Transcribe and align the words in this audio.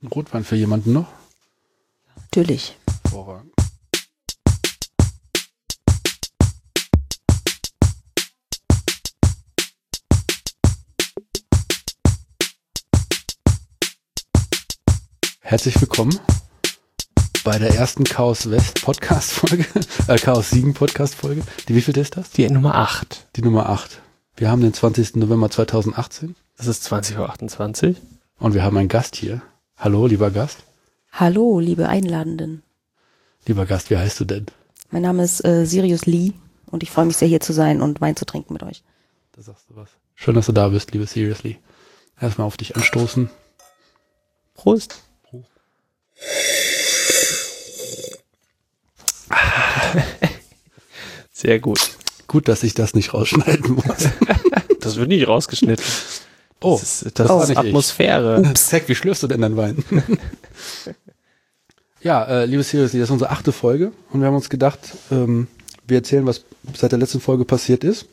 Ein 0.00 0.06
Rotwein 0.06 0.44
für 0.44 0.54
jemanden 0.54 0.92
noch? 0.92 1.08
Natürlich. 2.14 2.76
Hervorragend. 3.02 3.52
Herzlich 15.40 15.80
willkommen 15.80 16.16
bei 17.42 17.58
der 17.58 17.74
ersten 17.74 18.04
Chaos 18.04 18.50
West 18.50 18.82
Podcast 18.82 19.32
Folge, 19.32 19.66
äh, 20.06 20.16
Chaos 20.18 20.50
Siegen 20.50 20.74
Podcast 20.74 21.16
Folge. 21.16 21.42
Die 21.66 21.74
wievielte 21.74 22.00
ist 22.00 22.16
das? 22.16 22.30
Die 22.30 22.48
Nummer 22.48 22.76
8. 22.76 23.26
Die 23.34 23.42
Nummer 23.42 23.68
8. 23.68 24.00
Wir 24.36 24.48
haben 24.48 24.60
den 24.60 24.74
20. 24.74 25.16
November 25.16 25.50
2018 25.50 26.36
Das 26.56 26.68
ist 26.68 26.86
20.28 26.86 27.88
Uhr. 27.88 27.96
und 28.38 28.54
wir 28.54 28.62
haben 28.62 28.76
einen 28.76 28.88
Gast 28.88 29.16
hier. 29.16 29.42
Hallo, 29.80 30.08
lieber 30.08 30.32
Gast. 30.32 30.64
Hallo, 31.12 31.60
liebe 31.60 31.88
Einladenden. 31.88 32.64
Lieber 33.46 33.64
Gast, 33.64 33.90
wie 33.90 33.96
heißt 33.96 34.18
du 34.18 34.24
denn? 34.24 34.46
Mein 34.90 35.02
Name 35.02 35.22
ist 35.22 35.44
äh, 35.44 35.66
Sirius 35.66 36.04
Lee 36.04 36.32
und 36.66 36.82
ich 36.82 36.90
freue 36.90 37.06
mich 37.06 37.16
sehr 37.16 37.28
hier 37.28 37.38
zu 37.38 37.52
sein 37.52 37.80
und 37.80 38.00
Wein 38.00 38.16
zu 38.16 38.24
trinken 38.24 38.54
mit 38.54 38.64
euch. 38.64 38.82
Da 39.36 39.42
sagst 39.42 39.66
du 39.70 39.76
was. 39.76 39.88
Schön, 40.16 40.34
dass 40.34 40.46
du 40.46 40.52
da 40.52 40.66
bist, 40.68 40.90
liebe 40.90 41.06
Seriously. 41.06 41.58
Erstmal 42.20 42.48
auf 42.48 42.56
dich 42.56 42.74
anstoßen. 42.74 43.30
Prost. 44.54 45.00
Sehr 51.32 51.60
gut. 51.60 51.78
Gut, 52.26 52.48
dass 52.48 52.64
ich 52.64 52.74
das 52.74 52.94
nicht 52.94 53.14
rausschneiden 53.14 53.76
muss. 53.76 54.08
Das 54.80 54.96
wird 54.96 55.08
nicht 55.08 55.28
rausgeschnitten. 55.28 55.84
Oh, 56.60 56.76
Das 56.80 57.02
ist, 57.02 57.18
das 57.18 57.28
war 57.28 57.42
ist 57.42 57.48
nicht 57.50 57.60
ich. 57.60 57.68
Atmosphäre. 57.68 58.42
Zack, 58.54 58.88
wie 58.88 58.94
schlürfst 58.94 59.22
du 59.22 59.26
denn 59.28 59.40
deinen 59.40 59.56
Wein? 59.56 59.84
ja, 62.02 62.24
äh, 62.24 62.44
liebe 62.46 62.62
Seriously, 62.62 62.98
das 62.98 63.08
ist 63.08 63.12
unsere 63.12 63.30
achte 63.30 63.52
Folge 63.52 63.92
und 64.10 64.20
wir 64.20 64.26
haben 64.26 64.34
uns 64.34 64.50
gedacht, 64.50 64.80
ähm, 65.10 65.46
wir 65.86 65.98
erzählen, 65.98 66.26
was 66.26 66.44
seit 66.74 66.92
der 66.92 66.98
letzten 66.98 67.20
Folge 67.20 67.44
passiert 67.44 67.84
ist. 67.84 68.08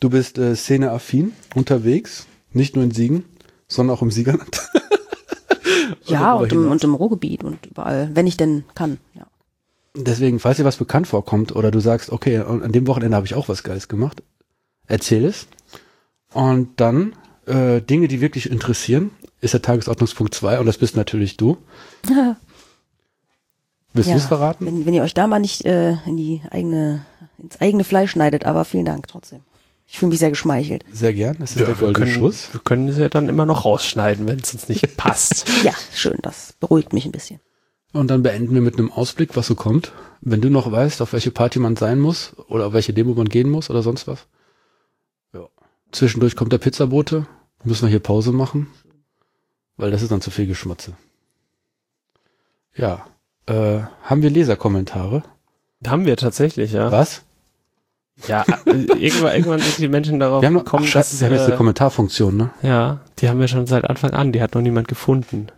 Du 0.00 0.10
bist 0.10 0.38
äh, 0.38 0.56
szeneaffin 0.56 1.32
unterwegs, 1.54 2.26
nicht 2.52 2.74
nur 2.74 2.84
in 2.84 2.90
Siegen, 2.90 3.24
sondern 3.68 3.96
auch 3.96 4.02
im 4.02 4.10
Siegerland. 4.10 4.60
Ja, 6.06 6.34
und 6.34 6.52
im, 6.52 6.70
und 6.70 6.84
im 6.84 6.94
Ruhrgebiet 6.94 7.44
und 7.44 7.64
überall, 7.66 8.10
wenn 8.14 8.26
ich 8.26 8.36
denn 8.36 8.64
kann. 8.74 8.98
Ja. 9.14 9.26
Deswegen, 9.94 10.40
falls 10.40 10.56
dir 10.56 10.64
was 10.64 10.76
bekannt 10.76 11.06
vorkommt 11.06 11.54
oder 11.54 11.70
du 11.70 11.80
sagst, 11.80 12.10
okay, 12.10 12.38
an 12.38 12.72
dem 12.72 12.86
Wochenende 12.86 13.16
habe 13.16 13.26
ich 13.26 13.34
auch 13.34 13.48
was 13.48 13.62
Geiles 13.62 13.88
gemacht, 13.88 14.22
erzähl 14.86 15.24
es. 15.24 15.46
Und 16.32 16.80
dann 16.80 17.14
äh, 17.46 17.80
Dinge, 17.80 18.08
die 18.08 18.20
wirklich 18.20 18.50
interessieren, 18.50 19.10
ist 19.40 19.54
der 19.54 19.62
Tagesordnungspunkt 19.62 20.34
2 20.34 20.60
und 20.60 20.66
das 20.66 20.78
bist 20.78 20.96
natürlich 20.96 21.36
du. 21.36 21.58
Willst 23.92 24.08
ja. 24.08 24.16
du 24.16 24.20
es 24.20 24.26
verraten? 24.26 24.66
Wenn, 24.66 24.86
wenn 24.86 24.94
ihr 24.94 25.02
euch 25.02 25.14
da 25.14 25.26
mal 25.26 25.38
nicht 25.38 25.64
äh, 25.64 25.92
in 26.06 26.16
die 26.16 26.42
eigene, 26.50 27.06
ins 27.38 27.60
eigene 27.60 27.84
Fleisch 27.84 28.10
schneidet, 28.10 28.44
aber 28.44 28.64
vielen 28.64 28.84
Dank 28.84 29.06
trotzdem. 29.06 29.40
Ich 29.86 29.98
fühle 29.98 30.10
mich 30.10 30.18
sehr 30.18 30.30
geschmeichelt. 30.30 30.84
Sehr 30.92 31.12
gern. 31.12 31.36
Das 31.38 31.52
ist 31.52 31.60
Ja, 31.60 31.66
der 31.66 31.74
goldene 31.76 32.06
können, 32.06 32.18
Schuss. 32.18 32.48
wir 32.52 32.60
können 32.60 32.88
es 32.88 32.98
ja 32.98 33.08
dann 33.08 33.28
immer 33.28 33.46
noch 33.46 33.64
rausschneiden, 33.64 34.26
wenn 34.26 34.40
es 34.40 34.52
uns 34.52 34.68
nicht 34.68 34.96
passt. 34.96 35.46
Ja, 35.62 35.72
schön, 35.92 36.18
das 36.22 36.54
beruhigt 36.58 36.92
mich 36.92 37.04
ein 37.04 37.12
bisschen. 37.12 37.38
Und 37.92 38.08
dann 38.08 38.24
beenden 38.24 38.54
wir 38.54 38.60
mit 38.60 38.76
einem 38.76 38.90
Ausblick, 38.90 39.36
was 39.36 39.46
so 39.46 39.54
kommt. 39.54 39.92
Wenn 40.20 40.40
du 40.40 40.50
noch 40.50 40.72
weißt, 40.72 41.00
auf 41.00 41.12
welche 41.12 41.30
Party 41.30 41.60
man 41.60 41.76
sein 41.76 42.00
muss 42.00 42.32
oder 42.48 42.66
auf 42.66 42.72
welche 42.72 42.92
Demo 42.92 43.14
man 43.14 43.28
gehen 43.28 43.48
muss 43.48 43.70
oder 43.70 43.82
sonst 43.82 44.08
was. 44.08 44.26
Zwischendurch 45.94 46.34
kommt 46.34 46.52
der 46.52 46.58
Pizzabote. 46.58 47.26
Müssen 47.62 47.82
wir 47.82 47.90
hier 47.90 48.00
Pause 48.00 48.32
machen, 48.32 48.66
weil 49.76 49.90
das 49.90 50.02
ist 50.02 50.10
dann 50.10 50.20
zu 50.20 50.30
viel 50.30 50.46
Geschmatze. 50.46 50.94
Ja. 52.74 53.06
Äh, 53.46 53.80
haben 54.02 54.22
wir 54.22 54.28
Leserkommentare? 54.28 55.22
Haben 55.86 56.04
wir 56.04 56.16
tatsächlich, 56.16 56.72
ja. 56.72 56.90
Was? 56.90 57.22
Ja, 58.26 58.44
äh, 58.66 58.72
irgendwann, 58.72 59.34
irgendwann 59.34 59.60
sind 59.60 59.78
die 59.78 59.88
Menschen 59.88 60.18
darauf 60.20 60.42
Wir 60.42 60.46
haben, 60.46 60.54
noch, 60.54 60.64
gekommen, 60.64 60.84
ach, 60.86 60.90
scheiße, 60.90 61.20
wir 61.20 61.26
haben 61.26 61.34
jetzt 61.34 61.44
eine 61.44 61.54
äh, 61.54 61.56
Kommentarfunktion, 61.56 62.36
ne? 62.36 62.50
ja, 62.62 63.00
die 63.18 63.28
haben 63.28 63.40
wir 63.40 63.48
schon 63.48 63.66
seit 63.66 63.84
Anfang 63.84 64.10
an, 64.10 64.32
die 64.32 64.40
hat 64.40 64.54
noch 64.54 64.62
niemand 64.62 64.88
gefunden. 64.88 65.48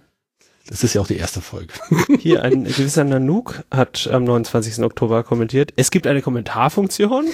Das 0.66 0.82
ist 0.82 0.94
ja 0.94 1.00
auch 1.00 1.06
die 1.06 1.16
erste 1.16 1.40
Folge. 1.40 1.72
Hier, 2.18 2.42
ein 2.42 2.64
gewisser 2.64 3.04
Nanook 3.04 3.62
hat 3.70 4.08
am 4.10 4.24
29. 4.24 4.82
Oktober 4.84 5.22
kommentiert, 5.22 5.72
es 5.76 5.90
gibt 5.90 6.06
eine 6.06 6.22
Kommentarfunktion. 6.22 7.26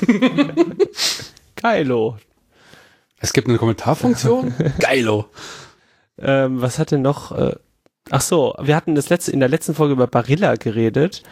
Geilo. 1.57 2.17
Es 3.23 3.33
gibt 3.33 3.49
eine 3.49 3.57
Kommentarfunktion? 3.57 4.53
Geilo. 4.81 5.27
Ähm, 6.19 6.61
was 6.61 6.79
hat 6.79 6.91
denn 6.91 7.03
noch? 7.03 7.33
Äh, 7.33 7.55
ach 8.11 8.21
so, 8.21 8.55
wir 8.61 8.77
hatten 8.77 8.95
das 8.95 9.09
letzte 9.09 9.31
in 9.33 9.41
der 9.41 9.49
letzten 9.49 9.75
Folge 9.75 9.95
über 9.95 10.07
Barilla 10.09 10.57
geredet 10.57 11.23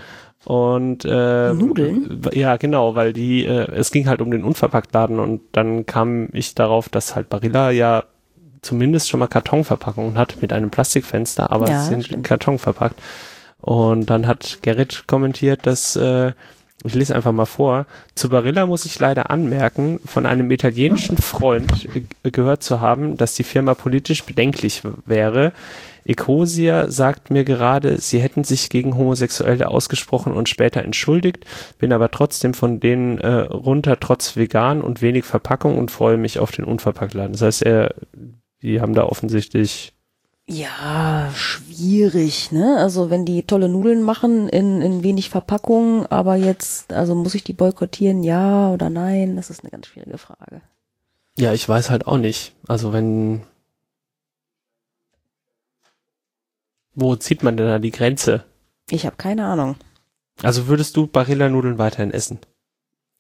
und 0.45 1.05
äh, 1.05 1.53
Nudeln? 1.53 2.23
Ja, 2.33 2.57
genau, 2.57 2.95
weil 2.95 3.13
die 3.13 3.45
äh, 3.45 3.71
es 3.73 3.91
ging 3.91 4.09
halt 4.09 4.23
um 4.23 4.31
den 4.31 4.45
Unverpacktladen 4.45 5.19
und 5.19 5.43
dann 5.53 5.85
kam 5.85 6.29
ich 6.33 6.55
darauf, 6.55 6.89
dass 6.89 7.15
halt 7.15 7.29
Barilla 7.29 7.71
ja 7.71 8.05
zumindest 8.63 9.09
schon 9.11 9.21
mal 9.21 9.27
Kartonverpackungen 9.27 10.17
hat 10.17 10.41
mit 10.41 10.53
einem 10.53 10.71
Plastikfenster, 10.71 11.51
aber 11.51 11.69
Ja, 11.69 11.83
es 11.83 11.89
sind 11.89 12.05
stimmt. 12.07 12.27
Karton 12.27 12.59
verpackt. 12.59 13.01
Und 13.61 14.09
dann 14.09 14.27
hat 14.27 14.61
Gerrit 14.63 15.05
kommentiert, 15.07 15.67
dass 15.67 15.95
äh, 15.97 16.33
ich 16.85 16.95
lese 16.95 17.15
einfach 17.15 17.33
mal 17.33 17.47
vor. 17.47 17.87
Zu 18.15 18.31
Barilla 18.31 18.67
muss 18.67 18.87
ich 18.87 18.99
leider 18.99 19.31
anmerken, 19.31 20.01
von 20.07 20.25
einem 20.25 20.51
italienischen 20.51 21.19
Freund 21.19 21.89
gehört 22.23 22.63
zu 22.63 22.81
haben, 22.81 23.17
dass 23.17 23.35
die 23.35 23.45
Firma 23.45 23.75
politisch 23.75 24.25
bedenklich 24.25 24.83
wäre. 25.05 25.53
Ecosia 26.07 26.91
sagt 26.91 27.31
mir 27.31 27.45
gerade, 27.45 27.99
sie 27.99 28.21
hätten 28.21 28.45
sich 28.45 28.71
gegen 28.71 28.97
Homosexuelle 28.97 29.69
ausgesprochen 29.69 30.33
und 30.33 30.49
später 30.49 30.83
entschuldigt, 30.83 31.45
bin 31.79 31.93
aber 31.93 32.11
trotzdem 32.11 32.55
von 32.55 32.81
denen 32.81 33.19
äh, 33.19 33.29
runter, 33.29 34.01
trotz 34.01 34.37
vegan 34.37 34.81
und 34.81 35.03
wenig 35.03 35.25
Verpackung 35.25 35.77
und 35.77 35.91
freue 35.91 36.17
mich 36.17 36.39
auf 36.39 36.51
den 36.51 36.65
Unverpacktladen. 36.65 37.33
Das 37.33 37.43
heißt, 37.43 37.63
er, 37.63 37.95
die 38.63 38.81
haben 38.81 38.95
da 38.95 39.05
offensichtlich 39.05 39.93
Ja, 40.53 41.31
schwierig, 41.33 42.51
ne? 42.51 42.79
Also 42.79 43.09
wenn 43.09 43.25
die 43.25 43.45
tolle 43.45 43.69
Nudeln 43.69 44.03
machen 44.03 44.49
in, 44.49 44.83
in 44.83 45.05
wenig 45.05 45.31
Verpackung, 45.31 46.07
aber 46.07 46.35
jetzt, 46.35 46.93
also 46.93 47.15
muss 47.15 47.37
ich 47.37 47.45
die 47.45 47.53
boykottieren, 47.53 48.25
ja 48.25 48.73
oder 48.73 48.91
nein? 48.91 49.37
Das 49.37 49.49
ist 49.49 49.63
eine 49.63 49.71
ganz 49.71 49.87
schwierige 49.87 50.19
Frage. 50.19 50.61
Ja, 51.39 51.53
ich 51.53 51.69
weiß 51.69 51.91
halt 51.91 52.09
auch 52.09 52.17
nicht. 52.17 52.53
Also 52.67 52.93
wenn. 52.93 53.43
Wo 56.97 57.15
zieht 57.15 57.45
man 57.45 57.57
denn 57.57 57.67
da 57.67 57.79
die 57.79 57.93
Grenze? 57.93 58.45
Ich 58.91 59.07
habe 59.07 59.15
keine 59.15 59.45
Ahnung. 59.47 59.77
Also 60.43 60.67
würdest 60.67 60.97
du 60.97 61.07
Barilla-Nudeln 61.07 61.79
weiterhin 61.79 62.11
essen? 62.11 62.41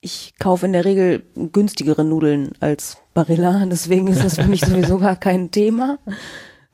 Ich 0.01 0.35
kaufe 0.41 0.67
in 0.67 0.73
der 0.73 0.85
Regel 0.85 1.23
günstigere 1.37 2.05
Nudeln 2.05 2.55
als 2.59 2.97
Barilla, 3.15 3.67
deswegen 3.71 4.09
ist 4.09 4.25
das 4.25 4.35
für 4.35 4.49
mich 4.49 4.63
sowieso 4.63 4.99
gar 4.99 5.15
kein 5.15 5.53
Thema. 5.53 6.01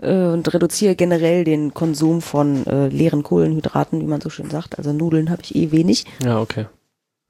Äh, 0.01 0.13
Und 0.13 0.53
reduziere 0.53 0.95
generell 0.95 1.45
den 1.45 1.75
Konsum 1.75 2.21
von 2.21 2.67
äh, 2.67 2.89
leeren 2.89 3.23
Kohlenhydraten, 3.23 4.01
wie 4.01 4.07
man 4.07 4.21
so 4.21 4.31
schön 4.31 4.51
sagt. 4.51 4.79
Also 4.79 4.93
Nudeln 4.93 5.31
habe 5.31 5.43
ich 5.43 5.55
eh 5.55 5.71
wenig. 5.71 6.05
Ja, 6.23 6.41
okay. 6.41 6.67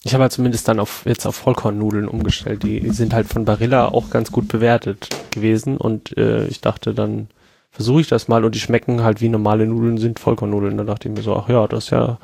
Ich 0.03 0.15
habe 0.15 0.23
halt 0.23 0.33
zumindest 0.33 0.69
dann 0.69 0.79
auf 0.79 1.05
jetzt 1.05 1.27
auf 1.27 1.35
Vollkornnudeln 1.35 2.07
umgestellt. 2.07 2.63
Die 2.63 2.91
sind 2.91 3.13
halt 3.13 3.27
von 3.27 3.45
Barilla 3.45 3.89
auch 3.89 4.11
ganz 4.11 4.31
gut 4.31 4.47
bewertet 4.49 5.09
gewesen 5.33 5.77
und 5.77 6.17
äh, 6.17 6.47
ich 6.47 6.61
dachte 6.61 6.95
dann 6.95 7.29
versuche 7.71 8.01
ich 8.03 8.09
das 8.09 8.29
mal 8.29 8.45
und 8.45 8.55
die 8.55 8.61
schmecken 8.61 9.03
halt 9.03 9.21
wie 9.21 9.29
normale 9.29 9.67
Nudeln 9.67 9.99
sind 9.99 10.21
Vollkornnudeln. 10.21 10.77
Da 10.77 10.85
dachte 10.85 11.09
ich 11.09 11.15
mir 11.15 11.23
so, 11.23 11.35
ach 11.37 11.49
ja, 11.49 11.67
das 11.67 11.85
ist 11.85 11.91
ja 11.91 12.19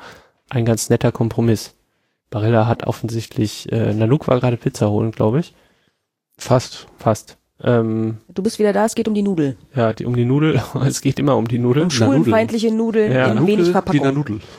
ein 0.49 0.65
ganz 0.65 0.89
netter 0.89 1.11
Kompromiss. 1.11 1.75
Barilla 2.29 2.65
hat 2.67 2.87
offensichtlich, 2.87 3.71
äh, 3.71 3.93
Nanook 3.93 4.27
war 4.27 4.39
gerade 4.39 4.57
Pizza 4.57 4.89
holen, 4.89 5.11
glaube 5.11 5.39
ich. 5.41 5.53
Fast. 6.37 6.87
Fast. 6.97 7.37
Ähm, 7.63 8.17
Du 8.33 8.43
bist 8.43 8.59
wieder 8.59 8.73
da, 8.73 8.85
es 8.85 8.93
geht 8.95 9.07
um 9.07 9.13
die 9.13 9.21
Nudel. 9.21 9.55
ja, 9.75 9.93
die, 9.93 10.05
um 10.05 10.15
die 10.15 10.25
Nudel. 10.25 10.61
es 10.85 11.01
geht 11.01 11.17
immer 11.19 11.37
um 11.37 11.47
die 11.47 11.59
Nudel. 11.59 11.83
Um 11.83 11.89
schwulenfeindliche 11.89 12.71
Nudeln 12.73 13.11
Ja, 13.11 13.27
in 13.31 13.47
wenig 13.47 13.69
Verpackung. 13.71 14.13
Nudel. 14.13 14.39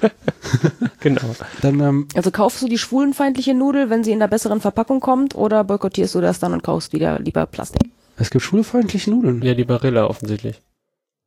Genau. 1.00 1.20
Dann, 1.62 1.80
ähm, 1.80 2.08
Also 2.14 2.30
kaufst 2.30 2.62
du 2.62 2.68
die 2.68 2.78
schwulenfeindliche 2.78 3.54
Nudel, 3.54 3.90
wenn 3.90 4.02
sie 4.04 4.12
in 4.12 4.18
der 4.18 4.28
besseren 4.28 4.60
Verpackung 4.60 5.00
kommt, 5.00 5.34
oder 5.34 5.62
boykottierst 5.64 6.14
du 6.14 6.20
das 6.20 6.38
dann 6.40 6.52
und 6.52 6.62
kaufst 6.62 6.92
wieder 6.92 7.18
lieber 7.20 7.46
Plastik? 7.46 7.90
es 8.18 8.30
gibt 8.30 8.42
schulfreundliche 8.42 9.10
Nudeln. 9.10 9.42
Ja, 9.42 9.52
die 9.54 9.64
Barilla 9.64 10.06
offensichtlich. 10.06 10.62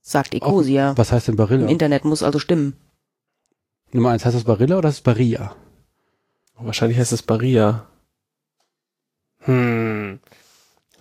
Sagt 0.01 0.33
Ecosia. 0.33 0.97
Was 0.97 1.11
heißt 1.11 1.27
denn 1.27 1.35
Barilla? 1.35 1.63
Im 1.63 1.69
Internet 1.69 2.03
muss 2.03 2.23
also 2.23 2.39
stimmen. 2.39 2.73
Nummer 3.91 4.09
eins, 4.09 4.25
heißt 4.25 4.35
das 4.35 4.43
Barilla 4.45 4.77
oder 4.79 4.89
ist 4.89 4.95
es 4.95 5.01
Barilla? 5.01 5.55
Wahrscheinlich 6.57 6.97
heißt 6.97 7.13
es 7.13 7.21
Barilla. 7.21 7.85
Hm. 9.41 10.19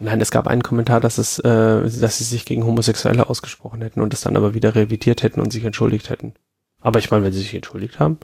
Nein, 0.00 0.20
es 0.20 0.30
gab 0.30 0.46
einen 0.46 0.62
Kommentar, 0.62 1.00
dass 1.00 1.18
es, 1.18 1.38
äh, 1.40 1.90
dass 2.00 2.18
sie 2.18 2.24
sich 2.24 2.44
gegen 2.44 2.64
Homosexuelle 2.64 3.28
ausgesprochen 3.28 3.82
hätten 3.82 4.00
und 4.00 4.14
es 4.14 4.20
dann 4.20 4.36
aber 4.36 4.54
wieder 4.54 4.74
revidiert 4.74 5.22
hätten 5.22 5.40
und 5.40 5.52
sich 5.52 5.64
entschuldigt 5.64 6.10
hätten. 6.10 6.34
Aber 6.80 6.98
ich 6.98 7.10
meine, 7.10 7.24
wenn 7.24 7.32
sie 7.32 7.40
sich 7.40 7.54
entschuldigt 7.54 7.98
haben. 7.98 8.18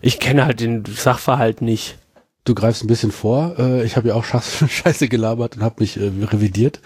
Ich 0.00 0.20
kenne 0.20 0.44
halt 0.46 0.60
den 0.60 0.84
Sachverhalt 0.84 1.62
nicht. 1.62 1.98
Du 2.44 2.54
greifst 2.54 2.84
ein 2.84 2.86
bisschen 2.86 3.10
vor. 3.10 3.56
Äh, 3.58 3.84
ich 3.84 3.96
habe 3.96 4.08
ja 4.08 4.14
auch 4.14 4.24
Scheiß- 4.24 4.68
Scheiße 4.68 5.08
gelabert 5.08 5.56
und 5.56 5.62
habe 5.62 5.76
mich 5.80 5.98
äh, 5.98 6.10
revidiert. 6.22 6.80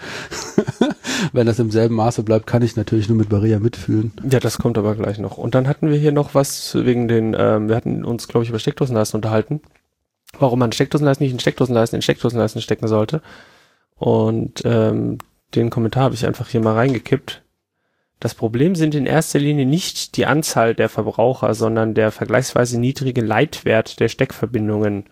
wenn 1.33 1.45
das 1.45 1.59
im 1.59 1.71
selben 1.71 1.95
Maße 1.95 2.23
bleibt, 2.23 2.47
kann 2.47 2.63
ich 2.63 2.75
natürlich 2.75 3.07
nur 3.07 3.17
mit 3.17 3.29
Barilla 3.29 3.59
mitfühlen. 3.59 4.11
Ja, 4.29 4.39
das 4.39 4.57
kommt 4.57 4.77
aber 4.77 4.95
gleich 4.95 5.19
noch. 5.19 5.37
Und 5.37 5.55
dann 5.55 5.67
hatten 5.67 5.89
wir 5.89 5.97
hier 5.97 6.11
noch 6.11 6.33
was 6.33 6.75
wegen 6.75 7.07
den, 7.07 7.35
ähm, 7.37 7.69
wir 7.69 7.75
hatten 7.75 8.03
uns, 8.03 8.27
glaube 8.27 8.43
ich, 8.43 8.49
über 8.49 8.59
Steckdosenleisten 8.59 9.19
unterhalten. 9.19 9.61
Warum 10.39 10.59
man 10.59 10.71
Steckdosenleisten 10.71 11.25
nicht 11.25 11.33
in 11.33 11.39
Steckdosenleisten 11.39 11.97
in 11.97 12.01
Steckdosenleisten 12.01 12.61
stecken 12.61 12.87
sollte. 12.87 13.21
Und 14.01 14.63
ähm, 14.65 15.19
den 15.53 15.69
Kommentar 15.69 16.05
habe 16.05 16.15
ich 16.15 16.25
einfach 16.25 16.49
hier 16.49 16.59
mal 16.59 16.73
reingekippt. 16.73 17.43
Das 18.19 18.33
Problem 18.33 18.73
sind 18.73 18.95
in 18.95 19.05
erster 19.05 19.37
Linie 19.37 19.67
nicht 19.67 20.17
die 20.17 20.25
Anzahl 20.25 20.73
der 20.73 20.89
Verbraucher, 20.89 21.53
sondern 21.53 21.93
der 21.93 22.09
vergleichsweise 22.09 22.79
niedrige 22.79 23.21
Leitwert 23.21 23.99
der 23.99 24.07
Steckverbindungen. 24.07 25.05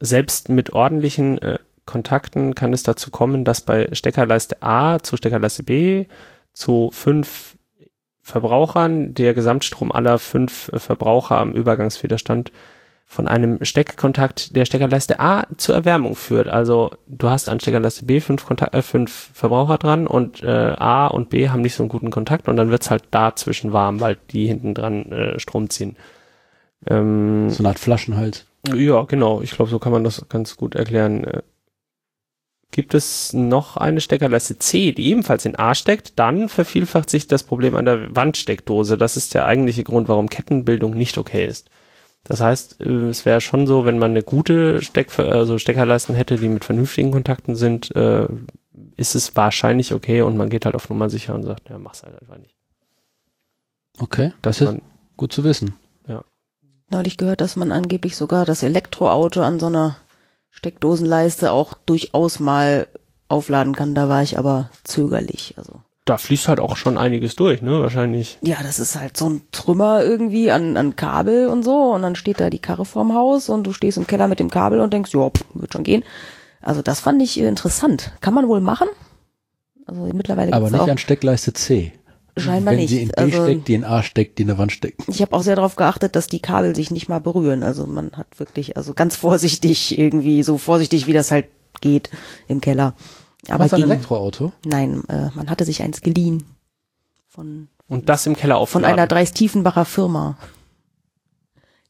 Selbst 0.00 0.48
mit 0.48 0.72
ordentlichen 0.72 1.38
äh, 1.38 1.60
Kontakten 1.86 2.56
kann 2.56 2.72
es 2.72 2.82
dazu 2.82 3.12
kommen, 3.12 3.44
dass 3.44 3.60
bei 3.60 3.88
Steckerleiste 3.92 4.60
A 4.60 4.98
zu 4.98 5.16
Steckerleiste 5.16 5.62
B 5.62 6.06
zu 6.52 6.90
fünf 6.92 7.56
Verbrauchern 8.22 9.14
der 9.14 9.34
Gesamtstrom 9.34 9.92
aller 9.92 10.18
fünf 10.18 10.68
äh, 10.72 10.80
Verbraucher 10.80 11.38
am 11.38 11.52
Übergangswiderstand 11.52 12.50
von 13.06 13.28
einem 13.28 13.64
Steckkontakt 13.64 14.56
der 14.56 14.64
Steckerleiste 14.64 15.20
A 15.20 15.46
zur 15.56 15.74
Erwärmung 15.74 16.16
führt. 16.16 16.48
Also 16.48 16.90
du 17.06 17.28
hast 17.28 17.48
an 17.48 17.60
Steckerleiste 17.60 18.04
B 18.04 18.20
fünf, 18.20 18.44
Kontakt, 18.44 18.74
äh, 18.74 18.82
fünf 18.82 19.30
Verbraucher 19.34 19.78
dran 19.78 20.06
und 20.06 20.42
äh, 20.42 20.74
A 20.76 21.06
und 21.06 21.30
B 21.30 21.48
haben 21.48 21.62
nicht 21.62 21.74
so 21.74 21.82
einen 21.82 21.90
guten 21.90 22.10
Kontakt 22.10 22.48
und 22.48 22.56
dann 22.56 22.70
wird's 22.70 22.90
halt 22.90 23.04
dazwischen 23.12 23.72
warm, 23.72 24.00
weil 24.00 24.16
die 24.30 24.46
hinten 24.46 24.74
dran 24.74 25.12
äh, 25.12 25.38
Strom 25.38 25.70
ziehen. 25.70 25.96
Ähm, 26.86 27.50
So 27.50 27.60
eine 27.60 27.68
Art 27.68 27.78
Flaschenhals. 27.78 28.46
ja, 28.74 29.02
genau. 29.02 29.42
Ich 29.42 29.52
glaube, 29.52 29.70
so 29.70 29.78
kann 29.78 29.92
man 29.92 30.04
das 30.04 30.26
ganz 30.28 30.56
gut 30.56 30.74
erklären. 30.74 31.24
Äh, 31.24 31.42
Gibt 32.72 32.94
es 32.94 33.32
noch 33.32 33.76
eine 33.76 34.00
Steckerleiste 34.00 34.58
C, 34.58 34.90
die 34.90 35.08
ebenfalls 35.10 35.44
in 35.44 35.56
A 35.56 35.76
steckt, 35.76 36.18
dann 36.18 36.48
vervielfacht 36.48 37.08
sich 37.08 37.28
das 37.28 37.44
Problem 37.44 37.76
an 37.76 37.84
der 37.84 38.16
Wandsteckdose. 38.16 38.98
Das 38.98 39.16
ist 39.16 39.32
der 39.34 39.46
eigentliche 39.46 39.84
Grund, 39.84 40.08
warum 40.08 40.28
Kettenbildung 40.28 40.94
nicht 40.94 41.16
okay 41.16 41.46
ist. 41.46 41.70
Das 42.24 42.40
heißt, 42.40 42.80
äh, 42.80 43.08
es 43.08 43.24
wäre 43.24 43.40
schon 43.40 43.66
so, 43.66 43.84
wenn 43.84 43.98
man 43.98 44.10
eine 44.10 44.22
gute 44.22 44.82
Steck 44.82 45.18
also 45.18 45.58
Steckerleisten 45.58 46.14
hätte, 46.14 46.36
die 46.36 46.48
mit 46.48 46.64
vernünftigen 46.64 47.12
Kontakten 47.12 47.54
sind, 47.54 47.94
äh, 47.94 48.26
ist 48.96 49.14
es 49.14 49.36
wahrscheinlich 49.36 49.92
okay 49.92 50.22
und 50.22 50.36
man 50.36 50.50
geht 50.50 50.64
halt 50.64 50.74
auf 50.74 50.88
Nummer 50.88 51.10
sicher 51.10 51.34
und 51.34 51.44
sagt, 51.44 51.68
ja, 51.68 51.78
mach's 51.78 52.02
halt 52.02 52.20
einfach 52.20 52.38
nicht. 52.38 52.54
Okay, 53.98 54.32
das 54.42 54.58
Dass 54.58 54.68
ist 54.68 54.74
man, 54.74 54.82
gut 55.16 55.32
zu 55.32 55.44
wissen. 55.44 55.74
Neulich 56.90 57.16
gehört, 57.16 57.40
dass 57.40 57.56
man 57.56 57.72
angeblich 57.72 58.16
sogar 58.16 58.44
das 58.44 58.62
Elektroauto 58.62 59.42
an 59.42 59.58
so 59.58 59.66
einer 59.66 59.96
Steckdosenleiste 60.50 61.50
auch 61.50 61.74
durchaus 61.74 62.40
mal 62.40 62.86
aufladen 63.28 63.74
kann. 63.74 63.94
Da 63.94 64.08
war 64.08 64.22
ich 64.22 64.38
aber 64.38 64.70
zögerlich. 64.84 65.54
Also 65.56 65.80
da 66.04 66.18
fließt 66.18 66.48
halt 66.48 66.60
auch 66.60 66.76
schon 66.76 66.98
einiges 66.98 67.34
durch, 67.34 67.62
ne? 67.62 67.80
Wahrscheinlich. 67.80 68.38
ja, 68.42 68.56
das 68.62 68.78
ist 68.78 68.96
halt 68.96 69.16
so 69.16 69.28
ein 69.28 69.42
Trümmer 69.52 70.04
irgendwie 70.04 70.50
an, 70.50 70.76
an 70.76 70.96
Kabel 70.96 71.48
und 71.48 71.62
so. 71.62 71.92
Und 71.94 72.02
dann 72.02 72.14
steht 72.14 72.40
da 72.40 72.50
die 72.50 72.58
Karre 72.58 72.84
vorm 72.84 73.14
Haus 73.14 73.48
und 73.48 73.66
du 73.66 73.72
stehst 73.72 73.96
im 73.96 74.06
Keller 74.06 74.28
mit 74.28 74.38
dem 74.38 74.50
Kabel 74.50 74.80
und 74.80 74.92
denkst, 74.92 75.14
ja, 75.14 75.30
pff, 75.30 75.44
wird 75.54 75.72
schon 75.72 75.84
gehen. 75.84 76.04
Also 76.60 76.82
das 76.82 77.00
fand 77.00 77.22
ich 77.22 77.40
äh, 77.40 77.46
interessant. 77.46 78.12
Kann 78.20 78.34
man 78.34 78.48
wohl 78.48 78.60
machen? 78.60 78.88
Also 79.86 80.02
mittlerweile 80.12 80.52
Aber 80.52 80.70
nicht 80.70 80.80
auch 80.80 80.88
an 80.88 80.98
Steckleiste 80.98 81.52
C. 81.52 81.92
scheinbar 82.36 82.72
Wenn 82.72 82.80
nicht. 82.80 82.90
sie 82.90 83.02
in 83.02 83.08
B 83.08 83.14
also, 83.16 83.44
steckt, 83.44 83.68
die 83.68 83.74
in 83.74 83.84
A 83.84 84.02
steckt, 84.02 84.38
die 84.38 84.42
in 84.42 84.48
der 84.48 84.58
Wand 84.58 84.72
steckt. 84.72 85.02
Ich 85.08 85.22
habe 85.22 85.34
auch 85.34 85.42
sehr 85.42 85.56
darauf 85.56 85.76
geachtet, 85.76 86.16
dass 86.16 86.26
die 86.26 86.40
Kabel 86.40 86.74
sich 86.74 86.90
nicht 86.90 87.08
mal 87.08 87.20
berühren. 87.20 87.62
Also 87.62 87.86
man 87.86 88.12
hat 88.12 88.26
wirklich, 88.38 88.76
also 88.76 88.92
ganz 88.92 89.16
vorsichtig 89.16 89.98
irgendwie, 89.98 90.42
so 90.42 90.58
vorsichtig 90.58 91.06
wie 91.06 91.12
das 91.14 91.30
halt 91.30 91.46
geht 91.80 92.10
im 92.48 92.60
Keller. 92.60 92.94
Aber 93.48 93.64
Was 93.64 93.74
ein 93.74 93.82
Elektroauto? 93.82 94.52
nein, 94.64 95.02
äh, 95.08 95.30
man 95.34 95.50
hatte 95.50 95.64
sich 95.64 95.82
eins 95.82 96.00
geliehen 96.00 96.44
von 97.28 97.68
Und 97.88 98.08
das 98.08 98.26
im 98.26 98.36
Keller 98.36 98.54
von 98.54 98.62
aufladen. 98.84 98.86
einer 98.86 99.06
Dreis-Tiefenbacher 99.06 99.84
Firma, 99.84 100.36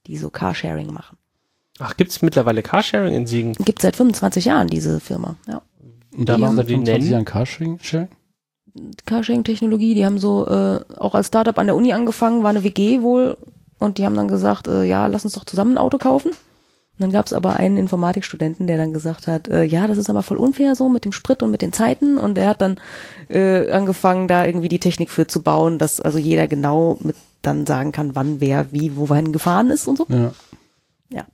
die 0.06 0.16
so 0.18 0.30
Carsharing 0.30 0.92
machen. 0.92 1.16
Ach, 1.78 1.96
gibt's 1.96 2.22
mittlerweile 2.22 2.62
Carsharing 2.62 3.14
in 3.14 3.26
Siegen? 3.26 3.52
Gibt 3.54 3.82
seit 3.82 3.96
25 3.96 4.44
Jahren 4.46 4.68
diese 4.68 5.00
Firma. 5.00 5.36
Ja. 5.48 5.62
Und 6.16 6.28
die 6.28 6.32
man 6.32 6.42
haben 6.50 6.56
die 6.58 6.64
25 6.74 6.84
nennen? 6.86 7.10
Jahren 7.10 7.24
Carsharing? 7.24 7.78
Sharing? 7.80 8.08
Carsharing-Technologie, 9.06 9.94
die 9.94 10.04
haben 10.04 10.18
so 10.18 10.46
äh, 10.46 10.80
auch 10.96 11.14
als 11.14 11.28
Startup 11.28 11.56
an 11.58 11.66
der 11.66 11.76
Uni 11.76 11.92
angefangen, 11.92 12.42
war 12.42 12.50
eine 12.50 12.64
WG 12.64 13.02
wohl 13.02 13.36
und 13.78 13.98
die 13.98 14.04
haben 14.04 14.16
dann 14.16 14.28
gesagt, 14.28 14.66
äh, 14.68 14.84
ja, 14.84 15.06
lass 15.06 15.24
uns 15.24 15.34
doch 15.34 15.44
zusammen 15.44 15.72
ein 15.74 15.78
Auto 15.78 15.98
kaufen. 15.98 16.32
Und 16.96 17.02
dann 17.02 17.10
gab 17.12 17.26
es 17.26 17.32
aber 17.32 17.56
einen 17.56 17.76
Informatikstudenten, 17.76 18.66
der 18.68 18.76
dann 18.76 18.92
gesagt 18.92 19.26
hat, 19.26 19.48
äh, 19.48 19.64
ja, 19.64 19.86
das 19.88 19.98
ist 19.98 20.08
aber 20.10 20.22
voll 20.22 20.36
unfair 20.36 20.76
so 20.76 20.88
mit 20.88 21.04
dem 21.04 21.10
Sprit 21.12 21.42
und 21.42 21.50
mit 21.50 21.60
den 21.60 21.72
Zeiten 21.72 22.18
und 22.18 22.36
der 22.36 22.48
hat 22.48 22.60
dann 22.60 22.76
äh, 23.28 23.70
angefangen, 23.72 24.28
da 24.28 24.46
irgendwie 24.46 24.68
die 24.68 24.78
Technik 24.78 25.10
für 25.10 25.26
zu 25.26 25.42
bauen, 25.42 25.78
dass 25.78 26.00
also 26.00 26.18
jeder 26.18 26.46
genau 26.46 26.96
mit 27.00 27.16
dann 27.42 27.66
sagen 27.66 27.90
kann, 27.92 28.14
wann 28.14 28.40
wer 28.40 28.70
wie 28.72 28.96
wohin 28.96 29.32
gefahren 29.32 29.70
ist 29.70 29.88
und 29.88 29.98
so. 29.98 30.06
Ja. 30.08 30.32
Ja. 31.10 31.24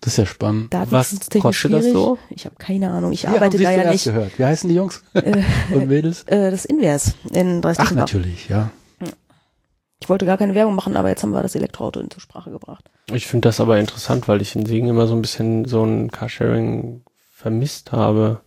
Das 0.00 0.14
ist 0.14 0.16
ja 0.18 0.26
spannend. 0.26 0.72
Datenschutztechnisch 0.72 1.42
kostet 1.42 1.72
das 1.72 1.80
schwierig. 1.82 1.92
so? 1.92 2.18
Ich 2.30 2.44
habe 2.46 2.54
keine 2.56 2.90
Ahnung, 2.90 3.12
ich 3.12 3.24
Ja, 3.24 3.30
arbeite 3.34 3.58
da 3.58 3.70
ja 3.70 3.90
nicht. 3.90 4.04
gehört. 4.04 4.38
Wie 4.38 4.44
heißen 4.44 4.68
die 4.70 4.76
Jungs 4.76 5.02
und 5.12 5.88
Mädels? 5.88 6.22
Äh, 6.28 6.50
das 6.52 6.64
Invers 6.64 7.14
in 7.32 7.58
Ach, 7.58 7.62
Dreißigbach. 7.62 7.94
natürlich, 7.96 8.48
ja. 8.48 8.70
Ich 10.02 10.08
wollte 10.08 10.26
gar 10.26 10.38
keine 10.38 10.54
Werbung 10.54 10.74
machen, 10.74 10.96
aber 10.96 11.10
jetzt 11.10 11.22
haben 11.22 11.32
wir 11.32 11.42
das 11.42 11.54
Elektroauto 11.54 12.00
in 12.00 12.10
zur 12.10 12.22
Sprache 12.22 12.50
gebracht. 12.50 12.90
Ich 13.12 13.26
finde 13.26 13.48
das 13.48 13.60
aber 13.60 13.78
interessant, 13.78 14.28
weil 14.28 14.40
ich 14.40 14.56
in 14.56 14.64
Siegen 14.66 14.88
immer 14.88 15.06
so 15.06 15.14
ein 15.14 15.22
bisschen 15.22 15.66
so 15.66 15.84
ein 15.84 16.10
Carsharing 16.10 17.02
vermisst 17.30 17.92
habe. 17.92 18.40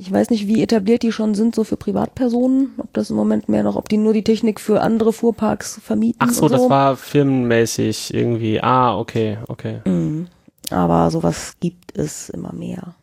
Ich 0.00 0.12
weiß 0.12 0.30
nicht, 0.30 0.46
wie 0.46 0.62
etabliert 0.62 1.02
die 1.02 1.10
schon 1.10 1.34
sind, 1.34 1.56
so 1.56 1.64
für 1.64 1.76
Privatpersonen. 1.76 2.70
Ob 2.78 2.92
das 2.92 3.10
im 3.10 3.16
Moment 3.16 3.48
mehr 3.48 3.64
noch, 3.64 3.74
ob 3.74 3.88
die 3.88 3.96
nur 3.96 4.12
die 4.12 4.22
Technik 4.22 4.60
für 4.60 4.80
andere 4.80 5.12
Fuhrparks 5.12 5.80
vermieten. 5.82 6.20
Ach 6.20 6.30
so, 6.30 6.46
so. 6.46 6.48
das 6.48 6.70
war 6.70 6.96
firmenmäßig 6.96 8.14
irgendwie. 8.14 8.60
Ah, 8.62 8.96
okay, 8.96 9.38
okay. 9.48 9.80
Mhm. 9.86 10.28
Aber 10.70 11.10
sowas 11.10 11.56
gibt 11.58 11.98
es 11.98 12.28
immer 12.28 12.52
mehr. 12.52 12.94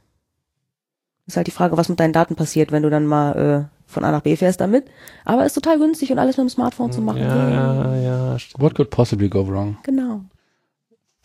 Ist 1.28 1.38
halt 1.38 1.48
die 1.48 1.52
Frage, 1.52 1.78
was 1.78 1.90
mit 1.90 2.00
deinen 2.00 2.14
Daten 2.14 2.36
passiert, 2.36 2.72
wenn 2.72 2.84
du 2.84 2.90
dann 2.90 3.06
mal 3.06 3.68
äh, 3.68 3.92
von 3.92 4.04
A 4.04 4.12
nach 4.12 4.22
B 4.22 4.36
fährst 4.36 4.62
damit. 4.62 4.86
Aber 5.24 5.46
ist 5.46 5.54
total 5.54 5.80
günstig 5.80 6.12
und 6.12 6.20
alles 6.20 6.38
mit 6.38 6.46
dem 6.46 6.50
Smartphone 6.50 6.92
zu 6.92 7.02
machen. 7.02 7.20
Ja, 7.20 7.50
ja, 7.50 7.96
ja. 7.96 8.40
stimmt. 8.40 8.62
What 8.62 8.76
could 8.76 8.90
possibly 8.90 9.30
go 9.30 9.48
wrong? 9.48 9.78
Genau. 9.84 10.22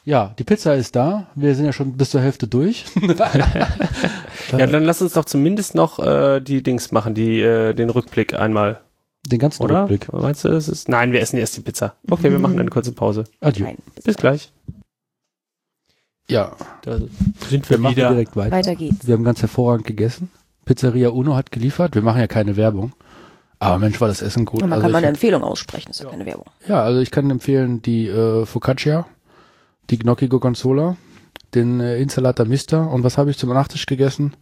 Ja, 0.04 0.34
die 0.38 0.44
Pizza 0.44 0.74
ist 0.74 0.96
da. 0.96 1.26
Wir 1.34 1.54
sind 1.54 1.66
ja 1.66 1.72
schon 1.72 1.92
bis 1.92 2.10
zur 2.10 2.22
Hälfte 2.22 2.48
durch. 2.48 2.86
Ja, 4.58 4.66
dann 4.66 4.84
lass 4.84 5.00
uns 5.00 5.12
doch 5.12 5.24
zumindest 5.24 5.74
noch 5.74 5.98
äh, 6.00 6.40
die 6.40 6.62
Dings 6.62 6.90
machen, 6.90 7.14
die 7.14 7.40
äh, 7.40 7.72
den 7.72 7.90
Rückblick 7.90 8.34
einmal, 8.34 8.80
Den 9.24 9.38
ganzen 9.38 9.62
oder? 9.62 9.82
Rückblick. 9.82 10.12
Meinst 10.12 10.44
du, 10.44 10.48
es 10.48 10.68
ist? 10.68 10.88
Nein, 10.88 11.12
wir 11.12 11.20
essen 11.20 11.38
erst 11.38 11.56
die 11.56 11.60
Pizza. 11.60 11.94
Okay, 12.10 12.30
wir 12.30 12.38
machen 12.38 12.58
eine 12.58 12.70
kurze 12.70 12.92
Pause. 12.92 13.24
Adieu. 13.40 13.66
Nein. 13.66 13.76
Bis 14.02 14.16
gleich. 14.16 14.52
Ja, 16.30 16.52
Da 16.82 16.98
sind 17.48 17.68
wir 17.68 17.76
wir 17.76 17.78
machen 17.78 17.96
wieder. 17.96 18.10
direkt 18.10 18.36
weiter. 18.36 18.52
Weiter 18.56 18.74
geht's. 18.76 19.06
Wir 19.06 19.14
haben 19.14 19.24
ganz 19.24 19.42
hervorragend 19.42 19.86
gegessen. 19.86 20.30
Pizzeria 20.64 21.08
Uno 21.10 21.34
hat 21.36 21.50
geliefert. 21.50 21.94
Wir 21.94 22.02
machen 22.02 22.20
ja 22.20 22.26
keine 22.26 22.56
Werbung. 22.56 22.92
Aber 23.58 23.78
Mensch, 23.78 24.00
war 24.00 24.08
das 24.08 24.22
Essen 24.22 24.44
gut. 24.46 24.62
Und 24.62 24.70
man 24.70 24.78
Also 24.78 24.84
kann 24.84 24.92
mal 24.92 24.98
eine 24.98 25.08
Empfehlung 25.08 25.42
aussprechen, 25.42 25.90
ist 25.90 26.00
ja, 26.00 26.08
keine 26.08 26.24
Werbung. 26.24 26.46
Ja, 26.66 26.82
also 26.82 27.00
ich 27.00 27.10
kann 27.10 27.30
empfehlen 27.30 27.82
die 27.82 28.06
äh, 28.08 28.46
Focaccia, 28.46 29.06
die 29.90 29.98
Gnocchi 29.98 30.28
Gorgonzola, 30.28 30.96
den 31.54 31.80
äh, 31.80 31.98
Insalata 32.00 32.44
Mister 32.46 32.90
und 32.90 33.02
was 33.04 33.18
habe 33.18 33.30
ich 33.30 33.36
zum 33.36 33.50
Nachtisch 33.50 33.84
gegessen? 33.86 34.34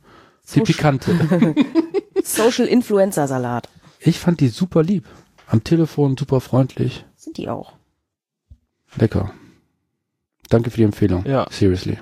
Die 0.54 0.60
Pikante. 0.60 1.10
Social 2.22 2.66
Influencer 2.66 3.26
Salat. 3.26 3.68
Ich 4.00 4.18
fand 4.20 4.40
die 4.40 4.48
super 4.48 4.82
lieb. 4.82 5.04
Am 5.48 5.64
Telefon 5.64 6.16
super 6.16 6.40
freundlich. 6.40 7.04
Sind 7.16 7.38
die 7.38 7.48
auch. 7.48 7.72
Lecker. 8.96 9.32
Danke 10.48 10.70
für 10.70 10.78
die 10.78 10.84
Empfehlung. 10.84 11.24
Ja. 11.26 11.46
Seriously. 11.50 11.98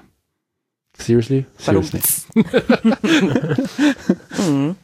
Seriously? 0.98 1.46
Seriously. 1.58 2.00
Mhm. 4.38 4.76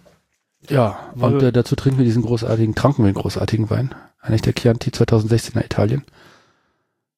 Ja, 0.68 1.12
und 1.16 1.42
äh, 1.42 1.52
dazu 1.52 1.74
trinken 1.76 1.98
wir 1.98 2.04
diesen 2.04 2.22
großartigen, 2.22 2.74
tranken 2.74 3.04
wir 3.04 3.12
den 3.12 3.20
großartigen 3.20 3.68
Wein. 3.70 3.94
Eigentlich 4.20 4.42
der 4.42 4.54
Chianti 4.54 4.90
2016er 4.90 5.64
Italien. 5.64 6.04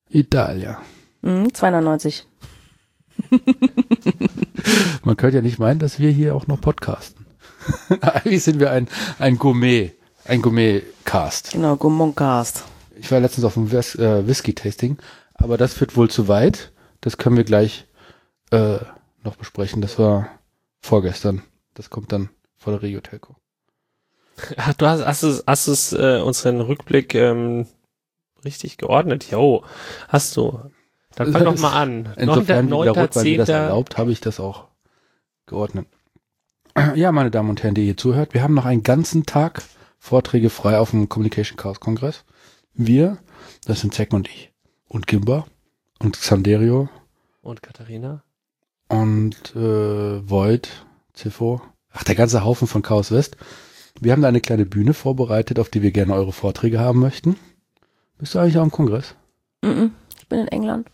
Italia. 0.09 0.81
Mhm, 1.23 1.49
2,99. 1.49 2.23
Man 5.05 5.17
könnte 5.17 5.37
ja 5.37 5.43
nicht 5.43 5.59
meinen, 5.59 5.79
dass 5.79 5.99
wir 5.99 6.11
hier 6.11 6.35
auch 6.35 6.47
noch 6.47 6.61
podcasten. 6.61 7.27
Eigentlich 8.01 8.43
sind 8.43 8.61
wir 8.61 8.71
ein, 8.71 8.89
ein 9.19 9.39
Gourmet, 9.39 9.93
ein 10.25 10.41
Gourmet-Cast. 10.43 11.53
Genau, 11.53 11.77
Gourmandcast. 11.77 12.65
Ich 12.97 13.11
war 13.11 13.21
letztens 13.21 13.45
auf 13.45 13.57
einem 13.57 13.73
Whis 13.73 13.95
äh, 13.97 14.27
Whisky-Tasting, 14.27 14.99
aber 15.35 15.57
das 15.57 15.75
führt 15.75 15.97
wohl 15.97 16.11
zu 16.11 16.29
weit. 16.29 16.73
Das 17.01 17.19
können 17.19 17.37
wir 17.37 17.45
gleich 17.45 17.87
äh, 18.51 18.79
noch 19.23 19.37
besprechen. 19.37 19.83
Das 19.83 19.99
war 19.99 20.29
vorgestern. 20.81 21.43
Das 21.75 21.91
kommt 21.91 22.13
dann 22.13 22.31
vor 22.57 22.73
der 22.73 22.83
Regio 22.83 23.01
Telco. 23.01 23.37
Ach, 24.57 24.75
du 24.75 24.87
hast, 24.87 25.05
hast 25.05 25.23
es, 25.23 25.45
hast 25.47 25.67
es 25.67 25.93
äh, 25.93 26.21
unseren 26.21 26.61
Rückblick 26.61 27.15
ähm, 27.15 27.67
richtig 28.45 28.79
geordnet? 28.79 29.31
Jo, 29.31 29.65
hast 30.09 30.37
du. 30.37 30.61
Dann 31.15 31.33
fang 31.33 31.45
doch 31.45 31.59
mal 31.59 31.73
an. 31.73 32.13
Insofern, 32.17 32.67
wie 32.67 32.71
Neunter, 32.71 32.93
der 32.93 33.03
Rotwein 33.05 33.25
mir 33.25 33.37
das 33.39 33.47
zehnter. 33.47 33.63
erlaubt, 33.63 33.99
habe 33.99 34.13
ich 34.13 34.21
das 34.21 34.41
auch 34.41 34.69
geordnet. 35.47 35.87
Ja, 36.97 37.13
meine 37.13 37.31
Damen 37.31 37.51
und 37.51 37.63
Herren, 37.63 37.77
die 37.77 37.87
ihr 37.87 37.97
zuhört, 37.97 38.35
wir 38.35 38.43
haben 38.43 38.55
noch 38.55 38.65
einen 38.65 38.83
ganzen 38.83 39.27
Tag 39.27 39.63
Vorträge 39.97 40.51
frei 40.51 40.79
auf 40.79 40.91
dem 40.91 41.09
Communication 41.09 41.57
Chaos 41.57 41.79
Kongress. 41.79 42.25
Wir, 42.73 43.19
das 43.65 43.81
sind 43.81 43.95
Zack 43.95 44.13
und 44.13 44.29
ich. 44.29 44.51
Und 44.95 45.09
Gimba 45.09 45.45
und 45.99 46.17
Xanderio 46.17 46.89
Und 47.43 47.65
Katharina? 47.65 48.23
und 48.87 49.57
äh, 49.57 50.31
Void, 50.31 50.69
Zifo. 51.15 51.61
Ach, 51.91 52.05
der 52.05 52.15
ganze 52.15 52.45
Haufen 52.45 52.69
von 52.69 52.83
Chaos 52.83 53.11
West. 53.11 53.37
Wir 54.01 54.13
haben 54.13 54.23
da 54.23 54.29
eine 54.29 54.41
kleine 54.41 54.67
Bühne 54.67 54.95
vorbereitet, 54.95 55.59
auf 55.59 55.69
die 55.69 55.83
wir 55.83 55.91
gerne 55.91 56.15
eure 56.15 56.31
Vorträge 56.31 56.79
haben 56.79 57.01
möchten. 57.01 57.35
Bist 58.19 58.37
du 58.37 58.39
eigentlich 58.39 58.57
auch 58.57 58.63
im 58.63 58.71
Kongress? 58.71 59.17
Mhm. 59.63 59.91
Ich 60.17 60.29
bin 60.29 60.39
in 60.39 60.49
England. 60.49 60.89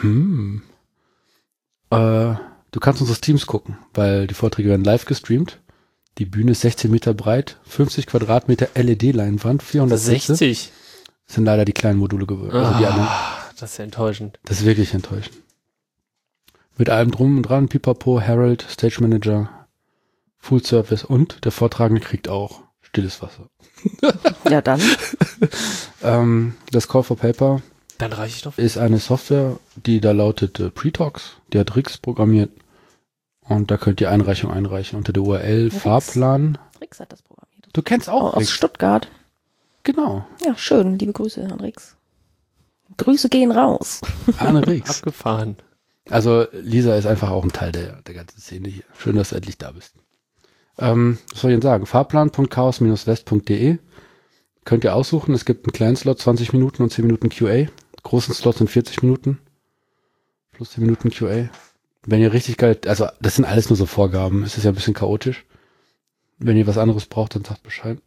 Hm. 0.00 0.62
Äh, 1.90 1.96
du 1.96 2.80
kannst 2.80 3.00
unsere 3.00 3.20
Teams 3.20 3.46
gucken, 3.46 3.76
weil 3.92 4.28
die 4.28 4.34
Vorträge 4.34 4.68
werden 4.68 4.84
live 4.84 5.04
gestreamt. 5.04 5.60
Die 6.18 6.26
Bühne 6.26 6.52
ist 6.52 6.60
16 6.60 6.92
Meter 6.92 7.12
breit, 7.12 7.58
50 7.64 8.06
Quadratmeter 8.06 8.68
LED-Leinwand, 8.76 9.64
400 9.64 9.98
Sitze. 9.98 10.36
60. 11.26 11.26
Das 11.26 11.34
sind 11.36 11.44
leider 11.44 11.64
die 11.64 11.72
kleinen 11.72 11.98
Module 11.98 12.26
geworden. 12.26 12.52
Also 12.56 12.78
die 12.78 12.86
anderen. 12.86 13.06
Ah, 13.08 13.38
das 13.58 13.72
ist 13.72 13.78
ja 13.78 13.84
enttäuschend. 13.84 14.38
Das 14.44 14.60
ist 14.60 14.66
wirklich 14.66 14.92
enttäuschend. 14.94 15.36
Mit 16.76 16.90
allem 16.90 17.10
drum 17.12 17.36
und 17.36 17.42
dran, 17.44 17.68
Pipapo, 17.68 18.20
Harold, 18.20 18.66
Stage 18.68 18.96
Manager, 19.00 19.48
Full 20.38 20.64
Service 20.64 21.04
und 21.04 21.44
der 21.44 21.52
Vortragende 21.52 22.00
kriegt 22.00 22.28
auch 22.28 22.62
stilles 22.82 23.22
Wasser. 23.22 23.48
Ja, 24.50 24.60
dann. 24.60 24.80
Ähm, 26.02 26.54
das 26.70 26.86
Call 26.88 27.02
for 27.02 27.16
Paper 27.16 27.62
Dann 27.96 28.12
reiche 28.12 28.36
ich 28.36 28.42
doch. 28.42 28.58
ist 28.58 28.76
eine 28.76 28.98
Software, 28.98 29.56
die 29.74 30.00
da 30.02 30.12
lautet 30.12 30.60
äh, 30.60 30.68
Pretalks. 30.70 31.36
Die 31.52 31.58
hat 31.58 31.76
Rix 31.76 31.96
programmiert. 31.96 32.50
Und 33.40 33.70
da 33.70 33.78
könnt 33.78 34.00
ihr 34.02 34.10
Einreichung 34.10 34.50
einreichen 34.50 34.98
unter 34.98 35.12
der 35.14 35.22
URL 35.22 35.64
Rix. 35.70 35.78
Fahrplan. 35.78 36.58
Rix 36.80 37.00
hat 37.00 37.10
das 37.12 37.22
programmiert. 37.22 37.68
Du 37.72 37.80
kennst 37.82 38.08
Oh, 38.08 38.12
auch 38.12 38.34
aus 38.34 38.40
Rix. 38.40 38.50
Stuttgart. 38.50 39.08
Genau. 39.84 40.26
Ja, 40.44 40.56
schön. 40.56 40.98
Liebe 40.98 41.12
Grüße 41.12 41.44
an 41.44 41.60
Rix. 41.60 41.96
Grüße 42.96 43.28
gehen 43.28 43.52
raus. 43.52 44.00
Arne 44.38 44.66
Rix. 44.66 44.98
Abgefahren. 44.98 45.56
Also 46.10 46.46
Lisa 46.52 46.96
ist 46.96 47.06
einfach 47.06 47.30
auch 47.30 47.44
ein 47.44 47.52
Teil 47.52 47.72
der, 47.72 48.02
der 48.02 48.14
ganzen 48.14 48.40
Szene 48.40 48.68
hier. 48.68 48.84
Schön, 48.98 49.16
dass 49.16 49.30
du 49.30 49.36
endlich 49.36 49.58
da 49.58 49.70
bist. 49.70 49.94
Ähm, 50.78 51.18
was 51.30 51.40
soll 51.40 51.50
ich 51.50 51.54
denn 51.54 51.62
sagen? 51.62 51.86
Fahrplan.chaos-west.de 51.86 53.78
könnt 54.64 54.84
ihr 54.84 54.94
aussuchen. 54.94 55.34
Es 55.34 55.44
gibt 55.44 55.66
einen 55.66 55.72
kleinen 55.72 55.96
Slot, 55.96 56.20
20 56.20 56.52
Minuten 56.52 56.82
und 56.82 56.90
10 56.90 57.06
Minuten 57.06 57.28
QA. 57.28 57.66
Großen 58.02 58.34
Slot 58.34 58.58
sind 58.58 58.70
40 58.70 59.02
Minuten. 59.02 59.38
Plus 60.52 60.72
10 60.72 60.84
Minuten 60.84 61.10
QA. 61.10 61.48
Wenn 62.06 62.20
ihr 62.20 62.32
richtig 62.32 62.56
geil, 62.56 62.78
also 62.86 63.06
das 63.20 63.36
sind 63.36 63.44
alles 63.44 63.70
nur 63.70 63.76
so 63.76 63.86
Vorgaben. 63.86 64.42
Es 64.42 64.56
ist 64.58 64.64
ja 64.64 64.72
ein 64.72 64.74
bisschen 64.74 64.94
chaotisch. 64.94 65.44
Wenn 66.38 66.56
ihr 66.56 66.66
was 66.66 66.78
anderes 66.78 67.06
braucht, 67.06 67.34
dann 67.34 67.44
sagt 67.44 67.62
Bescheid. 67.62 67.98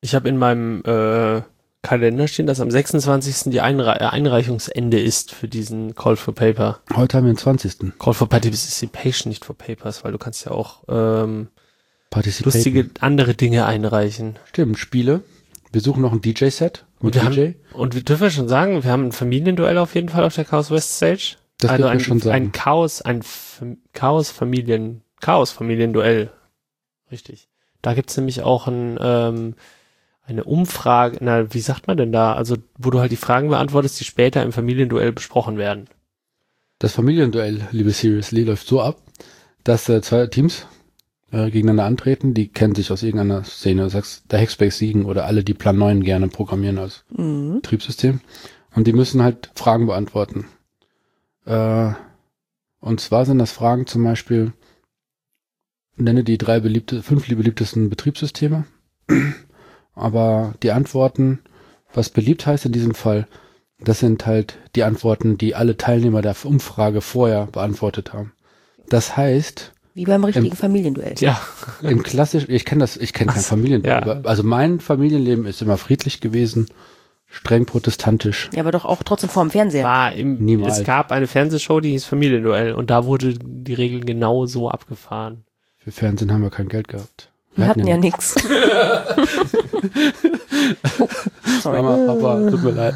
Ich 0.00 0.14
habe 0.14 0.28
in 0.28 0.36
meinem 0.36 0.82
äh, 0.84 1.42
Kalender 1.82 2.28
stehen, 2.28 2.46
dass 2.46 2.60
am 2.60 2.70
26. 2.70 3.50
die 3.52 3.60
Einre 3.60 4.00
äh, 4.00 4.04
Einreichungsende 4.04 5.00
ist 5.00 5.32
für 5.32 5.48
diesen 5.48 5.94
Call 5.94 6.16
for 6.16 6.34
Paper. 6.34 6.80
Heute 6.94 7.16
haben 7.16 7.24
wir 7.26 7.32
den 7.32 7.38
20. 7.38 7.98
Call 7.98 8.14
for 8.14 8.28
Participation, 8.28 9.28
nicht 9.30 9.44
for 9.44 9.56
Papers, 9.56 10.04
weil 10.04 10.12
du 10.12 10.18
kannst 10.18 10.44
ja 10.44 10.52
auch 10.52 10.84
ähm, 10.88 11.48
lustige 12.44 12.90
andere 13.00 13.34
Dinge 13.34 13.66
einreichen. 13.66 14.38
Stimmt, 14.46 14.78
Spiele. 14.78 15.22
Wir 15.72 15.80
suchen 15.80 16.00
noch 16.02 16.12
ein 16.12 16.22
DJ-Set 16.22 16.86
Und 17.00 17.14
DJ. 17.14 17.18
haben, 17.20 17.54
und 17.74 17.94
wir 17.94 18.02
dürfen 18.02 18.30
schon 18.30 18.48
sagen, 18.48 18.82
wir 18.82 18.90
haben 18.90 19.06
ein 19.08 19.12
Familienduell 19.12 19.76
auf 19.78 19.94
jeden 19.94 20.08
Fall 20.08 20.24
auf 20.24 20.34
der 20.34 20.44
Chaos 20.46 20.70
West 20.70 20.96
Stage. 20.96 21.36
Das 21.58 21.72
also 21.72 21.86
ein, 21.86 22.00
schon 22.00 22.20
sagen. 22.20 22.34
ein 22.46 22.52
Chaos, 22.52 23.02
ein 23.02 23.22
Fam- 23.22 23.78
Chaos-Familien, 23.92 25.02
Chaos-Familienduell. 25.20 26.30
Richtig. 27.10 27.48
Da 27.82 27.94
gibt's 27.94 28.16
nämlich 28.16 28.42
auch 28.42 28.66
ein, 28.68 28.96
ähm, 29.00 29.54
eine 30.28 30.44
Umfrage, 30.44 31.18
na, 31.20 31.52
wie 31.54 31.60
sagt 31.60 31.86
man 31.86 31.96
denn 31.96 32.12
da? 32.12 32.34
Also, 32.34 32.56
wo 32.76 32.90
du 32.90 33.00
halt 33.00 33.10
die 33.12 33.16
Fragen 33.16 33.48
beantwortest, 33.48 33.98
die 33.98 34.04
später 34.04 34.42
im 34.42 34.52
Familienduell 34.52 35.12
besprochen 35.12 35.56
werden. 35.56 35.88
Das 36.78 36.92
Familienduell, 36.92 37.66
liebe 37.72 37.90
Seriously, 37.90 38.44
läuft 38.44 38.66
so 38.66 38.80
ab, 38.82 39.00
dass 39.64 39.88
äh, 39.88 40.02
zwei 40.02 40.26
Teams 40.26 40.66
äh, 41.32 41.50
gegeneinander 41.50 41.86
antreten, 41.86 42.34
die 42.34 42.48
kennen 42.48 42.74
sich 42.74 42.92
aus 42.92 43.02
irgendeiner 43.02 43.42
Szene, 43.44 43.82
du 43.84 43.90
sagst 43.90 44.30
der 44.30 44.40
Hackspace 44.40 44.78
Siegen 44.78 45.06
oder 45.06 45.24
alle, 45.24 45.42
die 45.44 45.54
Plan 45.54 45.76
9 45.78 46.02
gerne 46.04 46.28
programmieren 46.28 46.78
als 46.78 47.04
Mhm. 47.16 47.60
Betriebssystem. 47.62 48.20
Und 48.74 48.86
die 48.86 48.92
müssen 48.92 49.22
halt 49.22 49.50
Fragen 49.54 49.86
beantworten. 49.86 50.44
Äh, 51.46 51.92
und 52.80 53.00
zwar 53.00 53.24
sind 53.24 53.38
das 53.38 53.50
Fragen 53.50 53.86
zum 53.86 54.04
Beispiel, 54.04 54.52
nenne 55.96 56.22
die 56.22 56.38
drei 56.38 56.60
beliebte, 56.60 57.02
fünf 57.02 57.26
beliebtesten 57.26 57.88
Betriebssysteme. 57.90 58.66
Aber 59.98 60.54
die 60.62 60.72
Antworten, 60.72 61.40
was 61.92 62.08
beliebt 62.08 62.46
heißt 62.46 62.66
in 62.66 62.72
diesem 62.72 62.94
Fall, 62.94 63.26
das 63.80 64.00
sind 64.00 64.26
halt 64.26 64.58
die 64.74 64.82
Antworten, 64.82 65.38
die 65.38 65.54
alle 65.54 65.76
Teilnehmer 65.76 66.22
der 66.22 66.34
Umfrage 66.44 67.00
vorher 67.00 67.46
beantwortet 67.46 68.12
haben. 68.12 68.32
Das 68.88 69.16
heißt, 69.16 69.72
Wie 69.94 70.04
beim 70.04 70.24
richtigen 70.24 70.46
Ähm, 70.46 70.52
Familienduell. 70.52 71.14
Ja, 71.18 71.40
im 71.82 72.02
klassischen, 72.02 72.50
ich 72.50 72.64
kenne 72.64 72.80
das, 72.80 72.96
ich 72.96 73.12
kenne 73.12 73.32
kein 73.32 73.42
Familienleben, 73.42 74.08
ja. 74.08 74.20
also 74.24 74.42
mein 74.42 74.80
Familienleben 74.80 75.46
ist 75.46 75.62
immer 75.62 75.76
friedlich 75.76 76.20
gewesen, 76.20 76.68
streng 77.26 77.66
protestantisch. 77.66 78.50
Ja, 78.52 78.60
aber 78.60 78.72
doch 78.72 78.84
auch 78.84 79.02
trotzdem 79.02 79.30
vorm 79.30 79.50
Fernseher. 79.50 79.84
war 79.84 80.12
im, 80.12 80.42
Niemals. 80.44 80.78
es 80.78 80.84
gab 80.84 81.12
eine 81.12 81.26
Fernsehshow, 81.26 81.80
die 81.80 81.90
hieß 81.90 82.04
Familienduell 82.04 82.72
und 82.72 82.90
da 82.90 83.04
wurde 83.04 83.34
die 83.34 83.74
Regel 83.74 84.00
genau 84.00 84.46
so 84.46 84.70
abgefahren. 84.70 85.44
Für 85.76 85.92
Fernsehen 85.92 86.32
haben 86.32 86.42
wir 86.42 86.50
kein 86.50 86.68
Geld 86.68 86.88
gehabt. 86.88 87.30
Wir 87.58 87.68
hatten 87.68 87.86
ja 87.86 87.96
nix. 87.96 88.34
oh, 88.36 88.40
sorry. 91.62 91.82
Mama, 91.82 92.14
Papa, 92.14 92.50
tut 92.50 92.62
mir 92.62 92.70
leid. 92.70 92.94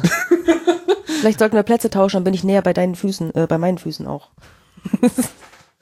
Vielleicht 1.05 1.39
sollten 1.39 1.55
wir 1.55 1.63
Plätze 1.63 1.89
tauschen, 1.89 2.17
dann 2.17 2.23
bin 2.23 2.33
ich 2.33 2.43
näher 2.43 2.61
bei 2.61 2.73
deinen 2.73 2.95
Füßen, 2.95 3.33
äh, 3.35 3.47
bei 3.47 3.57
meinen 3.57 3.77
Füßen 3.77 4.07
auch. 4.07 4.29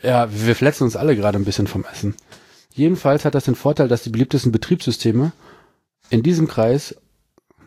Ja, 0.03 0.27
wir 0.31 0.55
verletzen 0.55 0.85
uns 0.85 0.95
alle 0.95 1.15
gerade 1.15 1.37
ein 1.37 1.45
bisschen 1.45 1.67
vom 1.67 1.85
Essen. 1.85 2.15
Jedenfalls 2.73 3.23
hat 3.23 3.35
das 3.35 3.45
den 3.45 3.53
Vorteil, 3.53 3.87
dass 3.87 4.01
die 4.01 4.09
beliebtesten 4.09 4.51
Betriebssysteme 4.51 5.31
in 6.09 6.23
diesem 6.23 6.47
Kreis 6.47 6.95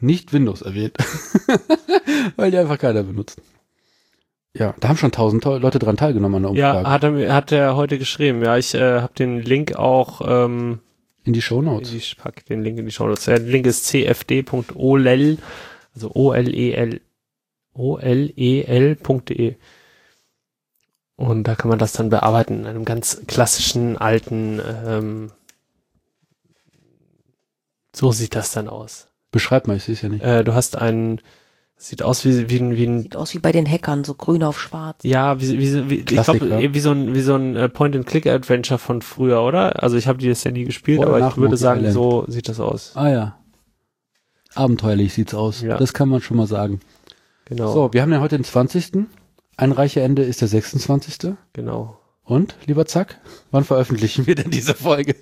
nicht 0.01 0.33
Windows 0.33 0.61
erwähnt. 0.61 0.97
Weil 2.35 2.51
die 2.51 2.59
einfach 2.59 2.79
keiner 2.79 3.05
benutzt. 3.05 3.41
Ja, 4.53 4.75
da 4.81 4.89
haben 4.89 4.97
schon 4.97 5.13
tausend 5.13 5.45
Leute 5.45 5.79
dran 5.79 5.97
teilgenommen 5.97 6.45
an 6.45 6.55
der 6.55 6.61
Ja, 6.61 6.73
Umfrage. 6.79 6.91
hat 6.91 7.05
er, 7.05 7.33
hat 7.35 7.53
er 7.53 7.77
heute 7.77 7.99
geschrieben. 8.01 8.43
Ja, 8.43 8.57
ich 8.57 8.75
äh, 8.75 9.03
habe 9.03 9.15
den 9.17 9.39
Link 9.41 9.77
auch 9.77 10.21
ähm, 10.27 10.81
in 11.25 11.33
die 11.33 11.43
Shownotes. 11.43 11.93
Ich 11.93 12.17
pack 12.17 12.45
den 12.47 12.63
Link 12.63 12.79
in 12.79 12.87
die 12.87 12.93
Show 12.93 13.07
Notes. 13.07 13.25
Der 13.25 13.39
Link 13.39 13.67
ist 13.67 13.87
cfd.olel, 13.87 15.39
also 15.95 16.11
O-L-E-L, 16.15 17.01
O-L-E-L.de. 17.73 19.57
Und 21.17 21.45
da 21.45 21.55
kann 21.55 21.69
man 21.69 21.79
das 21.79 21.93
dann 21.93 22.11
bearbeiten 22.11 22.61
in 22.61 22.67
einem 22.67 22.85
ganz 22.85 23.23
klassischen 23.27 23.97
alten, 23.97 24.61
ähm, 24.87 25.33
so 27.95 28.11
sieht 28.11 28.35
das 28.35 28.53
dann 28.53 28.69
aus. 28.69 29.09
Beschreib 29.31 29.67
mal, 29.67 29.77
ich 29.77 29.85
sehe 29.85 29.95
es 29.95 30.03
ja 30.03 30.09
nicht. 30.09 30.25
Äh, 30.25 30.45
du 30.45 30.55
hast 30.55 30.77
einen, 30.77 31.21
sieht 31.77 32.03
aus 32.03 32.25
wie, 32.25 32.49
wie, 32.49 32.57
ein- 32.61 32.77
wie 32.77 32.85
ein 32.87 33.03
Sieht 33.03 33.17
aus 33.17 33.35
wie 33.35 33.39
bei 33.39 33.53
den 33.53 33.67
Hackern, 33.71 34.05
so 34.05 34.15
grün 34.15 34.43
auf 34.43 34.61
schwarz. 34.61 34.99
ja, 35.03 35.41
wie, 35.41 35.59
wie, 35.59 35.91
wie 35.91 35.95
ich 35.97 36.07
Klassiker. 36.07 36.47
glaube, 36.47 36.75
wie 36.75 36.81
so 36.81 36.91
ein, 36.93 37.15
wie 37.15 37.21
so 37.21 37.35
ein 37.35 37.57
äh, 37.57 37.69
Point-and-Click-Adventure 37.69 38.79
von 38.79 39.03
früher, 39.03 39.43
oder? 39.43 39.83
Also 39.83 39.97
ich 39.97 40.07
habe 40.09 40.19
die 40.19 40.29
das 40.29 40.45
ja 40.45 40.51
nie 40.51 40.65
gespielt, 40.65 41.01
Oder 41.01 41.09
aber 41.09 41.19
ich 41.29 41.37
würde 41.37 41.41
Monkey 41.51 41.57
sagen, 41.57 41.81
Island. 41.81 41.95
so 41.95 42.25
sieht 42.29 42.49
das 42.49 42.61
aus. 42.61 42.93
Ah 42.95 43.09
ja. 43.11 43.39
Abenteuerlich 44.55 45.13
sieht's 45.15 45.35
aus. 45.35 45.61
Ja. 45.63 45.77
Das 45.77 45.93
kann 45.93 46.09
man 46.09 46.21
schon 46.21 46.37
mal 46.37 46.47
sagen. 46.47 46.81
Genau. 47.47 47.73
So, 47.73 47.93
wir 47.93 48.03
haben 48.03 48.13
ja 48.13 48.21
heute 48.21 48.37
den 48.39 48.45
20. 48.45 49.07
Einreicheende 49.57 50.23
ist 50.23 50.41
der 50.41 50.49
26. 50.49 51.35
Genau. 51.53 51.99
Und, 52.27 52.57
lieber 52.65 52.87
Zack, 52.87 53.21
wann 53.51 53.65
veröffentlichen 53.65 54.27
wir 54.27 54.35
denn 54.35 54.51
diese 54.51 54.75
Folge? 54.75 55.15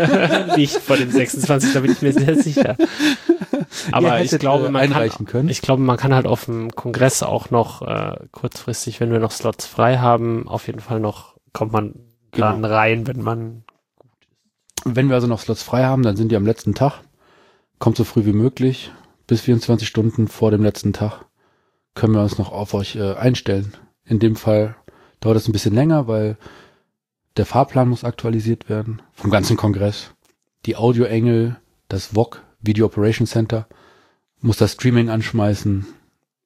Nicht 0.56 0.76
vor 0.78 0.96
dem 0.96 1.10
26, 1.10 1.74
da 1.74 1.80
bin 1.80 1.92
ich 1.92 2.00
mir 2.00 2.14
sehr 2.14 2.36
sicher. 2.36 2.76
Aber 3.92 4.22
ich 4.22 4.30
glaube, 4.38 4.66
äh, 4.66 4.70
man 4.70 4.80
einreichen 4.82 5.26
kann, 5.26 5.32
können. 5.32 5.48
ich 5.50 5.60
glaube, 5.60 5.82
man 5.82 5.98
kann 5.98 6.14
halt 6.14 6.26
auf 6.26 6.46
dem 6.46 6.74
Kongress 6.74 7.22
auch 7.22 7.50
noch 7.50 7.82
äh, 7.82 8.16
kurzfristig, 8.32 9.00
wenn 9.00 9.12
wir 9.12 9.18
noch 9.18 9.32
Slots 9.32 9.66
frei 9.66 9.98
haben, 9.98 10.48
auf 10.48 10.66
jeden 10.66 10.80
Fall 10.80 10.98
noch 11.00 11.36
kommt 11.52 11.72
man 11.72 11.94
Genau. 12.32 12.52
dann 12.52 12.64
rein, 12.64 13.06
wenn 13.06 13.20
man 13.22 13.64
Wenn 14.84 15.08
wir 15.08 15.14
also 15.14 15.26
noch 15.26 15.40
Slots 15.40 15.62
frei 15.62 15.84
haben, 15.84 16.02
dann 16.02 16.16
sind 16.16 16.30
die 16.30 16.36
am 16.36 16.46
letzten 16.46 16.74
Tag. 16.74 17.00
Kommt 17.78 17.96
so 17.96 18.04
früh 18.04 18.24
wie 18.24 18.32
möglich. 18.32 18.92
Bis 19.26 19.40
24 19.42 19.88
Stunden 19.88 20.28
vor 20.28 20.50
dem 20.50 20.62
letzten 20.62 20.92
Tag 20.92 21.24
können 21.94 22.14
wir 22.14 22.22
uns 22.22 22.38
noch 22.38 22.52
auf 22.52 22.74
euch 22.74 22.96
äh, 22.96 23.14
einstellen. 23.14 23.74
In 24.04 24.18
dem 24.18 24.36
Fall 24.36 24.76
dauert 25.26 25.38
es 25.38 25.48
ein 25.48 25.52
bisschen 25.52 25.74
länger, 25.74 26.06
weil 26.06 26.36
der 27.36 27.46
Fahrplan 27.46 27.88
muss 27.88 28.04
aktualisiert 28.04 28.68
werden 28.68 29.02
vom 29.12 29.32
ganzen 29.32 29.56
Kongress. 29.56 30.12
Die 30.66 30.76
Audioengel, 30.76 31.56
das 31.88 32.14
VOG, 32.14 32.42
Video 32.60 32.86
Operation 32.86 33.26
Center, 33.26 33.66
muss 34.40 34.56
das 34.56 34.74
Streaming 34.74 35.08
anschmeißen 35.10 35.84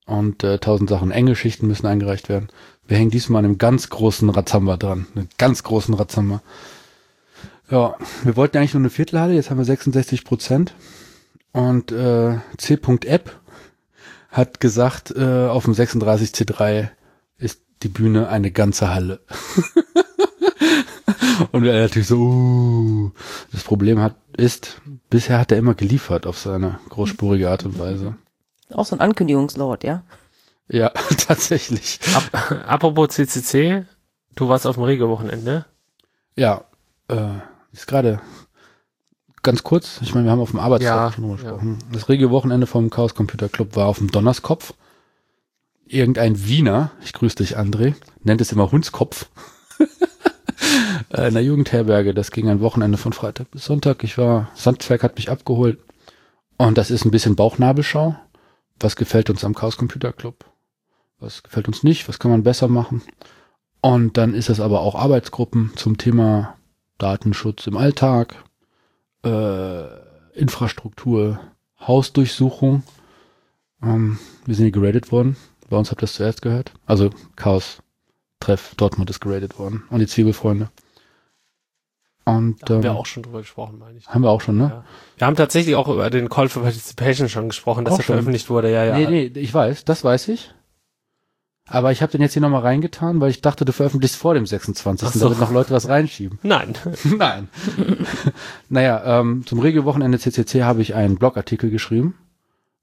und 0.06 0.44
äh, 0.44 0.58
tausend 0.58 0.88
Sachen. 0.88 1.10
Engelschichten 1.10 1.68
müssen 1.68 1.86
eingereicht 1.86 2.30
werden. 2.30 2.48
Wir 2.86 2.96
hängen 2.96 3.10
diesmal 3.10 3.40
an 3.40 3.44
einem 3.44 3.58
ganz 3.58 3.90
großen 3.90 4.30
Razamba 4.30 4.78
dran, 4.78 5.06
einen 5.14 5.28
ganz 5.36 5.62
großen 5.62 5.92
Razamba. 5.92 6.40
Ja, 7.70 7.96
wir 8.24 8.36
wollten 8.36 8.56
eigentlich 8.56 8.72
nur 8.72 8.80
eine 8.80 8.90
Viertelhalle, 8.90 9.34
jetzt 9.34 9.50
haben 9.50 9.58
wir 9.58 9.66
66 9.66 10.24
Prozent. 10.24 10.74
Und 11.52 11.92
äh, 11.92 12.38
C.app 12.56 13.38
hat 14.30 14.58
gesagt, 14.58 15.10
äh, 15.14 15.48
auf 15.48 15.64
dem 15.64 15.74
36C3 15.74 16.88
ist 16.88 16.99
die 17.82 17.88
Bühne 17.88 18.28
eine 18.28 18.50
ganze 18.50 18.92
Halle. 18.92 19.20
Und 21.52 21.64
er 21.64 21.80
natürlich 21.82 22.08
so, 22.08 22.18
uh, 22.18 23.10
das 23.52 23.64
Problem 23.64 24.00
hat, 24.00 24.14
ist, 24.36 24.80
bisher 25.08 25.38
hat 25.38 25.52
er 25.52 25.58
immer 25.58 25.74
geliefert 25.74 26.26
auf 26.26 26.38
seine 26.38 26.78
großspurige 26.88 27.50
Art 27.50 27.64
und 27.64 27.78
Weise. 27.78 28.14
Auch 28.72 28.84
so 28.84 28.94
ein 28.94 29.00
Ankündigungslaut, 29.00 29.84
ja? 29.84 30.02
Ja, 30.68 30.90
tatsächlich. 31.26 31.98
Ap 32.14 32.68
apropos 32.68 33.08
CCC, 33.08 33.84
du 34.36 34.48
warst 34.48 34.66
auf 34.66 34.76
dem 34.76 34.84
Regelwochenende. 34.84 35.66
Ja, 36.36 36.64
äh, 37.08 37.38
ist 37.72 37.86
gerade 37.86 38.20
ganz 39.42 39.62
kurz. 39.62 40.00
Ich 40.02 40.14
meine, 40.14 40.26
wir 40.26 40.32
haben 40.32 40.40
auf 40.40 40.50
dem 40.50 40.60
Arbeitstag 40.60 40.96
Ja, 40.96 41.12
schon 41.12 41.24
drüber 41.24 41.36
gesprochen. 41.36 41.78
Das 41.92 42.08
Regelwochenende 42.08 42.66
vom 42.66 42.90
Chaos 42.90 43.14
Computer 43.14 43.48
Club 43.48 43.74
war 43.76 43.86
auf 43.86 43.98
dem 43.98 44.10
Donnerskopf. 44.10 44.74
Irgendein 45.92 46.46
Wiener, 46.46 46.92
ich 47.02 47.12
grüße 47.12 47.34
dich, 47.34 47.58
André, 47.58 47.94
nennt 48.22 48.40
es 48.40 48.52
immer 48.52 48.70
Hundskopf. 48.70 49.28
Äh, 51.12 51.28
in 51.28 51.34
der 51.34 51.42
Jugendherberge. 51.42 52.14
Das 52.14 52.30
ging 52.30 52.48
ein 52.48 52.60
Wochenende 52.60 52.96
von 52.96 53.12
Freitag 53.12 53.50
bis 53.50 53.64
Sonntag. 53.64 54.04
Ich 54.04 54.16
war, 54.18 54.50
Sandwerk 54.54 55.02
hat 55.02 55.16
mich 55.16 55.28
abgeholt. 55.28 55.80
Und 56.58 56.78
das 56.78 56.92
ist 56.92 57.04
ein 57.04 57.10
bisschen 57.10 57.34
Bauchnabelschau. 57.34 58.14
Was 58.78 58.94
gefällt 58.94 59.30
uns 59.30 59.42
am 59.42 59.54
Chaos 59.54 59.76
Computer 59.76 60.12
Club? 60.12 60.44
Was 61.18 61.42
gefällt 61.42 61.66
uns 61.66 61.82
nicht? 61.82 62.08
Was 62.08 62.20
kann 62.20 62.30
man 62.30 62.44
besser 62.44 62.68
machen? 62.68 63.02
Und 63.80 64.18
dann 64.18 64.34
ist 64.34 64.50
es 64.50 64.60
aber 64.60 64.82
auch 64.82 64.94
Arbeitsgruppen 64.94 65.72
zum 65.74 65.98
Thema 65.98 66.56
Datenschutz 66.98 67.66
im 67.66 67.76
Alltag, 67.76 68.36
äh, 69.24 69.84
Infrastruktur, 70.34 71.40
Hausdurchsuchung. 71.80 72.84
Ähm, 73.82 74.18
wir 74.44 74.54
sind 74.54 74.66
hier 74.66 74.72
geradet 74.72 75.10
worden. 75.10 75.36
Bei 75.70 75.76
uns 75.76 75.90
habt 75.90 76.02
ihr 76.02 76.06
das 76.06 76.14
zuerst 76.14 76.42
gehört. 76.42 76.72
Also 76.84 77.10
Chaos 77.36 77.78
Treff 78.40 78.74
Dortmund 78.76 79.08
ist 79.08 79.20
geradet 79.20 79.58
worden. 79.58 79.84
Und 79.88 80.00
die 80.00 80.06
Zwiebelfreunde. 80.06 80.68
Und 82.24 82.56
Da 82.62 82.74
haben 82.74 82.80
ähm, 82.80 82.82
wir 82.82 82.94
auch 82.96 83.06
schon 83.06 83.22
drüber 83.22 83.38
gesprochen, 83.38 83.78
meine 83.78 83.98
ich. 83.98 84.06
haben 84.08 84.22
wir 84.22 84.30
auch 84.30 84.40
schon, 84.40 84.58
ne? 84.58 84.64
Ja. 84.64 84.84
Wir 85.16 85.26
haben 85.26 85.36
tatsächlich 85.36 85.74
auch 85.76 85.88
über 85.88 86.10
den 86.10 86.28
Call 86.28 86.48
for 86.48 86.62
Participation 86.62 87.28
schon 87.28 87.48
gesprochen, 87.48 87.84
dass 87.84 87.98
er 87.98 88.04
veröffentlicht 88.04 88.50
wurde. 88.50 88.70
Ja, 88.70 88.84
ja. 88.84 88.96
Nee, 88.96 89.06
nee, 89.06 89.40
ich 89.40 89.54
weiß, 89.54 89.84
das 89.84 90.04
weiß 90.04 90.28
ich. 90.28 90.52
Aber 91.66 91.92
ich 91.92 92.02
habe 92.02 92.10
den 92.10 92.20
jetzt 92.20 92.32
hier 92.32 92.42
nochmal 92.42 92.62
reingetan, 92.62 93.20
weil 93.20 93.30
ich 93.30 93.42
dachte, 93.42 93.64
du 93.64 93.72
veröffentlichst 93.72 94.16
vor 94.16 94.34
dem 94.34 94.44
26. 94.44 95.06
Ach 95.08 95.12
so. 95.12 95.20
damit 95.20 95.38
noch 95.38 95.52
Leute 95.52 95.70
was 95.70 95.88
reinschieben. 95.88 96.38
Nein. 96.42 96.74
Nein. 97.04 97.48
naja, 98.68 99.20
ähm, 99.20 99.46
zum 99.46 99.60
Regelwochenende 99.60 100.18
CCC 100.18 100.64
habe 100.64 100.82
ich 100.82 100.94
einen 100.94 101.16
Blogartikel 101.16 101.70
geschrieben. 101.70 102.16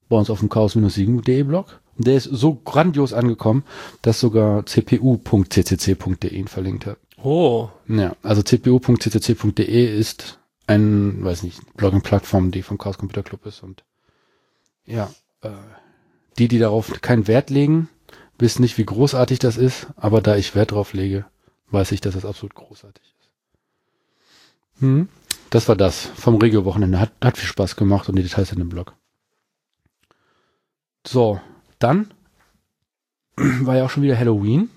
Bei 0.08 0.16
uns 0.16 0.30
auf 0.30 0.38
dem 0.40 0.48
chaos-siegen.de 0.48 1.42
Blog. 1.42 1.80
Der 1.98 2.16
ist 2.16 2.24
so 2.24 2.54
grandios 2.54 3.12
angekommen, 3.12 3.64
dass 4.02 4.20
sogar 4.20 4.64
cpu.ccc.de 4.64 6.30
ihn 6.30 6.48
verlinkt 6.48 6.86
hat. 6.86 6.98
Oh, 7.22 7.68
Ja, 7.88 8.14
also 8.22 8.42
cpu.ccc.de 8.42 9.98
ist 9.98 10.38
ein, 10.68 11.24
weiß 11.24 11.42
nicht, 11.42 11.76
Blogging-Plattform, 11.76 12.52
die 12.52 12.62
vom 12.62 12.78
Chaos 12.78 12.98
Computer 12.98 13.22
Club 13.24 13.44
ist 13.46 13.62
und 13.62 13.84
ja, 14.84 15.10
äh, 15.42 15.50
die, 16.38 16.48
die 16.48 16.58
darauf 16.58 17.00
keinen 17.02 17.26
Wert 17.26 17.50
legen, 17.50 17.88
wissen 18.38 18.62
nicht, 18.62 18.78
wie 18.78 18.84
großartig 18.84 19.40
das 19.40 19.56
ist, 19.56 19.88
aber 19.96 20.22
da 20.22 20.36
ich 20.36 20.54
Wert 20.54 20.70
drauf 20.70 20.92
lege, 20.92 21.26
weiß 21.70 21.92
ich, 21.92 22.00
dass 22.00 22.14
das 22.14 22.24
absolut 22.24 22.54
großartig 22.54 23.02
ist. 23.02 23.30
Hm? 24.80 25.08
Das 25.50 25.68
war 25.68 25.76
das 25.76 26.06
vom 26.14 26.36
Regio-Wochenende. 26.36 27.00
Hat, 27.00 27.12
hat 27.22 27.36
viel 27.36 27.48
Spaß 27.48 27.76
gemacht 27.76 28.08
und 28.08 28.16
die 28.16 28.22
Details 28.22 28.52
in 28.52 28.58
dem 28.58 28.68
Blog. 28.68 28.94
So, 31.06 31.40
dann 31.78 32.12
war 33.36 33.76
ja 33.76 33.84
auch 33.84 33.90
schon 33.90 34.02
wieder 34.02 34.18
Halloween. 34.18 34.70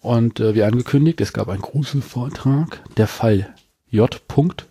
Und 0.00 0.40
äh, 0.40 0.54
wie 0.54 0.62
angekündigt, 0.62 1.20
es 1.20 1.32
gab 1.32 1.48
einen 1.48 1.62
Gruselvortrag. 1.62 2.82
Der 2.96 3.08
Fall 3.08 3.54
J. 3.88 4.26
Punkt. 4.28 4.66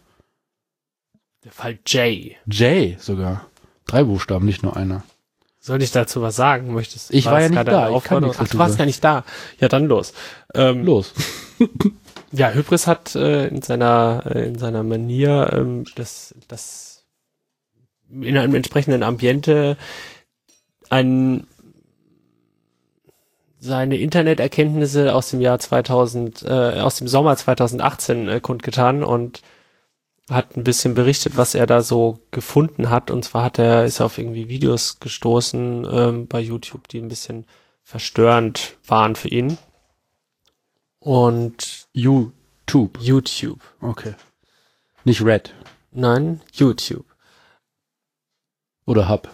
der 1.43 1.51
Fall 1.51 1.79
Jay. 1.85 2.37
J 2.45 2.99
sogar. 2.99 3.45
Drei 3.85 4.03
Buchstaben, 4.03 4.45
nicht 4.45 4.63
nur 4.63 4.75
einer. 4.75 5.03
Soll 5.59 5.81
ich 5.81 5.91
dazu 5.91 6.21
was 6.21 6.35
sagen? 6.35 6.73
Möchtest 6.73 7.13
Ich 7.13 7.25
war 7.25 7.39
das 7.39 7.43
ja 7.43 7.49
nicht 7.49 7.67
da, 7.67 7.95
ich 7.95 8.03
kann 8.03 8.23
Ach, 8.23 8.47
du 8.47 8.57
warst 8.57 8.77
gar 8.77 8.85
nicht 8.85 9.03
da. 9.03 9.25
Ja, 9.59 9.67
dann 9.67 9.85
los. 9.85 10.13
Ähm, 10.53 10.85
Los. 10.85 11.13
Ja, 12.31 12.51
Hybris 12.51 12.87
hat 12.87 13.15
äh, 13.15 13.47
in 13.47 13.61
seiner 13.61 14.23
äh, 14.25 14.47
in 14.47 14.57
seiner 14.57 14.83
Manier 14.83 15.49
ähm, 15.53 15.85
das 15.95 16.35
das 16.49 17.05
in 18.09 18.37
einem 18.37 18.53
entsprechenden 18.55 19.01
Ambiente 19.01 19.77
ein 20.89 21.47
seine 23.59 23.97
Interneterkenntnisse 23.97 25.13
aus 25.13 25.29
dem 25.31 25.41
Jahr 25.41 25.59
2000 25.59 26.43
äh, 26.43 26.79
aus 26.79 26.97
dem 26.97 27.07
Sommer 27.07 27.35
2018 27.35 28.27
äh, 28.27 28.39
kundgetan 28.39 29.03
und 29.03 29.41
hat 30.29 30.57
ein 30.57 30.63
bisschen 30.63 30.93
berichtet, 30.93 31.37
was 31.37 31.55
er 31.55 31.65
da 31.65 31.81
so 31.81 32.19
gefunden 32.31 32.89
hat. 32.89 33.11
Und 33.11 33.23
zwar 33.23 33.43
hat 33.43 33.59
er 33.59 33.85
ist 33.85 33.99
er 33.99 34.07
auf 34.07 34.17
irgendwie 34.17 34.49
Videos 34.49 34.99
gestoßen 34.99 35.87
ähm, 35.89 36.27
bei 36.27 36.39
YouTube, 36.39 36.87
die 36.87 36.99
ein 36.99 37.07
bisschen 37.07 37.45
verstörend 37.83 38.77
waren 38.85 39.15
für 39.15 39.29
ihn. 39.29 39.57
Und 40.99 41.87
YouTube. 41.93 42.99
YouTube. 42.99 43.61
Okay. 43.81 44.15
Nicht 45.05 45.23
Red. 45.23 45.53
Nein, 45.91 46.41
YouTube. 46.51 47.05
Oder 48.85 49.07
Hub. 49.07 49.29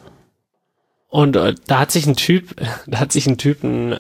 Und 1.14 1.36
äh, 1.36 1.54
da 1.68 1.78
hat 1.78 1.92
sich 1.92 2.08
ein 2.08 2.16
Typ, 2.16 2.56
da 2.88 3.00
hat 3.02 3.12
sich 3.12 3.28
ein 3.28 3.38
Typ 3.38 3.64
ein, 3.64 4.00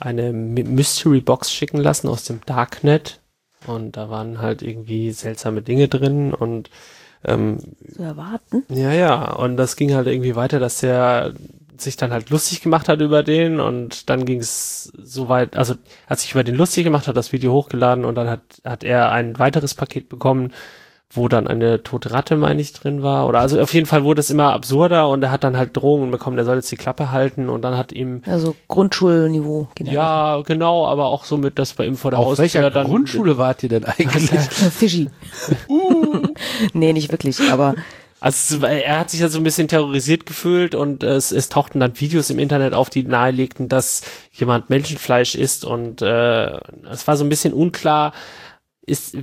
eine 0.00 0.32
My- 0.32 0.64
Mystery 0.64 1.20
Box 1.20 1.52
schicken 1.52 1.78
lassen 1.78 2.08
aus 2.08 2.24
dem 2.24 2.40
Darknet. 2.44 3.20
Und 3.68 3.96
da 3.96 4.10
waren 4.10 4.40
halt 4.40 4.62
irgendwie 4.62 5.12
seltsame 5.12 5.62
Dinge 5.62 5.86
drin 5.86 6.34
und 6.34 6.70
ähm, 7.24 7.58
Zu 7.94 8.02
erwarten. 8.02 8.64
ja, 8.68 8.92
ja, 8.92 9.32
und 9.32 9.56
das 9.56 9.76
ging 9.76 9.94
halt 9.94 10.08
irgendwie 10.08 10.34
weiter, 10.34 10.58
dass 10.58 10.80
der 10.80 11.34
sich 11.78 11.96
dann 11.96 12.10
halt 12.10 12.30
lustig 12.30 12.62
gemacht 12.62 12.88
hat 12.88 13.00
über 13.00 13.22
den 13.22 13.60
und 13.60 14.10
dann 14.10 14.24
ging 14.24 14.40
es 14.40 14.92
so 15.00 15.28
weit, 15.28 15.56
also 15.56 15.74
hat 16.08 16.18
sich 16.18 16.32
über 16.32 16.42
den 16.42 16.54
lustig 16.56 16.82
gemacht, 16.84 17.06
hat 17.06 17.16
das 17.16 17.32
Video 17.32 17.52
hochgeladen 17.52 18.04
und 18.04 18.14
dann 18.16 18.28
hat, 18.28 18.40
hat 18.64 18.82
er 18.82 19.12
ein 19.12 19.38
weiteres 19.38 19.74
Paket 19.74 20.08
bekommen, 20.08 20.52
wo 21.10 21.28
dann 21.28 21.46
eine 21.46 21.82
tote 21.82 22.10
Ratte, 22.10 22.36
meine 22.36 22.60
ich, 22.60 22.72
drin 22.72 23.02
war. 23.02 23.26
Oder 23.28 23.38
also 23.40 23.60
auf 23.60 23.72
jeden 23.72 23.86
Fall 23.86 24.02
wurde 24.04 24.20
es 24.20 24.28
immer 24.30 24.52
absurder 24.52 25.08
und 25.08 25.22
er 25.22 25.30
hat 25.30 25.44
dann 25.44 25.56
halt 25.56 25.76
Drohungen 25.76 26.10
bekommen, 26.10 26.36
der 26.36 26.44
soll 26.44 26.56
jetzt 26.56 26.70
die 26.70 26.76
Klappe 26.76 27.12
halten 27.12 27.48
und 27.48 27.62
dann 27.62 27.76
hat 27.76 27.92
ihm 27.92 28.22
Also 28.26 28.56
Grundschulniveau. 28.68 29.68
generell. 29.74 29.96
ja, 29.96 30.42
genau, 30.44 30.86
aber 30.86 31.06
auch 31.06 31.24
so 31.24 31.36
mit, 31.36 31.58
dass 31.58 31.74
bei 31.74 31.86
ihm 31.86 31.96
vor 31.96 32.10
der 32.10 32.18
Haustür 32.18 32.42
welcher 32.42 32.70
dann 32.70 32.86
Grundschule 32.88 33.38
wart 33.38 33.62
ihr 33.62 33.68
denn 33.68 33.84
eigentlich? 33.84 34.30
Äh, 34.32 34.70
Fischi. 34.70 35.08
nee, 36.72 36.92
nicht 36.92 37.10
wirklich, 37.12 37.40
aber 37.50 37.74
Also 38.18 38.64
er 38.66 38.98
hat 38.98 39.10
sich 39.10 39.20
ja 39.20 39.28
so 39.28 39.38
ein 39.38 39.44
bisschen 39.44 39.68
terrorisiert 39.68 40.26
gefühlt 40.26 40.74
und 40.74 41.02
es, 41.04 41.30
es 41.32 41.48
tauchten 41.48 41.80
dann 41.80 42.00
Videos 42.00 42.30
im 42.30 42.38
Internet 42.38 42.74
auf, 42.74 42.90
die 42.90 43.04
nahelegten, 43.04 43.68
dass 43.68 44.02
jemand 44.32 44.70
Menschenfleisch 44.70 45.34
isst 45.34 45.64
und 45.64 46.02
äh, 46.02 46.56
es 46.90 47.06
war 47.06 47.16
so 47.16 47.24
ein 47.24 47.28
bisschen 47.28 47.52
unklar, 47.52 48.12
ist, 48.86 49.16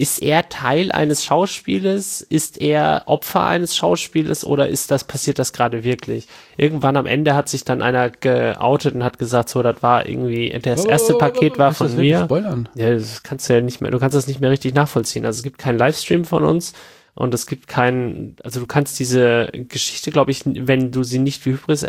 ist 0.00 0.22
er 0.22 0.48
Teil 0.48 0.92
eines 0.92 1.22
Schauspieles, 1.22 2.22
ist 2.22 2.58
er 2.58 3.02
Opfer 3.04 3.44
eines 3.44 3.76
Schauspieles 3.76 4.46
oder 4.46 4.66
ist 4.66 4.90
das, 4.90 5.04
passiert 5.04 5.38
das 5.38 5.52
gerade 5.52 5.84
wirklich? 5.84 6.26
Irgendwann 6.56 6.96
am 6.96 7.04
Ende 7.04 7.34
hat 7.34 7.50
sich 7.50 7.64
dann 7.64 7.82
einer 7.82 8.08
geoutet 8.08 8.94
und 8.94 9.04
hat 9.04 9.18
gesagt, 9.18 9.50
so, 9.50 9.62
das 9.62 9.82
war 9.82 10.08
irgendwie, 10.08 10.58
das 10.62 10.86
erste 10.86 11.12
Paket 11.18 11.58
war 11.58 11.74
von 11.74 11.94
mir. 11.96 12.24
Spoilern. 12.24 12.66
Ja, 12.76 12.94
das 12.94 13.22
kannst 13.22 13.50
du 13.50 13.52
ja 13.52 13.60
nicht 13.60 13.82
mehr, 13.82 13.90
du 13.90 13.98
kannst 13.98 14.16
das 14.16 14.26
nicht 14.26 14.40
mehr 14.40 14.50
richtig 14.50 14.72
nachvollziehen. 14.72 15.26
Also 15.26 15.36
es 15.36 15.42
gibt 15.42 15.58
keinen 15.58 15.76
Livestream 15.76 16.24
von 16.24 16.44
uns 16.44 16.72
und 17.14 17.34
es 17.34 17.46
gibt 17.46 17.68
keinen, 17.68 18.36
also 18.42 18.58
du 18.58 18.66
kannst 18.66 18.98
diese 19.00 19.50
Geschichte, 19.52 20.10
glaube 20.10 20.30
ich, 20.30 20.44
wenn 20.46 20.92
du 20.92 21.02
sie 21.02 21.18
nicht 21.18 21.44
wie 21.44 21.50
Hybris 21.50 21.84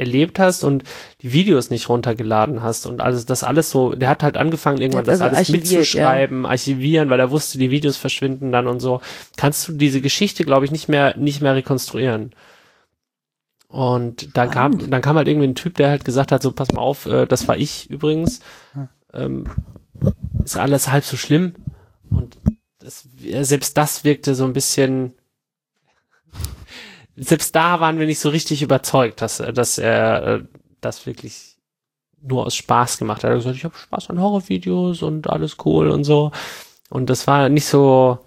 erlebt 0.00 0.38
hast 0.38 0.64
und 0.64 0.82
die 1.22 1.32
Videos 1.32 1.70
nicht 1.70 1.88
runtergeladen 1.88 2.62
hast 2.62 2.86
und 2.86 3.00
alles, 3.00 3.26
das 3.26 3.44
alles 3.44 3.70
so, 3.70 3.94
der 3.94 4.08
hat 4.08 4.22
halt 4.22 4.36
angefangen, 4.36 4.80
irgendwann 4.80 5.04
Der 5.04 5.14
hat 5.14 5.20
das 5.20 5.26
also 5.28 5.36
alles 5.36 5.48
mitzuschreiben, 5.50 6.46
archivieren, 6.46 7.10
weil 7.10 7.20
er 7.20 7.30
wusste, 7.30 7.58
die 7.58 7.70
Videos 7.70 7.96
verschwinden 7.96 8.50
dann 8.50 8.66
und 8.66 8.80
so. 8.80 9.00
Kannst 9.36 9.68
du 9.68 9.72
diese 9.72 10.00
Geschichte, 10.00 10.44
glaube 10.44 10.64
ich, 10.64 10.72
nicht 10.72 10.88
mehr, 10.88 11.16
nicht 11.16 11.40
mehr 11.40 11.54
rekonstruieren. 11.54 12.32
Und 13.68 14.36
dann 14.36 14.50
kam, 14.50 14.90
dann 14.90 15.00
kam 15.00 15.16
halt 15.16 15.28
irgendwie 15.28 15.46
ein 15.46 15.54
Typ, 15.54 15.76
der 15.76 15.90
halt 15.90 16.04
gesagt 16.04 16.32
hat, 16.32 16.42
so 16.42 16.50
pass 16.50 16.72
mal 16.72 16.80
auf, 16.80 17.06
äh, 17.06 17.26
das 17.26 17.46
war 17.46 17.56
ich 17.56 17.88
übrigens. 17.88 18.40
Ähm, 19.12 19.44
ist 20.44 20.56
alles 20.56 20.90
halb 20.90 21.04
so 21.04 21.16
schlimm. 21.16 21.54
Und 22.10 22.38
das, 22.80 23.06
selbst 23.42 23.76
das 23.76 24.02
wirkte 24.02 24.34
so 24.34 24.44
ein 24.44 24.52
bisschen, 24.52 25.14
selbst 27.22 27.54
da 27.54 27.80
waren 27.80 27.98
wir 27.98 28.06
nicht 28.06 28.18
so 28.18 28.30
richtig 28.30 28.62
überzeugt, 28.62 29.20
dass, 29.20 29.38
dass 29.38 29.78
er 29.78 30.26
äh, 30.26 30.40
das 30.80 31.06
wirklich 31.06 31.56
nur 32.22 32.46
aus 32.46 32.54
Spaß 32.54 32.98
gemacht 32.98 33.22
hat. 33.22 33.30
Er 33.30 33.34
hat 33.34 33.38
gesagt, 33.38 33.56
ich 33.56 33.64
habe 33.64 33.76
Spaß 33.76 34.10
an 34.10 34.20
Horrorvideos 34.20 35.02
und 35.02 35.28
alles 35.28 35.56
cool 35.64 35.90
und 35.90 36.04
so. 36.04 36.32
Und 36.88 37.10
das 37.10 37.26
war 37.26 37.48
nicht 37.48 37.66
so, 37.66 38.18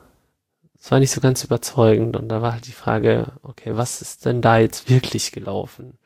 das 0.78 0.92
war 0.92 1.00
nicht 1.00 1.12
so 1.12 1.22
ganz 1.22 1.44
überzeugend. 1.44 2.16
Und 2.16 2.30
da 2.30 2.42
war 2.42 2.54
halt 2.54 2.68
die 2.68 2.72
Frage, 2.72 3.34
okay, 3.42 3.76
was 3.76 4.02
ist 4.02 4.26
denn 4.26 4.42
da 4.42 4.58
jetzt 4.58 4.90
wirklich 4.90 5.32
gelaufen? 5.32 5.98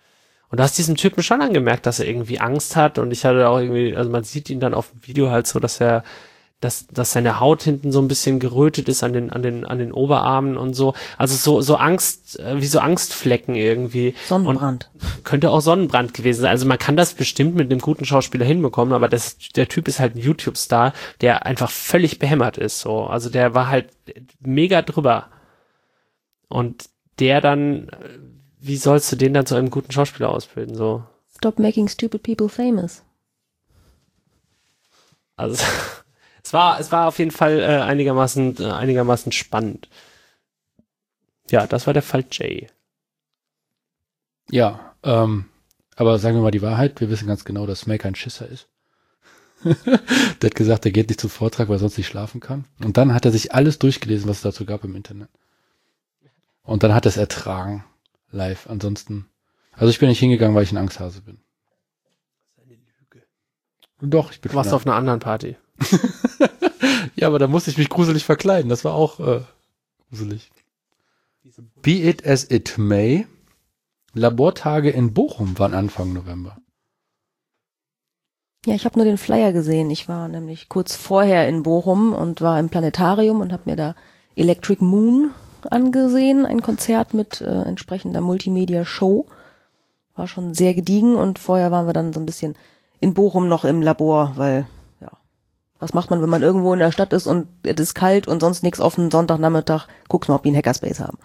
Und 0.49 0.59
du 0.59 0.63
hast 0.63 0.77
diesem 0.77 0.95
Typen 0.95 1.23
schon 1.23 1.41
angemerkt, 1.41 1.85
dass 1.85 1.99
er 1.99 2.07
irgendwie 2.07 2.39
Angst 2.39 2.75
hat. 2.75 2.99
Und 2.99 3.11
ich 3.11 3.25
hatte 3.25 3.49
auch 3.49 3.59
irgendwie, 3.59 3.95
also 3.95 4.09
man 4.09 4.23
sieht 4.23 4.49
ihn 4.49 4.61
dann 4.61 4.73
auf 4.73 4.91
dem 4.91 5.05
Video 5.05 5.29
halt 5.29 5.45
so, 5.45 5.59
dass 5.59 5.81
er 5.81 6.03
dass, 6.59 6.87
dass 6.87 7.11
seine 7.11 7.39
Haut 7.39 7.61
hinten 7.61 7.91
so 7.91 8.01
ein 8.01 8.07
bisschen 8.07 8.39
gerötet 8.39 8.89
ist 8.89 9.03
an 9.03 9.13
den, 9.13 9.31
an 9.31 9.43
den, 9.43 9.63
an 9.63 9.77
den 9.77 9.91
Oberarmen 9.91 10.57
und 10.57 10.73
so. 10.73 10.95
Also 11.17 11.35
so, 11.35 11.61
so 11.61 11.75
Angst, 11.75 12.39
äh, 12.39 12.59
wie 12.59 12.65
so 12.65 12.79
Angstflecken 12.79 13.53
irgendwie. 13.53 14.15
Sonnenbrand. 14.27 14.89
Und 14.93 15.23
könnte 15.23 15.51
auch 15.51 15.61
Sonnenbrand 15.61 16.15
gewesen 16.15 16.41
sein. 16.41 16.49
Also 16.49 16.65
man 16.65 16.79
kann 16.79 16.97
das 16.97 17.13
bestimmt 17.13 17.55
mit 17.55 17.71
einem 17.71 17.79
guten 17.79 18.05
Schauspieler 18.05 18.45
hinbekommen, 18.45 18.93
aber 18.93 19.07
das, 19.07 19.37
der 19.55 19.67
Typ 19.67 19.87
ist 19.87 19.99
halt 19.99 20.15
ein 20.15 20.19
YouTube-Star, 20.19 20.93
der 21.21 21.45
einfach 21.45 21.69
völlig 21.69 22.17
behämmert 22.17 22.57
ist, 22.57 22.79
so. 22.79 23.03
Also 23.03 23.29
der 23.29 23.53
war 23.53 23.67
halt 23.67 23.89
mega 24.39 24.81
drüber. 24.81 25.27
Und 26.49 26.89
der 27.19 27.39
dann, 27.41 27.91
wie 28.59 28.77
sollst 28.77 29.11
du 29.11 29.15
den 29.15 29.33
dann 29.33 29.45
zu 29.45 29.55
einem 29.55 29.69
guten 29.69 29.91
Schauspieler 29.91 30.29
ausbilden, 30.29 30.75
so? 30.75 31.03
Stop 31.35 31.59
making 31.59 31.87
stupid 31.87 32.23
people 32.23 32.49
famous. 32.49 33.03
Also, 35.35 35.63
es 36.47 36.53
war, 36.53 36.79
es 36.79 36.93
war 36.93 37.09
auf 37.09 37.19
jeden 37.19 37.31
Fall 37.31 37.59
äh, 37.59 37.81
einigermaßen, 37.81 38.55
äh, 38.59 38.71
einigermaßen 38.71 39.33
spannend. 39.33 39.89
Ja, 41.51 41.67
das 41.67 41.87
war 41.87 41.93
der 41.93 42.03
Fall 42.03 42.23
Jay. 42.31 42.67
Ja, 44.49 44.95
ähm, 45.03 45.49
aber 45.97 46.19
sagen 46.19 46.37
wir 46.37 46.41
mal 46.41 46.51
die 46.51 46.61
Wahrheit, 46.61 47.01
wir 47.01 47.09
wissen 47.09 47.27
ganz 47.27 47.43
genau, 47.43 47.65
dass 47.65 47.85
May 47.85 47.97
kein 47.97 48.15
Schisser 48.15 48.47
ist. 48.47 48.69
der 49.65 50.49
hat 50.49 50.55
gesagt, 50.55 50.85
er 50.85 50.91
geht 50.91 51.09
nicht 51.09 51.19
zum 51.19 51.29
Vortrag, 51.29 51.67
weil 51.67 51.75
er 51.75 51.79
sonst 51.79 51.97
nicht 51.97 52.07
schlafen 52.07 52.39
kann. 52.39 52.63
Und 52.81 52.95
dann 52.95 53.13
hat 53.13 53.25
er 53.25 53.31
sich 53.31 53.53
alles 53.53 53.77
durchgelesen, 53.77 54.29
was 54.29 54.37
es 54.37 54.43
dazu 54.43 54.65
gab 54.65 54.85
im 54.85 54.95
Internet. 54.95 55.29
Und 56.63 56.83
dann 56.83 56.93
hat 56.93 57.05
er 57.05 57.09
es 57.09 57.17
ertragen, 57.17 57.83
live. 58.31 58.69
Ansonsten, 58.69 59.27
also 59.73 59.89
ich 59.89 59.99
bin 59.99 60.07
nicht 60.07 60.19
hingegangen, 60.19 60.55
weil 60.55 60.63
ich 60.63 60.71
ein 60.71 60.77
Angsthase 60.77 61.23
bin. 61.23 61.39
Eine 62.55 62.75
Lüge. 62.75 63.25
Doch, 63.99 64.31
ich 64.31 64.39
bin 64.39 64.53
Du 64.53 64.55
warst 64.55 64.71
auf 64.71 64.85
einer 64.85 64.95
anderen 64.95 65.19
Party. 65.19 65.57
Ja, 67.15 67.27
aber 67.27 67.39
da 67.39 67.47
musste 67.47 67.71
ich 67.71 67.77
mich 67.79 67.89
gruselig 67.89 68.25
verkleiden. 68.25 68.69
Das 68.69 68.85
war 68.85 68.93
auch 68.93 69.19
äh, 69.19 69.41
gruselig. 70.09 70.51
Be 71.81 71.93
it 71.93 72.25
as 72.27 72.49
it 72.49 72.77
may. 72.77 73.25
Labortage 74.13 74.91
in 74.91 75.13
Bochum 75.13 75.57
waren 75.57 75.73
Anfang 75.73 76.13
November. 76.13 76.57
Ja, 78.65 78.75
ich 78.75 78.85
habe 78.85 78.99
nur 78.99 79.05
den 79.05 79.17
Flyer 79.17 79.51
gesehen. 79.51 79.89
Ich 79.89 80.07
war 80.07 80.27
nämlich 80.27 80.69
kurz 80.69 80.95
vorher 80.95 81.47
in 81.47 81.63
Bochum 81.63 82.13
und 82.13 82.41
war 82.41 82.59
im 82.59 82.69
Planetarium 82.69 83.41
und 83.41 83.51
habe 83.51 83.63
mir 83.65 83.75
da 83.75 83.95
Electric 84.35 84.83
Moon 84.83 85.31
angesehen, 85.69 86.45
ein 86.45 86.61
Konzert 86.61 87.13
mit 87.13 87.41
äh, 87.41 87.63
entsprechender 87.63 88.21
Multimedia-Show. 88.21 89.25
War 90.15 90.27
schon 90.27 90.53
sehr 90.53 90.73
gediegen 90.73 91.15
und 91.15 91.39
vorher 91.39 91.71
waren 91.71 91.87
wir 91.87 91.93
dann 91.93 92.13
so 92.13 92.19
ein 92.19 92.25
bisschen 92.25 92.55
in 92.99 93.13
Bochum 93.13 93.47
noch 93.47 93.65
im 93.65 93.81
Labor, 93.81 94.33
weil, 94.35 94.67
was 95.79 95.93
macht 95.93 96.09
man, 96.09 96.21
wenn 96.21 96.29
man 96.29 96.41
irgendwo 96.41 96.73
in 96.73 96.79
der 96.79 96.91
Stadt 96.91 97.13
ist 97.13 97.27
und 97.27 97.47
es 97.63 97.79
ist 97.79 97.93
kalt 97.93 98.27
und 98.27 98.39
sonst 98.39 98.63
nichts 98.63 98.79
auf 98.79 98.97
einen 98.97 99.11
Sonntagnachmittag, 99.11 99.87
guckst 100.09 100.29
mal, 100.29 100.35
ob 100.35 100.43
die 100.43 100.49
einen 100.49 100.57
Hackerspace 100.57 100.99
haben. 100.99 101.17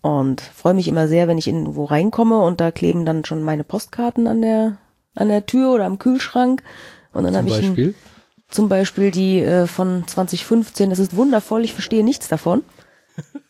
Und 0.00 0.40
freue 0.40 0.74
mich 0.74 0.88
immer 0.88 1.08
sehr, 1.08 1.28
wenn 1.28 1.38
ich 1.38 1.48
irgendwo 1.48 1.84
reinkomme 1.84 2.40
und 2.40 2.60
da 2.60 2.70
kleben 2.70 3.04
dann 3.04 3.24
schon 3.24 3.42
meine 3.42 3.64
Postkarten 3.64 4.26
an 4.26 4.42
der, 4.42 4.78
an 5.14 5.28
der 5.28 5.46
Tür 5.46 5.72
oder 5.72 5.86
am 5.86 5.98
Kühlschrank. 5.98 6.62
Und 7.12 7.24
dann 7.24 7.36
habe 7.36 7.48
ich 7.48 7.58
ein, 7.58 7.94
zum 8.48 8.68
Beispiel 8.68 9.10
die 9.10 9.40
äh, 9.40 9.66
von 9.66 10.06
2015, 10.06 10.90
das 10.90 10.98
ist 10.98 11.16
wundervoll, 11.16 11.64
ich 11.64 11.74
verstehe 11.74 12.04
nichts 12.04 12.28
davon. 12.28 12.62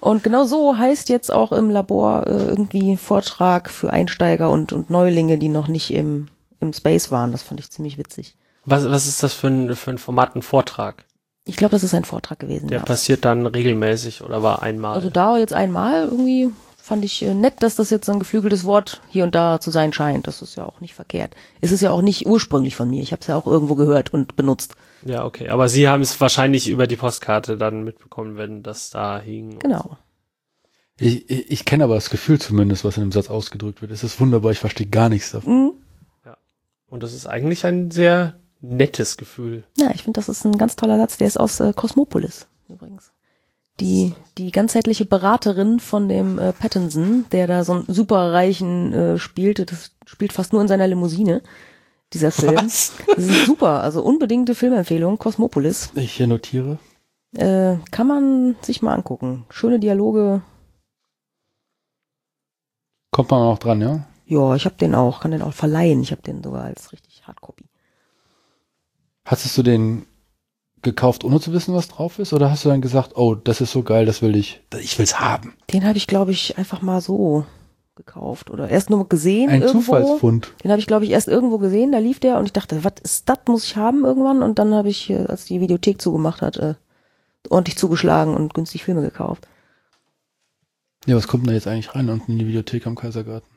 Und 0.00 0.22
genau 0.22 0.44
so 0.44 0.78
heißt 0.78 1.10
jetzt 1.10 1.30
auch 1.30 1.52
im 1.52 1.68
Labor 1.68 2.26
äh, 2.26 2.30
irgendwie 2.30 2.96
Vortrag 2.96 3.68
für 3.68 3.92
Einsteiger 3.92 4.50
und, 4.50 4.72
und 4.72 4.88
Neulinge, 4.88 5.36
die 5.36 5.50
noch 5.50 5.68
nicht 5.68 5.92
im, 5.92 6.28
im 6.58 6.72
Space 6.72 7.10
waren. 7.10 7.32
Das 7.32 7.42
fand 7.42 7.60
ich 7.60 7.70
ziemlich 7.70 7.98
witzig. 7.98 8.34
Was, 8.70 8.88
was 8.88 9.08
ist 9.08 9.22
das 9.24 9.34
für 9.34 9.48
ein, 9.48 9.74
für 9.74 9.90
ein 9.90 9.98
Format, 9.98 10.36
ein 10.36 10.42
Vortrag? 10.42 11.04
Ich 11.44 11.56
glaube, 11.56 11.72
das 11.72 11.82
ist 11.82 11.92
ein 11.92 12.04
Vortrag 12.04 12.38
gewesen. 12.38 12.68
Der 12.68 12.78
ja. 12.78 12.84
passiert 12.84 13.24
dann 13.24 13.46
regelmäßig 13.46 14.22
oder 14.22 14.44
war 14.44 14.62
einmal? 14.62 14.94
Also 14.94 15.10
da 15.10 15.36
jetzt 15.38 15.52
einmal 15.52 16.04
irgendwie 16.04 16.50
fand 16.76 17.04
ich 17.04 17.20
äh, 17.22 17.34
nett, 17.34 17.64
dass 17.64 17.74
das 17.74 17.90
jetzt 17.90 18.06
so 18.06 18.12
ein 18.12 18.20
geflügeltes 18.20 18.64
Wort 18.64 19.00
hier 19.08 19.24
und 19.24 19.34
da 19.34 19.58
zu 19.60 19.72
sein 19.72 19.92
scheint. 19.92 20.28
Das 20.28 20.40
ist 20.40 20.54
ja 20.54 20.64
auch 20.64 20.80
nicht 20.80 20.94
verkehrt. 20.94 21.34
Es 21.60 21.72
ist 21.72 21.80
ja 21.80 21.90
auch 21.90 22.00
nicht 22.00 22.26
ursprünglich 22.26 22.76
von 22.76 22.88
mir. 22.88 23.02
Ich 23.02 23.10
habe 23.10 23.20
es 23.20 23.26
ja 23.26 23.36
auch 23.36 23.46
irgendwo 23.48 23.74
gehört 23.74 24.14
und 24.14 24.36
benutzt. 24.36 24.76
ja, 25.04 25.24
okay. 25.24 25.48
Aber 25.48 25.68
Sie 25.68 25.88
haben 25.88 26.02
es 26.02 26.20
wahrscheinlich 26.20 26.68
über 26.68 26.86
die 26.86 26.96
Postkarte 26.96 27.56
dann 27.56 27.82
mitbekommen, 27.82 28.36
wenn 28.36 28.62
das 28.62 28.90
da 28.90 29.18
hing. 29.18 29.58
Genau. 29.58 29.98
Ich, 30.96 31.28
ich, 31.28 31.50
ich 31.50 31.64
kenne 31.64 31.82
aber 31.82 31.96
das 31.96 32.10
Gefühl 32.10 32.40
zumindest, 32.40 32.84
was 32.84 32.96
in 32.96 33.02
dem 33.02 33.12
Satz 33.12 33.30
ausgedrückt 33.30 33.82
wird. 33.82 33.90
Es 33.90 34.04
ist 34.04 34.20
wunderbar, 34.20 34.52
ich 34.52 34.60
verstehe 34.60 34.86
gar 34.86 35.08
nichts 35.08 35.32
davon. 35.32 35.52
Mhm. 35.52 35.72
Und 36.90 37.04
das 37.04 37.14
ist 37.14 37.26
eigentlich 37.26 37.64
ein 37.64 37.90
sehr 37.92 38.39
nettes 38.60 39.16
Gefühl. 39.16 39.64
Ja, 39.76 39.90
ich 39.94 40.02
finde, 40.02 40.18
das 40.18 40.28
ist 40.28 40.44
ein 40.44 40.58
ganz 40.58 40.76
toller 40.76 40.98
Satz. 40.98 41.16
Der 41.16 41.26
ist 41.26 41.38
aus 41.38 41.60
äh, 41.60 41.72
Cosmopolis 41.72 42.46
übrigens. 42.70 43.12
Die, 43.78 44.14
die 44.36 44.50
ganzheitliche 44.50 45.06
Beraterin 45.06 45.80
von 45.80 46.08
dem 46.08 46.38
äh, 46.38 46.52
Pattinson, 46.52 47.24
der 47.32 47.46
da 47.46 47.64
so 47.64 47.72
einen 47.72 47.84
superreichen 47.88 48.92
äh, 48.92 49.18
spielte, 49.18 49.64
das 49.64 49.92
spielt 50.04 50.32
fast 50.32 50.52
nur 50.52 50.60
in 50.60 50.68
seiner 50.68 50.86
Limousine, 50.86 51.42
dieser 52.12 52.30
Film. 52.30 52.56
Was? 52.56 52.92
Das 53.06 53.24
ist 53.24 53.46
super, 53.46 53.82
also 53.82 54.02
unbedingte 54.02 54.54
Filmempfehlung, 54.54 55.18
Cosmopolis. 55.18 55.92
Ich 55.94 56.12
hier 56.12 56.26
notiere. 56.26 56.78
Äh, 57.32 57.76
kann 57.90 58.06
man 58.06 58.56
sich 58.60 58.82
mal 58.82 58.94
angucken. 58.94 59.46
Schöne 59.48 59.78
Dialoge. 59.78 60.42
Kommt 63.12 63.30
man 63.30 63.42
auch 63.42 63.58
dran, 63.58 63.80
ja? 63.80 64.06
Ja, 64.26 64.54
ich 64.56 64.64
habe 64.64 64.76
den 64.76 64.94
auch, 64.94 65.20
kann 65.20 65.30
den 65.30 65.42
auch 65.42 65.54
verleihen. 65.54 66.02
Ich 66.02 66.12
habe 66.12 66.22
den 66.22 66.42
sogar 66.42 66.64
als 66.64 66.92
richtig 66.92 67.26
Hardcopy. 67.26 67.64
Hattest 69.30 69.56
du 69.56 69.62
den 69.62 70.06
gekauft, 70.82 71.22
ohne 71.22 71.38
zu 71.38 71.52
wissen, 71.52 71.72
was 71.72 71.86
drauf 71.86 72.18
ist? 72.18 72.32
Oder 72.32 72.50
hast 72.50 72.64
du 72.64 72.68
dann 72.68 72.80
gesagt, 72.80 73.12
oh, 73.14 73.36
das 73.36 73.60
ist 73.60 73.70
so 73.70 73.84
geil, 73.84 74.04
das 74.04 74.22
will 74.22 74.34
ich, 74.34 74.60
ich 74.80 74.98
will's 74.98 75.20
haben? 75.20 75.54
Den 75.72 75.84
habe 75.84 75.96
ich, 75.98 76.08
glaube 76.08 76.32
ich, 76.32 76.58
einfach 76.58 76.82
mal 76.82 77.00
so 77.00 77.46
gekauft 77.94 78.50
oder 78.50 78.68
erst 78.68 78.90
nur 78.90 79.08
gesehen 79.08 79.48
Ein 79.48 79.62
irgendwo. 79.62 79.82
Zufallsfund. 79.82 80.52
Den 80.64 80.72
habe 80.72 80.80
ich, 80.80 80.88
glaube 80.88 81.04
ich, 81.04 81.12
erst 81.12 81.28
irgendwo 81.28 81.58
gesehen, 81.58 81.92
da 81.92 81.98
lief 81.98 82.18
der 82.18 82.38
und 82.38 82.46
ich 82.46 82.52
dachte, 82.52 82.82
was 82.82 82.94
ist 83.04 83.28
das, 83.28 83.38
muss 83.46 83.62
ich 83.66 83.76
haben 83.76 84.04
irgendwann? 84.04 84.42
Und 84.42 84.58
dann 84.58 84.74
habe 84.74 84.88
ich, 84.88 85.08
äh, 85.10 85.26
als 85.26 85.44
die 85.44 85.60
Videothek 85.60 86.02
zugemacht 86.02 86.42
hat, 86.42 86.56
äh, 86.56 86.74
ordentlich 87.50 87.78
zugeschlagen 87.78 88.34
und 88.34 88.52
günstig 88.52 88.82
Filme 88.82 89.02
gekauft. 89.02 89.46
Ja, 91.06 91.14
was 91.14 91.28
kommt 91.28 91.44
denn 91.44 91.50
da 91.50 91.54
jetzt 91.54 91.68
eigentlich 91.68 91.94
rein 91.94 92.10
unten 92.10 92.32
in 92.32 92.40
die 92.40 92.48
Videothek 92.48 92.84
am 92.84 92.96
Kaisergarten? 92.96 93.48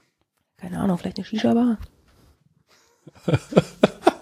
Keine 0.58 0.80
Ahnung, 0.80 1.00
vielleicht 1.00 1.18
eine 1.18 1.26
Shisha-Bar? 1.26 1.80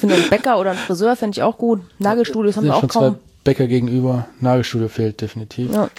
Ich 0.00 0.08
finde 0.08 0.14
einen 0.14 0.30
Bäcker 0.30 0.58
oder 0.58 0.70
einen 0.70 0.78
Friseur 0.78 1.14
fände 1.14 1.36
ich 1.36 1.42
auch 1.42 1.58
gut. 1.58 1.82
Nagelstudios 1.98 2.56
haben 2.56 2.62
Sind 2.62 2.70
wir 2.72 2.76
auch 2.76 2.80
schon 2.80 2.88
zwei 2.90 3.00
kaum. 3.00 3.18
Bäcker 3.44 3.66
gegenüber. 3.66 4.28
Nagelstudio 4.40 4.88
fehlt 4.88 5.20
definitiv. 5.20 5.70
Ja, 5.74 5.90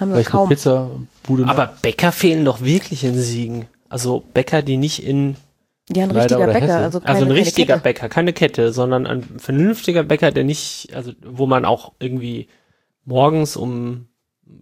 haben 0.00 0.14
wir 0.14 0.24
kaum. 0.24 0.48
Pizzabude. 0.48 1.42
noch. 1.42 1.48
Aber 1.48 1.74
Bäcker 1.82 2.10
fehlen 2.10 2.46
doch 2.46 2.62
wirklich 2.62 3.04
in 3.04 3.14
Siegen. 3.18 3.66
Also 3.90 4.24
Bäcker, 4.32 4.62
die 4.62 4.78
nicht 4.78 5.04
in, 5.06 5.36
Ja, 5.94 6.04
ein 6.04 6.08
Leider 6.08 6.38
richtiger 6.38 6.46
Bäcker, 6.46 6.60
Hesse. 6.60 6.76
also 6.78 7.00
keine, 7.00 7.12
also 7.12 7.26
ein 7.26 7.32
richtiger 7.32 7.74
Kette. 7.74 7.82
Bäcker, 7.82 8.08
keine 8.08 8.32
Kette, 8.32 8.72
sondern 8.72 9.06
ein 9.06 9.24
vernünftiger 9.38 10.04
Bäcker, 10.04 10.30
der 10.30 10.44
nicht, 10.44 10.94
also 10.94 11.12
wo 11.22 11.44
man 11.46 11.66
auch 11.66 11.92
irgendwie 11.98 12.48
morgens 13.04 13.56
um 13.56 14.08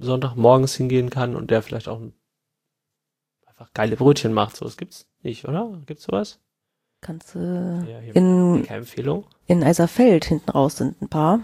Sonntagmorgens 0.00 0.74
hingehen 0.74 1.08
kann 1.10 1.36
und 1.36 1.52
der 1.52 1.62
vielleicht 1.62 1.86
auch 1.86 2.00
einfach 3.46 3.72
geile 3.74 3.94
Brötchen 3.94 4.32
macht. 4.32 4.56
So, 4.56 4.64
das 4.64 4.76
gibt's 4.76 5.06
nicht, 5.22 5.46
oder? 5.46 5.70
Gibt's 5.86 6.02
sowas? 6.02 6.40
Kannst 7.00 7.34
du 7.34 7.38
Ja, 7.88 7.98
hier 8.00 8.16
in, 8.16 8.64
keine 8.66 8.78
Empfehlung. 8.80 9.24
in 9.46 9.62
Eiserfeld 9.62 10.24
hinten 10.24 10.50
raus 10.50 10.76
sind 10.78 11.00
ein 11.00 11.08
paar. 11.08 11.40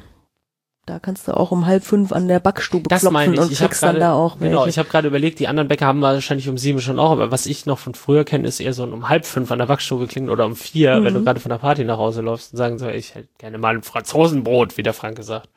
Da 0.86 0.98
kannst 0.98 1.26
du 1.28 1.34
auch 1.34 1.50
um 1.50 1.64
halb 1.64 1.82
fünf 1.82 2.12
an 2.12 2.28
der 2.28 2.40
Backstube 2.40 2.88
Das 2.90 3.02
meine 3.04 3.32
klopfen 3.32 3.34
ich. 3.34 3.40
und 3.40 3.52
Ich 3.52 3.60
habe 3.60 3.68
kriegst 3.70 3.82
dann 3.82 3.94
gerade, 3.94 4.00
da 4.00 4.12
auch 4.12 4.38
genau, 4.38 4.58
welche. 4.58 4.68
ich 4.70 4.78
habe 4.78 4.88
gerade 4.90 5.08
überlegt, 5.08 5.38
die 5.38 5.48
anderen 5.48 5.66
Bäcker 5.68 5.86
haben 5.86 6.02
wahrscheinlich 6.02 6.48
um 6.50 6.58
sieben 6.58 6.80
schon 6.82 6.98
auch, 6.98 7.12
aber 7.12 7.30
was 7.30 7.46
ich 7.46 7.64
noch 7.64 7.78
von 7.78 7.94
früher 7.94 8.24
kenne, 8.24 8.46
ist 8.46 8.60
eher 8.60 8.74
so 8.74 8.82
ein 8.82 8.92
um 8.92 9.08
halb 9.08 9.24
fünf 9.24 9.50
an 9.50 9.60
der 9.60 9.66
Backstube 9.66 10.06
klingen 10.08 10.28
oder 10.28 10.44
um 10.44 10.56
vier, 10.56 11.02
wenn 11.02 11.14
du 11.14 11.20
Mhm. 11.20 11.24
gerade 11.24 11.40
von 11.40 11.48
der 11.48 11.56
Party 11.58 11.84
nach 11.84 11.96
Hause 11.96 12.20
läufst 12.20 12.52
und 12.52 12.58
sagen 12.58 12.78
so, 12.78 12.88
ich 12.88 13.14
hätte 13.14 13.28
gerne 13.38 13.56
mal 13.56 13.74
ein 13.74 13.82
Franzosenbrot, 13.82 14.76
wie 14.76 14.82
der 14.82 14.92
Frank 14.92 15.16
gesagt. 15.16 15.48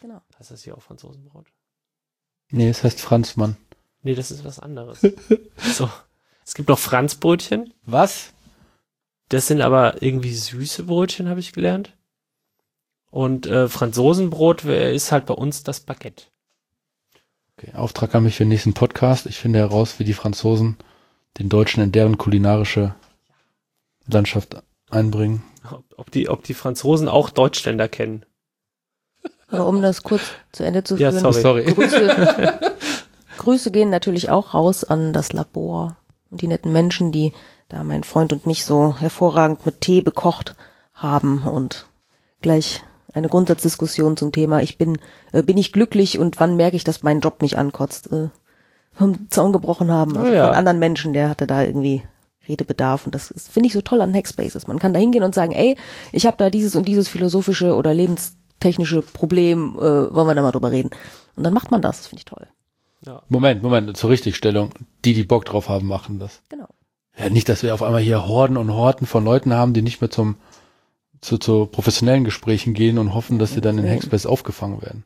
Genau. 0.00 0.20
Heißt 0.40 0.50
das 0.50 0.64
hier 0.64 0.76
auch 0.76 0.82
Franzosenbrot? 0.82 1.46
nee, 2.50 2.68
es 2.68 2.82
heißt 2.82 3.00
Franzmann. 3.00 3.56
Nee, 4.02 4.14
das 4.16 4.32
ist 4.32 4.44
was 4.44 4.58
anderes. 4.58 5.00
so. 5.58 5.88
Es 6.44 6.54
gibt 6.54 6.68
noch 6.68 6.78
Franzbrötchen. 6.80 7.72
Was? 7.86 8.32
Das 9.32 9.46
sind 9.46 9.62
aber 9.62 10.02
irgendwie 10.02 10.34
süße 10.34 10.82
Brötchen, 10.82 11.26
habe 11.26 11.40
ich 11.40 11.54
gelernt. 11.54 11.96
Und 13.10 13.46
äh, 13.46 13.66
Franzosenbrot 13.66 14.64
ist 14.64 15.10
halt 15.10 15.24
bei 15.24 15.32
uns 15.32 15.62
das 15.62 15.80
Baguette. 15.80 16.24
Okay, 17.56 17.74
Auftrag 17.74 18.14
an 18.14 18.24
mich 18.24 18.36
für 18.36 18.44
den 18.44 18.50
nächsten 18.50 18.74
Podcast. 18.74 19.24
Ich 19.24 19.38
finde 19.38 19.60
heraus, 19.60 19.98
wie 19.98 20.04
die 20.04 20.12
Franzosen 20.12 20.76
den 21.38 21.48
Deutschen 21.48 21.82
in 21.82 21.92
deren 21.92 22.18
kulinarische 22.18 22.94
Landschaft 24.06 24.62
einbringen. 24.90 25.42
Ob, 25.70 25.84
ob, 25.96 26.10
die, 26.10 26.28
ob 26.28 26.42
die 26.42 26.52
Franzosen 26.52 27.08
auch 27.08 27.30
Deutschländer 27.30 27.88
kennen. 27.88 28.26
Aber 29.48 29.66
um 29.66 29.80
das 29.80 30.02
kurz 30.02 30.24
zu 30.52 30.62
Ende 30.62 30.84
zu 30.84 30.98
Ja, 30.98 31.10
führen, 31.10 31.32
sorry. 31.32 31.40
Sorry. 31.40 31.64
Grüße, 31.72 32.60
Grüße 33.38 33.70
gehen 33.70 33.88
natürlich 33.88 34.28
auch 34.28 34.52
raus 34.52 34.84
an 34.84 35.14
das 35.14 35.32
Labor 35.32 35.96
und 36.28 36.42
die 36.42 36.48
netten 36.48 36.70
Menschen, 36.70 37.12
die 37.12 37.32
da 37.72 37.82
mein 37.84 38.04
Freund 38.04 38.32
und 38.32 38.46
mich 38.46 38.64
so 38.64 38.96
hervorragend 38.98 39.64
mit 39.64 39.80
Tee 39.80 40.02
bekocht 40.02 40.54
haben 40.92 41.42
und 41.42 41.86
gleich 42.42 42.84
eine 43.14 43.28
Grundsatzdiskussion 43.28 44.16
zum 44.16 44.30
Thema, 44.30 44.62
ich 44.62 44.78
bin, 44.78 44.98
äh, 45.32 45.42
bin 45.42 45.58
ich 45.58 45.72
glücklich 45.72 46.18
und 46.18 46.38
wann 46.38 46.56
merke 46.56 46.76
ich, 46.76 46.84
dass 46.84 47.02
mein 47.02 47.20
Job 47.20 47.42
mich 47.42 47.58
ankotzt, 47.58 48.12
äh, 48.12 48.28
vom 48.92 49.30
Zaun 49.30 49.52
gebrochen 49.52 49.90
haben. 49.90 50.16
Also 50.16 50.30
Oh 50.30 50.34
ja. 50.34 50.46
von 50.46 50.54
anderen 50.54 50.78
Menschen, 50.78 51.12
der 51.12 51.28
hatte 51.30 51.46
da 51.46 51.62
irgendwie 51.62 52.02
Redebedarf 52.46 53.06
und 53.06 53.14
das 53.14 53.32
finde 53.50 53.68
ich 53.68 53.72
so 53.72 53.80
toll 53.80 54.02
an 54.02 54.14
Hackspaces. 54.14 54.66
Man 54.66 54.78
kann 54.78 54.92
da 54.92 55.00
hingehen 55.00 55.24
und 55.24 55.34
sagen, 55.34 55.52
ey, 55.52 55.76
ich 56.12 56.26
habe 56.26 56.36
da 56.36 56.50
dieses 56.50 56.76
und 56.76 56.86
dieses 56.86 57.08
philosophische 57.08 57.74
oder 57.74 57.94
lebenstechnische 57.94 59.00
Problem, 59.02 59.76
äh, 59.78 60.14
wollen 60.14 60.26
wir 60.26 60.34
da 60.34 60.42
mal 60.42 60.52
drüber 60.52 60.70
reden. 60.70 60.90
Und 61.36 61.44
dann 61.44 61.54
macht 61.54 61.70
man 61.70 61.80
das, 61.80 61.98
das 61.98 62.06
finde 62.08 62.20
ich 62.20 62.24
toll. 62.26 62.46
Moment, 63.28 63.62
Moment, 63.62 63.96
zur 63.96 64.10
Richtigstellung. 64.10 64.70
Die, 65.04 65.14
die 65.14 65.24
Bock 65.24 65.44
drauf 65.44 65.68
haben, 65.68 65.88
machen 65.88 66.20
das. 66.20 66.40
Genau. 66.48 66.68
Ja, 67.22 67.30
nicht, 67.30 67.48
dass 67.48 67.62
wir 67.62 67.74
auf 67.74 67.82
einmal 67.82 68.00
hier 68.02 68.26
Horden 68.26 68.56
und 68.56 68.72
Horten 68.72 69.06
von 69.06 69.24
Leuten 69.24 69.52
haben, 69.54 69.74
die 69.74 69.82
nicht 69.82 70.00
mehr 70.00 70.10
zum, 70.10 70.36
zu, 71.20 71.38
zu 71.38 71.66
professionellen 71.66 72.24
Gesprächen 72.24 72.74
gehen 72.74 72.98
und 72.98 73.14
hoffen, 73.14 73.38
dass 73.38 73.52
sie 73.52 73.60
dann 73.60 73.78
in. 73.78 73.88
Hackspace 73.88 74.26
aufgefangen 74.26 74.82
werden. 74.82 75.04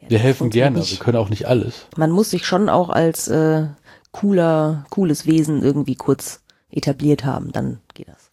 Ja, 0.00 0.10
Wir 0.10 0.18
helfen 0.18 0.50
gerne, 0.50 0.78
nicht. 0.78 0.92
wir 0.92 0.98
können 1.04 1.16
auch 1.18 1.28
nicht 1.28 1.46
alles. 1.46 1.86
Man 1.96 2.10
muss 2.10 2.30
sich 2.30 2.46
schon 2.46 2.68
auch 2.68 2.88
als 2.90 3.28
äh, 3.28 3.66
cooler, 4.12 4.84
cooles 4.90 5.26
Wesen 5.26 5.62
irgendwie 5.62 5.94
kurz 5.96 6.42
etabliert 6.70 7.24
haben, 7.24 7.52
dann 7.52 7.80
geht 7.94 8.08
das. 8.08 8.30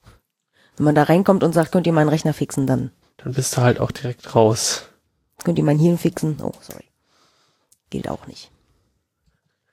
Wenn 0.75 0.85
man 0.85 0.95
da 0.95 1.03
reinkommt 1.03 1.43
und 1.43 1.53
sagt, 1.53 1.71
könnt 1.71 1.87
ihr 1.87 1.93
meinen 1.93 2.09
Rechner 2.09 2.33
fixen, 2.33 2.65
dann 2.67 2.91
Dann 3.17 3.33
bist 3.33 3.55
du 3.57 3.61
halt 3.61 3.79
auch 3.79 3.91
direkt 3.91 4.35
raus. 4.35 4.85
könnt 5.43 5.57
ihr 5.57 5.63
mein 5.63 5.79
Hirn 5.79 5.97
fixen. 5.97 6.37
Oh, 6.41 6.51
sorry. 6.61 6.83
Gilt 7.89 8.09
auch 8.09 8.25
nicht. 8.27 8.49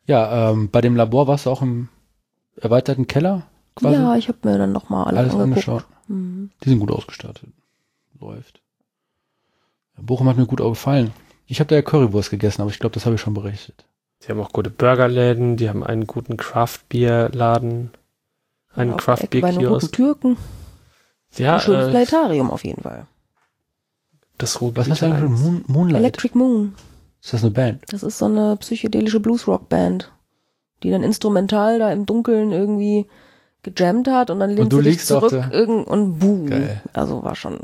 Ja, 0.07 0.51
ähm, 0.51 0.71
bei 0.71 0.81
dem 0.81 0.95
Labor 0.97 1.27
warst 1.27 1.47
du 1.47 1.51
auch 1.51 1.63
im 1.63 1.89
erweiterten 2.57 3.07
Keller 3.07 3.47
quasi? 3.81 3.95
Ja, 4.01 4.17
ich 4.17 4.29
habe 4.29 4.39
mir 4.43 4.59
dann 4.59 4.73
nochmal 4.73 5.07
alles, 5.07 5.19
alles 5.19 5.35
angeguckt. 5.35 5.69
angeschaut. 5.69 5.85
Mhm. 6.09 6.51
Die 6.63 6.69
sind 6.69 6.81
gut 6.81 6.91
ausgestattet. 6.91 7.49
Läuft. 8.21 8.61
Ja, 9.97 10.03
Bochum 10.03 10.29
hat 10.29 10.37
mir 10.37 10.47
gut 10.47 10.61
auch 10.61 10.71
gefallen. 10.71 11.13
Ich 11.47 11.59
habe 11.61 11.69
da 11.69 11.75
ja 11.75 11.83
Currywurst 11.83 12.31
gegessen, 12.31 12.63
aber 12.63 12.71
ich 12.71 12.79
glaube, 12.79 12.95
das 12.95 13.07
habe 13.07 13.17
ich 13.17 13.21
schon 13.21 13.35
berichtet. 13.35 13.85
Die 14.23 14.29
haben 14.29 14.41
auch 14.41 14.53
gute 14.53 14.71
Burgerläden, 14.71 15.57
die 15.57 15.69
haben 15.69 15.83
einen 15.83 16.07
guten 16.07 16.37
Craft-Bier-Laden, 16.37 17.69
einen 17.69 17.91
einem 18.75 18.91
guten 18.93 19.03
Craft-Bier-Kiosk. 19.03 19.93
Türken. 19.93 20.37
Ja, 21.37 21.55
Ein 21.55 21.61
schönes 21.61 21.87
äh, 21.87 21.91
Planetarium 21.91 22.51
auf 22.51 22.65
jeden 22.65 22.83
Fall. 22.83 23.07
das 24.39 24.55
Was 24.55 24.61
Ruhrgebiet 24.61 24.91
hast 24.91 25.03
du 25.03 25.07
eigentlich 25.07 25.41
Moon, 25.41 25.65
Moonlight? 25.69 26.01
Electric 26.01 26.37
Moon. 26.39 26.75
Ist 27.23 27.33
das 27.33 27.43
eine 27.43 27.51
Band? 27.53 27.83
Das 27.89 28.03
ist 28.03 28.19
so 28.19 28.27
eine 28.27 28.57
psychedelische 28.57 29.21
Bluesrock-Band, 29.21 30.11
die 30.83 30.91
dann 30.91 31.03
instrumental 31.03 31.79
da 31.79 31.93
im 31.93 32.07
Dunkeln 32.07 32.53
irgendwie 32.53 33.07
gejammt 33.63 34.09
hat 34.09 34.31
und 34.31 34.41
dann 34.41 34.51
lehnt 34.51 34.73
du 34.73 34.79
sie 34.83 34.93
sich 34.93 35.05
zurück 35.05 35.33
irgend 35.51 35.87
und 35.87 36.19
boom. 36.19 36.47
Geil. 36.47 36.83
Also 36.93 37.23
war 37.23 37.35
schon 37.35 37.61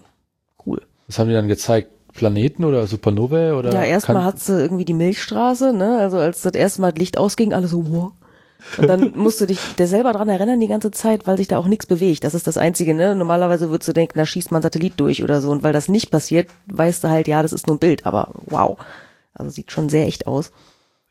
cool. 0.66 0.82
Was 1.06 1.18
haben 1.18 1.28
die 1.28 1.34
dann 1.34 1.48
gezeigt? 1.48 1.90
Planeten 2.12 2.64
oder 2.64 2.86
Supernovae 2.86 3.52
oder? 3.52 3.72
ja, 3.72 3.84
erstmal 3.84 4.24
hat 4.24 4.40
sie 4.40 4.58
irgendwie 4.58 4.86
die 4.86 4.94
Milchstraße, 4.94 5.72
ne? 5.72 5.98
Also 5.98 6.16
als 6.18 6.42
das 6.42 6.54
erste 6.54 6.80
Mal 6.80 6.92
das 6.92 6.98
Licht 6.98 7.18
ausging, 7.18 7.52
alle 7.52 7.68
so, 7.68 7.90
wow. 7.90 8.12
Und 8.78 8.88
dann 8.88 9.12
musst 9.16 9.40
du 9.40 9.46
dich 9.46 9.60
der 9.78 9.86
selber 9.86 10.12
dran 10.12 10.28
erinnern 10.28 10.58
die 10.58 10.66
ganze 10.66 10.90
Zeit, 10.90 11.26
weil 11.26 11.36
sich 11.36 11.48
da 11.48 11.58
auch 11.58 11.66
nichts 11.66 11.86
bewegt. 11.86 12.24
Das 12.24 12.34
ist 12.34 12.46
das 12.46 12.56
Einzige, 12.56 12.94
ne? 12.94 13.14
Normalerweise 13.14 13.70
würdest 13.70 13.88
du 13.88 13.92
denken, 13.92 14.18
da 14.18 14.26
schießt 14.26 14.50
man 14.50 14.62
Satellit 14.62 14.94
durch 14.96 15.22
oder 15.22 15.40
so. 15.40 15.50
Und 15.50 15.62
weil 15.62 15.72
das 15.72 15.88
nicht 15.88 16.10
passiert, 16.10 16.48
weißt 16.66 17.04
du 17.04 17.08
halt, 17.08 17.28
ja, 17.28 17.42
das 17.42 17.52
ist 17.52 17.66
nur 17.66 17.76
ein 17.76 17.80
Bild, 17.80 18.06
aber 18.06 18.30
wow. 18.46 18.78
Also 19.34 19.50
sieht 19.50 19.70
schon 19.70 19.88
sehr 19.88 20.06
echt 20.06 20.26
aus. 20.26 20.52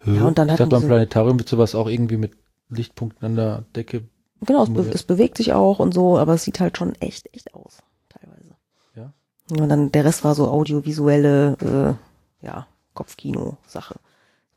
Hä? 0.03 0.15
Ja, 0.17 0.25
und 0.25 0.37
dann 0.37 0.47
ich 0.47 0.53
hatten 0.53 0.69
dachte, 0.69 0.81
beim 0.81 0.89
Planetarium 0.89 1.39
wird 1.39 1.49
sowas 1.49 1.75
auch 1.75 1.87
irgendwie 1.87 2.17
mit 2.17 2.33
Lichtpunkten 2.69 3.25
an 3.25 3.35
der 3.35 3.63
Decke. 3.75 4.03
Genau, 4.45 4.63
es, 4.63 4.73
be 4.73 4.81
es 4.93 5.03
bewegt 5.03 5.37
sich 5.37 5.53
auch 5.53 5.79
und 5.79 5.93
so, 5.93 6.17
aber 6.17 6.33
es 6.33 6.43
sieht 6.43 6.59
halt 6.59 6.77
schon 6.77 6.93
echt, 6.95 7.33
echt 7.33 7.53
aus, 7.53 7.77
teilweise. 8.09 8.55
Ja. 8.95 9.13
Und 9.49 9.69
dann 9.69 9.91
der 9.91 10.05
Rest 10.05 10.23
war 10.23 10.35
so 10.35 10.47
audiovisuelle, 10.47 11.97
äh, 12.41 12.45
ja, 12.45 12.67
Kopfkino-Sache. 12.93 13.95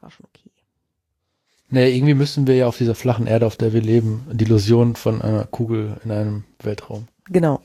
War 0.00 0.10
schon 0.10 0.26
okay. 0.26 0.50
Nee, 1.70 1.94
irgendwie 1.94 2.14
müssen 2.14 2.46
wir 2.46 2.56
ja 2.56 2.66
auf 2.66 2.78
dieser 2.78 2.94
flachen 2.94 3.26
Erde, 3.26 3.46
auf 3.46 3.56
der 3.56 3.72
wir 3.74 3.82
leben, 3.82 4.26
die 4.32 4.44
Illusion 4.44 4.96
von 4.96 5.20
einer 5.20 5.44
Kugel 5.44 6.00
in 6.02 6.10
einem 6.10 6.44
Weltraum. 6.60 7.08
Genau. 7.26 7.60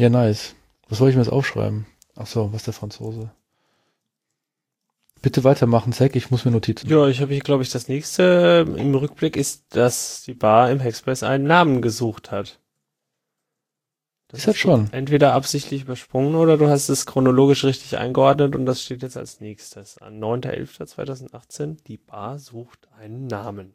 Ja, 0.00 0.08
nice. 0.08 0.54
Was 0.88 0.96
soll 0.96 1.10
ich 1.10 1.14
mir 1.14 1.20
jetzt 1.20 1.32
aufschreiben? 1.32 1.84
Ach 2.16 2.26
so, 2.26 2.54
was 2.54 2.62
der 2.62 2.72
Franzose? 2.72 3.30
Bitte 5.22 5.44
weitermachen, 5.44 5.92
Zack, 5.92 6.16
ich 6.16 6.30
muss 6.30 6.46
mir 6.46 6.50
Notizen. 6.50 6.88
Ja, 6.88 7.06
ich 7.06 7.20
habe 7.20 7.32
hier, 7.34 7.42
glaube 7.42 7.62
ich, 7.62 7.70
das 7.70 7.88
nächste 7.88 8.66
im 8.76 8.94
Rückblick 8.94 9.36
ist, 9.36 9.64
dass 9.76 10.22
die 10.22 10.34
Bar 10.34 10.70
im 10.70 10.80
Hackspace 10.80 11.24
einen 11.24 11.44
Namen 11.44 11.82
gesucht 11.82 12.30
hat. 12.30 12.58
Ist 14.32 14.46
das 14.46 14.56
schon? 14.56 14.92
Entweder 14.92 15.34
absichtlich 15.34 15.82
übersprungen 15.82 16.36
oder 16.36 16.56
du 16.56 16.68
hast 16.68 16.88
es 16.88 17.04
chronologisch 17.04 17.64
richtig 17.64 17.98
eingeordnet 17.98 18.54
und 18.54 18.64
das 18.64 18.82
steht 18.82 19.02
jetzt 19.02 19.16
als 19.16 19.40
nächstes 19.40 19.98
an. 19.98 20.20
9.11.2018, 20.20 21.78
die 21.86 21.96
Bar 21.96 22.38
sucht 22.38 22.88
einen 22.98 23.26
Namen. 23.26 23.74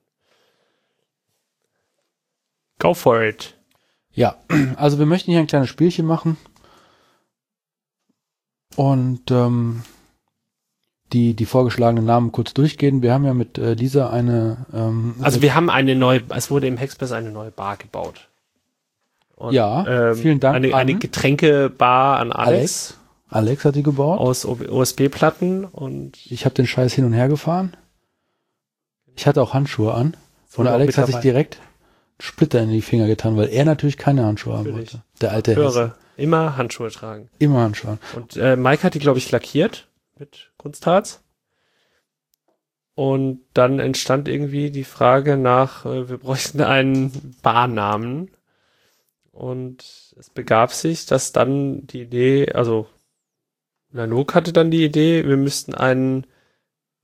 Go 2.79 2.93
for 2.93 3.21
it. 3.21 3.57
Ja, 4.11 4.37
also 4.77 4.97
wir 4.97 5.05
möchten 5.05 5.31
hier 5.31 5.41
ein 5.41 5.47
kleines 5.47 5.69
Spielchen 5.69 6.05
machen. 6.05 6.37
Und 8.77 9.29
ähm, 9.31 9.83
die, 11.13 11.33
die 11.33 11.45
vorgeschlagenen 11.45 12.05
Namen 12.05 12.31
kurz 12.31 12.53
durchgehen. 12.53 13.01
Wir 13.01 13.13
haben 13.13 13.25
ja 13.25 13.33
mit 13.33 13.57
äh, 13.57 13.75
dieser 13.75 14.11
eine 14.11 14.65
ähm, 14.73 15.15
Also 15.21 15.41
wir 15.41 15.55
haben 15.55 15.69
eine 15.69 15.95
neue, 15.95 16.21
es 16.35 16.49
wurde 16.49 16.67
im 16.67 16.79
Hackspace 16.79 17.11
eine 17.11 17.31
neue 17.31 17.51
Bar 17.51 17.77
gebaut. 17.77 18.27
Und, 19.35 19.53
Ja, 19.53 20.11
ähm, 20.11 20.15
vielen 20.15 20.39
Dank 20.39 20.55
Eine, 20.55 20.73
eine 20.73 20.95
Getränkebar 20.95 22.19
an 22.19 22.31
Alex, 22.31 22.97
Alex 23.29 23.65
hat 23.65 23.75
die 23.75 23.83
gebaut. 23.83 24.19
aus 24.19 24.45
USB-Platten 24.45 25.65
und 25.65 26.17
Ich 26.25 26.45
habe 26.45 26.55
den 26.55 26.67
Scheiß 26.67 26.93
hin 26.93 27.05
und 27.05 27.13
her 27.13 27.27
gefahren. 27.27 27.75
Ich 29.15 29.27
hatte 29.27 29.41
auch 29.41 29.53
Handschuhe 29.53 29.93
an. 29.93 30.15
Und 30.55 30.67
Alex 30.67 30.97
hat 30.97 31.07
sich 31.07 31.17
direkt 31.17 31.59
Splitter 32.19 32.61
in 32.61 32.69
die 32.69 32.81
Finger 32.81 33.07
getan, 33.07 33.35
weil 33.35 33.49
er 33.49 33.65
natürlich 33.65 33.97
keine 33.97 34.25
Handschuhe 34.25 34.57
haben 34.57 34.73
wollte. 34.73 35.01
Der 35.21 35.31
alte 35.31 35.55
höre 35.55 35.95
immer 36.17 36.55
Handschuhe 36.55 36.89
tragen. 36.89 37.29
Immer 37.39 37.59
Handschuhe. 37.61 37.97
Und 38.15 38.37
äh, 38.37 38.55
Mike 38.55 38.83
hat 38.83 38.93
die, 38.93 38.99
glaube 38.99 39.17
ich, 39.17 39.31
lackiert 39.31 39.87
mit 40.19 40.51
Kunstharz. 40.57 41.23
Und 42.95 43.41
dann 43.53 43.79
entstand 43.79 44.29
irgendwie 44.29 44.71
die 44.71 44.85
Frage 44.85 45.35
nach, 45.35 45.85
äh, 45.85 46.09
wir 46.09 46.17
bräuchten 46.17 46.61
einen 46.61 47.35
Barnamen. 47.41 48.31
Und 49.31 50.15
es 50.17 50.29
begab 50.29 50.71
sich, 50.71 51.05
dass 51.05 51.33
dann 51.33 51.85
die 51.87 52.01
Idee, 52.01 52.53
also 52.53 52.87
Nanook 53.91 54.33
hatte 54.33 54.53
dann 54.53 54.71
die 54.71 54.85
Idee, 54.85 55.27
wir 55.27 55.35
müssten 55.35 55.73
einen, 55.73 56.25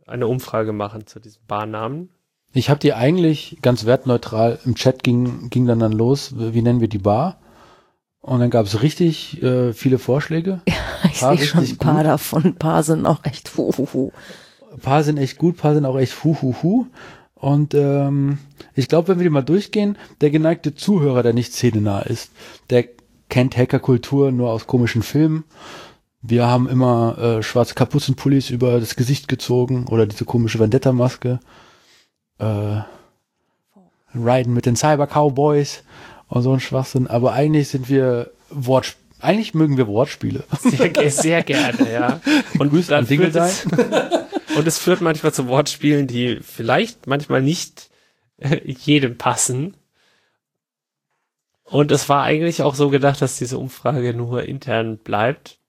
eine 0.05 0.27
Umfrage 0.27 0.71
machen 0.71 1.07
zu 1.07 1.19
diesem 1.19 1.45
Barnamen. 1.45 2.09
Ich 2.53 2.69
habe 2.69 2.79
die 2.79 2.93
eigentlich 2.93 3.57
ganz 3.61 3.85
wertneutral, 3.85 4.59
im 4.65 4.75
Chat 4.75 5.03
ging, 5.03 5.49
ging 5.49 5.65
dann 5.65 5.79
dann 5.79 5.91
los, 5.91 6.33
wie 6.37 6.61
nennen 6.61 6.79
wir 6.79 6.89
die 6.89 6.97
Bar? 6.97 7.40
Und 8.21 8.39
dann 8.39 8.51
gab 8.51 8.67
es 8.67 8.83
richtig 8.83 9.41
äh, 9.41 9.73
viele 9.73 9.99
Vorschläge. 9.99 10.61
Ich 11.13 11.19
Paar 11.19 11.35
sehe 11.35 11.47
schon 11.47 11.63
ein 11.63 11.77
paar 11.77 11.95
gut. 11.95 12.05
davon. 12.05 12.45
Ein 12.45 12.55
paar 12.55 12.83
sind 12.83 13.07
auch 13.07 13.25
echt 13.25 13.57
huhuhu. 13.57 14.11
Ein 14.71 14.79
paar 14.79 15.03
sind 15.03 15.17
echt 15.17 15.39
gut, 15.39 15.55
ein 15.55 15.57
paar 15.57 15.73
sind 15.73 15.83
auch 15.85 15.97
echt 15.97 16.23
huhuhu. 16.23 16.85
Und 17.33 17.73
ähm, 17.73 18.37
ich 18.75 18.87
glaube, 18.87 19.07
wenn 19.07 19.17
wir 19.17 19.23
die 19.23 19.31
mal 19.31 19.41
durchgehen, 19.41 19.97
der 20.21 20.29
geneigte 20.29 20.75
Zuhörer, 20.75 21.23
der 21.23 21.33
nicht 21.33 21.53
szenenah 21.53 22.01
ist, 22.01 22.31
der 22.69 22.85
kennt 23.29 23.57
Hackerkultur 23.57 24.31
nur 24.31 24.51
aus 24.51 24.67
komischen 24.67 25.01
Filmen. 25.01 25.43
Wir 26.21 26.45
haben 26.45 26.69
immer 26.69 27.17
äh, 27.17 27.43
schwarze 27.43 27.73
Kapuzenpullis 27.73 28.51
über 28.51 28.79
das 28.79 28.95
Gesicht 28.95 29.27
gezogen 29.27 29.87
oder 29.87 30.05
diese 30.05 30.25
komische 30.25 30.59
Vendetta-Maske. 30.59 31.39
Äh, 32.37 32.81
Riden 34.13 34.53
mit 34.53 34.67
den 34.67 34.75
Cyber-Cowboys 34.75 35.83
und 36.31 36.43
so 36.43 36.53
ein 36.53 36.61
Schwachsinn. 36.61 37.07
Aber 37.07 37.33
eigentlich 37.33 37.67
sind 37.67 37.89
wir 37.89 38.31
Wort, 38.49 38.95
eigentlich 39.19 39.53
mögen 39.53 39.75
wir 39.75 39.87
Wortspiele. 39.87 40.45
Sehr, 40.61 41.11
sehr 41.11 41.43
gerne, 41.43 41.91
ja. 41.91 42.21
Und 42.57 42.69
Grüße 42.69 42.95
an 42.95 43.05
führt 43.05 43.19
Dingeldei. 43.35 43.49
es, 43.49 43.65
und 44.55 44.65
es 44.67 44.79
führt 44.79 45.01
manchmal 45.01 45.33
zu 45.33 45.47
Wortspielen, 45.47 46.07
die 46.07 46.39
vielleicht 46.41 47.05
manchmal 47.05 47.41
nicht 47.41 47.89
äh, 48.37 48.59
jedem 48.65 49.17
passen. 49.17 49.75
Und 51.65 51.91
es 51.91 52.07
war 52.07 52.23
eigentlich 52.23 52.61
auch 52.63 52.75
so 52.75 52.89
gedacht, 52.89 53.21
dass 53.21 53.37
diese 53.37 53.57
Umfrage 53.57 54.13
nur 54.13 54.43
intern 54.43 54.97
bleibt. 54.97 55.59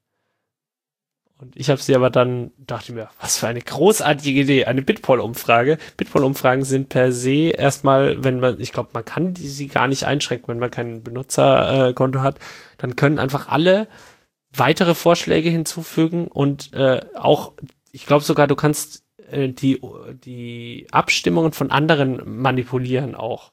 Und 1.42 1.57
ich 1.57 1.70
habe 1.70 1.83
sie 1.83 1.96
aber 1.96 2.09
dann, 2.09 2.52
dachte 2.57 2.92
mir, 2.92 3.09
was 3.20 3.38
für 3.38 3.48
eine 3.48 3.61
großartige 3.61 4.42
Idee, 4.42 4.64
eine 4.66 4.81
Bitpoll-Umfrage. 4.81 5.76
Bitpoll-Umfragen 5.96 6.64
sind 6.64 6.88
per 6.88 7.11
se 7.11 7.50
erstmal, 7.50 8.22
wenn 8.22 8.38
man, 8.38 8.61
ich 8.61 8.72
glaube, 8.72 8.90
man 8.92 9.05
kann 9.05 9.35
die, 9.35 9.48
sie 9.48 9.66
gar 9.66 9.88
nicht 9.88 10.05
einschränken, 10.05 10.46
wenn 10.46 10.61
man 10.61 10.70
kein 10.70 11.02
Benutzerkonto 11.02 12.20
hat, 12.20 12.38
dann 12.78 12.94
können 12.94 13.18
einfach 13.18 13.48
alle 13.48 13.88
weitere 14.55 14.94
Vorschläge 14.94 15.50
hinzufügen 15.50 16.28
und 16.28 16.72
äh, 16.74 17.00
auch, 17.16 17.55
ich 17.90 18.07
glaube 18.07 18.22
sogar, 18.22 18.46
du 18.46 18.55
kannst 18.55 19.02
äh, 19.33 19.49
die, 19.49 19.81
die 20.25 20.87
Abstimmungen 20.92 21.53
von 21.53 21.71
anderen 21.71 22.21
manipulieren 22.40 23.14
auch. 23.14 23.53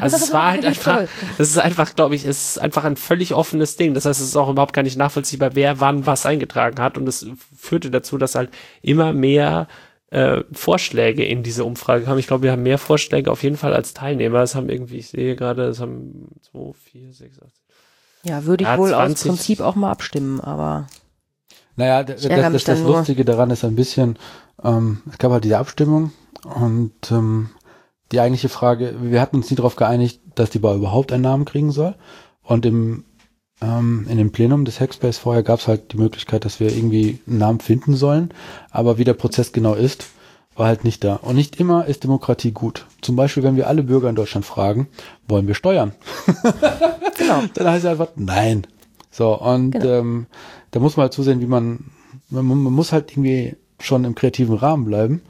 Also 0.00 0.16
es 0.16 0.32
war 0.32 0.50
halt 0.52 0.64
einfach, 0.64 1.02
das 1.38 1.48
ist 1.50 1.58
einfach, 1.58 1.94
glaube 1.96 2.14
ich, 2.14 2.24
es 2.24 2.50
ist 2.50 2.58
einfach 2.58 2.84
ein 2.84 2.96
völlig 2.96 3.34
offenes 3.34 3.76
Ding. 3.76 3.94
Das 3.94 4.04
heißt, 4.04 4.20
es 4.20 4.28
ist 4.28 4.36
auch 4.36 4.50
überhaupt 4.50 4.74
gar 4.74 4.82
nicht 4.82 4.98
nachvollziehbar, 4.98 5.54
wer 5.54 5.80
wann 5.80 6.06
was 6.06 6.26
eingetragen 6.26 6.80
hat. 6.80 6.98
Und 6.98 7.08
es 7.08 7.26
führte 7.56 7.90
dazu, 7.90 8.18
dass 8.18 8.34
halt 8.34 8.50
immer 8.82 9.12
mehr 9.12 9.66
äh, 10.10 10.42
Vorschläge 10.52 11.24
in 11.24 11.42
diese 11.42 11.64
Umfrage 11.64 12.04
kamen. 12.04 12.18
Ich 12.18 12.26
glaube, 12.26 12.44
wir 12.44 12.52
haben 12.52 12.62
mehr 12.62 12.78
Vorschläge 12.78 13.30
auf 13.30 13.42
jeden 13.42 13.56
Fall 13.56 13.74
als 13.74 13.94
Teilnehmer. 13.94 14.42
Es 14.42 14.54
haben 14.54 14.68
irgendwie, 14.68 14.98
ich 14.98 15.08
sehe 15.08 15.34
gerade, 15.36 15.64
es 15.64 15.80
haben 15.80 16.28
zwei, 16.42 16.72
vier, 16.74 17.12
sechs, 17.12 17.40
acht. 17.40 17.52
Ja, 18.22 18.44
würde 18.44 18.64
ich 18.64 18.68
Ja, 18.68 18.78
wohl 18.78 18.90
20. 18.90 19.30
aus 19.30 19.36
Prinzip 19.36 19.60
auch 19.60 19.74
mal 19.74 19.90
abstimmen, 19.90 20.40
aber 20.40 20.86
Naja, 21.76 22.04
das, 22.04 22.22
das, 22.22 22.64
das. 22.64 22.80
Lustige 22.80 23.24
daran 23.24 23.50
ist 23.50 23.64
ein 23.64 23.74
bisschen, 23.74 24.18
ähm, 24.62 25.02
es 25.10 25.18
gab 25.18 25.32
halt 25.32 25.44
diese 25.44 25.58
Abstimmung 25.58 26.12
und 26.44 26.92
ähm, 27.10 27.50
die 28.12 28.20
eigentliche 28.20 28.48
Frage, 28.48 28.94
wir 29.00 29.20
hatten 29.20 29.36
uns 29.36 29.50
nie 29.50 29.56
darauf 29.56 29.76
geeinigt, 29.76 30.20
dass 30.34 30.50
die 30.50 30.58
Bar 30.58 30.76
überhaupt 30.76 31.12
einen 31.12 31.22
Namen 31.22 31.44
kriegen 31.44 31.72
soll. 31.72 31.94
Und 32.42 32.66
im, 32.66 33.04
ähm, 33.60 34.06
in 34.08 34.18
dem 34.18 34.30
Plenum 34.30 34.64
des 34.64 34.78
Hackspace 34.78 35.18
vorher 35.18 35.42
gab 35.42 35.60
es 35.60 35.68
halt 35.68 35.92
die 35.92 35.96
Möglichkeit, 35.96 36.44
dass 36.44 36.60
wir 36.60 36.70
irgendwie 36.70 37.18
einen 37.26 37.38
Namen 37.38 37.60
finden 37.60 37.96
sollen. 37.96 38.32
Aber 38.70 38.98
wie 38.98 39.04
der 39.04 39.14
Prozess 39.14 39.52
genau 39.52 39.74
ist, 39.74 40.06
war 40.54 40.66
halt 40.66 40.84
nicht 40.84 41.02
da. 41.02 41.16
Und 41.16 41.36
nicht 41.36 41.58
immer 41.58 41.86
ist 41.86 42.04
Demokratie 42.04 42.52
gut. 42.52 42.86
Zum 43.00 43.16
Beispiel, 43.16 43.42
wenn 43.42 43.56
wir 43.56 43.66
alle 43.66 43.82
Bürger 43.82 44.08
in 44.08 44.14
Deutschland 44.14 44.46
fragen, 44.46 44.88
wollen 45.26 45.48
wir 45.48 45.54
steuern? 45.54 45.92
genau. 47.18 47.42
Dann 47.54 47.68
heißt 47.68 47.84
es 47.84 47.90
einfach 47.90 48.08
nein. 48.16 48.66
So, 49.14 49.40
und 49.40 49.70
Genau. 49.70 49.86
ähm, 49.86 50.26
da 50.72 50.80
muss 50.80 50.96
man 50.96 51.04
halt 51.04 51.12
zusehen, 51.12 51.40
wie 51.40 51.46
man, 51.46 51.90
man, 52.30 52.44
man 52.46 52.72
muss 52.72 52.90
halt 52.92 53.12
irgendwie 53.12 53.54
schon 53.78 54.04
im 54.04 54.16
kreativen 54.16 54.56
Rahmen 54.56 54.84
bleiben. 54.84 55.22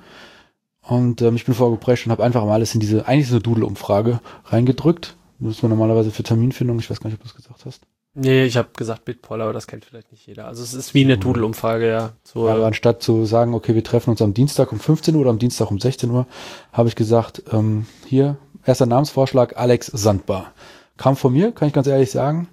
Und 0.80 1.20
ähm, 1.20 1.36
ich 1.36 1.44
bin 1.44 1.54
vorgeprescht 1.54 2.06
und 2.06 2.12
habe 2.12 2.24
einfach 2.24 2.44
mal 2.44 2.54
alles 2.54 2.72
in 2.74 2.80
diese, 2.80 3.06
eigentlich 3.06 3.28
so 3.28 3.34
eine 3.34 3.42
Doodle-Umfrage 3.42 4.20
reingedrückt. 4.46 5.16
Das 5.38 5.46
muss 5.46 5.62
man 5.62 5.70
normalerweise 5.70 6.10
für 6.10 6.22
Terminfindung, 6.22 6.78
ich 6.78 6.90
weiß 6.90 7.00
gar 7.00 7.08
nicht, 7.10 7.18
ob 7.18 7.22
du 7.22 7.28
es 7.28 7.34
gesagt 7.34 7.64
hast. 7.66 7.82
Nee, 8.14 8.44
ich 8.44 8.56
habe 8.56 8.68
gesagt 8.76 9.04
Bitpoll, 9.04 9.42
aber 9.42 9.52
das 9.52 9.66
kennt 9.66 9.84
vielleicht 9.84 10.12
nicht 10.12 10.26
jeder. 10.26 10.46
Also 10.46 10.62
es 10.62 10.72
ist 10.72 10.94
wie 10.94 11.04
eine 11.04 11.18
Doodle-Umfrage, 11.18 11.88
ja. 11.90 12.12
So, 12.22 12.48
Aber 12.48 12.64
anstatt 12.64 13.02
zu 13.02 13.26
sagen, 13.26 13.52
okay, 13.54 13.74
wir 13.74 13.82
treffen 13.84 14.10
uns 14.10 14.22
am 14.22 14.32
Dienstag 14.32 14.72
um 14.72 14.78
15 14.78 15.14
Uhr 15.14 15.22
oder 15.22 15.30
am 15.30 15.38
Dienstag 15.38 15.70
um 15.70 15.80
16 15.80 16.10
Uhr, 16.10 16.26
habe 16.72 16.88
ich 16.88 16.94
gesagt, 16.94 17.42
ähm, 17.52 17.86
hier, 18.06 18.36
erster 18.64 18.86
Namensvorschlag, 18.86 19.56
Alex 19.58 19.88
Sandbar. 19.88 20.52
Kam 20.96 21.16
von 21.16 21.32
mir, 21.32 21.50
kann 21.50 21.66
ich 21.66 21.74
ganz 21.74 21.88
ehrlich 21.88 22.12
sagen. 22.12 22.46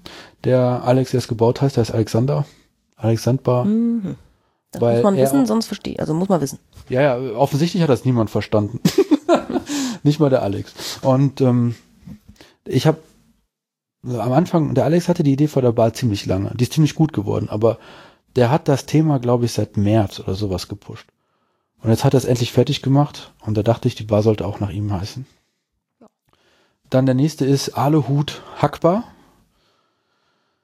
Der 0.43 0.83
Alex, 0.83 1.11
der 1.11 1.19
es 1.19 1.27
gebaut 1.27 1.61
heißt, 1.61 1.75
der 1.77 1.83
ist 1.83 1.91
Alexander. 1.91 2.45
Alex 2.95 3.23
Sandbar. 3.23 3.65
Mhm. 3.65 4.15
Das 4.71 4.81
Weil 4.81 4.95
muss 4.95 5.03
man 5.03 5.17
wissen, 5.17 5.45
sonst 5.45 5.65
verstehe 5.65 5.99
Also 5.99 6.13
muss 6.13 6.29
man 6.29 6.39
wissen. 6.39 6.59
Ja, 6.87 7.01
ja, 7.01 7.35
offensichtlich 7.35 7.83
hat 7.83 7.89
das 7.89 8.05
niemand 8.05 8.29
verstanden. 8.29 8.79
Nicht 10.03 10.19
mal 10.19 10.29
der 10.29 10.43
Alex. 10.43 10.73
Und 11.01 11.41
ähm, 11.41 11.75
ich 12.65 12.87
habe 12.87 12.99
am 14.03 14.31
Anfang, 14.31 14.73
der 14.73 14.85
Alex 14.85 15.07
hatte 15.09 15.23
die 15.23 15.33
Idee 15.33 15.47
vor 15.47 15.61
der 15.61 15.73
Bar 15.73 15.93
ziemlich 15.93 16.25
lange. 16.25 16.51
Die 16.55 16.63
ist 16.63 16.73
ziemlich 16.73 16.95
gut 16.95 17.13
geworden, 17.13 17.49
aber 17.49 17.77
der 18.35 18.49
hat 18.49 18.67
das 18.67 18.85
Thema, 18.85 19.19
glaube 19.19 19.45
ich, 19.45 19.51
seit 19.51 19.77
März 19.77 20.19
oder 20.19 20.35
sowas 20.35 20.67
gepusht. 20.67 21.07
Und 21.83 21.89
jetzt 21.89 22.03
hat 22.03 22.13
er 22.13 22.19
es 22.19 22.25
endlich 22.25 22.51
fertig 22.51 22.81
gemacht 22.81 23.31
und 23.41 23.57
da 23.57 23.63
dachte 23.63 23.87
ich, 23.87 23.95
die 23.95 24.03
Bar 24.03 24.23
sollte 24.23 24.45
auch 24.45 24.59
nach 24.59 24.69
ihm 24.69 24.91
heißen. 24.91 25.25
Dann 26.89 27.05
der 27.05 27.15
nächste 27.15 27.45
ist 27.45 27.69
Aluhut 27.77 28.41
Hackbar. 28.57 29.03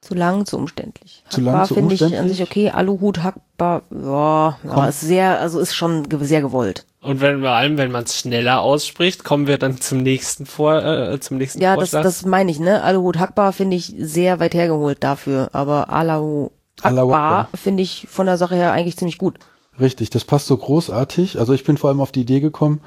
Zu 0.07 0.13
lang, 0.15 0.45
zu 0.45 0.57
umständlich. 0.57 1.23
Zu 1.29 1.41
lang, 1.41 1.53
Hackbar 1.55 1.67
zu 1.67 1.73
finde 1.75 1.93
ich 1.95 2.17
an 2.17 2.29
sich 2.29 2.41
okay. 2.41 2.69
Aluhut, 2.69 3.23
hackbar, 3.23 3.81
ja, 3.91 4.57
ja, 4.63 4.85
ist 4.87 5.01
sehr, 5.01 5.39
also 5.41 5.59
ist 5.59 5.75
schon 5.75 6.07
ge- 6.07 6.23
sehr 6.23 6.41
gewollt. 6.41 6.85
Und 7.01 7.19
wenn 7.21 7.41
vor 7.41 7.49
allem, 7.51 7.77
wenn 7.77 7.91
man 7.91 8.03
es 8.05 8.17
schneller 8.19 8.61
ausspricht, 8.61 9.23
kommen 9.23 9.47
wir 9.47 9.57
dann 9.57 9.79
zum 9.81 9.97
nächsten 9.99 10.45
vor, 10.45 10.83
äh, 10.83 11.19
zum 11.19 11.37
nächsten 11.37 11.61
Ja, 11.61 11.71
das, 11.75 11.89
Vorschlag. 11.91 12.03
das 12.03 12.25
meine 12.25 12.51
ich, 12.51 12.59
ne? 12.59 12.83
Aluhut 12.83 13.17
hackbar 13.19 13.51
finde 13.53 13.75
ich 13.75 13.93
sehr 13.99 14.39
weit 14.39 14.53
hergeholt 14.53 15.03
dafür, 15.03 15.49
aber 15.53 15.89
Alahu 15.89 16.51
hackbar 16.81 17.49
finde 17.53 17.83
ich 17.83 18.07
von 18.09 18.25
der 18.25 18.37
Sache 18.37 18.55
her 18.55 18.71
eigentlich 18.71 18.97
ziemlich 18.97 19.17
gut. 19.17 19.39
Richtig, 19.79 20.09
das 20.09 20.23
passt 20.25 20.47
so 20.47 20.55
großartig. 20.57 21.37
Also 21.39 21.53
ich 21.53 21.63
bin 21.63 21.77
vor 21.77 21.89
allem 21.89 22.01
auf 22.01 22.11
die 22.11 22.21
Idee 22.21 22.39
gekommen, 22.39 22.81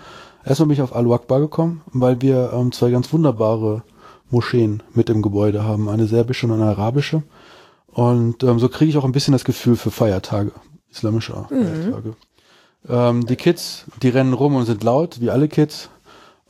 erstmal 0.44 0.68
bin 0.68 0.74
ich 0.74 0.82
auf 0.82 0.94
Alu 0.96 1.14
Akbar 1.14 1.40
gekommen, 1.40 1.82
weil 1.92 2.20
wir 2.22 2.50
ähm, 2.54 2.72
zwei 2.72 2.90
ganz 2.90 3.12
wunderbare 3.12 3.82
Moscheen 4.30 4.82
mit 4.94 5.10
im 5.10 5.22
Gebäude 5.22 5.64
haben, 5.64 5.88
eine 5.88 6.06
serbische 6.06 6.46
und 6.46 6.52
eine 6.52 6.66
arabische. 6.66 7.22
Und 7.88 8.42
ähm, 8.42 8.58
so 8.58 8.68
kriege 8.68 8.90
ich 8.90 8.96
auch 8.96 9.04
ein 9.04 9.12
bisschen 9.12 9.32
das 9.32 9.44
Gefühl 9.44 9.76
für 9.76 9.90
Feiertage, 9.90 10.52
islamische 10.90 11.32
Feiertage. 11.48 12.14
Ähm, 12.88 13.26
die 13.26 13.36
Kids, 13.36 13.84
die 14.02 14.08
rennen 14.08 14.32
rum 14.32 14.54
und 14.54 14.66
sind 14.66 14.82
laut, 14.84 15.20
wie 15.20 15.30
alle 15.30 15.48
Kids. 15.48 15.90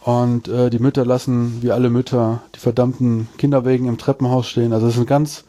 Und 0.02 0.48
äh, 0.48 0.70
die 0.70 0.78
Mütter 0.78 1.04
lassen, 1.04 1.58
wie 1.60 1.72
alle 1.72 1.90
Mütter, 1.90 2.42
die 2.54 2.58
verdammten 2.58 3.28
Kinderwägen 3.36 3.86
im 3.86 3.98
Treppenhaus 3.98 4.48
stehen. 4.48 4.72
Also 4.72 4.86
es 4.86 4.94
sind 4.94 5.06
ganz 5.06 5.44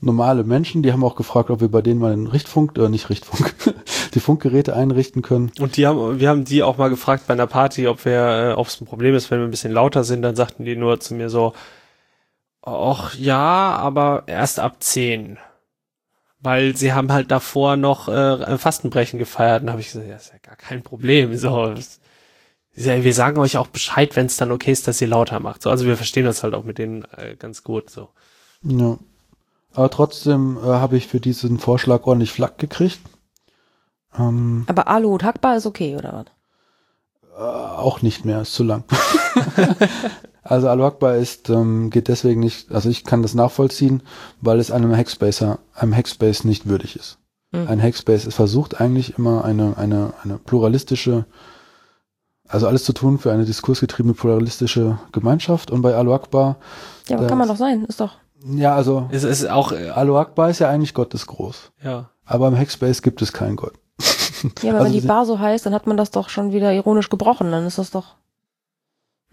normale 0.00 0.44
Menschen, 0.44 0.82
die 0.82 0.92
haben 0.92 1.02
auch 1.02 1.16
gefragt, 1.16 1.50
ob 1.50 1.60
wir 1.60 1.68
bei 1.68 1.82
denen 1.82 2.00
mal 2.00 2.14
den 2.14 2.26
Richtfunk, 2.26 2.78
äh, 2.78 2.88
nicht 2.88 3.10
Richtfunk, 3.10 3.54
die 4.14 4.20
Funkgeräte 4.20 4.76
einrichten 4.76 5.22
können. 5.22 5.50
Und 5.58 5.76
die 5.76 5.86
haben, 5.86 6.20
wir 6.20 6.28
haben 6.28 6.44
die 6.44 6.62
auch 6.62 6.76
mal 6.76 6.88
gefragt 6.88 7.24
bei 7.26 7.34
einer 7.34 7.46
Party, 7.46 7.88
ob 7.88 8.04
wir, 8.04 8.50
äh, 8.50 8.52
ob 8.52 8.68
es 8.68 8.80
ein 8.80 8.86
Problem 8.86 9.14
ist, 9.14 9.30
wenn 9.30 9.40
wir 9.40 9.46
ein 9.46 9.50
bisschen 9.50 9.72
lauter 9.72 10.04
sind. 10.04 10.22
Dann 10.22 10.36
sagten 10.36 10.64
die 10.64 10.76
nur 10.76 11.00
zu 11.00 11.14
mir 11.14 11.30
so, 11.30 11.52
ach 12.66 13.14
ja, 13.14 13.76
aber 13.76 14.24
erst 14.26 14.60
ab 14.60 14.82
10. 14.82 15.38
Weil 16.40 16.76
sie 16.76 16.92
haben 16.92 17.12
halt 17.12 17.30
davor 17.30 17.76
noch 17.76 18.08
äh, 18.08 18.58
Fastenbrechen 18.58 19.18
gefeiert. 19.18 19.62
Und 19.62 19.70
habe 19.70 19.80
ich 19.80 19.88
gesagt, 19.88 20.08
ja, 20.08 20.16
ist 20.16 20.32
ja 20.32 20.38
gar 20.42 20.56
kein 20.56 20.82
Problem. 20.82 21.36
So, 21.36 21.74
wir 22.74 23.14
sagen 23.14 23.38
euch 23.38 23.56
auch 23.56 23.68
Bescheid, 23.68 24.14
wenn 24.16 24.26
es 24.26 24.36
dann 24.36 24.52
okay 24.52 24.70
ist, 24.70 24.86
dass 24.86 25.00
ihr 25.00 25.08
lauter 25.08 25.40
macht. 25.40 25.62
So, 25.62 25.70
also 25.70 25.86
wir 25.86 25.96
verstehen 25.96 26.26
das 26.26 26.42
halt 26.42 26.54
auch 26.54 26.64
mit 26.64 26.78
denen 26.78 27.04
äh, 27.16 27.36
ganz 27.38 27.62
gut. 27.62 27.88
So. 27.88 28.10
Ja. 28.62 28.98
Aber 29.72 29.90
trotzdem 29.90 30.58
äh, 30.58 30.66
habe 30.66 30.96
ich 30.96 31.06
für 31.06 31.20
diesen 31.20 31.58
Vorschlag 31.58 32.04
ordentlich 32.06 32.32
Flack 32.32 32.58
gekriegt. 32.58 33.00
Ähm, 34.18 34.64
Aber 34.68 34.88
Aluhut 34.88 35.24
hackbar 35.24 35.56
ist 35.56 35.66
okay, 35.66 35.96
oder 35.96 36.12
was? 36.12 36.26
äh, 37.36 37.42
auch 37.42 38.02
nicht 38.02 38.24
mehr, 38.24 38.42
ist 38.42 38.54
zu 38.54 38.64
lang. 38.64 38.84
also 40.48 40.68
Alu 40.68 40.84
Akbar 40.84 41.16
ist, 41.16 41.50
ähm, 41.50 41.90
geht 41.90 42.08
deswegen 42.08 42.40
nicht, 42.40 42.72
also 42.72 42.88
ich 42.88 43.04
kann 43.04 43.22
das 43.22 43.34
nachvollziehen, 43.34 44.02
weil 44.40 44.58
es 44.58 44.70
einem 44.70 44.96
Hackspacer, 44.96 45.58
einem 45.74 45.94
Hackspace 45.94 46.44
nicht 46.44 46.66
würdig 46.66 46.96
ist. 46.96 47.18
Mhm. 47.52 47.68
Ein 47.68 47.82
Hackspace 47.82 48.26
ist 48.26 48.34
versucht 48.34 48.80
eigentlich 48.80 49.18
immer 49.18 49.44
eine, 49.44 49.76
eine, 49.76 50.12
eine 50.22 50.38
pluralistische, 50.38 51.24
also 52.48 52.66
alles 52.66 52.84
zu 52.84 52.92
tun 52.92 53.18
für 53.18 53.32
eine 53.32 53.44
diskursgetriebene 53.44 54.14
pluralistische 54.14 54.98
Gemeinschaft 55.12 55.70
und 55.70 55.82
bei 55.82 55.94
Alu 55.94 56.14
Akbar, 56.14 56.56
Ja, 57.08 57.18
aber 57.18 57.26
kann 57.26 57.38
man 57.38 57.48
doch 57.48 57.56
sein, 57.56 57.84
ist 57.84 58.00
doch. 58.00 58.14
ja, 58.44 58.74
also 58.74 59.08
Es 59.10 59.24
ist 59.24 59.48
auch, 59.48 59.72
äh, 59.72 59.90
Alu 59.90 60.16
Akbar 60.16 60.50
ist 60.50 60.58
ja 60.60 60.68
eigentlich 60.70 60.94
Gottes 60.94 61.26
groß. 61.26 61.72
ja. 61.82 62.10
Aber 62.28 62.48
im 62.48 62.58
Hackspace 62.58 63.02
gibt 63.02 63.22
es 63.22 63.32
keinen 63.32 63.54
Gott. 63.54 63.74
Ja, 64.60 64.70
aber 64.70 64.80
Also 64.80 64.84
wenn 64.92 65.00
die 65.00 65.06
Bar 65.06 65.24
so 65.26 65.38
heißt, 65.38 65.64
dann 65.64 65.72
hat 65.74 65.86
man 65.86 65.96
das 65.96 66.10
doch 66.10 66.28
schon 66.28 66.52
wieder 66.52 66.72
ironisch 66.72 67.08
gebrochen, 67.08 67.52
dann 67.52 67.64
ist 67.66 67.78
das 67.78 67.92
doch. 67.92 68.16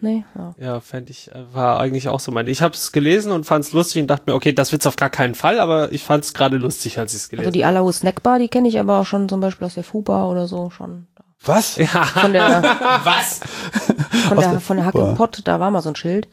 Nee, 0.03 0.25
ja. 0.35 0.53
Ja, 0.59 0.79
fände 0.81 1.11
ich, 1.11 1.31
äh, 1.31 1.45
war 1.53 1.79
eigentlich 1.79 2.09
auch 2.09 2.19
so 2.19 2.29
mein. 2.33 2.47
Ich 2.47 2.61
habe 2.61 2.73
es 2.73 2.91
gelesen 2.91 3.31
und 3.31 3.45
fand 3.45 3.63
es 3.63 3.71
lustig 3.71 4.01
und 4.01 4.07
dachte 4.09 4.23
mir, 4.27 4.35
okay, 4.35 4.51
das 4.51 4.73
wird's 4.73 4.85
auf 4.85 4.97
gar 4.97 5.09
keinen 5.09 5.33
Fall, 5.33 5.61
aber 5.61 5.93
ich 5.93 6.03
fand 6.03 6.25
es 6.25 6.33
gerade 6.33 6.57
lustig, 6.57 6.99
als 6.99 7.13
ich 7.13 7.21
es 7.21 7.29
gelesen 7.29 7.45
Also 7.47 7.53
die 7.53 7.63
Alahu 7.63 7.89
Snackbar, 7.91 8.37
die 8.37 8.49
kenne 8.49 8.67
ich 8.67 8.77
aber 8.79 8.99
auch 8.99 9.05
schon 9.05 9.29
zum 9.29 9.39
Beispiel 9.39 9.65
aus 9.65 9.75
der 9.75 9.85
Fuba 9.85 10.25
oder 10.25 10.45
so 10.45 10.69
schon. 10.71 11.07
Was? 11.45 11.77
habe. 11.77 11.83
Ja, 11.83 12.03
Von 12.03 12.33
der, 12.33 12.63
was? 13.05 13.39
von 14.27 14.37
der, 14.37 14.49
der 14.51 14.59
von 14.59 14.75
der. 14.77 14.85
Hacke 14.85 15.13
Pott, 15.15 15.41
da 15.45 15.59
war 15.61 15.71
mal 15.71 15.81
so 15.81 15.87
ein 15.89 15.95
Schild. 15.95 16.27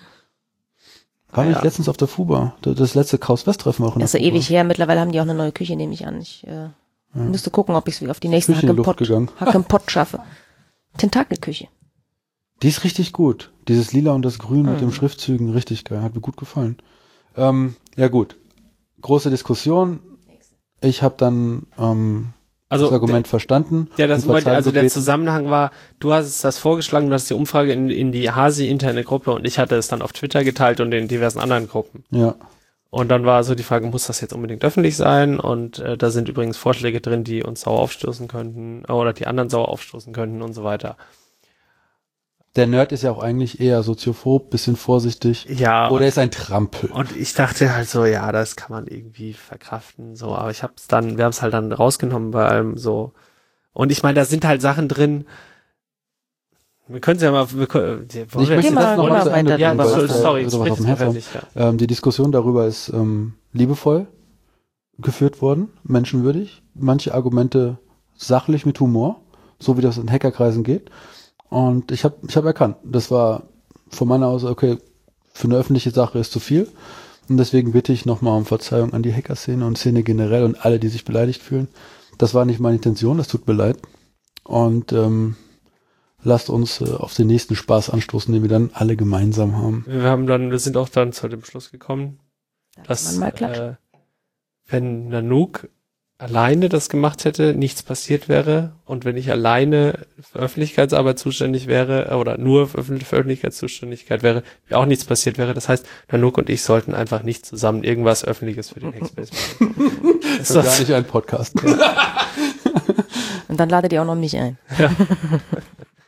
War 1.31 1.47
ich 1.49 1.55
Ja. 1.55 1.63
letztens 1.63 1.89
auf 1.89 1.97
der 1.97 2.09
Fuba. 2.09 2.55
Das- 2.63 2.95
letzte 2.97 3.19
Kraus-West-Treffen 3.19 3.85
auch 3.85 3.95
in 3.95 4.01
Das 4.01 4.15
ist 4.15 4.21
ja 4.21 4.27
ewig 4.27 4.51
her. 4.51 4.65
Mittlerweile 4.65 5.01
haben 5.01 5.13
die 5.13 5.21
auch 5.21 5.25
eine 5.25 5.35
neue 5.35 5.53
Küche, 5.53 5.77
nehme 5.77 5.95
ich 5.95 6.07
an. 6.09 6.21
Ich 6.21 6.45
äh, 6.45 6.71
müsste 7.15 7.51
gucken, 7.53 7.77
ob 7.77 7.87
ich 7.87 8.03
es 8.03 8.09
auf 8.11 8.19
die 8.19 8.27
nächsten 8.29 8.55
Küche 8.55 8.67
in 8.67 8.73
die 8.75 8.81
Hack 8.83 8.99
Luft 8.99 8.99
gegangen. 8.99 9.31
Hack 9.39 9.69
Pott 9.69 9.89
schaffe. 9.93 10.19
Tentakelküche. 10.97 11.69
Die 12.63 12.69
ist 12.69 12.85
richtig 12.85 13.13
gut. 13.13 13.51
Dieses 13.69 13.93
Lila 13.93 14.13
und 14.13 14.23
das 14.23 14.39
Grün 14.39 14.63
mit 14.67 14.77
Mhm. 14.77 14.81
den 14.81 14.93
Schriftzügen, 14.93 15.51
richtig 15.51 15.85
geil. 15.85 16.03
Hat 16.03 16.15
mir 16.15 16.21
gut 16.21 16.37
gefallen. 16.37 16.77
Ähm, 17.37 17.75
ja 17.97 18.09
gut. 18.09 18.37
Große 19.01 19.31
Diskussion. 19.31 20.01
Ich 20.83 21.03
habe 21.03 21.15
dann 21.17 21.67
ähm, 21.79 22.33
Also, 22.69 22.87
das 22.87 22.93
Argument 22.95 23.29
verstanden. 23.29 23.89
ja, 23.97 24.07
das 24.07 24.27
wollte, 24.27 24.51
also 24.53 24.71
der. 24.73 24.87
Zusammenhang 24.89 25.51
war, 25.51 25.71
du 26.01 26.13
hast 26.13 26.27
es 26.27 26.41
das 26.41 26.59
vorgeschlagen, 26.59 27.09
du 27.09 27.15
hast 27.15 27.29
die 27.31 27.35
Umfrage 27.35 27.73
in, 27.73 27.89
in 27.91 28.13
die 28.13 28.31
Hasi-interne 28.31 29.05
Gruppe 29.05 29.33
und 29.33 29.47
ich 29.47 29.59
hatte 29.59 29.77
es 29.77 29.89
dann 29.89 30.03
auf 30.03 30.13
Twitter 30.13 30.45
geteilt 30.45 30.81
und 30.81 30.93
in 30.93 31.09
diversen 31.09 31.39
anderen 31.41 31.69
Gruppen. 31.69 32.05
Ja. 32.11 32.35
Und 32.91 33.09
dann 33.09 33.25
war 33.25 33.45
so 33.45 33.55
die 33.55 33.63
Frage, 33.63 33.87
muss 33.87 34.07
das 34.09 34.21
jetzt 34.21 34.33
unbedingt 34.33 34.65
öffentlich 34.65 34.97
sein? 34.97 35.39
Und 35.39 35.79
äh, 35.79 35.97
da 35.97 36.11
sind 36.11 36.29
übrigens 36.29 36.57
Vorschläge 36.57 37.01
drin, 37.01 37.23
die 37.25 37.43
uns 37.45 37.61
sauer 37.63 37.79
aufstoßen 37.79 38.27
könnten 38.27 38.83
äh, 38.89 38.93
oder 38.93 39.13
die 39.13 39.27
anderen 39.29 39.49
sauer 39.49 39.69
aufstoßen 39.69 40.13
könnten 40.13 40.43
und 40.43 40.55
so 40.55 40.65
weiter. 40.65 40.97
Der 42.57 42.67
Nerd 42.67 42.93
ist 42.93 43.03
ja 43.03 43.13
auch 43.13 43.23
eigentlich 43.23 43.61
eher 43.61 43.83
soziophob, 43.83 44.51
bisschen 44.51 44.77
vorsichtig. 44.77 45.47
Ja. 45.49 45.89
Oder 45.91 46.07
ist 46.09 46.19
ein 46.19 46.31
Trampel. 46.31 46.91
Und 46.91 47.17
ich 47.17 47.35
dachte 47.35 47.73
halt 47.75 47.89
so, 47.89 48.05
ja, 48.05 48.33
das 48.33 48.57
kann 48.57 48.73
man 48.73 48.87
irgendwie 48.87 49.35
verkraften, 49.35 50.17
so, 50.17 50.35
aber 50.35 50.51
ich 50.51 50.63
hab's 50.63 50.89
dann, 50.89 51.17
wir 51.17 51.25
haben 51.25 51.31
es 51.31 51.43
halt 51.43 51.55
dann 51.55 51.73
rausgenommen 51.73 52.33
bei 52.33 52.47
allem 52.47 52.77
so. 52.77 53.13
Und 53.73 53.93
ich 53.93 54.03
meine, 54.03 54.15
da 54.15 54.25
sind 54.25 54.45
halt 54.45 54.61
Sachen 54.61 54.89
drin. 54.89 55.27
Wir 56.89 57.01
können 57.01 57.19
es 57.19 57.23
ja 57.23 57.31
mal, 57.31 57.47
wir 57.53 57.69
können, 57.69 58.09
Ich 58.13 58.35
möchte 58.35 58.75
das 58.75 58.97
noch 58.97 59.05
runter 59.05 59.15
mal 59.15 59.23
zu 59.23 59.31
Ende 59.31 59.53
weiter 59.53 59.61
ja, 59.61 59.75
bringen, 59.75 59.89
drüber, 59.89 59.97
weil 59.97 60.09
so, 60.09 60.19
was 60.19 60.41
ich, 60.41 60.51
sorry, 60.51 60.71
auf 60.71 60.79
dem 60.79 60.87
Herzen 60.87 60.89
habe. 60.89 60.97
fertig, 60.97 61.25
ja. 61.55 61.69
Ähm, 61.69 61.79
die 61.79 61.87
Diskussion 61.87 62.33
darüber 62.33 62.67
ist 62.67 62.89
ähm, 62.89 63.35
liebevoll 63.53 64.09
geführt 64.99 65.41
worden, 65.41 65.71
menschenwürdig, 65.85 66.63
manche 66.75 67.15
Argumente 67.15 67.79
sachlich 68.17 68.67
mit 68.67 68.81
Humor, 68.81 69.21
so 69.59 69.77
wie 69.79 69.83
das 69.83 69.99
in 69.99 70.11
Hackerkreisen 70.11 70.65
geht. 70.65 70.91
Und 71.51 71.93
ich 71.93 72.05
habe 72.05 72.17
ich 72.27 72.37
hab 72.37 72.45
erkannt, 72.45 72.77
das 72.85 73.11
war 73.11 73.43
von 73.89 74.09
meiner 74.09 74.29
aus, 74.29 74.45
okay, 74.45 74.79
für 75.33 75.49
eine 75.49 75.57
öffentliche 75.57 75.91
Sache 75.91 76.19
ist 76.19 76.33
zu 76.33 76.41
viel. 76.41 76.69
Und 77.29 77.37
deswegen 77.37 77.73
bitte 77.73 77.93
ich 77.93 78.07
nochmal 78.07 78.37
um 78.37 78.47
Verzeihung 78.47 78.93
an 78.93 79.03
die 79.03 79.13
Hacker-Szene 79.13 79.65
und 79.67 79.77
Szene 79.77 80.03
generell 80.03 80.45
und 80.45 80.65
alle, 80.65 80.79
die 80.79 80.89
sich 80.89 81.05
beleidigt 81.05 81.43
fühlen. 81.43 81.69
Das 82.19 82.35
war 82.35 82.45
nicht 82.45 82.61
meine 82.61 82.77
Intention, 82.77 83.19
das 83.19 83.29
tut 83.29 83.47
mir 83.47 83.55
leid. 83.55 83.79
Und 84.45 84.93
ähm, 84.93 85.37
lasst 86.23 86.51
uns 86.51 86.81
äh, 86.81 86.93
auf 86.95 87.15
den 87.15 87.27
nächsten 87.27 87.57
Spaß 87.57 87.91
anstoßen, 87.91 88.33
den 88.33 88.43
wir 88.43 88.49
dann 88.49 88.71
alle 88.73 88.97
gemeinsam 88.97 89.57
haben. 89.57 89.85
Wir 89.87 90.05
haben 90.05 90.27
dann, 90.27 90.51
wir 90.51 90.59
sind 90.59 90.77
auch 90.77 90.89
dann 90.89 91.13
zu 91.13 91.29
dem 91.29 91.45
Schluss 91.45 91.71
gekommen, 91.71 92.21
dass 92.85 93.13
man 93.13 93.21
mal 93.21 93.33
klatscht. 93.33 93.61
äh, 93.61 93.75
wenn 94.67 95.09
Nanook 95.09 95.69
alleine 96.21 96.69
das 96.69 96.89
gemacht 96.91 97.25
hätte, 97.25 97.55
nichts 97.55 97.83
passiert 97.83 98.29
wäre 98.29 98.73
und 98.85 99.05
wenn 99.05 99.17
ich 99.17 99.31
alleine 99.31 100.07
für 100.21 100.39
Öffentlichkeitsarbeit 100.39 101.19
zuständig 101.19 101.67
wäre 101.67 102.11
äh, 102.11 102.15
oder 102.15 102.37
nur 102.37 102.69
für 102.69 102.79
Öffentlich- 102.79 103.09
für 103.09 103.17
Öffentlichkeitszuständigkeit 103.17 104.23
wäre, 104.23 104.43
auch 104.71 104.85
nichts 104.85 105.05
passiert 105.05 105.39
wäre. 105.39 105.55
Das 105.55 105.69
heißt, 105.69 105.87
Nanook 106.13 106.37
und 106.39 106.51
ich 106.51 106.63
sollten 106.63 106.95
einfach 106.95 107.23
nicht 107.23 107.47
zusammen 107.47 107.83
irgendwas 107.85 108.25
Öffentliches 108.25 108.71
für 108.71 108.81
den 108.81 108.95
Hackspace 108.95 109.31
machen. 109.33 109.75
Das 110.39 110.51
ist 110.51 110.65
gar 110.65 110.79
nicht 110.79 110.93
ein 110.93 111.05
Podcast. 111.05 111.55
Und 113.49 113.59
dann 113.59 113.69
ladet 113.69 113.93
ihr 113.93 114.01
auch 114.01 114.07
noch 114.07 114.15
mich 114.15 114.37
ein. 114.39 114.57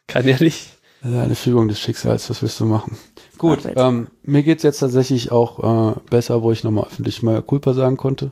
Kann 0.06 0.26
ja 0.26 0.36
nicht. 0.38 0.70
Das 1.02 1.10
ist 1.10 1.18
Eine 1.18 1.34
Fügung 1.34 1.68
des 1.68 1.80
Schicksals, 1.80 2.30
was 2.30 2.40
willst 2.40 2.60
du 2.60 2.64
machen? 2.64 2.96
Gut, 3.36 3.58
ähm, 3.74 4.06
mir 4.22 4.42
geht's 4.44 4.62
jetzt 4.62 4.78
tatsächlich 4.78 5.32
auch 5.32 5.96
äh, 5.96 6.00
besser, 6.08 6.42
wo 6.42 6.52
ich 6.52 6.62
nochmal 6.62 6.86
öffentlich 6.86 7.22
mal 7.22 7.42
Culpa 7.42 7.74
sagen 7.74 7.96
konnte. 7.96 8.30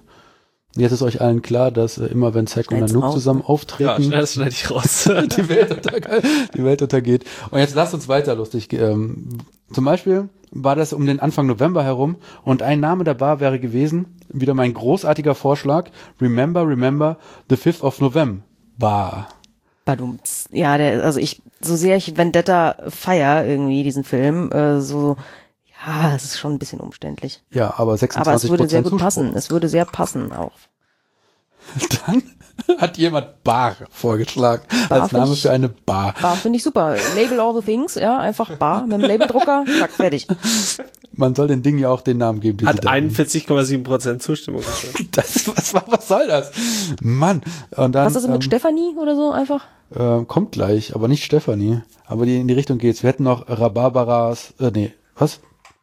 Jetzt 0.77 0.93
ist 0.93 1.03
euch 1.03 1.21
allen 1.21 1.43
klar, 1.43 1.71
dass 1.71 1.99
äh, 1.99 2.07
immer 2.07 2.33
wenn 2.35 2.47
Zack 2.47 2.71
und 2.71 2.81
Nanook 2.81 3.05
raus, 3.05 3.15
zusammen 3.15 3.41
ne? 3.41 3.45
Ja, 3.45 3.49
auftreten, 3.49 4.11
das 4.11 4.35
schneide 4.35 4.51
ich 4.51 4.71
raus. 4.71 5.05
die, 5.37 5.49
Welt 5.49 5.71
unterge 5.73 6.23
die 6.55 6.65
Welt 6.65 6.83
untergeht. 6.83 7.25
Und 7.51 7.59
jetzt 7.59 7.75
lasst 7.75 7.93
uns 7.93 8.09
weiter 8.09 8.35
lustig. 8.37 8.73
Ähm, 8.73 9.39
zum 9.73 9.85
Beispiel 9.85 10.29
war 10.53 10.77
das 10.77 10.93
um 10.93 11.07
den 11.07 11.21
Anfang 11.21 11.47
November 11.47 11.83
herum 11.83 12.17
und 12.45 12.63
ein 12.63 12.81
Name 12.81 13.05
der 13.05 13.15
Bar 13.15 13.41
wäre 13.41 13.59
gewesen, 13.59 14.17
wieder 14.29 14.55
mein 14.55 14.75
großartiger 14.75 15.35
Vorschlag, 15.35 15.91
Remember, 16.21 16.67
Remember, 16.67 17.19
the 17.49 17.57
5th 17.57 17.83
of 17.83 18.01
November. 18.01 18.43
Bar. 18.79 19.29
Badumts. 19.85 20.49
Ja, 20.53 20.79
der, 20.79 21.05
also 21.05 21.21
ich, 21.21 21.43
so 21.61 21.77
sehr 21.77 21.97
ich 21.97 22.17
Vendetta 22.17 22.77
feier 22.89 23.45
irgendwie, 23.45 23.83
diesen 23.83 24.05
Film, 24.05 24.51
äh, 24.53 24.81
so, 24.81 25.17
ja, 25.87 26.15
es 26.15 26.25
ist 26.25 26.39
schon 26.39 26.53
ein 26.53 26.59
bisschen 26.59 26.81
umständlich. 26.81 27.43
Ja, 27.51 27.75
aber 27.79 27.97
26 27.97 28.21
Aber 28.29 28.37
es 28.37 28.49
würde 28.51 28.69
sehr 28.69 28.83
gut 28.83 28.91
Zuspruch. 28.93 29.05
passen. 29.05 29.33
Es 29.35 29.51
würde 29.51 29.69
sehr 29.69 29.85
passen 29.85 30.33
auch. 30.33 30.53
Dann 32.07 32.23
hat 32.79 32.99
jemand 32.99 33.43
Bar 33.45 33.77
vorgeschlagen 33.91 34.63
Bar 34.89 35.03
als 35.03 35.13
Name 35.13 35.33
ich- 35.33 35.43
für 35.43 35.51
eine 35.51 35.69
Bar. 35.69 36.15
Bar 36.21 36.37
finde 36.37 36.57
ich 36.59 36.63
super. 36.63 36.97
Label 37.15 37.41
all 37.41 37.55
the 37.55 37.63
things, 37.65 37.95
ja, 37.95 38.19
einfach 38.19 38.57
Bar 38.57 38.83
mit 38.87 38.93
dem 39.01 39.03
Labeldrucker, 39.03 39.65
zack, 39.79 39.91
fertig. 39.93 40.27
Man 41.13 41.35
soll 41.35 41.49
den 41.49 41.63
Ding 41.63 41.79
ja 41.79 41.89
auch 41.91 42.01
den 42.03 42.19
Namen 42.19 42.41
geben. 42.41 42.59
die 42.59 42.67
Hat 42.67 42.77
sie 42.77 42.81
da- 42.83 42.91
41,7 42.91 43.83
Prozent 43.85 44.23
Zustimmung. 44.23 44.63
gekriegt. 44.63 45.17
Das, 45.17 45.47
was, 45.49 45.75
was 45.75 46.09
soll 46.09 46.27
das? 46.27 46.51
Mann. 47.03 47.43
Und 47.77 47.93
dann, 47.95 48.07
Was 48.07 48.17
ist 48.17 48.27
mit 48.27 48.37
ähm, 48.37 48.43
Stefanie 48.43 48.95
oder 49.01 49.15
so 49.17 49.31
einfach? 49.33 49.65
äh, 49.95 50.25
kommt 50.25 50.53
gleich, 50.53 50.95
aber 50.95 51.09
nicht 51.09 51.25
Stefanie. 51.25 51.83
Aber 52.07 52.27
die, 52.27 52.39
in 52.41 52.49
die 52.49 52.55
Richtung 52.55 52.79
geht's. 52.79 53.03
Wir 53.03 53.09
hätten 53.11 53.25
noch 53.25 53.49
Rhabarberas, 53.49 54.55
äh, 54.61 54.71
nee, 54.73 54.93
was? 55.17 55.41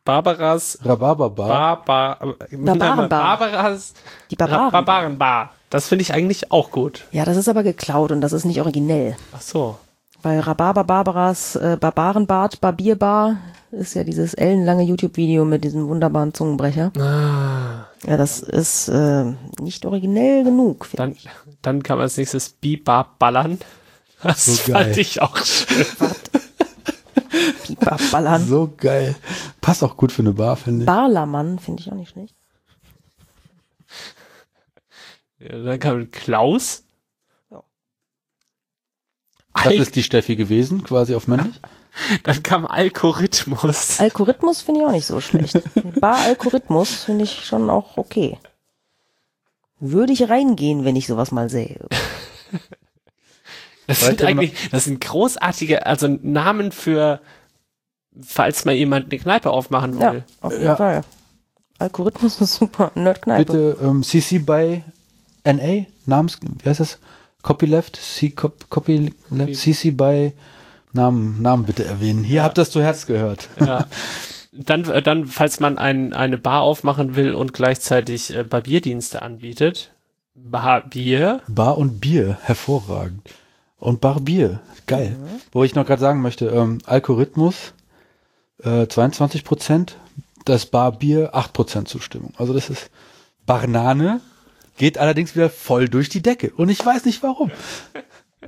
Barbaras 0.07 0.79
Rhabarberbar. 0.83 1.47
Bar, 1.83 1.85
Bar, 1.85 2.35
Barbarenbar. 2.51 3.37
Barbaras 3.37 3.93
Die 4.31 4.35
Barbaren. 4.37 4.71
Barbarenbar. 4.71 5.51
Das 5.69 5.89
finde 5.89 6.03
ich 6.03 6.13
eigentlich 6.13 6.49
auch 6.51 6.71
gut. 6.71 7.03
Ja, 7.11 7.25
das 7.25 7.35
ist 7.35 7.49
aber 7.49 7.61
geklaut 7.63 8.11
und 8.13 8.21
das 8.21 8.31
ist 8.31 8.45
nicht 8.45 8.61
originell. 8.61 9.17
Ach 9.35 9.41
so. 9.41 9.77
Weil 10.21 10.39
Rhabarber 10.39 10.85
Barbaras 10.85 11.57
äh, 11.57 11.77
Barbarenbart 11.79 12.61
Barbierbar 12.61 13.35
ist 13.71 13.95
ja 13.95 14.05
dieses 14.05 14.33
ellenlange 14.33 14.83
YouTube-Video 14.83 15.43
mit 15.43 15.65
diesem 15.65 15.89
wunderbaren 15.89 16.33
Zungenbrecher. 16.33 16.91
Ah, 16.97 17.85
Ja, 18.09 18.15
das 18.15 18.39
ist 18.39 18.87
äh, 18.87 19.25
nicht 19.59 19.85
originell 19.85 20.45
genug. 20.45 20.87
dann, 20.95 21.11
ich. 21.11 21.27
dann 21.61 21.83
kann 21.83 21.97
man 21.97 22.03
als 22.03 22.15
nächstes 22.15 22.49
Bibar 22.49 23.15
ballern. 23.19 23.59
Das 24.23 24.45
So 24.45 24.71
geil. 24.71 24.85
fand 24.85 24.97
ich 24.97 25.21
auch 25.21 25.37
schön. 25.43 25.85
Pipa 27.63 27.97
ballern. 28.11 28.45
So 28.45 28.73
geil. 28.77 29.15
Passt 29.61 29.83
auch 29.83 29.97
gut 29.97 30.11
für 30.11 30.21
eine 30.21 30.33
Bar, 30.33 30.55
finde 30.55 30.81
ich. 30.81 30.85
Barlermann 30.85 31.59
finde 31.59 31.81
ich 31.81 31.91
auch 31.91 31.95
nicht 31.95 32.11
schlecht. 32.11 32.35
Ja, 35.39 35.59
dann 35.63 35.79
kam 35.79 36.11
Klaus. 36.11 36.83
Ja. 37.51 37.63
Das 39.53 39.65
Al 39.65 39.73
ist 39.73 39.95
die 39.95 40.03
Steffi 40.03 40.35
gewesen, 40.35 40.83
quasi 40.83 41.15
auf 41.15 41.27
männlich. 41.27 41.59
dann 42.23 42.43
kam 42.43 42.65
Algorithmus. 42.65 43.99
Algorithmus 43.99 44.61
finde 44.61 44.81
ich 44.81 44.87
auch 44.87 44.91
nicht 44.91 45.05
so 45.05 45.21
schlecht. 45.21 45.61
Bar-Algorithmus 45.99 47.03
finde 47.03 47.25
ich 47.25 47.45
schon 47.45 47.69
auch 47.69 47.97
okay. 47.97 48.37
Würde 49.79 50.13
ich 50.13 50.29
reingehen, 50.29 50.85
wenn 50.85 50.95
ich 50.95 51.07
sowas 51.07 51.31
mal 51.31 51.49
sehe. 51.49 51.85
Das 53.87 54.01
sind 54.01 54.21
eigentlich, 54.23 54.53
das 54.71 54.83
sind 54.85 54.99
großartige, 55.01 55.85
also 55.85 56.07
Namen 56.21 56.71
für, 56.71 57.21
falls 58.21 58.65
mal 58.65 58.73
jemand 58.75 59.11
eine 59.11 59.19
Kneipe 59.19 59.49
aufmachen 59.49 59.99
Ja, 59.99 60.13
will. 60.13 60.23
auf 60.41 60.51
jeden 60.53 60.65
Ja. 60.65 60.75
Fall. 60.75 61.01
Algorithmus 61.79 62.41
ist 62.41 62.55
super. 62.55 62.91
Nerdkneipe. 62.95 63.45
Bitte 63.45 63.77
ähm, 63.81 64.03
CC 64.03 64.39
by 64.39 64.83
NA, 65.45 65.85
Namens, 66.05 66.39
wie 66.41 66.69
heißt 66.69 66.79
das? 66.79 66.99
Copyleft, 67.43 67.95
C 67.95 68.31
Cop, 68.31 68.69
Copyleft, 68.69 69.15
CC 69.55 69.91
by 69.91 70.33
Namen, 70.91 71.41
Namen 71.41 71.65
bitte 71.65 71.85
erwähnen. 71.85 72.23
Hier 72.23 72.43
habt 72.43 72.57
ihr 72.57 72.63
es 72.63 72.71
zu 72.71 72.81
Herz 72.81 73.05
gehört. 73.05 73.47
Ja. 73.59 73.85
Dann, 74.51 74.85
äh, 74.89 75.03
dann, 75.03 75.27
falls 75.27 75.59
man 75.59 75.77
ein, 75.77 76.13
eine 76.13 76.37
Bar 76.39 76.61
aufmachen 76.63 77.15
will 77.15 77.35
und 77.35 77.53
gleichzeitig 77.53 78.35
äh, 78.35 78.43
Barbierdienste 78.43 79.21
anbietet, 79.21 79.91
Barbier, 80.33 81.41
Bar 81.47 81.77
und 81.77 81.99
Bier, 81.99 82.37
hervorragend. 82.41 83.21
Und 83.79 84.01
Barbier, 84.01 84.59
geil. 84.87 85.15
Wo 85.51 85.63
ich 85.63 85.75
noch 85.75 85.85
gerade 85.85 86.01
sagen 86.01 86.21
möchte, 86.21 86.47
ähm, 86.47 86.79
Algorithmus 86.85 87.73
äh, 88.63 88.87
22 88.87 89.43
Prozent, 89.43 89.97
das 90.45 90.65
Barbier 90.65 91.35
8 91.35 91.53
Prozent 91.53 91.87
Zustimmung. 91.87 92.33
Also 92.37 92.53
das 92.53 92.69
ist 92.69 92.89
Banane, 93.45 94.21
geht 94.77 94.97
allerdings 94.97 95.35
wieder 95.35 95.49
voll 95.49 95.89
durch 95.89 96.09
die 96.09 96.21
Decke. 96.21 96.51
Und 96.55 96.69
ich 96.69 96.83
weiß 96.83 97.05
nicht 97.05 97.21
warum. 97.23 97.51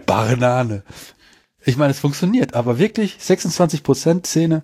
Banane. 0.06 0.84
Ich 1.66 1.78
meine, 1.78 1.92
es 1.92 2.00
funktioniert, 2.00 2.54
aber 2.54 2.80
wirklich 2.80 3.18
26 3.20 3.84
Prozent 3.84 4.26
Szene. 4.26 4.64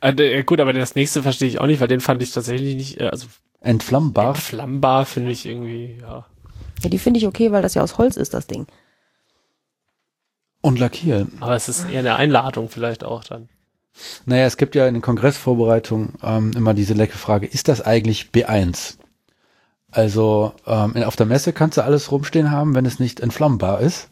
äh, 0.00 0.10
äh, 0.10 0.42
gut, 0.44 0.60
aber 0.60 0.72
das 0.72 0.94
nächste 0.94 1.22
verstehe 1.22 1.48
ich 1.48 1.58
auch 1.58 1.66
nicht, 1.66 1.80
weil 1.80 1.88
den 1.88 2.00
fand 2.00 2.22
ich 2.22 2.32
tatsächlich 2.32 2.76
nicht, 2.76 3.00
äh, 3.00 3.08
also 3.08 3.26
Entflammbar. 3.60 4.34
flammbar 4.34 5.06
finde 5.06 5.30
ich 5.30 5.46
irgendwie, 5.46 5.98
ja. 6.00 6.26
Ja, 6.82 6.88
die 6.88 6.98
finde 6.98 7.18
ich 7.18 7.26
okay, 7.26 7.52
weil 7.52 7.62
das 7.62 7.74
ja 7.74 7.82
aus 7.82 7.96
Holz 7.96 8.16
ist, 8.16 8.34
das 8.34 8.46
Ding. 8.46 8.66
Und 10.62 10.78
lackieren. 10.78 11.32
Aber 11.40 11.54
es 11.56 11.68
ist 11.68 11.88
eher 11.90 11.98
eine 12.00 12.16
Einladung 12.16 12.68
vielleicht 12.70 13.04
auch 13.04 13.24
dann. 13.24 13.48
Naja, 14.24 14.46
es 14.46 14.56
gibt 14.56 14.74
ja 14.74 14.86
in 14.88 14.94
den 14.94 15.02
Kongressvorbereitungen 15.02 16.14
ähm, 16.22 16.52
immer 16.56 16.72
diese 16.72 16.94
leckere 16.94 17.18
Frage, 17.18 17.46
ist 17.46 17.68
das 17.68 17.82
eigentlich 17.82 18.30
B1? 18.32 18.94
Also 19.90 20.54
ähm, 20.66 20.92
in- 20.94 21.04
auf 21.04 21.16
der 21.16 21.26
Messe 21.26 21.52
kannst 21.52 21.76
du 21.76 21.84
alles 21.84 22.10
rumstehen 22.10 22.50
haben, 22.50 22.74
wenn 22.74 22.86
es 22.86 22.98
nicht 22.98 23.20
entflammbar 23.20 23.80
ist. 23.80 24.08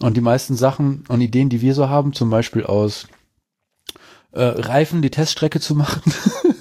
Und 0.00 0.16
die 0.16 0.22
meisten 0.22 0.56
Sachen 0.56 1.04
und 1.08 1.20
Ideen, 1.20 1.50
die 1.50 1.60
wir 1.60 1.74
so 1.74 1.88
haben, 1.90 2.12
zum 2.14 2.30
Beispiel 2.30 2.64
aus 2.64 3.06
äh, 4.32 4.42
Reifen 4.42 5.02
die 5.02 5.10
Teststrecke 5.10 5.60
zu 5.60 5.74
machen, 5.74 6.00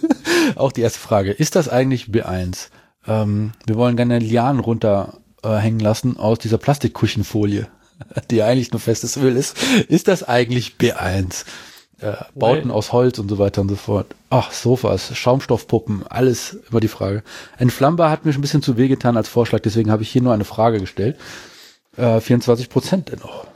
auch 0.56 0.72
die 0.74 0.82
erste 0.82 1.00
Frage, 1.00 1.32
ist 1.32 1.56
das 1.56 1.70
eigentlich 1.70 2.06
B1? 2.06 2.70
Ähm, 3.08 3.54
wir 3.66 3.76
wollen 3.76 3.96
gerne 3.96 4.20
Lianen 4.20 4.60
runterhängen 4.60 5.14
äh, 5.44 5.56
hängen 5.58 5.80
lassen 5.80 6.18
aus 6.18 6.40
dieser 6.40 6.58
Plastikkuchenfolie, 6.58 7.68
die 8.32 8.38
ja 8.38 8.46
eigentlich 8.48 8.72
nur 8.72 8.80
festes 8.80 9.18
Öl 9.18 9.36
ist. 9.36 9.58
Ist 9.88 10.08
das 10.08 10.24
eigentlich 10.24 10.76
B1? 10.80 11.46
äh, 12.02 12.14
Bauten 12.36 12.72
aus 12.72 12.92
Holz 12.92 13.20
und 13.20 13.30
so 13.30 13.38
weiter 13.38 13.62
und 13.62 13.70
so 13.70 13.76
fort. 13.76 14.16
Ach, 14.30 14.52
Sofas, 14.52 15.16
Schaumstoffpuppen, 15.16 16.06
alles 16.08 16.58
über 16.70 16.80
die 16.80 16.88
Frage. 16.88 17.24
Entflammbar 17.58 18.10
hat 18.10 18.26
mir 18.26 18.34
schon 18.34 18.40
ein 18.40 18.44
bisschen 18.44 18.62
zu 18.62 18.78
wehgetan 18.78 19.18
als 19.18 19.28
Vorschlag, 19.28 19.60
deswegen 19.62 19.92
habe 19.92 20.04
ich 20.04 20.10
hier 20.10 20.22
nur 20.22 20.34
eine 20.34 20.46
Frage 20.46 20.80
gestellt. 20.80 21.18
Äh, 21.98 22.20
24 22.22 22.70
Prozent 22.70 23.12
dennoch. 23.12 23.48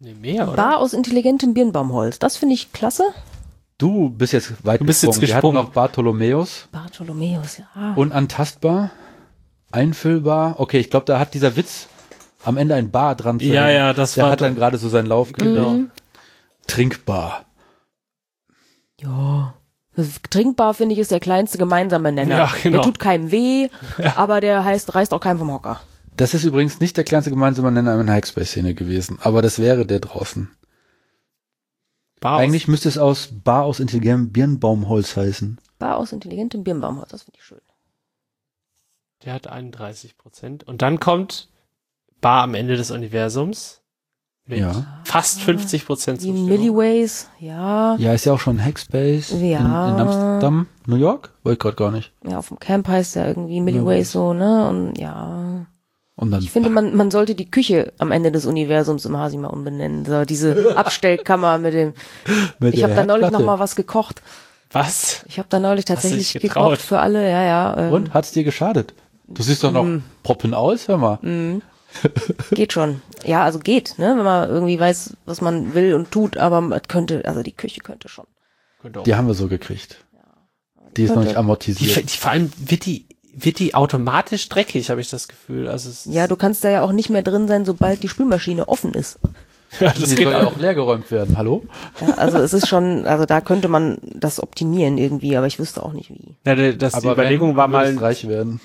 Nee, 0.00 0.14
mehr, 0.14 0.44
oder? 0.48 0.56
Bar 0.56 0.78
aus 0.78 0.92
intelligentem 0.92 1.54
Birnbaumholz. 1.54 2.18
Das 2.18 2.36
finde 2.36 2.54
ich 2.54 2.72
klasse. 2.72 3.04
Du 3.78 4.10
bist 4.10 4.32
jetzt 4.32 4.64
weit 4.64 4.80
Du 4.80 4.84
bist 4.84 5.02
jetzt 5.02 5.20
Wir 5.20 5.28
hatten 5.28 5.46
gesprungen. 5.46 5.56
noch 5.56 5.70
Bartholomäus, 5.70 6.68
Bartholomäus, 6.72 7.58
ja. 7.58 7.94
unantastbar, 7.94 8.90
einfüllbar. 9.70 10.56
Okay, 10.58 10.78
ich 10.80 10.90
glaube, 10.90 11.06
da 11.06 11.18
hat 11.20 11.34
dieser 11.34 11.56
Witz 11.56 11.86
am 12.48 12.56
Ende 12.56 12.74
ein 12.74 12.90
Bar 12.90 13.14
dran. 13.14 13.38
zu 13.38 13.46
Ja, 13.46 13.64
hängen. 13.64 13.76
ja, 13.76 13.92
das 13.92 14.14
Der 14.14 14.24
war 14.24 14.30
hat 14.32 14.40
dann 14.40 14.54
gerade 14.54 14.78
so 14.78 14.88
seinen 14.88 15.06
Lauf 15.06 15.32
Genau. 15.32 15.80
Trinkbar. 16.66 17.44
Ja. 19.00 19.54
Trinkbar, 20.30 20.74
finde 20.74 20.92
ich, 20.94 21.00
ist 21.00 21.10
der 21.10 21.20
kleinste 21.20 21.58
gemeinsame 21.58 22.12
Nenner. 22.12 22.36
Ja, 22.36 22.52
genau. 22.62 22.78
Der 22.78 22.84
tut 22.84 22.98
keinem 22.98 23.30
weh, 23.30 23.68
aber 24.16 24.40
der 24.40 24.64
heißt, 24.64 24.94
reißt 24.94 25.12
auch 25.12 25.20
keinem 25.20 25.38
vom 25.38 25.52
Hocker. 25.52 25.80
Das 26.16 26.34
ist 26.34 26.44
übrigens 26.44 26.80
nicht 26.80 26.96
der 26.96 27.04
kleinste 27.04 27.30
gemeinsame 27.30 27.70
Nenner 27.72 27.98
in 28.00 28.06
der 28.06 28.16
Hackspace-Szene 28.16 28.74
gewesen, 28.74 29.18
aber 29.22 29.40
das 29.42 29.58
wäre 29.58 29.86
der 29.86 30.00
draußen. 30.00 30.50
Bar 32.20 32.36
aus- 32.36 32.40
Eigentlich 32.42 32.66
müsste 32.68 32.88
es 32.88 32.98
aus 32.98 33.28
Bar 33.44 33.64
aus 33.64 33.78
intelligentem 33.80 34.32
Birnbaumholz 34.32 35.16
heißen. 35.16 35.58
Bar 35.78 35.96
aus 35.96 36.12
intelligentem 36.12 36.64
Birnbaumholz, 36.64 37.10
das 37.10 37.22
finde 37.22 37.38
ich 37.38 37.44
schön. 37.44 37.60
Der 39.24 39.32
hat 39.34 39.46
31 39.48 40.16
Prozent. 40.16 40.62
Und 40.64 40.82
dann 40.82 41.00
kommt 41.00 41.48
Bar 42.20 42.42
am 42.44 42.54
Ende 42.54 42.76
des 42.76 42.90
Universums. 42.90 43.80
Mit 44.46 44.60
Ja. 44.60 44.86
fast 45.04 45.42
50 45.42 45.84
Prozent 45.84 46.22
Die 46.22 46.32
Milliways, 46.32 47.28
ja. 47.38 47.96
Ja, 47.96 48.14
ist 48.14 48.24
ja 48.24 48.32
auch 48.32 48.40
schon 48.40 48.64
Hackspace 48.64 49.32
in, 49.32 49.40
in 49.42 49.50
Ja. 49.50 49.96
Amsterdam, 49.98 50.66
New 50.86 50.96
York? 50.96 51.34
Wollte 51.42 51.54
ich 51.54 51.58
gerade 51.58 51.76
gar 51.76 51.90
nicht. 51.90 52.12
Ja, 52.26 52.38
auf 52.38 52.48
dem 52.48 52.58
Camp 52.58 52.88
heißt 52.88 53.16
ja 53.16 53.26
irgendwie 53.26 53.60
Milliways 53.60 54.10
so, 54.10 54.32
ne? 54.32 54.66
Und 54.70 54.98
ja. 54.98 55.66
Und 56.16 56.30
dann 56.30 56.42
Ich 56.42 56.50
finde, 56.50 56.70
man, 56.70 56.96
man 56.96 57.10
sollte 57.10 57.34
die 57.34 57.50
Küche 57.50 57.92
am 57.98 58.10
Ende 58.10 58.32
des 58.32 58.46
Universums 58.46 59.04
im 59.04 59.18
Hasi 59.18 59.36
mal 59.36 59.48
umbenennen. 59.48 60.06
So, 60.06 60.24
diese 60.24 60.74
Abstellkammer 60.78 61.58
mit 61.58 61.74
dem. 61.74 61.92
mit 62.58 62.72
Ich 62.74 62.82
habe 62.82 62.94
da 62.94 63.04
neulich 63.04 63.30
noch 63.30 63.44
mal 63.44 63.58
was 63.58 63.76
gekocht. 63.76 64.22
Was? 64.72 65.24
Ich 65.28 65.38
habe 65.38 65.48
da 65.50 65.60
neulich 65.60 65.84
tatsächlich 65.84 66.32
gekocht 66.40 66.80
für 66.80 66.98
alle, 67.00 67.22
ja, 67.30 67.42
ja. 67.42 67.76
Ähm, 67.76 67.92
Und 67.92 68.14
hat's 68.14 68.32
dir 68.32 68.44
geschadet? 68.44 68.94
Du 69.26 69.42
siehst 69.42 69.62
doch 69.62 69.72
noch 69.72 69.84
Mm. 69.84 70.02
poppen 70.22 70.54
aus, 70.54 70.88
hör 70.88 70.96
mal. 70.96 71.18
Geht 72.50 72.72
schon. 72.72 73.00
Ja, 73.24 73.44
also 73.44 73.58
geht, 73.58 73.98
ne? 73.98 74.14
Wenn 74.16 74.24
man 74.24 74.48
irgendwie 74.48 74.78
weiß, 74.78 75.14
was 75.24 75.40
man 75.40 75.74
will 75.74 75.94
und 75.94 76.10
tut, 76.10 76.36
aber 76.36 76.60
man 76.60 76.80
könnte, 76.86 77.24
also 77.24 77.42
die 77.42 77.52
Küche 77.52 77.80
könnte 77.80 78.08
schon. 78.08 78.26
Könnte 78.80 79.00
auch. 79.00 79.04
Die 79.04 79.14
haben 79.14 79.26
wir 79.26 79.34
so 79.34 79.48
gekriegt. 79.48 79.96
Die 80.96 81.04
ist 81.04 81.14
noch 81.14 81.22
nicht 81.22 81.32
Die, 81.32 81.36
amortisiert. 81.36 82.12
die, 82.12 82.16
vor 82.16 82.30
allem 82.30 82.50
wird 82.58 82.84
die, 82.86 83.06
wird 83.34 83.58
die 83.58 83.74
automatisch 83.74 84.48
dreckig, 84.48 84.90
habe 84.90 85.00
ich 85.00 85.10
das 85.10 85.28
Gefühl. 85.28 85.68
Also 85.68 85.90
es, 85.90 86.04
Ja, 86.06 86.26
du 86.26 86.36
kannst 86.36 86.64
da 86.64 86.70
ja 86.70 86.82
auch 86.82 86.92
nicht 86.92 87.08
mehr 87.10 87.22
drin 87.22 87.46
sein, 87.48 87.64
sobald 87.64 88.02
die 88.02 88.08
Spülmaschine 88.08 88.68
offen 88.68 88.94
ist. 88.94 89.18
ja, 89.80 89.90
Die 89.92 90.00
das 90.00 90.10
soll 90.10 90.20
ja 90.22 90.46
auch. 90.46 90.56
leergeräumt 90.56 91.10
werden. 91.10 91.36
Hallo? 91.36 91.62
Ja, 92.00 92.14
also 92.14 92.38
es 92.38 92.52
ist 92.54 92.68
schon, 92.68 93.06
also 93.06 93.26
da 93.26 93.40
könnte 93.40 93.68
man 93.68 93.98
das 94.02 94.42
optimieren 94.42 94.96
irgendwie, 94.98 95.36
aber 95.36 95.46
ich 95.46 95.58
wüsste 95.58 95.82
auch 95.82 95.92
nicht 95.92 96.10
wie. 96.10 96.36
Ja, 96.44 96.54
die- 96.54 96.76
das, 96.78 96.94
die 96.94 97.06
Überlegung 97.06 97.54
war 97.56 97.68
mal, 97.68 97.96
reich 97.98 98.26
werden. 98.28 98.60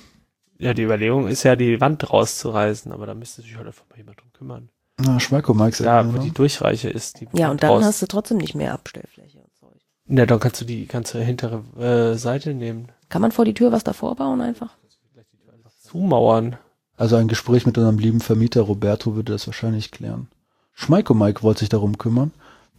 Ja, 0.57 0.73
die 0.73 0.83
Überlegung 0.83 1.27
ist 1.27 1.43
ja, 1.43 1.55
die 1.55 1.81
Wand 1.81 2.09
rauszureißen, 2.11 2.91
aber 2.91 3.05
da 3.05 3.13
müsste 3.13 3.41
sich 3.41 3.55
halt 3.55 3.67
einfach 3.67 3.85
mal 3.89 3.97
jemand 3.97 4.19
drum 4.21 4.31
kümmern. 4.33 4.69
Na, 4.99 5.19
Schmalko 5.19 5.53
Mike 5.53 5.83
Ja, 5.83 6.13
wo 6.13 6.19
die 6.19 6.31
Durchreiche 6.31 6.89
ist. 6.89 7.19
Die 7.19 7.27
Ja, 7.33 7.49
und 7.51 7.63
dann 7.63 7.71
raus. 7.71 7.83
hast 7.83 8.01
du 8.01 8.05
trotzdem 8.05 8.37
nicht 8.37 8.55
mehr 8.55 8.73
Abstellfläche 8.73 9.39
und 9.39 9.55
Zeug. 9.55 9.79
Ja, 10.07 10.25
dann 10.25 10.39
kannst 10.39 10.61
du 10.61 10.65
die 10.65 10.85
ganze 10.87 11.19
hintere 11.21 11.63
äh, 11.79 12.15
Seite 12.17 12.53
nehmen. 12.53 12.89
Kann 13.09 13.21
man 13.21 13.31
vor 13.31 13.45
die 13.45 13.53
Tür 13.53 13.71
was 13.71 13.83
davor 13.83 14.15
bauen 14.15 14.41
einfach? 14.41 14.75
Zumauern. 15.79 16.57
Also 16.95 17.15
ein 17.15 17.27
Gespräch 17.27 17.65
mit 17.65 17.77
unserem 17.77 17.97
lieben 17.97 18.21
Vermieter 18.21 18.61
Roberto 18.61 19.15
würde 19.15 19.31
das 19.33 19.47
wahrscheinlich 19.47 19.91
klären. 19.91 20.27
Schmeiko 20.73 21.13
Mike 21.13 21.43
wollte 21.43 21.61
sich 21.61 21.69
darum 21.69 21.97
kümmern. 21.97 22.31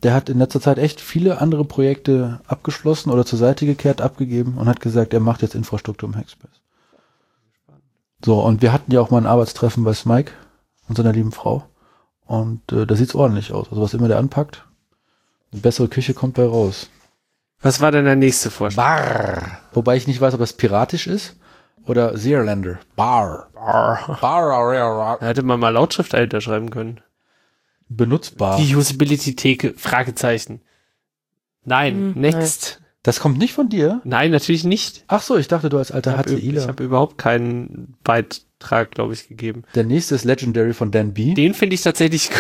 Der 0.03 0.15
hat 0.15 0.29
in 0.29 0.39
letzter 0.39 0.61
Zeit 0.61 0.79
echt 0.79 1.01
viele 1.01 1.41
andere 1.41 1.65
Projekte 1.65 2.41
abgeschlossen 2.47 3.11
oder 3.11 3.25
zur 3.25 3.39
Seite 3.39 3.67
gekehrt, 3.67 4.01
abgegeben 4.01 4.59
und 4.59 4.69
hat 4.69 4.81
gesagt, 4.81 5.15
er 5.15 5.21
macht 5.21 5.43
jetzt 5.43 5.55
Infrastruktur 5.55 6.09
im 6.09 6.17
Hackspace. 6.17 6.61
So, 8.25 8.41
und 8.41 8.63
wir 8.63 8.73
hatten 8.73 8.91
ja 8.93 9.01
auch 9.01 9.11
mal 9.11 9.19
ein 9.19 9.27
Arbeitstreffen 9.27 9.85
bei 9.85 9.93
Smike 9.93 10.33
und 10.89 10.97
seiner 10.97 11.13
lieben 11.13 11.33
Frau. 11.33 11.65
Und 12.27 12.73
äh, 12.73 12.87
da 12.87 12.97
sieht's 12.97 13.15
ordentlich 13.15 13.53
aus. 13.53 13.69
Also 13.69 13.83
was 13.83 13.93
immer 13.95 14.09
der 14.09 14.19
anpackt, 14.19 14.65
eine 15.53 15.61
bessere 15.61 15.89
Küche 15.89 16.15
kommt 16.15 16.35
bei 16.35 16.45
raus. 16.47 16.89
Was 17.61 17.81
war 17.81 17.93
denn 17.93 18.05
der 18.05 18.17
nächste 18.17 18.51
Vorschlag? 18.51 18.83
Bar. 18.85 19.59
Wobei 19.73 19.97
ich 19.97 20.07
nicht 20.07 20.21
weiß, 20.21 20.35
ob 20.35 20.41
das 20.41 20.55
piratisch 20.55 21.07
ist 21.07 21.37
oder 21.87 22.17
Seerländer. 22.17 22.79
Bar. 22.97 23.49
Bar. 23.55 24.19
Bar. 24.21 25.19
Da 25.21 25.27
hätte 25.27 25.43
man 25.43 25.61
mal 25.61 25.71
Lautschrift 25.71 26.13
dahinter 26.13 26.41
schreiben 26.41 26.71
können. 26.71 27.01
Benutzbar. 27.89 28.57
Die 28.57 28.75
Usability-Theke, 28.75 29.75
Fragezeichen. 29.77 30.63
Nein, 31.65 31.95
Hm, 32.15 32.21
next. 32.21 32.81
Das 33.05 33.21
kommt 33.21 33.39
nicht 33.39 33.53
von 33.53 33.69
dir? 33.69 34.01
Nein, 34.05 34.31
natürlich 34.33 34.65
nicht. 34.65 35.05
Ach 35.09 35.23
so, 35.23 35.37
ich 35.37 35.47
dachte, 35.47 35.69
du 35.69 35.77
als 35.79 35.91
Ich 35.91 35.95
alter 35.95 36.17
habe 36.19 36.33
HCIler. 36.33 36.67
hab 36.67 36.81
überhaupt 36.81 37.19
keinen 37.19 37.97
Beitrag, 38.03 38.91
glaube 38.93 39.13
ich, 39.13 39.29
gegeben. 39.29 39.63
Der 39.75 39.85
nächste 39.85 40.15
ist 40.15 40.25
Legendary 40.25 40.73
von 40.73 40.91
Dan 40.91 41.13
B. 41.13 41.35
Den 41.35 41.53
finde 41.55 41.75
ich 41.75 41.83
tatsächlich 41.83 42.31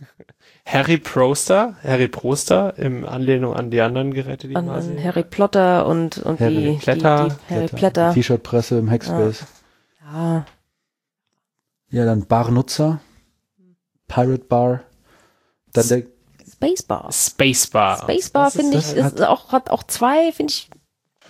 Harry 0.66 0.98
Proster, 0.98 1.76
Harry 1.82 2.06
Proster, 2.08 2.78
im 2.78 3.04
Anlehnung 3.04 3.54
an 3.54 3.70
die 3.72 3.80
anderen 3.80 4.14
Geräte, 4.14 4.46
die 4.48 4.54
An, 4.56 4.66
man 4.66 4.76
an 4.76 5.02
Harry 5.04 5.24
Potter 5.24 5.84
und, 5.86 6.18
und 6.18 6.38
Harry 6.40 6.72
die, 6.74 6.78
Plätter. 6.78 7.28
die, 7.28 7.34
die 7.48 7.54
Harry 7.54 7.66
Plätter. 7.68 8.14
T-Shirt-Presse 8.14 8.78
im 8.78 8.90
Hackspace. 8.90 9.44
Ja, 10.12 10.46
Ja. 11.90 12.04
dann 12.04 12.26
Barnutzer. 12.26 13.00
Pirate 14.06 14.44
Bar. 14.44 14.84
Dann 15.72 15.88
der, 15.88 16.02
Spacebar. 16.66 17.10
Spacebar. 17.12 17.98
Spacebar 17.98 18.50
finde 18.50 18.78
ich, 18.78 18.92
ist 18.94 19.22
auch, 19.22 19.52
hat 19.52 19.70
auch 19.70 19.82
zwei, 19.84 20.32
finde 20.32 20.52
ich, 20.52 20.70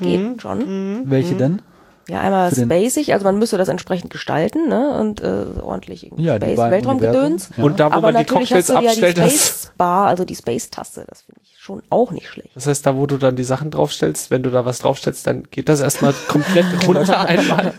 geht 0.01 0.21
Mhm. 0.21 0.41
schon. 0.41 1.03
welche 1.11 1.35
denn? 1.35 1.63
Ja, 2.07 2.21
einmal 2.21 2.55
spacig, 2.55 3.15
also 3.15 3.25
man 3.25 3.39
müsste 3.39 3.57
das 3.57 3.69
entsprechend 3.69 4.11
gestalten, 4.11 4.69
ne, 4.69 4.99
und 5.01 5.23
äh, 5.23 5.47
ordentlich 5.63 6.05
irgendwie 6.05 6.25
Ja, 6.25 6.37
Space, 6.37 6.59
Weltraumgedöns. 6.59 7.49
Ja. 7.57 7.65
Und 7.65 7.81
da, 7.81 7.87
wo 7.91 7.93
Aber 7.95 8.13
man 8.13 8.15
die 8.15 8.19
natürlich 8.31 8.51
Cocktails 8.51 8.69
hast 8.69 8.79
du 8.79 8.85
ja 8.85 8.91
abstellt, 8.91 9.17
die 9.17 9.21
das, 9.23 9.33
Spacebar, 9.35 10.07
also 10.09 10.25
die 10.27 10.35
Space-Taste, 10.37 11.07
das 11.09 11.23
finde 11.23 11.41
ich 11.43 11.57
schon 11.59 11.83
auch 11.89 12.11
nicht 12.11 12.29
schlecht. 12.29 12.51
das 12.55 12.67
heißt, 12.67 12.85
da, 12.85 12.95
wo 12.97 13.07
du 13.07 13.17
dann 13.17 13.37
die 13.37 13.45
Sachen 13.45 13.71
draufstellst, 13.71 14.31
wenn 14.31 14.43
du 14.43 14.51
da 14.51 14.67
was 14.67 14.81
draufstellst, 14.81 15.27
dann 15.27 15.45
geht 15.51 15.71
das 15.71 15.81
erstmal 15.81 16.13
komplett 16.29 16.67
runter 16.87 17.21
einmal. 17.21 17.73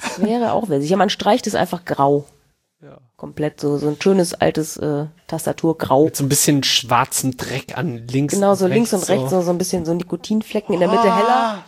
Das 0.00 0.22
wäre 0.26 0.52
auch 0.52 0.70
witzig. 0.70 0.88
Ja, 0.88 0.96
man 0.96 1.10
streicht 1.10 1.46
es 1.46 1.54
einfach 1.54 1.84
grau. 1.84 2.24
Komplett 3.16 3.60
so, 3.60 3.78
so 3.78 3.88
ein 3.88 3.96
schönes 3.98 4.34
altes 4.34 4.76
äh, 4.76 5.06
Tastaturgrau. 5.26 6.04
Mit 6.04 6.16
so 6.16 6.24
ein 6.24 6.28
bisschen 6.28 6.62
schwarzen 6.62 7.36
Dreck 7.38 7.76
an 7.78 8.06
links 8.08 8.34
Genau, 8.34 8.54
so 8.54 8.66
links 8.66 8.92
und 8.92 9.08
rechts 9.08 9.30
so, 9.30 9.40
so 9.40 9.50
ein 9.50 9.56
bisschen 9.56 9.86
so 9.86 9.94
Nikotinflecken 9.94 10.74
in 10.74 10.80
der 10.80 10.90
Mitte 10.90 11.14
heller. 11.14 11.64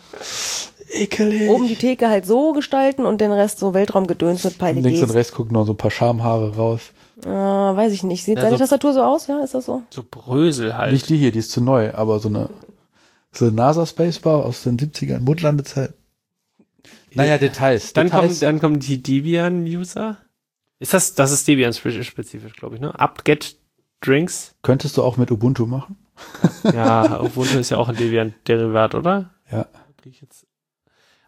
Ekelig. 0.91 1.49
Oben 1.49 1.67
die 1.67 1.75
Theke 1.75 2.07
halt 2.07 2.27
so 2.27 2.53
gestalten 2.53 3.05
und 3.05 3.19
den 3.19 3.31
Rest 3.31 3.59
so 3.59 3.73
Weltraumgedöns 3.73 4.43
mit 4.43 4.59
Links 4.61 5.01
und 5.01 5.09
rechts 5.11 5.33
gucken 5.33 5.53
noch 5.53 5.65
so 5.65 5.73
ein 5.73 5.77
paar 5.77 5.89
Schamhaare 5.91 6.55
raus. 6.55 6.81
Äh, 7.23 7.27
weiß 7.29 7.93
ich 7.93 8.03
nicht. 8.03 8.23
Sieht 8.23 8.37
Ja, 8.37 8.43
deine 8.43 8.55
so- 8.57 8.59
Tastatur 8.63 8.93
so 8.93 9.01
aus? 9.03 9.25
Ja, 9.27 9.43
ist 9.43 9.53
das 9.55 9.65
so? 9.65 9.81
So 9.89 10.03
Brösel 10.09 10.77
halt. 10.77 10.93
Nicht 10.93 11.09
die 11.09 11.17
hier, 11.17 11.31
die 11.31 11.39
ist 11.39 11.51
zu 11.51 11.61
neu, 11.61 11.93
aber 11.93 12.19
so 12.19 12.29
eine, 12.29 12.49
so 13.31 13.45
eine 13.45 13.55
NASA 13.55 13.85
Spacebar 13.87 14.45
aus 14.45 14.63
den 14.63 14.77
70ern, 14.77 15.19
Mondlandezeit. 15.19 15.93
Naja, 17.13 17.39
Details. 17.39 17.93
Dann 17.93 18.09
kommen, 18.09 18.21
Details. 18.21 18.39
dann 18.39 18.59
kommen 18.59 18.79
die 18.79 19.01
Debian-User. 19.01 20.17
Ist 20.79 20.93
das, 20.93 21.13
das 21.13 21.31
ist 21.31 21.47
Debian-spezifisch, 21.47 22.53
glaube 22.53 22.75
ich, 22.75 22.81
ne? 22.81 22.97
Apt-Get 22.97 23.57
Drinks. 24.01 24.55
Könntest 24.61 24.95
du 24.97 25.03
auch 25.03 25.17
mit 25.17 25.31
Ubuntu 25.31 25.65
machen? 25.65 25.97
Ja, 26.73 27.21
Ubuntu 27.21 27.57
ist 27.59 27.69
ja 27.69 27.77
auch 27.77 27.87
ein 27.87 27.95
Debian-Derivat, 27.95 28.95
oder? 28.95 29.29
Ja. 29.51 29.67
Ich 30.03 30.21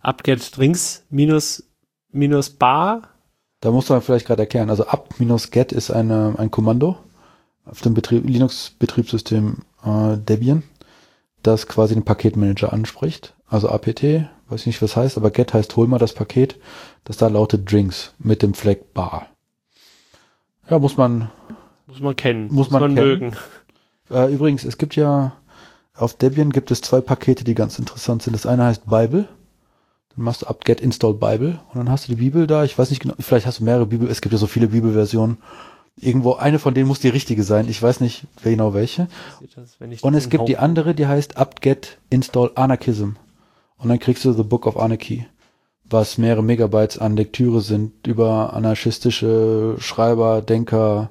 Apt-Get 0.01 0.57
Drinks 0.57 1.05
minus, 1.09 1.63
minus 2.11 2.49
bar. 2.49 3.09
Da 3.61 3.71
musst 3.71 3.89
du 3.89 3.93
dann 3.93 4.01
vielleicht 4.01 4.25
gerade 4.25 4.41
erklären. 4.41 4.69
Also 4.69 4.87
apt-get 4.87 5.71
ist 5.71 5.91
eine, 5.91 6.35
ein 6.37 6.49
Kommando 6.49 6.97
auf 7.65 7.81
dem 7.81 7.93
Betrieb, 7.93 8.27
Linux-Betriebssystem 8.27 9.57
äh, 9.85 10.17
Debian, 10.17 10.63
das 11.43 11.67
quasi 11.67 11.93
den 11.93 12.03
Paketmanager 12.03 12.73
anspricht. 12.73 13.35
Also 13.47 13.69
apt, 13.69 14.03
weiß 14.49 14.65
nicht, 14.65 14.81
was 14.81 14.95
heißt, 14.95 15.17
aber 15.17 15.29
get 15.29 15.53
heißt 15.53 15.75
hol 15.75 15.87
mal 15.87 15.99
das 15.99 16.13
Paket, 16.13 16.57
das 17.03 17.17
da 17.17 17.27
lautet 17.27 17.71
Drinks 17.71 18.13
mit 18.17 18.41
dem 18.41 18.55
Flag 18.55 18.77
bar. 18.93 19.27
Ja, 20.69 20.79
muss 20.79 20.97
man. 20.97 21.29
Muss 21.87 21.99
man 21.99 22.15
kennen. 22.15 22.47
Muss 22.53 22.69
man 22.71 22.81
kennen. 22.83 22.95
mögen. 22.95 23.31
Äh, 24.09 24.33
übrigens, 24.33 24.63
es 24.63 24.77
gibt 24.77 24.95
ja 24.95 25.33
auf 25.95 26.13
Debian 26.15 26.51
gibt 26.51 26.71
es 26.71 26.81
zwei 26.81 27.01
Pakete, 27.01 27.43
die 27.43 27.53
ganz 27.53 27.77
interessant 27.77 28.23
sind. 28.23 28.33
Das 28.33 28.45
eine 28.45 28.63
heißt 28.65 28.85
Bible. 28.89 29.27
Dann 30.15 30.25
machst 30.25 30.41
du 30.41 30.47
apt-get 30.47 30.81
install 30.81 31.13
Bible 31.13 31.59
und 31.69 31.75
dann 31.77 31.89
hast 31.89 32.07
du 32.07 32.11
die 32.13 32.21
Bibel 32.21 32.47
da. 32.47 32.63
Ich 32.63 32.77
weiß 32.77 32.89
nicht 32.89 33.01
genau, 33.01 33.13
vielleicht 33.19 33.45
hast 33.45 33.59
du 33.59 33.63
mehrere 33.63 33.85
Bibel. 33.85 34.09
Es 34.09 34.21
gibt 34.21 34.33
ja 34.33 34.39
so 34.39 34.47
viele 34.47 34.67
Bibelversionen. 34.67 35.37
Irgendwo, 35.97 36.33
eine 36.33 36.57
von 36.59 36.73
denen 36.73 36.87
muss 36.87 36.99
die 36.99 37.09
richtige 37.09 37.43
sein. 37.43 37.67
Ich 37.69 37.81
weiß 37.81 37.99
nicht 37.99 38.25
genau 38.43 38.73
welche. 38.73 39.07
Das, 39.55 39.77
Und 40.01 40.13
es 40.13 40.29
gibt 40.29 40.47
die 40.47 40.55
Home- 40.57 40.63
andere, 40.63 40.95
die 40.95 41.07
heißt 41.07 41.37
apt-get 41.37 41.97
install 42.09 42.51
Anarchism. 42.55 43.11
Und 43.77 43.89
dann 43.89 43.99
kriegst 43.99 44.23
du 44.25 44.31
The 44.31 44.43
Book 44.43 44.67
of 44.67 44.77
Anarchy, 44.77 45.25
was 45.91 46.17
mehrere 46.17 46.43
Megabytes 46.43 46.97
an 46.97 47.15
Lektüre 47.15 47.61
sind 47.61 48.07
über 48.07 48.53
anarchistische 48.53 49.75
Schreiber, 49.79 50.41
Denker, 50.41 51.09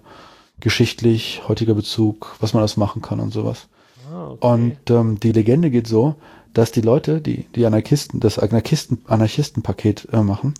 geschichtlich, 0.61 1.43
heutiger 1.49 1.75
Bezug, 1.75 2.37
was 2.41 2.53
man 2.53 2.61
alles 2.61 2.77
machen 2.77 3.03
kann 3.03 3.21
und 3.21 3.33
sowas. 3.33 3.69
Ah, 4.13 4.31
okay. 4.31 4.47
Und 4.47 4.91
ähm, 4.91 5.21
die 5.21 5.33
Legende 5.33 5.71
geht 5.71 5.87
so, 5.87 6.17
dass 6.53 6.73
die 6.73 6.81
Leute, 6.81 7.21
die 7.21 7.45
die 7.55 7.65
Anarchisten, 7.67 8.21
das 8.21 8.39
Anarchisten, 8.39 9.03
Anarchistenpaket 9.07 10.09
äh, 10.13 10.23
machen, 10.23 10.55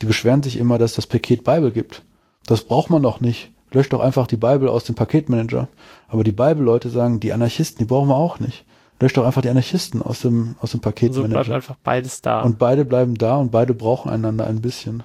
die 0.00 0.06
beschweren 0.06 0.42
sich 0.42 0.56
immer, 0.56 0.78
dass 0.78 0.94
das 0.94 1.06
Paket 1.06 1.44
Bible 1.44 1.72
gibt. 1.72 2.02
Das 2.46 2.62
braucht 2.62 2.90
man 2.90 3.02
doch 3.02 3.20
nicht. 3.20 3.50
Löscht 3.72 3.92
doch 3.92 4.00
einfach 4.00 4.26
die 4.26 4.36
Bible 4.36 4.70
aus 4.70 4.84
dem 4.84 4.94
Paketmanager. 4.94 5.68
Aber 6.08 6.24
die 6.24 6.32
Bible-Leute 6.32 6.88
sagen, 6.88 7.20
die 7.20 7.32
Anarchisten, 7.32 7.78
die 7.78 7.84
brauchen 7.84 8.08
wir 8.08 8.16
auch 8.16 8.40
nicht. 8.40 8.64
Löscht 9.00 9.16
doch 9.16 9.24
einfach 9.24 9.42
die 9.42 9.48
Anarchisten 9.48 10.02
aus 10.02 10.20
dem, 10.20 10.56
aus 10.60 10.72
dem 10.72 10.78
so 10.78 10.90
bleibt 10.90 10.96
Paketmanager. 10.96 11.54
einfach 11.54 11.76
beides 11.84 12.20
da. 12.20 12.42
und 12.42 12.58
beide 12.58 12.84
bleiben 12.84 13.14
da 13.14 13.36
und 13.36 13.50
beide 13.52 13.74
brauchen 13.74 14.10
einander 14.10 14.46
ein 14.46 14.60
bisschen. 14.60 15.02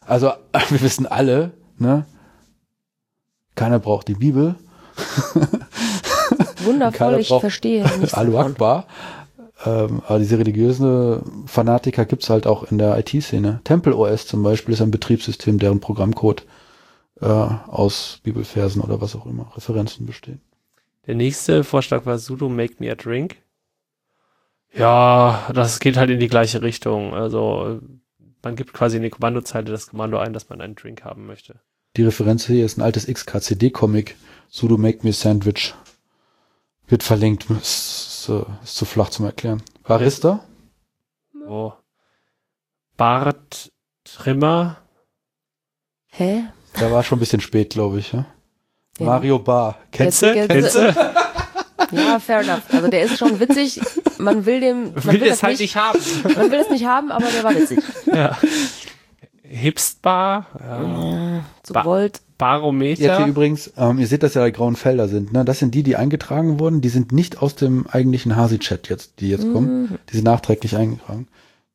Also, 0.00 0.32
wir 0.68 0.80
wissen 0.82 1.06
alle, 1.06 1.52
ne? 1.78 2.04
Keiner 3.54 3.78
braucht 3.78 4.08
die 4.08 4.14
Bibel. 4.14 4.56
Wundervoll, 6.64 7.20
ich 7.20 7.28
braucht 7.28 7.40
verstehe 7.40 7.84
Alu. 8.12 8.38
Akbar. 8.38 8.86
Ähm, 9.64 10.02
aber 10.06 10.18
diese 10.18 10.38
religiösen 10.38 11.46
Fanatiker 11.46 12.04
gibt's 12.04 12.28
halt 12.28 12.46
auch 12.46 12.64
in 12.70 12.76
der 12.76 12.98
IT-Szene. 12.98 13.60
Temple 13.64 13.96
OS 13.96 14.26
zum 14.26 14.42
Beispiel 14.42 14.74
ist 14.74 14.82
ein 14.82 14.90
Betriebssystem, 14.90 15.58
deren 15.58 15.80
Programmcode 15.80 16.44
äh, 17.22 17.26
aus 17.26 18.20
Bibelversen 18.22 18.82
oder 18.82 19.00
was 19.00 19.16
auch 19.16 19.24
immer, 19.24 19.50
Referenzen 19.56 20.04
besteht. 20.04 20.38
Der 21.06 21.14
nächste 21.14 21.64
Vorschlag 21.64 22.06
war 22.06 22.18
Sudo 22.18 22.48
Make 22.48 22.76
Me 22.78 22.90
a 22.90 22.94
Drink. 22.94 23.36
Ja, 24.72 25.48
das 25.54 25.78
geht 25.80 25.96
halt 25.96 26.10
in 26.10 26.20
die 26.20 26.28
gleiche 26.28 26.62
Richtung. 26.62 27.14
Also 27.14 27.80
man 28.42 28.56
gibt 28.56 28.72
quasi 28.72 28.96
in 28.96 29.02
die 29.02 29.10
Kommandozeile 29.10 29.70
das 29.70 29.88
Kommando 29.88 30.18
ein, 30.18 30.32
dass 30.32 30.48
man 30.48 30.60
einen 30.60 30.74
Drink 30.74 31.04
haben 31.04 31.26
möchte. 31.26 31.60
Die 31.96 32.04
Referenz 32.04 32.46
hier 32.46 32.64
ist 32.64 32.76
ein 32.76 32.82
altes 32.82 33.06
XKCD-Comic. 33.06 34.16
Sudo 34.48 34.76
Make 34.76 34.98
Me 35.02 35.10
a 35.10 35.12
Sandwich. 35.12 35.74
Wird 36.88 37.02
verlinkt. 37.02 37.48
Ist, 37.50 38.30
ist 38.62 38.76
zu 38.76 38.84
flach 38.84 39.10
zum 39.10 39.24
Erklären. 39.24 39.62
Barista? 39.82 40.44
So. 41.32 41.72
Bart 42.96 43.72
Trimmer. 44.04 44.76
Hä? 46.08 46.44
Da 46.74 46.90
war 46.90 47.02
schon 47.02 47.16
ein 47.16 47.20
bisschen 47.20 47.40
spät, 47.40 47.70
glaube 47.70 47.98
ich. 47.98 48.12
Ja? 48.12 48.26
Ja. 48.98 49.06
Mario 49.06 49.38
Bar. 49.38 49.76
Kennst 49.92 50.22
du? 50.22 50.32
Kennst 50.46 50.74
du? 50.74 50.94
Ja, 51.92 52.18
fair 52.18 52.40
enough. 52.40 52.62
Also 52.72 52.88
der 52.88 53.02
ist 53.02 53.18
schon 53.18 53.38
witzig. 53.38 53.80
Man 54.18 54.44
will 54.46 54.60
dem, 54.60 54.92
man 54.94 55.04
Will 55.04 55.20
will, 55.20 55.22
es 55.24 55.28
das 55.28 55.42
halt 55.42 55.52
nicht, 55.60 55.74
nicht 55.74 55.76
haben. 55.76 55.98
man 56.34 56.50
will 56.50 56.58
es 56.58 56.70
nicht 56.70 56.84
haben, 56.86 57.12
aber 57.12 57.26
der 57.26 57.44
war 57.44 57.54
witzig. 57.54 57.78
ja. 58.12 58.36
Hipstbar. 59.42 60.46
Ja. 60.58 61.44
Zu 61.62 61.72
Ba- 61.72 61.84
Volt. 61.84 62.14
Jetzt 62.16 62.22
hier 62.28 62.36
Barometer. 62.48 63.26
übrigens, 63.26 63.72
ähm, 63.78 63.98
ihr 63.98 64.06
seht, 64.06 64.22
dass 64.22 64.34
ja 64.34 64.44
die 64.44 64.52
grauen 64.52 64.76
Felder 64.76 65.08
sind. 65.08 65.32
Ne? 65.32 65.42
Das 65.46 65.58
sind 65.58 65.74
die, 65.74 65.82
die 65.82 65.96
eingetragen 65.96 66.60
wurden. 66.60 66.82
Die 66.82 66.90
sind 66.90 67.10
nicht 67.12 67.40
aus 67.40 67.54
dem 67.54 67.86
eigentlichen 67.86 68.36
Hasi-Chat 68.36 68.90
jetzt, 68.90 69.20
die 69.20 69.30
jetzt 69.30 69.50
kommen. 69.52 69.98
Die 70.10 70.16
sind 70.16 70.24
nachträglich 70.24 70.76
eingetragen 70.76 71.28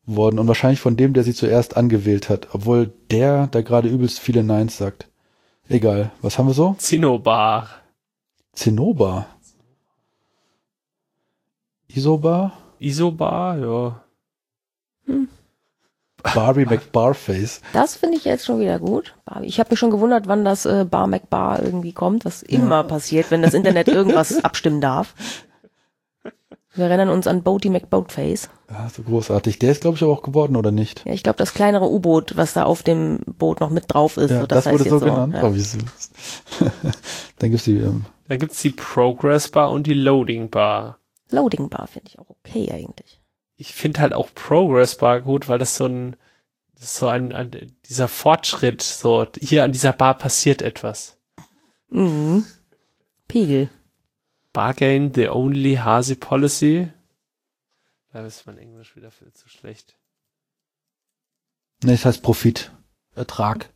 worden. 0.05 0.37
Und 0.37 0.47
wahrscheinlich 0.47 0.79
von 0.79 0.97
dem, 0.97 1.13
der 1.13 1.23
sie 1.23 1.33
zuerst 1.33 1.77
angewählt 1.77 2.29
hat. 2.29 2.49
Obwohl 2.53 2.93
der, 3.09 3.47
der 3.47 3.63
gerade 3.63 3.87
übelst 3.87 4.19
viele 4.19 4.43
Neins 4.43 4.77
sagt. 4.77 5.07
Egal. 5.71 6.11
Was 6.21 6.37
haben 6.37 6.47
wir 6.47 6.53
so? 6.53 6.75
Zinnobar. 6.77 7.69
Zinnober. 8.53 9.25
Isobar? 11.87 12.53
Isobar, 12.79 13.57
ja. 13.57 14.03
Barbie 16.23 16.65
McBarface. 16.65 17.61
Das 17.73 17.95
finde 17.95 18.17
ich 18.17 18.25
jetzt 18.25 18.45
schon 18.45 18.59
wieder 18.59 18.79
gut. 18.79 19.15
Ich 19.41 19.59
habe 19.59 19.71
mich 19.71 19.79
schon 19.79 19.91
gewundert, 19.91 20.27
wann 20.27 20.45
das 20.45 20.65
äh, 20.65 20.85
Bar 20.85 21.07
McBar 21.07 21.63
irgendwie 21.63 21.93
kommt, 21.93 22.25
was 22.25 22.43
immer 22.43 22.83
passiert, 22.83 23.31
wenn 23.31 23.41
das 23.41 23.53
Internet 23.53 23.87
irgendwas 23.87 24.43
abstimmen 24.43 24.81
darf. 24.81 25.15
Wir 26.73 26.85
erinnern 26.85 27.09
uns 27.09 27.27
an 27.27 27.43
Boaty 27.43 27.69
McBoatface. 27.69 28.49
Ja, 28.69 28.89
so 28.89 29.03
großartig. 29.03 29.59
Der 29.59 29.71
ist, 29.71 29.81
glaube 29.81 29.97
ich, 29.97 30.03
aber 30.03 30.13
auch 30.13 30.21
geworden, 30.21 30.55
oder 30.55 30.71
nicht? 30.71 31.03
Ja, 31.05 31.11
ich 31.11 31.23
glaube, 31.23 31.37
das 31.37 31.53
kleinere 31.53 31.89
U-Boot, 31.89 32.37
was 32.37 32.53
da 32.53 32.63
auf 32.63 32.81
dem 32.81 33.19
Boot 33.25 33.59
noch 33.59 33.69
mit 33.69 33.93
drauf 33.93 34.15
ist. 34.15 34.31
Ja, 34.31 34.41
so, 34.41 34.47
das, 34.47 34.63
das, 34.63 34.65
heißt 34.67 34.79
wurde 34.79 34.89
so 34.89 34.99
genannt. 35.01 35.33
Ja. 35.33 35.43
Oh, 35.43 35.53
wie 35.53 35.59
süß. 35.59 36.11
Dann 37.39 37.49
gibt's 37.49 37.65
die, 37.65 37.77
ähm, 37.77 38.05
Dann 38.29 38.39
gibt's 38.39 38.61
die 38.61 38.69
Progress 38.69 39.49
Bar 39.49 39.71
und 39.71 39.85
die 39.85 39.93
Loading 39.93 40.49
Bar. 40.49 40.99
Loading 41.29 41.67
Bar 41.69 41.87
finde 41.87 42.09
ich 42.09 42.19
auch 42.19 42.29
okay 42.29 42.71
eigentlich. 42.71 43.19
Ich 43.57 43.73
finde 43.73 43.99
halt 43.99 44.13
auch 44.13 44.29
Progress 44.33 44.95
Bar 44.95 45.21
gut, 45.21 45.49
weil 45.49 45.59
das 45.59 45.75
so 45.75 45.85
ein, 45.85 46.15
das 46.75 46.85
ist 46.85 46.95
so 46.97 47.07
ein, 47.07 47.33
ein, 47.33 47.51
dieser 47.89 48.07
Fortschritt, 48.07 48.81
so, 48.81 49.27
hier 49.39 49.65
an 49.65 49.73
dieser 49.73 49.91
Bar 49.91 50.17
passiert 50.17 50.61
etwas. 50.61 51.17
Mhm. 51.89 52.45
Pegel. 53.27 53.69
Bargain, 54.53 55.13
the 55.13 55.29
only 55.29 55.75
Hasi 55.77 56.15
Policy. 56.15 56.91
Da 58.13 58.25
ist 58.25 58.45
mein 58.45 58.57
Englisch 58.57 58.95
wieder 58.95 59.11
viel 59.11 59.31
zu 59.33 59.47
schlecht. 59.47 59.95
ne, 61.83 61.91
das 61.93 62.05
heißt 62.05 62.21
Profit. 62.21 62.71
Ertrag. 63.15 63.69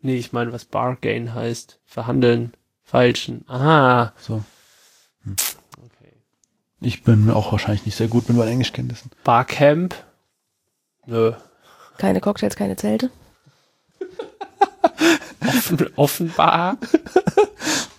Nee, 0.00 0.16
ich 0.16 0.32
meine, 0.32 0.52
was 0.52 0.64
Bargain 0.64 1.34
heißt. 1.34 1.78
Verhandeln, 1.84 2.54
feilschen. 2.82 3.44
Aha. 3.48 4.12
So. 4.18 4.42
Okay. 5.26 6.12
Ich 6.80 7.02
bin 7.04 7.30
auch 7.30 7.52
wahrscheinlich 7.52 7.86
nicht 7.86 7.96
sehr 7.96 8.08
gut 8.08 8.28
mit 8.28 8.36
meinen 8.38 8.52
Englischkenntnissen. 8.52 9.10
Barcamp. 9.24 9.94
Nö. 11.06 11.32
Keine 11.98 12.20
Cocktails, 12.20 12.56
keine 12.56 12.76
Zelte. 12.76 13.10
Offen, 15.40 15.90
offenbar. 15.96 16.78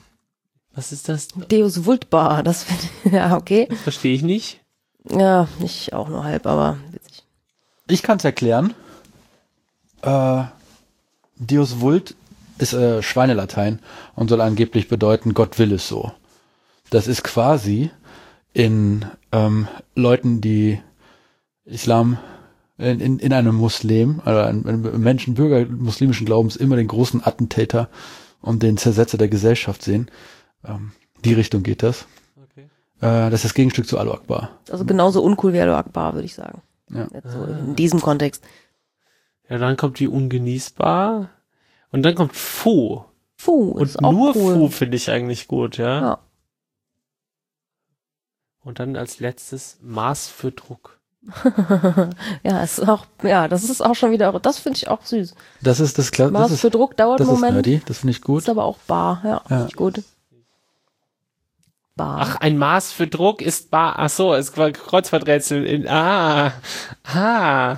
Was 0.74 0.92
ist 0.92 1.10
das? 1.10 1.28
Deus 1.50 1.86
Vult 1.86 2.10
Bar, 2.10 2.44
das 2.44 2.64
finde 2.64 2.84
ich, 3.04 3.12
ja, 3.12 3.36
okay. 3.36 3.68
Verstehe 3.84 4.14
ich 4.14 4.22
nicht. 4.22 4.62
Ja, 5.10 5.48
nicht 5.60 5.94
auch 5.94 6.10
nur 6.10 6.24
halb, 6.24 6.46
aber 6.46 6.78
witzig. 6.92 7.24
Ich 7.88 8.04
kann's 8.04 8.24
erklären. 8.24 8.74
Äh, 10.02 10.44
Deus 11.38 11.82
Vult 11.82 12.16
ist 12.60 12.74
äh, 12.74 13.02
Schweinelatein 13.02 13.80
und 14.16 14.30
soll 14.30 14.42
angeblich 14.42 14.88
bedeuten, 14.88 15.34
Gott 15.34 15.60
will 15.60 15.74
es 15.74 15.88
so. 15.88 16.12
Das 16.90 17.08
ist 17.08 17.24
quasi 17.24 17.90
in 18.54 19.06
ähm, 19.32 19.68
Leuten, 19.96 20.42
die 20.42 20.80
Islam 21.66 22.18
in, 22.78 23.00
in, 23.00 23.20
in 23.20 23.34
einem 23.34 23.56
Muslim, 23.56 24.22
also 24.26 24.50
in, 24.50 24.86
in 24.86 25.02
Menschen 25.02 25.36
Bürger 25.36 25.66
muslimischen 25.72 26.26
Glaubens 26.26 26.56
immer 26.56 26.76
den 26.76 26.88
großen 26.88 27.26
Attentäter 27.26 27.90
und 28.42 28.64
den 28.64 28.78
Zersetzer 28.78 29.18
der 29.18 29.30
Gesellschaft 29.30 29.84
sehen. 29.84 30.10
Ähm, 30.66 30.92
die 31.24 31.34
Richtung 31.34 31.64
geht 31.64 31.84
das. 31.84 32.06
Okay. 32.52 32.68
Äh, 33.00 33.30
das 33.30 33.36
ist 33.40 33.46
das 33.46 33.54
Gegenstück 33.54 33.88
zu 33.88 33.98
Alu 34.00 34.12
Akbar. 34.14 34.50
Also 34.72 34.86
genauso 34.86 35.22
uncool 35.24 35.54
wie 35.54 35.60
Alu 35.62 35.74
Akbar, 35.74 36.14
würde 36.14 36.26
ich 36.26 36.36
sagen. 36.36 36.62
Ja. 36.90 37.08
Jetzt 37.14 37.32
so 37.32 37.44
in 37.44 37.76
diesem 37.76 38.02
Kontext. 38.02 38.44
Ja, 39.50 39.58
dann 39.58 39.78
kommt 39.78 40.00
die 40.00 40.08
ungenießbar. 40.08 41.30
Und 41.92 42.04
dann 42.04 42.16
kommt 42.16 42.36
Fu. 42.36 43.04
Fu, 43.38 43.72
Und 43.72 43.84
ist 43.88 44.04
auch 44.04 44.12
nur 44.12 44.36
cool. 44.36 44.54
Fu 44.56 44.68
finde 44.70 44.98
ich 44.98 45.10
eigentlich 45.10 45.48
gut, 45.48 45.78
ja? 45.78 46.02
Ja. 46.02 46.20
Und 48.64 48.80
dann 48.80 48.96
als 48.96 49.20
letztes 49.20 49.78
Maß 49.82 50.28
für 50.28 50.52
Druck. 50.52 51.00
ja, 52.44 52.64
ist 52.64 52.88
auch, 52.88 53.06
ja, 53.24 53.48
das 53.48 53.64
ist 53.64 53.82
auch 53.82 53.94
schon 53.96 54.12
wieder, 54.12 54.32
das 54.40 54.58
finde 54.60 54.78
ich 54.78 54.88
auch 54.88 55.04
süß. 55.04 55.36
Das 55.62 55.80
ist 55.80 55.98
das 55.98 56.12
Kla 56.12 56.30
Maß 56.32 56.44
das 56.44 56.52
ist, 56.54 56.62
für 56.62 56.70
Druck 56.72 56.98
dauert 56.98 57.20
das 57.20 57.28
einen 57.28 57.36
ist 57.36 57.42
Moment, 57.42 57.56
nerdy, 57.68 57.82
das 57.86 58.00
finde 58.00 58.12
ich 58.12 58.22
gut. 58.22 58.42
ist 58.44 58.50
aber 58.50 58.64
auch 58.64 58.78
bar, 58.80 59.22
ja, 59.24 59.30
Ja. 59.30 59.42
finde 59.48 59.66
ich 59.68 59.76
gut. 59.76 60.04
Bar. 61.96 62.18
Ach, 62.22 62.36
ein 62.38 62.58
Maß 62.58 62.92
für 62.94 63.08
Druck 63.08 63.42
ist 63.42 63.70
bar. 63.72 63.96
Ach 63.98 64.10
so, 64.10 64.34
es 64.34 64.56
war 64.58 64.72
Kreuzworträtsel 64.72 65.66
in, 65.66 65.88
ah, 65.88 66.54
ah. 67.04 67.78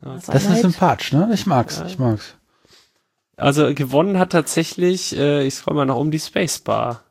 Was 0.00 0.26
Das 0.26 0.42
ist 0.42 0.46
Einheit? 0.48 0.62
sympathisch, 0.62 1.12
ne? 1.12 1.30
Ich 1.32 1.46
mag's, 1.46 1.78
Ja. 1.78 1.86
ich 1.86 1.98
mag's. 1.98 2.34
Also 3.36 3.72
gewonnen 3.74 4.18
hat 4.18 4.30
tatsächlich, 4.32 5.16
äh, 5.16 5.44
ich 5.46 5.54
scroll 5.54 5.74
mal 5.74 5.84
noch 5.86 5.98
um 5.98 6.10
die 6.10 6.18
Spacebar. 6.20 7.02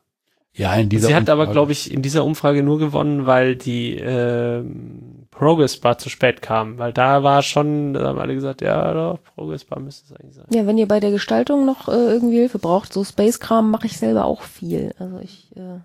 Ja, 0.54 0.74
in 0.74 0.88
dieser 0.90 1.08
Sie 1.08 1.14
hat 1.14 1.30
aber, 1.30 1.42
Umfrage. 1.42 1.52
glaube 1.54 1.72
ich, 1.72 1.90
in 1.92 2.02
dieser 2.02 2.24
Umfrage 2.24 2.62
nur 2.62 2.78
gewonnen, 2.78 3.24
weil 3.26 3.56
die 3.56 3.96
ähm, 3.96 5.26
Progress 5.30 5.78
Bar 5.80 5.96
zu 5.96 6.10
spät 6.10 6.42
kam. 6.42 6.76
Weil 6.78 6.92
da 6.92 7.22
war 7.22 7.42
schon, 7.42 7.94
da 7.94 8.08
haben 8.08 8.18
alle 8.18 8.34
gesagt, 8.34 8.60
ja, 8.60 8.92
doch, 8.92 9.18
Progress 9.34 9.64
Bar 9.64 9.80
müsste 9.80 10.12
es 10.12 10.20
eigentlich 10.20 10.34
sein. 10.36 10.44
Ja, 10.52 10.66
wenn 10.66 10.76
ihr 10.76 10.86
bei 10.88 11.00
der 11.00 11.10
Gestaltung 11.10 11.64
noch 11.64 11.88
äh, 11.88 11.92
irgendwie 11.92 12.36
Hilfe 12.36 12.58
braucht, 12.58 12.92
so 12.92 13.02
Space-Kram 13.02 13.70
mache 13.70 13.86
ich 13.86 13.96
selber 13.96 14.26
auch 14.26 14.42
viel. 14.42 14.94
Also 14.98 15.18
ich 15.20 15.50
äh, 15.56 15.80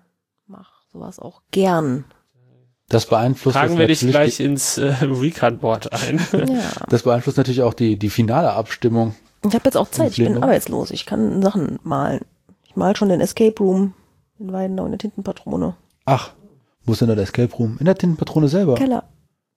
sowas 0.98 1.18
auch 1.18 1.42
gern. 1.50 2.04
Das 2.88 3.06
beeinflusst 3.06 3.56
Tragen 3.56 3.78
wir 3.78 3.86
dich 3.86 4.02
natürlich 4.02 4.36
gleich 4.36 4.40
ins 4.40 4.78
äh, 4.78 4.94
Recon-Board 5.02 5.92
ein. 5.92 6.20
Ja. 6.48 6.86
Das 6.88 7.02
beeinflusst 7.02 7.36
natürlich 7.36 7.62
auch 7.62 7.74
die, 7.74 7.98
die 7.98 8.10
finale 8.10 8.52
Abstimmung. 8.52 9.14
Ich 9.44 9.54
habe 9.54 9.64
jetzt 9.66 9.76
auch 9.76 9.90
Zeit, 9.90 10.12
ich 10.12 10.24
bin 10.24 10.42
arbeitslos, 10.42 10.90
ich 10.90 11.06
kann 11.06 11.42
Sachen 11.42 11.78
malen. 11.82 12.22
Ich 12.64 12.76
mal 12.76 12.96
schon 12.96 13.10
den 13.10 13.20
Escape 13.20 13.54
Room 13.60 13.94
in 14.38 14.52
Weidenau 14.52 14.86
in 14.86 14.92
der 14.92 14.98
Tintenpatrone. 14.98 15.76
Ach, 16.06 16.32
wo 16.84 16.92
ist 16.92 17.00
denn 17.00 17.08
da 17.08 17.14
der 17.14 17.24
Escape 17.24 17.54
Room? 17.54 17.76
In 17.78 17.84
der 17.84 17.94
Tintenpatrone 17.94 18.48
selber. 18.48 18.74
Keller. 18.74 19.04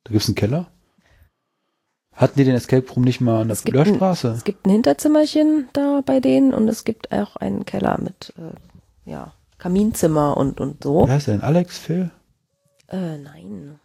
Da 0.03 0.11
gibt's 0.11 0.27
einen 0.27 0.35
Keller? 0.35 0.67
Hatten 2.13 2.37
die 2.37 2.43
den 2.43 2.55
Escape 2.55 2.85
Room 2.91 3.03
nicht 3.03 3.21
mal 3.21 3.41
an 3.41 3.47
der 3.47 3.53
Es 3.53 3.63
gibt 3.63 3.77
Flörstraße? 3.77 4.27
Es 4.29 4.43
gibt 4.43 4.65
ein 4.67 4.71
Hinterzimmerchen 4.71 5.69
da 5.73 6.01
bei 6.05 6.19
denen 6.19 6.53
und 6.53 6.67
es 6.67 6.83
gibt 6.83 7.11
auch 7.11 7.37
einen 7.37 7.65
Keller 7.65 7.97
mit 7.99 8.33
äh, 8.37 9.09
ja, 9.09 9.33
Kaminzimmer 9.61 10.37
und, 10.37 10.59
und 10.59 10.83
so. 10.83 11.07
Wie 11.07 11.11
heißt 11.11 11.27
der 11.27 11.35
denn? 11.35 11.43
Alex, 11.43 11.77
Phil? 11.77 12.09
Äh, 12.87 13.17
nein. 13.19 13.79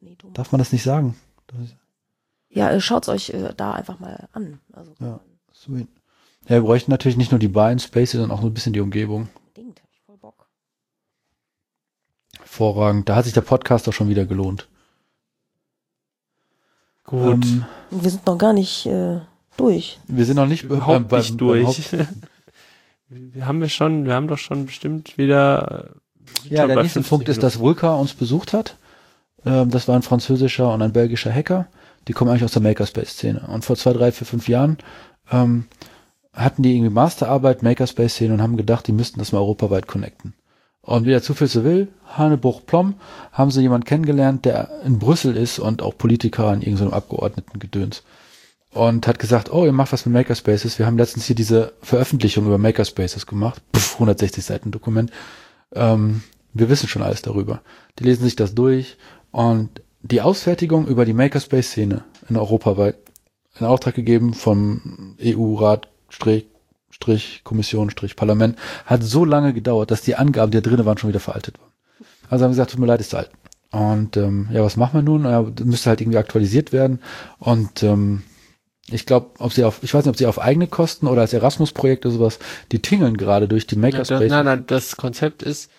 Nee, 0.00 0.14
Thomas. 0.16 0.34
Darf 0.34 0.52
man 0.52 0.60
das 0.60 0.70
nicht 0.72 0.84
sagen? 0.84 1.16
Das 1.48 1.58
ist, 1.60 1.76
Ja, 2.50 2.70
äh, 2.70 2.80
schaut's 2.80 3.08
euch 3.08 3.30
äh, 3.30 3.52
da 3.56 3.72
einfach 3.72 3.98
mal 3.98 4.28
an. 4.32 4.60
Also 4.72 4.92
Ja. 5.00 5.18
sweet. 5.52 5.88
Ja, 6.44 6.50
wir 6.56 6.60
bräuchten 6.60 6.90
natürlich 6.92 7.16
nicht 7.16 7.32
nur 7.32 7.40
die 7.40 7.48
beiden 7.48 7.78
Spaces, 7.80 8.12
sondern 8.12 8.30
auch 8.30 8.42
so 8.42 8.46
ein 8.48 8.54
bisschen 8.54 8.74
die 8.74 8.80
Umgebung. 8.80 9.28
unbedingt, 9.46 9.80
hab 9.82 9.88
ich 9.90 10.00
voll 10.06 10.18
Bock. 10.18 10.46
Hervorragend. 12.38 13.08
Da 13.08 13.16
hat 13.16 13.24
sich 13.24 13.34
der 13.34 13.40
Podcast 13.40 13.88
auch 13.88 13.92
schon 13.92 14.08
wieder 14.08 14.24
gelohnt. 14.26 14.68
Gut. 17.04 17.44
Ähm, 17.44 17.64
wir 17.90 18.10
sind 18.10 18.24
noch 18.26 18.38
gar 18.38 18.52
nicht 18.52 18.86
äh, 18.86 19.20
durch. 19.56 19.98
wir 20.06 20.24
sind 20.24 20.36
noch 20.36 20.46
nicht 20.46 20.62
überhaupt 20.64 21.08
beim- 21.08 21.20
nicht 21.20 21.30
beim 21.30 21.38
durch. 21.38 21.92
Wir 21.92 22.06
haben 23.40 23.60
wir 23.60 23.68
schon, 23.68 24.04
wir 24.06 24.14
haben 24.14 24.28
doch 24.28 24.38
schon 24.38 24.66
bestimmt 24.66 25.18
wieder. 25.18 25.90
äh, 26.50 26.54
Ja, 26.54 26.66
der 26.66 26.76
nächste 26.76 27.00
50 27.00 27.10
Punkt 27.10 27.28
ist, 27.28 27.42
dass. 27.42 27.58
Vulka 27.58 27.94
uns 27.94 28.14
besucht 28.14 28.52
hat. 28.52 28.76
Ähm, 29.44 29.70
das 29.70 29.88
war 29.88 29.96
ein 29.96 30.02
französischer 30.02 30.72
und 30.72 30.82
ein 30.82 30.92
belgischer 30.92 31.32
Hacker. 31.32 31.66
Die 32.08 32.12
kommen 32.12 32.30
eigentlich 32.30 32.44
aus 32.44 32.52
der 32.52 32.62
Makerspace-Szene. 32.62 33.46
Und 33.48 33.64
vor 33.64 33.76
zwei, 33.76 33.92
drei, 33.92 34.12
vier, 34.12 34.26
fünf 34.26 34.48
Jahren 34.48 34.78
ähm, 35.30 35.66
hatten 36.32 36.62
die 36.62 36.74
irgendwie 36.76 36.92
Masterarbeit, 36.92 37.62
Makerspace-Szene 37.62 38.34
und 38.34 38.42
haben 38.42 38.56
gedacht, 38.56 38.86
die 38.86 38.92
müssten 38.92 39.18
das 39.18 39.32
mal 39.32 39.38
europaweit 39.38 39.86
connecten. 39.86 40.34
Und 40.82 41.06
wie 41.06 41.10
der 41.10 41.22
Zufall 41.22 41.48
so 41.48 41.64
will, 41.64 41.88
Hanebruch-Plom, 42.08 42.94
haben 43.32 43.50
sie 43.50 43.62
jemanden 43.62 43.86
kennengelernt, 43.86 44.44
der 44.44 44.68
in 44.84 44.98
Brüssel 44.98 45.34
ist 45.36 45.58
und 45.58 45.80
auch 45.80 45.96
Politiker 45.96 46.52
in 46.52 46.60
irgendeinem 46.60 46.92
Abgeordnetengedöns. 46.92 48.02
Und 48.74 49.06
hat 49.06 49.20
gesagt, 49.20 49.52
oh, 49.52 49.64
ihr 49.64 49.72
macht 49.72 49.92
was 49.92 50.04
mit 50.04 50.12
Makerspaces. 50.14 50.78
Wir 50.78 50.86
haben 50.86 50.98
letztens 50.98 51.26
hier 51.26 51.36
diese 51.36 51.72
Veröffentlichung 51.80 52.44
über 52.46 52.58
Makerspaces 52.58 53.26
gemacht. 53.26 53.62
Puff, 53.70 53.94
160 53.94 54.44
Seiten 54.44 54.72
Dokument. 54.72 55.12
Ähm, 55.72 56.22
wir 56.52 56.68
wissen 56.68 56.88
schon 56.88 57.02
alles 57.02 57.22
darüber. 57.22 57.62
Die 57.98 58.04
lesen 58.04 58.24
sich 58.24 58.34
das 58.34 58.54
durch 58.54 58.96
und 59.30 59.82
die 60.02 60.20
Ausfertigung 60.20 60.86
über 60.86 61.04
die 61.04 61.12
Makerspace-Szene 61.12 62.04
in 62.28 62.36
Europa 62.36 62.76
weit 62.76 62.96
in 63.58 63.66
Auftrag 63.66 63.94
gegeben 63.94 64.34
vom 64.34 65.16
EU-Rat, 65.22 65.88
Strich, 66.08 66.46
Kommission, 67.44 67.90
Strich, 67.90 68.16
Parlament, 68.16 68.58
hat 68.86 69.02
so 69.02 69.24
lange 69.24 69.52
gedauert, 69.52 69.90
dass 69.90 70.02
die 70.02 70.16
Angaben, 70.16 70.50
die 70.50 70.60
da 70.60 70.68
drinnen 70.68 70.84
waren, 70.84 70.98
schon 70.98 71.10
wieder 71.10 71.20
veraltet 71.20 71.60
waren. 71.60 71.70
Also 72.28 72.44
haben 72.44 72.52
gesagt, 72.52 72.72
tut 72.72 72.80
mir 72.80 72.86
leid, 72.86 73.00
ist 73.00 73.14
alt. 73.14 73.30
Und 73.70 74.16
ähm, 74.16 74.48
ja, 74.52 74.62
was 74.62 74.76
machen 74.76 74.94
wir 74.94 75.02
nun? 75.02 75.24
Ja, 75.24 75.44
müsste 75.64 75.90
halt 75.90 76.00
irgendwie 76.00 76.18
aktualisiert 76.18 76.72
werden. 76.72 77.00
Und 77.38 77.82
ähm, 77.82 78.22
ich 78.90 79.06
glaube, 79.06 79.30
ob 79.38 79.52
sie 79.52 79.64
auf, 79.64 79.82
ich 79.82 79.94
weiß 79.94 80.04
nicht, 80.04 80.10
ob 80.10 80.16
sie 80.18 80.26
auf 80.26 80.38
eigene 80.40 80.66
Kosten 80.66 81.06
oder 81.06 81.22
als 81.22 81.32
Erasmus-Projekt 81.32 82.04
oder 82.06 82.14
sowas, 82.14 82.38
die 82.72 82.80
tingeln 82.80 83.16
gerade 83.16 83.48
durch 83.48 83.66
die 83.66 83.76
Ja, 83.76 83.80
Makerspace. 83.80 84.30
nein, 84.30 84.44
nein, 84.44 84.64
das 84.66 84.96
Konzept 84.96 85.42
ist, 85.42 85.70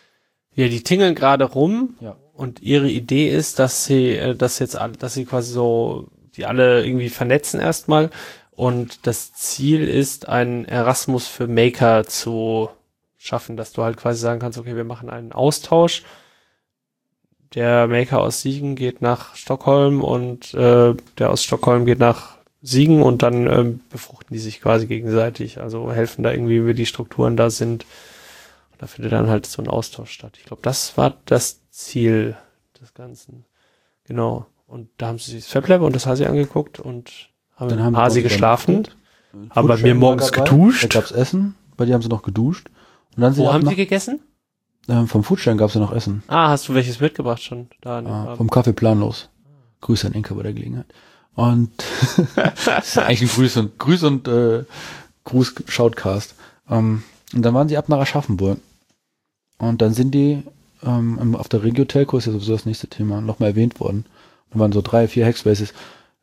ja, 0.55 0.67
die 0.67 0.83
tingeln 0.83 1.13
gerade 1.15 1.43
rum 1.45 1.95
Ja. 1.99 2.15
und 2.33 2.61
ihre 2.61 2.89
Idee 2.89 3.29
ist, 3.29 3.59
dass 3.59 3.85
sie, 3.85 4.11
äh, 4.15 4.35
dass 4.35 4.59
jetzt 4.59 4.75
alle, 4.75 4.93
dass 4.93 5.13
sie 5.13 5.25
quasi 5.25 5.51
so, 5.53 6.07
die 6.35 6.45
alle 6.45 6.85
irgendwie 6.85 7.09
vernetzen 7.09 7.59
erstmal 7.59 8.09
und 8.51 9.05
das 9.05 9.33
Ziel 9.33 9.87
ist, 9.87 10.27
einen 10.27 10.65
Erasmus 10.65 11.27
für 11.27 11.47
Maker 11.47 12.05
zu 12.05 12.69
schaffen, 13.17 13.57
dass 13.57 13.71
du 13.73 13.83
halt 13.83 13.97
quasi 13.97 14.19
sagen 14.19 14.39
kannst, 14.39 14.57
okay, 14.57 14.75
wir 14.75 14.83
machen 14.83 15.09
einen 15.09 15.31
Austausch. 15.31 16.03
Der 17.53 17.87
Maker 17.87 18.21
aus 18.21 18.41
Siegen 18.41 18.75
geht 18.75 19.01
nach 19.01 19.35
Stockholm 19.35 20.03
und 20.03 20.53
äh, 20.53 20.93
der 21.17 21.29
aus 21.29 21.43
Stockholm 21.43 21.85
geht 21.85 21.99
nach 21.99 22.34
Siegen 22.65 23.03
und 23.03 23.21
dann 23.21 23.47
ähm, 23.47 23.79
befruchten 23.91 24.33
die 24.33 24.39
sich 24.39 24.59
quasi 24.61 24.87
gegenseitig, 24.87 25.59
also 25.61 25.91
helfen 25.91 26.23
da 26.23 26.31
irgendwie, 26.31 26.65
wie 26.65 26.73
die 26.73 26.85
Strukturen 26.85 27.37
da 27.37 27.49
sind. 27.49 27.85
Und 28.71 28.81
da 28.81 28.87
findet 28.87 29.11
dann 29.13 29.27
halt 29.29 29.45
so 29.45 29.61
ein 29.61 29.67
Austausch 29.67 30.11
statt. 30.11 30.33
Ich 30.39 30.45
glaube, 30.45 30.61
das 30.63 30.97
war 30.97 31.13
das 31.25 31.61
Ziel 31.69 32.35
des 32.81 32.93
Ganzen. 32.93 33.45
Genau. 34.05 34.47
Und 34.67 34.89
da 34.97 35.07
haben 35.07 35.19
sie 35.19 35.31
sich 35.31 35.43
das 35.43 35.51
FabLab 35.53 35.81
und 35.81 35.95
das 35.95 36.05
Hasi 36.07 36.25
angeguckt 36.25 36.79
und 36.79 37.29
haben, 37.55 37.69
Dann 37.69 37.77
Dann 37.77 37.85
haben 37.85 37.97
haben 37.97 38.03
Hasi 38.03 38.21
geschlafen. 38.23 38.87
Haben 39.51 39.67
bei 39.67 39.77
mir 39.77 39.93
morgens 39.95 40.31
dabei. 40.31 40.49
geduscht. 40.49 40.83
Da 40.83 40.99
gab's 40.99 41.11
Essen, 41.11 41.55
bei 41.77 41.85
dir 41.85 41.93
haben 41.93 42.01
sie 42.01 42.09
noch 42.09 42.23
geduscht. 42.23 42.67
Und 43.15 43.21
dann 43.21 43.33
sind 43.33 43.43
Wo 43.45 43.53
haben 43.53 43.63
ab 43.67 43.69
sie 43.69 43.75
gegessen? 43.75 44.21
ähm, 44.89 45.07
vom 45.07 45.23
Foodstein 45.23 45.57
gab's 45.57 45.73
ja 45.75 45.81
noch 45.81 45.91
Essen. 45.93 46.23
Ah, 46.27 46.49
hast 46.49 46.67
du 46.67 46.73
welches 46.73 46.99
mitgebracht 46.99 47.43
schon? 47.43 47.69
Da 47.81 47.99
Ah, 47.99 48.23
Abend? 48.23 48.37
vom 48.37 48.49
Kaffee 48.49 48.73
planlos. 48.73 49.29
Grüße 49.81 50.07
an 50.07 50.13
Inka 50.13 50.33
bei 50.33 50.43
der 50.43 50.53
Gelegenheit. 50.53 50.87
Und 51.35 51.71
das 52.35 52.67
ist 52.87 52.97
eigentlich 52.97 53.21
ein 53.21 53.27
Grüß 53.27 53.57
und 53.57 53.77
Grüß 53.77 54.03
und 54.03 54.27
äh, 54.27 54.63
Gruß 55.25 55.55
Shoutcast. 55.67 56.35
Ähm, 56.69 57.03
und 57.33 57.41
dann 57.41 57.53
waren 57.53 57.67
sie 57.67 57.77
ab 57.77 57.89
nach 57.89 57.99
Aschaffenburg. 57.99 58.59
Und 59.57 59.81
dann 59.81 59.93
sind 59.93 60.11
die 60.11 60.43
ähm, 60.83 61.35
auf 61.35 61.49
der 61.49 61.63
Regio-Telco, 61.63 62.17
ist 62.17 62.25
ja 62.25 62.31
sowieso 62.31 62.53
das 62.53 62.65
nächste 62.65 62.87
Thema, 62.87 63.21
nochmal 63.21 63.49
erwähnt 63.49 63.79
worden. 63.79 64.05
Da 64.51 64.59
waren 64.59 64.71
so 64.71 64.81
drei, 64.81 65.07
vier 65.07 65.25
Hackspaces. 65.25 65.73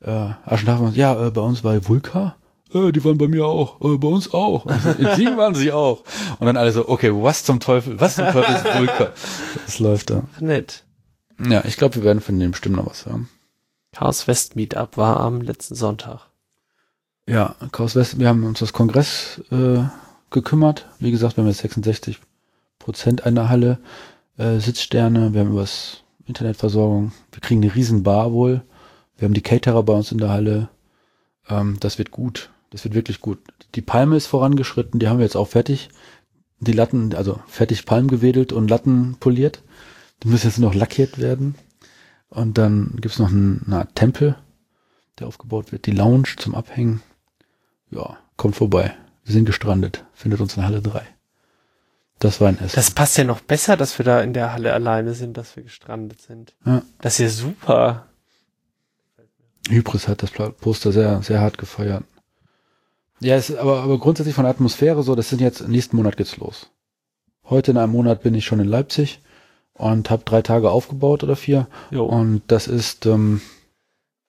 Äh, 0.00 0.30
Aschenhafen, 0.46 0.94
ja, 0.94 1.26
äh, 1.26 1.30
bei 1.30 1.40
uns 1.40 1.62
war 1.62 1.88
Vulka. 1.88 2.36
Äh, 2.72 2.92
die 2.92 3.04
waren 3.04 3.18
bei 3.18 3.28
mir 3.28 3.46
auch. 3.46 3.80
Äh, 3.80 3.98
bei 3.98 4.08
uns 4.08 4.32
auch. 4.32 4.64
Und 4.64 4.82
so, 4.82 4.90
In 4.90 5.14
Siegen 5.16 5.36
waren 5.36 5.54
sie 5.54 5.72
auch. 5.72 6.02
Und 6.38 6.46
dann 6.46 6.56
alle 6.56 6.72
so, 6.72 6.88
okay, 6.88 7.10
was 7.12 7.44
zum 7.44 7.60
Teufel, 7.60 8.00
was 8.00 8.16
zum 8.16 8.26
Teufel 8.26 8.54
ist 8.54 8.64
Vulka? 8.64 9.10
Das 9.66 9.78
läuft 9.78 10.10
da. 10.10 10.24
Ach, 10.36 10.40
nett. 10.40 10.84
Ja, 11.38 11.64
ich 11.64 11.76
glaube, 11.76 11.96
wir 11.96 12.04
werden 12.04 12.20
von 12.20 12.38
dem 12.38 12.52
bestimmt 12.52 12.76
noch 12.76 12.86
was 12.86 13.06
hören. 13.06 13.28
Chaos 13.93 14.26
West 14.26 14.57
Meetup 14.57 14.97
war 14.97 15.20
am 15.20 15.43
letzten 15.43 15.74
Sonntag. 15.74 16.26
Ja, 17.28 17.55
Chaos 17.70 17.95
West, 17.95 18.18
wir 18.18 18.28
haben 18.28 18.45
uns 18.45 18.59
das 18.59 18.72
Kongress 18.72 19.43
äh, 19.51 19.84
gekümmert. 20.30 20.86
Wie 20.99 21.11
gesagt, 21.11 21.36
wir 21.36 21.45
haben 21.45 21.49
jetzt 21.49 21.61
66 21.61 22.18
Prozent 22.78 23.26
einer 23.26 23.49
Halle, 23.49 23.78
äh, 24.38 24.59
Sitzsterne, 24.59 25.34
wir 25.34 25.43
haben 25.43 25.53
übers 25.53 26.03
Internetversorgung, 26.26 27.12
wir 27.30 27.40
kriegen 27.40 27.62
eine 27.62 27.74
riesen 27.74 28.03
Bar 28.03 28.32
wohl, 28.32 28.62
wir 29.16 29.26
haben 29.26 29.34
die 29.34 29.43
Caterer 29.43 29.82
bei 29.82 29.93
uns 29.93 30.11
in 30.11 30.18
der 30.18 30.30
Halle. 30.30 30.68
Ähm, 31.49 31.76
das 31.78 31.99
wird 31.99 32.11
gut, 32.11 32.51
das 32.70 32.84
wird 32.84 32.95
wirklich 32.95 33.20
gut. 33.20 33.38
Die 33.74 33.82
Palme 33.82 34.16
ist 34.16 34.26
vorangeschritten, 34.26 34.99
die 34.99 35.09
haben 35.09 35.18
wir 35.18 35.26
jetzt 35.26 35.36
auch 35.36 35.49
fertig. 35.49 35.90
Die 36.61 36.72
Latten, 36.72 37.14
also 37.14 37.40
fertig 37.47 37.84
Palm 37.84 38.09
gewedelt 38.09 38.53
und 38.53 38.68
Latten 38.68 39.16
poliert. 39.20 39.62
Die 40.22 40.28
müssen 40.28 40.47
jetzt 40.47 40.59
noch 40.59 40.74
lackiert 40.74 41.18
werden. 41.18 41.57
Und 42.33 42.57
dann 42.57 42.97
gibt's 42.99 43.18
noch 43.18 43.28
einen, 43.28 43.62
eine 43.66 43.80
Art 43.80 43.95
Tempel, 43.95 44.37
der 45.18 45.26
aufgebaut 45.26 45.70
wird. 45.70 45.85
Die 45.85 45.91
Lounge 45.91 46.28
zum 46.39 46.55
Abhängen. 46.55 47.03
Ja, 47.91 48.16
kommt 48.39 48.57
vorbei. 48.57 48.95
Wir 49.24 49.35
sind 49.35 49.45
gestrandet. 49.45 50.07
Findet 50.14 50.41
uns 50.41 50.57
in 50.57 50.64
Halle 50.64 50.80
3. 50.80 51.03
Das 52.20 52.41
war 52.41 52.49
ein 52.49 52.59
Essen. 52.59 52.74
Das 52.74 52.91
passt 52.91 53.18
ja 53.18 53.24
noch 53.24 53.41
besser, 53.41 53.76
dass 53.76 53.99
wir 53.99 54.07
da 54.07 54.22
in 54.22 54.33
der 54.33 54.55
Halle 54.55 54.72
alleine 54.72 55.12
sind, 55.12 55.37
dass 55.37 55.57
wir 55.57 55.62
gestrandet 55.62 56.22
sind. 56.22 56.55
Ja. 56.64 56.83
Das 57.03 57.20
ist 57.20 57.20
ja 57.20 57.28
super. 57.28 58.07
Hybris 59.68 60.09
hat 60.09 60.22
das 60.22 60.30
Poster 60.30 60.91
sehr, 60.91 61.22
sehr 61.22 61.41
hart 61.41 61.59
gefeiert. 61.59 62.05
Ja, 63.20 63.37
es 63.37 63.55
aber, 63.55 63.83
aber 63.83 63.99
grundsätzlich 63.99 64.35
von 64.35 64.45
der 64.45 64.53
Atmosphäre 64.53 65.03
so, 65.03 65.14
das 65.14 65.28
sind 65.28 65.41
jetzt, 65.43 65.68
nächsten 65.68 65.97
Monat 65.97 66.16
geht's 66.16 66.39
los. 66.39 66.70
Heute 67.45 67.72
in 67.72 67.76
einem 67.76 67.93
Monat 67.93 68.22
bin 68.22 68.35
ich 68.35 68.47
schon 68.47 68.61
in 68.61 68.68
Leipzig 68.68 69.20
und 69.75 70.11
habe 70.11 70.25
drei 70.25 70.43
Tage 70.43 70.70
aufgebaut 70.70 71.23
oder 71.25 71.37
vier. 71.37 71.66
Jo. 71.91 72.05
Und 72.05 72.43
das 72.49 72.68
ist, 72.68 73.07
ähm, 73.07 73.41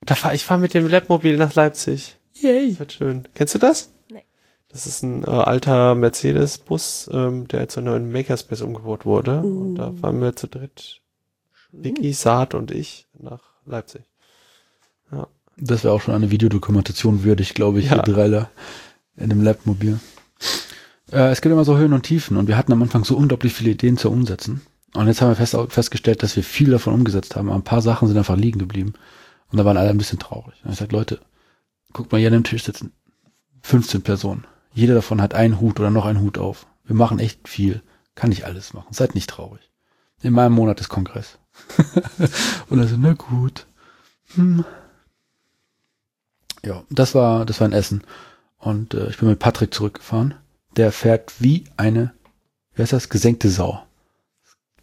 Da 0.06 0.16
fahr, 0.16 0.34
ich 0.34 0.44
fahre 0.46 0.60
mit 0.60 0.74
dem 0.74 0.88
Labmobil 0.88 1.38
nach 1.38 1.54
Leipzig. 1.56 2.18
Yay. 2.34 2.78
Wird 2.80 2.94
schön. 2.94 3.28
Kennst 3.36 3.54
du 3.56 3.60
das? 3.60 3.92
Nee. 4.12 4.24
Das 4.70 4.86
ist 4.88 5.04
ein 5.04 5.24
äh, 5.24 5.28
alter 5.30 5.96
Mercedes-Bus, 5.96 7.10
ähm, 7.14 7.48
der 7.48 7.62
jetzt 7.62 7.76
so 7.76 7.82
in 7.82 8.12
Makerspace 8.12 8.62
umgebaut 8.62 9.06
wurde. 9.06 9.40
Und 9.42 9.76
da 9.76 9.92
fahren 9.92 10.20
wir 10.22 10.36
zu 10.36 10.48
dritt, 10.48 11.02
Vicky, 11.72 12.12
Saad 12.14 12.54
und 12.56 12.72
ich, 12.72 13.08
nach 13.20 13.42
Leipzig. 13.66 14.02
das 15.58 15.84
wäre 15.84 15.94
auch 15.94 16.02
schon 16.02 16.16
eine 16.16 16.32
Videodokumentation 16.32 17.24
würdig, 17.24 17.54
glaube 17.54 17.80
ich, 17.80 17.86
Ja. 17.86 18.04
hier 18.04 18.14
Dreiler 18.14 18.50
in 19.16 19.30
dem 19.30 19.44
Labmobil. 19.44 20.00
Äh, 21.12 21.30
es 21.30 21.42
gibt 21.42 21.54
immer 21.54 21.64
so 21.66 21.78
Höhen 21.78 21.94
und 21.94 22.04
Tiefen 22.04 22.38
und 22.38 22.48
wir 22.48 22.58
hatten 22.58 22.74
am 22.74 22.82
Anfang 22.82 23.04
so 23.06 23.16
unglaublich 23.16 23.54
viele 23.54 23.70
Ideen 23.72 23.98
zu 23.98 24.10
umsetzen. 24.10 24.62
Und 24.94 25.08
jetzt 25.08 25.22
haben 25.22 25.30
wir 25.30 25.36
fest, 25.36 25.58
festgestellt, 25.70 26.22
dass 26.22 26.36
wir 26.36 26.44
viel 26.44 26.70
davon 26.70 26.94
umgesetzt 26.94 27.36
haben. 27.36 27.50
Aber 27.50 27.58
ein 27.58 27.64
paar 27.64 27.82
Sachen 27.82 28.08
sind 28.08 28.18
einfach 28.18 28.38
liegen 28.38 28.60
geblieben. 28.60 28.94
Und 29.52 29.58
da 29.58 29.66
waren 29.66 29.78
alle 29.78 29.90
ein 29.90 29.98
bisschen 29.98 30.20
traurig. 30.20 30.56
Und 30.64 30.72
ich 30.72 30.80
sag, 30.80 30.92
Leute, 30.92 31.20
guckt 31.94 32.12
mal, 32.12 32.20
hier 32.20 32.28
an 32.28 32.34
dem 32.34 32.44
Tisch 32.44 32.64
sitzen 32.64 32.92
15 33.64 34.02
Personen. 34.02 34.46
Jeder 34.74 34.96
davon 34.96 35.22
hat 35.22 35.34
einen 35.34 35.60
Hut 35.60 35.80
oder 35.80 35.90
noch 35.90 36.06
einen 36.06 36.22
Hut 36.22 36.38
auf. 36.38 36.68
Wir 36.86 36.96
machen 36.96 37.20
echt 37.20 37.48
viel. 37.48 37.82
Kann 38.16 38.30
nicht 38.30 38.46
alles 38.46 38.74
machen. 38.74 38.94
Seid 38.94 39.16
nicht 39.16 39.30
traurig. 39.30 39.72
In 40.22 40.34
meinem 40.34 40.54
Monat 40.54 40.80
ist 40.80 40.90
Kongress. 40.90 41.38
und 42.70 42.80
also, 42.80 42.96
na 42.98 43.14
gut. 43.14 43.66
Hm. 44.36 44.66
Ja, 46.64 46.84
das 46.90 47.14
war, 47.14 47.46
das 47.46 47.60
war 47.60 47.68
ein 47.68 47.74
Essen. 47.74 48.04
Und 48.58 48.94
äh, 48.94 49.10
ich 49.10 49.18
bin 49.18 49.30
mit 49.30 49.40
Patrick 49.40 49.74
zurückgefahren. 49.74 50.36
Der 50.78 50.92
fährt 50.92 51.34
wie 51.40 51.66
eine, 51.78 52.14
wie 52.74 52.82
heißt 52.82 52.94
das, 52.94 53.10
gesenkte 53.10 53.50
Sau. 53.50 53.84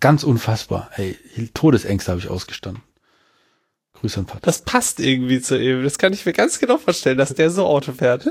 Ganz 0.01 0.25
unfassbar. 0.25 0.91
Ey, 0.97 1.17
Todesängste 1.55 2.11
habe 2.11 2.21
ich 2.21 2.29
ausgestanden. 2.29 2.83
Grüße 4.01 4.19
an 4.19 4.27
Pat. 4.27 4.47
Das 4.47 4.63
passt 4.63 4.99
irgendwie 4.99 5.43
zu 5.43 5.61
ihm. 5.61 5.85
Das 5.85 5.99
kann 5.99 6.15
ich 6.15 6.25
mir 6.25 6.33
ganz 6.33 6.59
genau 6.59 6.79
vorstellen, 6.79 7.19
dass 7.19 7.35
der 7.35 7.51
so 7.51 7.67
Auto 7.67 7.93
fährt. 7.93 8.25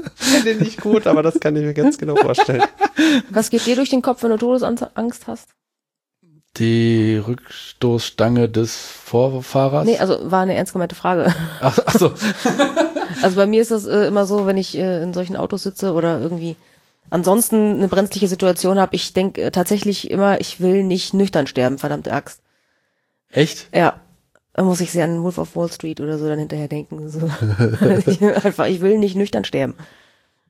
Den 0.46 0.58
nicht 0.60 0.82
gut, 0.82 1.06
aber 1.06 1.22
das 1.22 1.40
kann 1.40 1.56
ich 1.56 1.64
mir 1.64 1.76
ganz 1.76 2.00
genau 2.00 2.16
vorstellen. 2.16 2.64
Was 3.30 3.52
geht 3.52 3.66
dir 3.68 3.76
durch 3.76 3.90
den 3.90 4.02
Kopf, 4.02 4.24
wenn 4.24 4.32
du 4.32 4.38
Todesangst 4.38 5.28
hast? 5.28 5.50
Die 6.58 7.18
Rückstoßstange 7.18 8.50
des 8.50 8.76
Vorfahrers? 8.76 9.86
Nee, 9.86 10.00
also 10.00 10.32
war 10.32 10.42
eine 10.42 10.56
ernst 10.56 10.74
gemeinte 10.74 10.96
Frage. 10.96 11.34
ach, 11.62 11.78
ach 11.86 11.94
so. 12.00 12.14
Also 13.22 13.36
bei 13.36 13.46
mir 13.46 13.62
ist 13.62 13.72
das 13.72 13.86
äh, 13.86 14.08
immer 14.08 14.26
so, 14.26 14.48
wenn 14.48 14.58
ich 14.58 14.78
äh, 14.78 15.04
in 15.04 15.14
solchen 15.14 15.36
Autos 15.36 15.64
sitze 15.64 15.94
oder 15.94 16.20
irgendwie 16.20 16.56
ansonsten 17.10 17.76
eine 17.76 17.88
brenzliche 17.88 18.28
Situation 18.28 18.80
habe, 18.80 18.96
ich 18.96 19.14
denke 19.14 19.42
äh, 19.42 19.52
tatsächlich 19.52 20.12
immer, 20.12 20.40
ich 20.42 20.60
will 20.60 20.84
nicht 20.84 21.14
nüchtern 21.14 21.48
sterben, 21.48 21.78
verdammte 21.78 22.14
Axt. 22.14 22.42
Echt? 23.30 23.70
Ja. 23.74 24.02
Da 24.54 24.64
muss 24.64 24.82
ich 24.82 24.92
sehr 24.92 25.06
an 25.06 25.24
Wolf 25.24 25.38
of 25.38 25.56
Wall 25.56 25.72
Street 25.72 26.02
oder 26.02 26.18
so 26.18 26.28
dann 26.28 26.40
hinterher 26.40 26.68
denken. 26.68 27.10
So. 27.10 27.20
ich, 28.06 28.22
einfach, 28.22 28.68
ich 28.68 28.82
will 28.82 28.98
nicht 28.98 29.16
nüchtern 29.16 29.46
sterben. 29.46 29.76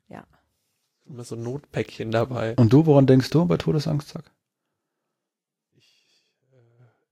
Ja. 0.08 0.24
Immer 1.08 1.24
so 1.24 1.36
ein 1.36 1.42
Notpäckchen 1.42 2.10
dabei. 2.10 2.54
Und 2.56 2.72
du, 2.72 2.86
woran 2.86 3.06
denkst 3.06 3.30
du 3.30 3.44
bei 3.44 3.56
Todesangst, 3.56 4.08
Zack? 4.08 4.24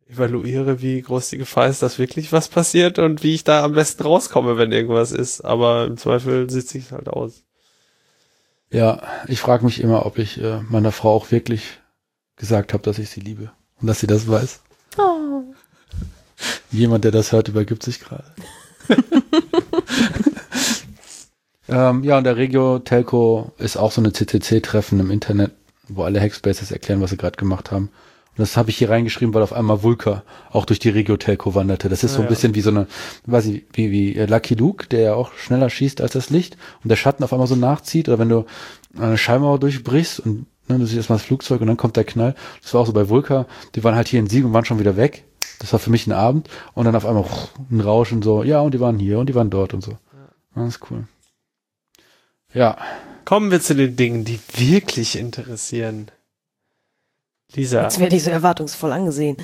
Evaluiere, 0.09 0.81
wie 0.81 1.03
groß 1.03 1.29
die 1.29 1.39
Gefahr 1.39 1.69
ist, 1.69 1.83
dass 1.83 1.99
wirklich 1.99 2.33
was 2.33 2.49
passiert 2.49 2.99
und 2.99 3.23
wie 3.23 3.35
ich 3.35 3.45
da 3.45 3.63
am 3.63 3.75
besten 3.75 4.03
rauskomme, 4.03 4.57
wenn 4.57 4.73
irgendwas 4.73 5.13
ist. 5.13 5.43
Aber 5.43 5.85
im 5.85 5.99
Zweifel 5.99 6.49
sitze 6.49 6.79
ich 6.79 6.85
es 6.85 6.93
halt 6.93 7.09
aus. 7.09 7.45
Ja, 8.71 9.03
ich 9.27 9.41
frage 9.41 9.65
mich 9.65 9.81
immer, 9.81 10.05
ob 10.05 10.19
ich 10.19 10.43
äh, 10.43 10.61
meiner 10.69 10.93
Frau 10.93 11.15
auch 11.15 11.31
wirklich 11.31 11.81
gesagt 12.37 12.73
habe, 12.73 12.83
dass 12.83 12.99
ich 12.99 13.09
sie 13.09 13.21
liebe 13.21 13.51
und 13.81 13.87
dass 13.87 14.01
sie 14.01 14.07
das 14.07 14.29
weiß. 14.29 14.61
Oh. 14.99 15.43
Jemand, 16.71 17.05
der 17.05 17.13
das 17.13 17.33
hört, 17.33 17.49
übergibt 17.49 17.83
sich 17.83 18.01
gerade. 18.01 18.25
ähm, 21.69 22.05
ja, 22.05 22.19
und 22.19 22.25
der 22.25 22.37
Regio 22.37 22.79
Telco 22.79 23.53
ist 23.59 23.77
auch 23.77 23.93
so 23.93 24.01
eine 24.01 24.13
CCC-Treffen 24.13 25.01
im 25.01 25.11
Internet, 25.11 25.53
wo 25.89 26.03
alle 26.03 26.21
Hackspaces 26.21 26.71
erklären, 26.71 27.01
was 27.01 27.11
sie 27.11 27.17
gerade 27.17 27.37
gemacht 27.37 27.71
haben. 27.71 27.91
Und 28.39 28.43
das 28.43 28.57
habe 28.57 28.71
ich 28.71 28.79
hier 28.79 28.89
reingeschrieben, 28.89 29.35
weil 29.35 29.43
auf 29.43 29.53
einmal 29.53 29.83
Vulka 29.83 30.23
auch 30.51 30.65
durch 30.65 30.79
die 30.79 30.89
Regio 30.91 31.17
Telco 31.17 31.55
wanderte. 31.57 31.89
Das 31.89 32.05
ist 32.05 32.13
so 32.15 32.21
ein 32.21 32.25
Ja. 32.25 32.29
bisschen 32.31 32.55
wie 32.55 32.61
so 32.61 32.71
eine, 32.71 32.87
weiß 33.27 33.47
ich, 33.47 33.65
wie, 33.73 33.91
wie 33.91 34.15
äh, 34.17 34.27
Lucky 34.27 34.55
Luke, 34.55 34.87
der 34.87 35.01
ja 35.01 35.15
auch 35.15 35.33
schneller 35.33 35.69
schießt 35.69 36.01
als 36.01 36.13
das 36.13 36.31
Licht 36.31 36.57
und 36.83 36.89
der 36.89 36.97
Schatten 36.97 37.25
auf 37.25 37.33
einmal 37.33 37.49
so 37.49 37.57
nachzieht. 37.57 38.09
Oder 38.09 38.19
wenn 38.21 38.29
du 38.29 38.47
eine 38.97 39.19
Schallmauer 39.19 39.59
durchbrichst 39.59 40.21
und 40.21 40.47
ne, 40.69 40.79
du 40.79 40.87
siehst 40.87 40.97
erstmal 40.99 41.19
das 41.19 41.27
Flugzeug 41.27 41.61
und 41.61 41.67
dann 41.67 41.77
kommt 41.77 41.97
der 41.97 42.05
Knall. 42.05 42.35
Das 42.63 42.73
war 42.75 42.81
auch 42.83 42.87
so 42.87 42.93
bei 42.93 43.09
Vulka. 43.09 43.47
Die 43.75 43.83
waren 43.83 43.97
halt 43.97 44.07
hier 44.09 44.21
in 44.21 44.29
Sieg 44.29 44.45
und 44.45 44.53
waren 44.53 44.65
schon 44.65 44.79
wieder 44.79 44.97
weg. 44.97 45.25
Das 45.59 45.73
war 45.73 45.81
für 45.81 45.91
mich 45.91 46.07
ein 46.07 46.13
Abend 46.13 46.49
und 46.75 46.85
dann 46.85 46.95
auf 46.95 47.05
einmal 47.05 47.25
ein 47.71 47.81
Rauschen 47.81 48.23
so, 48.23 48.45
ja, 48.45 48.61
und 48.61 48.73
die 48.73 48.79
waren 48.81 48.99
hier 49.01 49.19
und 49.19 49.29
die 49.29 49.35
waren 49.35 49.51
dort 49.51 49.75
und 49.75 49.83
so. 49.83 49.99
Das 50.55 50.69
ist 50.69 50.81
cool. 50.91 51.09
Ja, 52.55 52.77
Kommen 53.25 53.51
wir 53.51 53.61
zu 53.61 53.75
den 53.75 53.95
Dingen, 53.95 54.25
die 54.25 54.41
wirklich 54.57 55.19
interessieren. 55.19 56.11
Lisa, 57.55 57.83
Jetzt 57.83 57.99
werde 57.99 58.17
ich 58.17 58.25
so 58.25 58.31
erwartungsvoll 58.31 58.93
angesehen. 58.93 59.37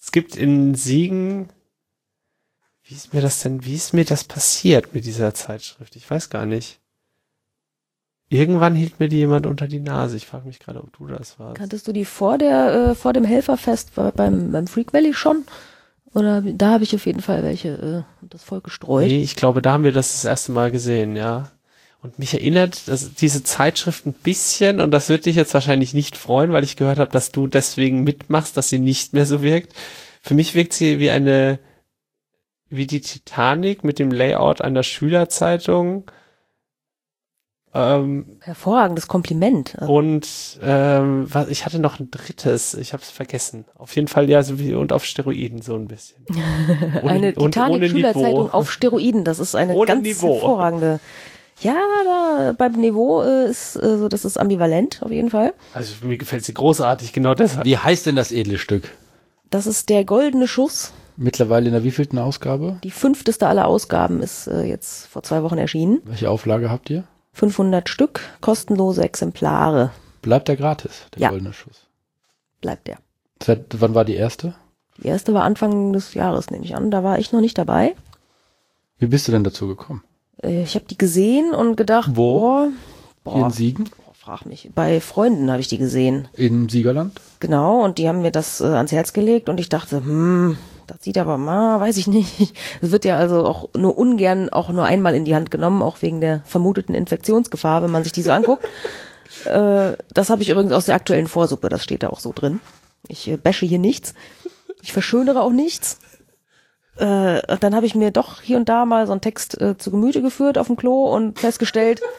es 0.00 0.10
gibt 0.12 0.36
in 0.36 0.74
Siegen, 0.74 1.48
wie 2.84 2.94
ist 2.94 3.12
mir 3.14 3.20
das 3.20 3.42
denn, 3.42 3.64
wie 3.64 3.74
ist 3.74 3.92
mir 3.94 4.04
das 4.04 4.24
passiert 4.24 4.94
mit 4.94 5.04
dieser 5.04 5.34
Zeitschrift? 5.34 5.96
Ich 5.96 6.08
weiß 6.10 6.30
gar 6.30 6.46
nicht. 6.46 6.80
Irgendwann 8.28 8.74
hielt 8.74 8.98
mir 8.98 9.08
die 9.08 9.18
jemand 9.18 9.46
unter 9.46 9.68
die 9.68 9.78
Nase. 9.78 10.16
Ich 10.16 10.26
frage 10.26 10.48
mich 10.48 10.58
gerade, 10.58 10.82
ob 10.82 10.96
du 10.96 11.06
das 11.06 11.38
warst. 11.38 11.56
Kanntest 11.58 11.86
du 11.86 11.92
die 11.92 12.04
vor 12.04 12.38
der 12.38 12.90
äh, 12.90 12.94
vor 12.96 13.12
dem 13.12 13.22
Helferfest 13.24 13.94
bei- 13.94 14.10
beim 14.10 14.50
beim 14.50 14.66
Freak 14.66 14.92
Valley 14.92 15.14
schon? 15.14 15.44
Oder 16.12 16.40
da 16.42 16.72
habe 16.72 16.82
ich 16.84 16.92
auf 16.94 17.06
jeden 17.06 17.20
Fall 17.20 17.44
welche 17.44 18.04
äh, 18.22 18.26
das 18.28 18.42
voll 18.42 18.60
gestreut. 18.62 19.06
Nee, 19.06 19.22
ich 19.22 19.36
glaube, 19.36 19.62
da 19.62 19.72
haben 19.74 19.84
wir 19.84 19.92
das 19.92 20.10
das 20.12 20.24
erste 20.24 20.50
Mal 20.50 20.72
gesehen, 20.72 21.14
ja. 21.14 21.52
Und 22.06 22.18
mich 22.20 22.34
erinnert 22.34 22.86
dass 22.88 23.14
diese 23.14 23.42
Zeitschrift 23.42 24.06
ein 24.06 24.12
bisschen, 24.12 24.80
und 24.80 24.92
das 24.92 25.08
wird 25.08 25.26
dich 25.26 25.34
jetzt 25.34 25.54
wahrscheinlich 25.54 25.92
nicht 25.92 26.16
freuen, 26.16 26.52
weil 26.52 26.62
ich 26.62 26.76
gehört 26.76 26.98
habe, 27.00 27.10
dass 27.10 27.32
du 27.32 27.48
deswegen 27.48 28.04
mitmachst, 28.04 28.56
dass 28.56 28.68
sie 28.68 28.78
nicht 28.78 29.12
mehr 29.12 29.26
so 29.26 29.42
wirkt. 29.42 29.74
Für 30.22 30.34
mich 30.34 30.54
wirkt 30.54 30.72
sie 30.72 31.00
wie 31.00 31.10
eine, 31.10 31.58
wie 32.68 32.86
die 32.86 33.00
Titanic 33.00 33.82
mit 33.82 33.98
dem 33.98 34.12
Layout 34.12 34.60
einer 34.60 34.84
Schülerzeitung. 34.84 36.08
Ähm, 37.74 38.38
Hervorragendes 38.40 39.08
Kompliment. 39.08 39.74
Und 39.86 40.26
ähm, 40.62 41.26
was, 41.28 41.48
ich 41.48 41.66
hatte 41.66 41.78
noch 41.78 41.98
ein 42.00 42.10
drittes, 42.10 42.72
ich 42.74 42.92
habe 42.92 43.02
es 43.02 43.10
vergessen. 43.10 43.64
Auf 43.74 43.94
jeden 43.96 44.08
Fall 44.08 44.30
ja, 44.30 44.42
so 44.42 44.58
wie 44.58 44.74
und 44.74 44.92
auf 44.92 45.04
Steroiden 45.04 45.60
so 45.60 45.74
ein 45.74 45.86
bisschen. 45.88 46.24
ohne- 47.02 47.10
eine 47.10 47.34
Titanic-Schülerzeitung 47.34 48.50
auf 48.52 48.70
Steroiden. 48.70 49.24
Das 49.24 49.40
ist 49.40 49.54
eine 49.56 49.74
Ohne 49.74 49.86
ganz 49.86 50.02
Niveau. 50.04 50.34
hervorragende. 50.34 51.00
Ja, 51.60 51.74
da, 52.04 52.52
beim 52.56 52.72
Niveau 52.72 53.22
äh, 53.22 53.48
ist 53.48 53.76
äh, 53.76 53.96
so, 53.98 54.08
das 54.08 54.24
ist 54.24 54.36
ambivalent 54.38 55.00
auf 55.02 55.10
jeden 55.10 55.30
Fall. 55.30 55.54
Also 55.72 55.94
mir 56.06 56.18
gefällt 56.18 56.44
sie 56.44 56.52
großartig, 56.54 57.12
genau 57.12 57.34
deshalb. 57.34 57.64
wie 57.64 57.78
heißt 57.78 58.06
denn 58.06 58.16
das 58.16 58.30
edle 58.32 58.58
Stück? 58.58 58.90
Das 59.50 59.66
ist 59.66 59.88
der 59.88 60.04
goldene 60.04 60.48
Schuss. 60.48 60.92
Mittlerweile 61.16 61.66
in 61.66 61.72
der 61.72 61.82
wievielten 61.82 62.18
Ausgabe? 62.18 62.78
Die 62.84 62.90
fünfteste 62.90 63.46
aller 63.46 63.66
Ausgaben 63.66 64.20
ist 64.22 64.48
äh, 64.48 64.64
jetzt 64.64 65.06
vor 65.06 65.22
zwei 65.22 65.42
Wochen 65.42 65.56
erschienen. 65.56 66.02
Welche 66.04 66.28
Auflage 66.30 66.68
habt 66.70 66.90
ihr? 66.90 67.04
500 67.32 67.88
Stück, 67.88 68.20
kostenlose 68.42 69.02
Exemplare. 69.02 69.92
Bleibt 70.20 70.48
der 70.48 70.56
gratis, 70.56 71.06
der 71.14 71.22
Ja. 71.22 71.28
goldene 71.30 71.54
Schuss. 71.54 71.86
Bleibt 72.60 72.86
der. 72.86 72.98
Seit 73.42 73.80
wann 73.80 73.94
war 73.94 74.04
die 74.04 74.14
erste? 74.16 74.54
Die 74.98 75.06
erste 75.08 75.32
war 75.32 75.44
Anfang 75.44 75.92
des 75.94 76.12
Jahres, 76.14 76.50
nehme 76.50 76.64
ich 76.64 76.74
an. 76.76 76.90
Da 76.90 77.02
war 77.02 77.18
ich 77.18 77.32
noch 77.32 77.40
nicht 77.40 77.56
dabei. 77.56 77.94
Wie 78.98 79.06
bist 79.06 79.28
du 79.28 79.32
denn 79.32 79.44
dazu 79.44 79.68
gekommen? 79.68 80.02
Äh, 80.46 80.62
Ich 80.62 80.74
habe 80.74 80.86
die 80.86 80.98
gesehen 80.98 81.52
und 81.52 81.76
gedacht, 81.76 82.10
Wo? 82.14 82.40
boah, 82.40 82.68
boah, 83.24 83.46
in 83.46 83.50
Siegen? 83.50 83.84
boah, 83.84 84.14
frag 84.14 84.46
mich. 84.46 84.70
Bei 84.74 85.00
Freunden 85.00 85.50
habe 85.50 85.60
ich 85.60 85.68
die 85.68 85.78
gesehen. 85.78 86.28
In 86.34 86.68
Siegerland? 86.68 87.20
Genau, 87.40 87.84
und 87.84 87.98
die 87.98 88.08
haben 88.08 88.22
mir 88.22 88.30
das 88.30 88.60
äh, 88.60 88.64
ans 88.64 88.92
Herz 88.92 89.12
gelegt 89.12 89.48
und 89.48 89.60
ich 89.60 89.68
dachte, 89.68 89.96
hm, 89.98 90.56
das 90.86 91.02
sieht 91.02 91.18
aber 91.18 91.36
mal, 91.36 91.80
weiß 91.80 91.96
ich 91.96 92.06
nicht. 92.06 92.54
Es 92.80 92.90
wird 92.92 93.04
ja 93.04 93.16
also 93.16 93.44
auch 93.44 93.68
nur 93.76 93.98
ungern 93.98 94.48
auch 94.50 94.68
nur 94.70 94.84
einmal 94.84 95.14
in 95.14 95.24
die 95.24 95.34
Hand 95.34 95.50
genommen, 95.50 95.82
auch 95.82 96.00
wegen 96.02 96.20
der 96.20 96.42
vermuteten 96.44 96.94
Infektionsgefahr, 96.94 97.82
wenn 97.82 97.90
man 97.90 98.04
sich 98.04 98.12
die 98.12 98.22
so 98.22 98.30
anguckt. 98.30 98.64
äh, 99.44 99.92
das 100.14 100.30
habe 100.30 100.42
ich 100.42 100.48
übrigens 100.48 100.72
aus 100.72 100.86
der 100.86 100.94
aktuellen 100.94 101.26
Vorsuppe, 101.26 101.68
das 101.68 101.82
steht 101.82 102.02
da 102.02 102.08
auch 102.10 102.20
so 102.20 102.32
drin. 102.34 102.60
Ich 103.08 103.28
äh, 103.28 103.36
bashe 103.36 103.66
hier 103.66 103.78
nichts. 103.78 104.14
Ich 104.82 104.92
verschönere 104.92 105.42
auch 105.42 105.50
nichts. 105.50 105.98
Äh, 106.98 107.40
und 107.52 107.62
dann 107.62 107.74
habe 107.74 107.86
ich 107.86 107.94
mir 107.94 108.10
doch 108.10 108.40
hier 108.40 108.56
und 108.56 108.68
da 108.68 108.84
mal 108.84 109.06
so 109.06 109.12
einen 109.12 109.20
Text 109.20 109.60
äh, 109.60 109.76
zu 109.76 109.90
Gemüte 109.90 110.22
geführt 110.22 110.58
auf 110.58 110.66
dem 110.68 110.76
Klo 110.76 111.04
und 111.14 111.38
festgestellt, 111.38 112.00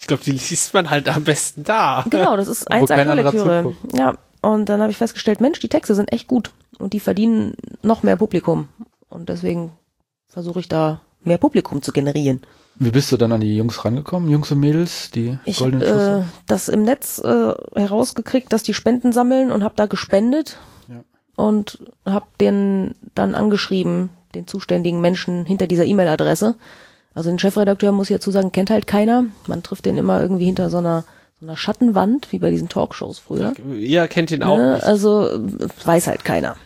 Ich 0.00 0.06
glaube, 0.06 0.22
die 0.22 0.32
liest 0.32 0.74
man 0.74 0.90
halt 0.90 1.08
am 1.08 1.24
besten 1.24 1.64
da. 1.64 2.04
Genau, 2.10 2.36
das 2.36 2.46
ist 2.48 2.70
eins 2.70 2.90
anderer 2.90 3.14
Lektüre. 3.14 3.74
Ja, 3.94 4.14
und 4.42 4.68
dann 4.68 4.82
habe 4.82 4.90
ich 4.90 4.98
festgestellt, 4.98 5.40
Mensch, 5.40 5.60
die 5.60 5.68
Texte 5.70 5.94
sind 5.94 6.12
echt 6.12 6.26
gut 6.28 6.50
und 6.78 6.92
die 6.92 7.00
verdienen 7.00 7.54
noch 7.82 8.02
mehr 8.02 8.16
Publikum. 8.16 8.68
Und 9.08 9.30
deswegen 9.30 9.72
versuche 10.28 10.60
ich 10.60 10.68
da 10.68 11.00
mehr 11.22 11.38
Publikum 11.38 11.80
zu 11.80 11.90
generieren. 11.92 12.42
Wie 12.76 12.90
bist 12.90 13.12
du 13.12 13.16
dann 13.16 13.32
an 13.32 13.40
die 13.40 13.56
Jungs 13.56 13.82
rangekommen? 13.84 14.28
Jungs 14.28 14.50
und 14.50 14.60
Mädels, 14.60 15.10
die 15.10 15.38
Ich 15.46 15.60
goldenen 15.60 15.88
habe 15.88 16.20
äh, 16.20 16.24
das 16.48 16.68
im 16.68 16.82
Netz 16.82 17.20
äh, 17.20 17.54
herausgekriegt, 17.74 18.52
dass 18.52 18.62
die 18.62 18.74
Spenden 18.74 19.12
sammeln 19.12 19.50
und 19.52 19.64
habe 19.64 19.74
da 19.76 19.86
gespendet 19.86 20.58
Ja. 20.88 21.02
und 21.36 21.78
habe 22.04 22.26
den 22.40 22.94
dann 23.14 23.34
angeschrieben, 23.34 24.10
den 24.34 24.46
zuständigen 24.46 25.00
Menschen 25.00 25.44
hinter 25.46 25.66
dieser 25.66 25.84
E-Mail-Adresse. 25.84 26.54
Also 27.14 27.30
den 27.30 27.38
Chefredakteur 27.38 27.92
muss 27.92 28.10
ich 28.10 28.16
dazu 28.16 28.30
sagen, 28.30 28.52
kennt 28.52 28.70
halt 28.70 28.86
keiner. 28.86 29.24
Man 29.46 29.62
trifft 29.62 29.86
den 29.86 29.96
immer 29.96 30.20
irgendwie 30.20 30.46
hinter 30.46 30.68
so 30.70 30.78
einer, 30.78 31.04
so 31.40 31.46
einer 31.46 31.56
Schattenwand, 31.56 32.32
wie 32.32 32.38
bei 32.40 32.50
diesen 32.50 32.68
Talkshows 32.68 33.18
früher. 33.20 33.52
Ihr 33.78 34.08
kennt 34.08 34.30
ihn 34.32 34.42
auch 34.42 34.56
Ne? 34.56 34.74
nicht. 34.74 34.84
Also 34.84 35.28
äh, 35.28 35.68
weiß 35.84 36.08
halt 36.08 36.24
keiner. 36.24 36.56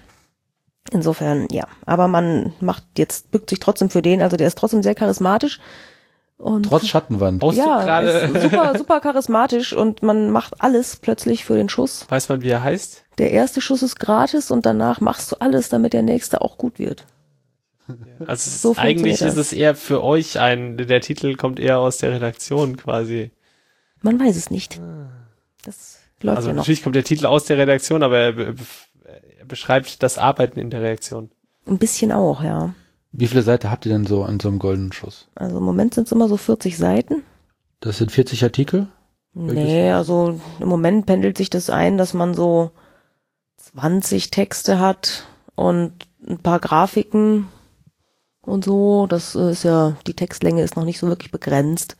Insofern, 0.91 1.49
ja. 1.51 1.67
Aber 1.85 2.09
man 2.09 2.55
macht 2.61 2.83
jetzt, 2.97 3.31
bückt 3.31 3.51
sich 3.51 3.61
trotzdem 3.61 3.91
für 3.91 4.01
den. 4.01 4.23
Also 4.23 4.37
der 4.39 4.47
ist 4.47 4.57
trotzdem 4.57 4.83
sehr 4.83 4.95
charismatisch. 4.95 5.61
Und 6.39 6.67
Trotz 6.67 6.87
Schattenwand. 6.87 7.43
Ja, 7.55 7.99
ist 8.01 8.43
super, 8.43 8.73
super 8.79 9.01
charismatisch 9.01 9.73
und 9.73 10.03
man 10.05 10.31
macht 10.31 10.55
alles 10.63 10.95
plötzlich 10.97 11.45
für 11.45 11.57
den 11.57 11.69
Schuss. 11.69 12.07
weiß 12.09 12.29
man, 12.29 12.43
wie 12.43 12.49
er 12.51 12.63
heißt? 12.63 13.03
Der 13.19 13.33
erste 13.33 13.61
Schuss 13.61 13.83
ist 13.83 13.99
gratis 13.99 14.53
und 14.53 14.65
danach 14.65 15.01
machst 15.01 15.33
du 15.33 15.37
alles, 15.41 15.69
damit 15.69 15.93
der 15.95 16.03
nächste 16.05 16.41
auch 16.41 16.57
gut 16.57 16.79
wird. 16.79 17.05
Also 18.21 18.33
es 18.33 18.47
ist, 18.47 18.63
So 18.63 18.75
eigentlich 18.77 19.21
ist 19.23 19.37
es 19.37 19.53
eher 19.53 19.75
für 19.75 20.03
euch 20.05 20.39
ein, 20.39 20.77
der 20.77 21.01
Titel 21.01 21.35
kommt 21.37 21.59
eher 21.59 21.79
aus 21.79 21.99
der 21.99 22.13
Redaktion 22.13 22.77
quasi. 22.77 23.31
Man 24.03 24.21
weiß 24.21 24.37
es 24.37 24.51
nicht. 24.51 24.81
Das 25.65 25.99
läuft 26.23 26.37
Also 26.37 26.49
ja 26.49 26.55
noch. 26.55 26.63
natürlich 26.63 26.83
kommt 26.83 26.97
der 26.97 27.05
Titel 27.05 27.27
aus 27.27 27.45
der 27.45 27.59
Redaktion, 27.59 28.03
aber 28.03 28.19
er, 28.19 28.33
be- 28.33 28.55
er 29.39 29.45
beschreibt 29.47 30.03
das 30.03 30.19
Arbeiten 30.19 30.59
in 30.61 30.71
der 30.71 30.83
Redaktion. 30.83 31.31
Ein 31.67 31.79
bisschen 31.79 32.13
auch, 32.13 32.43
ja. 32.43 32.75
Wie 33.13 33.27
viele 33.27 33.43
Seiten 33.43 33.71
habt 33.71 33.87
ihr 33.87 33.93
denn 33.93 34.07
so 34.07 34.23
an 34.23 34.39
so 34.39 34.49
einem 34.49 34.59
goldenen 34.59 34.93
Schuss? 34.93 35.29
Also 35.35 35.57
im 35.59 35.65
Moment 35.65 35.95
sind 35.95 36.07
es 36.07 36.13
immer 36.13 36.29
so 36.29 36.37
40 36.37 36.77
Seiten. 36.77 37.23
Das 37.81 37.99
sind 37.99 38.13
40 38.13 38.43
Artikel? 38.45 38.89
Nee, 39.35 39.91
also 39.93 40.41
im 40.61 40.69
Moment 40.69 41.07
pendelt 41.07 41.39
sich 41.39 41.49
das 41.49 41.71
ein, 41.71 41.97
dass 41.97 42.13
man 42.13 42.35
so 42.35 42.71
20 43.57 44.31
Texte 44.31 44.79
hat 44.81 45.25
und 45.55 45.93
ein 46.27 46.39
paar 46.39 46.59
Grafiken 46.61 47.49
und 48.49 48.65
so. 48.65 49.07
Das 49.07 49.35
äh, 49.35 49.51
ist 49.53 49.63
ja, 49.65 49.97
die 50.07 50.15
Textlänge 50.15 50.63
ist 50.63 50.77
noch 50.77 50.85
nicht 50.85 50.99
so 50.99 51.07
wirklich 51.09 51.31
begrenzt. 51.31 51.97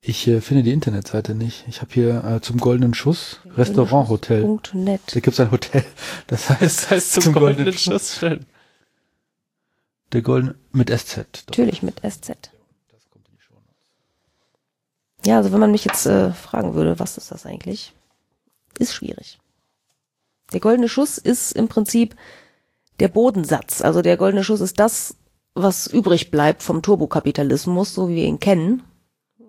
Ich 0.00 0.26
äh, 0.28 0.40
finde 0.40 0.62
die 0.62 0.72
Internetseite 0.72 1.34
nicht. 1.34 1.64
Ich 1.68 1.80
habe 1.80 1.92
hier 1.92 2.24
äh, 2.24 2.40
zum 2.40 2.58
Goldenen 2.58 2.94
Schuss 2.94 3.40
Restaurant 3.56 4.08
Hotel. 4.08 4.58
Net. 4.72 5.00
Da 5.12 5.20
gibt's 5.20 5.40
ein 5.40 5.50
Hotel. 5.50 5.84
Das 6.28 6.48
heißt, 6.48 6.62
Das 6.62 6.90
heißt 6.90 7.12
zum, 7.22 7.32
goldenen 7.32 7.72
Schuss 7.72 8.16
schön. 8.16 8.46
der 10.12 10.22
Golden 10.22 10.54
mit 10.72 10.90
SZ. 10.90 11.18
Natürlich 11.48 11.82
mit 11.82 12.00
SZ. 12.08 12.50
Ja, 15.24 15.38
also 15.38 15.52
wenn 15.52 15.60
man 15.60 15.72
mich 15.72 15.84
jetzt 15.84 16.06
äh, 16.06 16.32
fragen 16.32 16.74
würde, 16.74 16.98
was 17.00 17.18
ist 17.18 17.32
das 17.32 17.44
eigentlich? 17.44 17.92
Ist 18.78 18.94
schwierig. 18.94 19.40
Der 20.52 20.60
goldene 20.60 20.88
Schuss 20.88 21.18
ist 21.18 21.52
im 21.52 21.68
Prinzip 21.68 22.14
der 23.00 23.08
Bodensatz. 23.08 23.82
Also 23.82 24.00
der 24.00 24.16
goldene 24.16 24.44
Schuss 24.44 24.60
ist 24.60 24.78
das, 24.78 25.16
was 25.54 25.86
übrig 25.86 26.30
bleibt 26.30 26.62
vom 26.62 26.82
Turbokapitalismus, 26.82 27.94
so 27.94 28.08
wie 28.08 28.16
wir 28.16 28.24
ihn 28.24 28.40
kennen. 28.40 28.82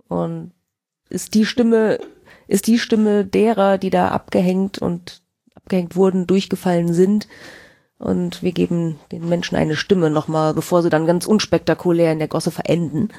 Und 0.07 0.51
ist 1.09 1.33
die 1.33 1.45
Stimme, 1.45 1.99
ist 2.47 2.67
die 2.67 2.79
Stimme 2.79 3.25
derer, 3.25 3.77
die 3.77 3.89
da 3.89 4.09
abgehängt 4.09 4.79
und 4.79 5.21
abgehängt 5.55 5.95
wurden, 5.95 6.27
durchgefallen 6.27 6.93
sind. 6.93 7.27
Und 7.99 8.41
wir 8.41 8.53
geben 8.53 8.99
den 9.11 9.27
Menschen 9.27 9.55
eine 9.55 9.75
Stimme 9.75 10.09
nochmal, 10.09 10.53
bevor 10.53 10.81
sie 10.81 10.89
dann 10.89 11.05
ganz 11.05 11.25
unspektakulär 11.25 12.13
in 12.13 12.19
der 12.19 12.29
Gosse 12.29 12.49
verenden. 12.49 13.09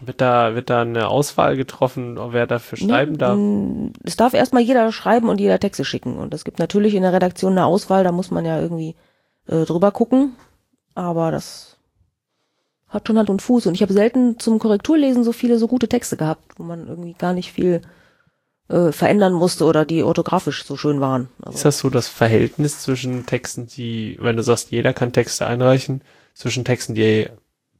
Wird 0.00 0.20
da, 0.20 0.54
wird 0.54 0.70
da 0.70 0.82
eine 0.82 1.08
Auswahl 1.08 1.56
getroffen, 1.56 2.18
wer 2.32 2.46
dafür 2.46 2.78
schreiben 2.78 3.12
Nee, 3.12 3.18
darf? 3.18 3.38
Es 4.04 4.16
darf 4.16 4.34
erstmal 4.34 4.62
jeder 4.62 4.92
schreiben 4.92 5.28
und 5.28 5.40
jeder 5.40 5.58
Texte 5.58 5.84
schicken. 5.84 6.16
Und 6.18 6.34
es 6.34 6.44
gibt 6.44 6.58
natürlich 6.58 6.94
in 6.94 7.02
der 7.02 7.12
Redaktion 7.12 7.52
eine 7.52 7.64
Auswahl, 7.64 8.04
da 8.04 8.12
muss 8.12 8.30
man 8.30 8.44
ja 8.44 8.60
irgendwie 8.60 8.94
äh, 9.48 9.64
drüber 9.64 9.90
gucken. 9.90 10.36
Aber 10.94 11.30
das 11.30 11.76
hat 12.88 13.06
schon 13.06 13.18
Hand 13.18 13.30
und 13.30 13.42
Fuß. 13.42 13.66
Und 13.66 13.74
ich 13.74 13.82
habe 13.82 13.92
selten 13.92 14.38
zum 14.38 14.58
Korrekturlesen 14.58 15.24
so 15.24 15.32
viele 15.32 15.58
so 15.58 15.68
gute 15.68 15.88
Texte 15.88 16.16
gehabt, 16.16 16.58
wo 16.58 16.62
man 16.62 16.88
irgendwie 16.88 17.14
gar 17.14 17.32
nicht 17.32 17.52
viel 17.52 17.82
äh, 18.68 18.92
verändern 18.92 19.32
musste 19.32 19.64
oder 19.64 19.84
die 19.84 20.02
orthografisch 20.02 20.64
so 20.64 20.76
schön 20.76 21.00
waren. 21.00 21.28
Ist 21.40 21.46
Also, 21.46 21.62
das 21.64 21.78
so 21.78 21.90
das 21.90 22.08
Verhältnis 22.08 22.80
zwischen 22.80 23.26
Texten, 23.26 23.66
die, 23.66 24.18
wenn 24.20 24.36
du 24.36 24.42
sagst, 24.42 24.70
jeder 24.70 24.92
kann 24.92 25.12
Texte 25.12 25.46
einreichen, 25.46 26.02
zwischen 26.34 26.64
Texten, 26.64 26.94
die 26.94 27.28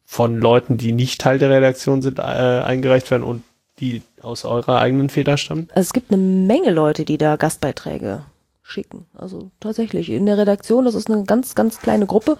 von 0.05 0.39
Leuten, 0.39 0.79
die 0.79 0.93
nicht 0.93 1.21
Teil 1.21 1.39
der 1.39 1.51
Redaktion 1.51 2.03
sind, 2.03 2.19
äh, 2.19 2.23
eingereicht 2.23 3.11
werden 3.11 3.23
und 3.23 3.43
die 3.79 4.03
aus 4.23 4.45
eurer 4.45 4.81
eigenen 4.81 5.11
Feder 5.11 5.37
stammen? 5.37 5.69
also 5.71 5.87
es 5.87 5.93
gibt 5.93 6.13
eine 6.13 6.21
Menge 6.21 6.71
Leute, 6.71 7.05
die 7.05 7.19
da 7.19 7.37
Gastbeiträge 7.37 8.25
schicken. 8.63 9.07
Also 9.15 9.51
tatsächlich 9.61 10.11
in 10.11 10.27
der 10.27 10.39
Redaktion, 10.39 10.85
das 10.85 10.95
ist 10.95 11.11
eine 11.11 11.25
ganz, 11.25 11.55
ganz 11.55 11.81
kleine 11.81 12.07
Gruppe, 12.07 12.37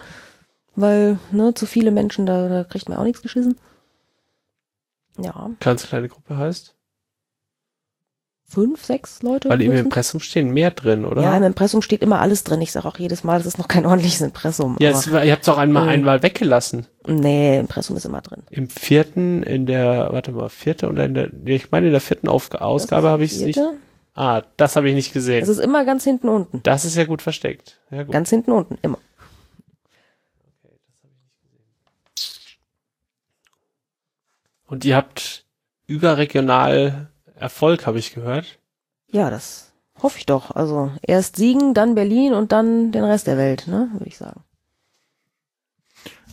weil 0.79 1.19
ne, 1.31 1.53
zu 1.53 1.65
viele 1.65 1.91
Menschen, 1.91 2.25
da, 2.25 2.47
da 2.49 2.63
kriegt 2.63 2.89
man 2.89 2.97
auch 2.97 3.03
nichts 3.03 3.21
geschissen. 3.21 3.55
Ja, 5.17 5.49
Ganz 5.59 5.87
kleine 5.87 6.07
Gruppe 6.07 6.37
heißt? 6.37 6.75
fünf, 8.49 8.83
sechs 8.83 9.21
Leute. 9.21 9.47
Weil 9.49 9.61
im. 9.61 9.71
Impressum 9.71 10.19
stehen 10.19 10.49
mehr 10.51 10.71
drin, 10.71 11.05
oder? 11.05 11.21
Ja, 11.21 11.37
im 11.37 11.43
Impressum 11.43 11.81
steht 11.81 12.01
immer 12.01 12.19
alles 12.19 12.43
drin. 12.43 12.61
Ich 12.61 12.71
sage 12.71 12.87
auch 12.87 12.97
jedes 12.97 13.23
Mal, 13.23 13.37
das 13.37 13.45
ist 13.45 13.57
noch 13.59 13.67
kein 13.67 13.85
ordentliches 13.85 14.21
Impressum. 14.21 14.75
Ja, 14.79 14.89
es, 14.89 15.07
ihr 15.07 15.31
habt 15.31 15.43
es 15.43 15.49
auch 15.49 15.57
einmal 15.57 15.87
äh, 15.87 15.91
einmal 15.91 16.23
weggelassen. 16.23 16.87
nee, 17.07 17.59
Impressum 17.59 17.95
ist 17.95 18.05
immer 18.05 18.21
drin. 18.21 18.43
Im 18.49 18.67
vierten, 18.69 19.43
in 19.43 19.65
der, 19.67 20.09
warte 20.11 20.31
mal, 20.31 20.49
vierte 20.49 20.89
oder 20.89 21.05
in 21.05 21.13
der, 21.13 21.29
ich 21.45 21.71
meine 21.71 21.87
in 21.87 21.91
der 21.91 22.01
vierten 22.01 22.27
Auf 22.27 22.51
Ausgabe 22.55 23.09
habe 23.09 23.23
ich 23.23 23.33
es 23.33 23.41
nicht. 23.41 23.59
Ah, 24.15 24.41
das 24.57 24.75
habe 24.75 24.89
ich 24.89 24.95
nicht 24.95 25.09
Es 25.09 25.13
gesehen. 25.13 25.47
ist 25.47 25.59
immer 25.59 25.85
ganz 25.85 26.03
hinten 26.03 26.27
unten. 26.27 26.61
Das 26.63 26.83
ist 26.85 26.95
ja 26.95 27.05
gut 27.05 27.21
versteckt. 27.21 27.79
Ja, 27.91 28.03
gut. 28.03 28.11
Ganz 28.11 28.31
hinten 28.31 28.51
unten, 28.51 28.77
immer. 28.81 28.97
Und 34.69 34.85
ihr 34.85 34.95
habt 34.95 35.45
überregional 35.87 37.09
Erfolg, 37.35 37.87
habe 37.87 37.97
ich 37.97 38.13
gehört. 38.13 38.59
Ja, 39.11 39.31
das 39.31 39.71
hoffe 40.01 40.19
ich 40.19 40.27
doch. 40.27 40.51
Also 40.51 40.91
erst 41.01 41.37
Siegen, 41.37 41.73
dann 41.73 41.95
Berlin 41.95 42.33
und 42.33 42.51
dann 42.51 42.91
den 42.91 43.03
Rest 43.03 43.25
der 43.25 43.37
Welt, 43.37 43.67
ne, 43.67 43.89
würde 43.93 44.05
ich 44.05 44.17
sagen. 44.17 44.43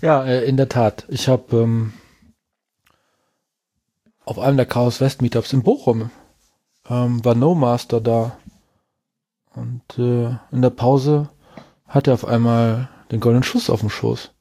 Ja, 0.02 0.22
äh, 0.24 0.44
in 0.44 0.58
der 0.58 0.68
Tat. 0.68 1.06
Ich 1.08 1.28
habe 1.28 1.56
ähm, 1.56 1.94
auf 4.26 4.38
einem 4.38 4.58
der 4.58 4.66
Chaos 4.66 5.00
West 5.00 5.22
Meetups 5.22 5.54
in 5.54 5.62
Bochum 5.62 6.10
ähm, 6.90 7.24
war 7.24 7.34
No 7.34 7.54
Master 7.54 8.02
da. 8.02 8.36
Und 9.54 9.98
äh, 9.98 10.36
in 10.52 10.60
der 10.60 10.70
Pause 10.70 11.30
hat 11.86 12.06
er 12.06 12.14
auf 12.14 12.26
einmal 12.26 12.90
den 13.10 13.20
goldenen 13.20 13.44
Schuss 13.44 13.70
auf 13.70 13.80
dem 13.80 13.88
Schoß. 13.88 14.32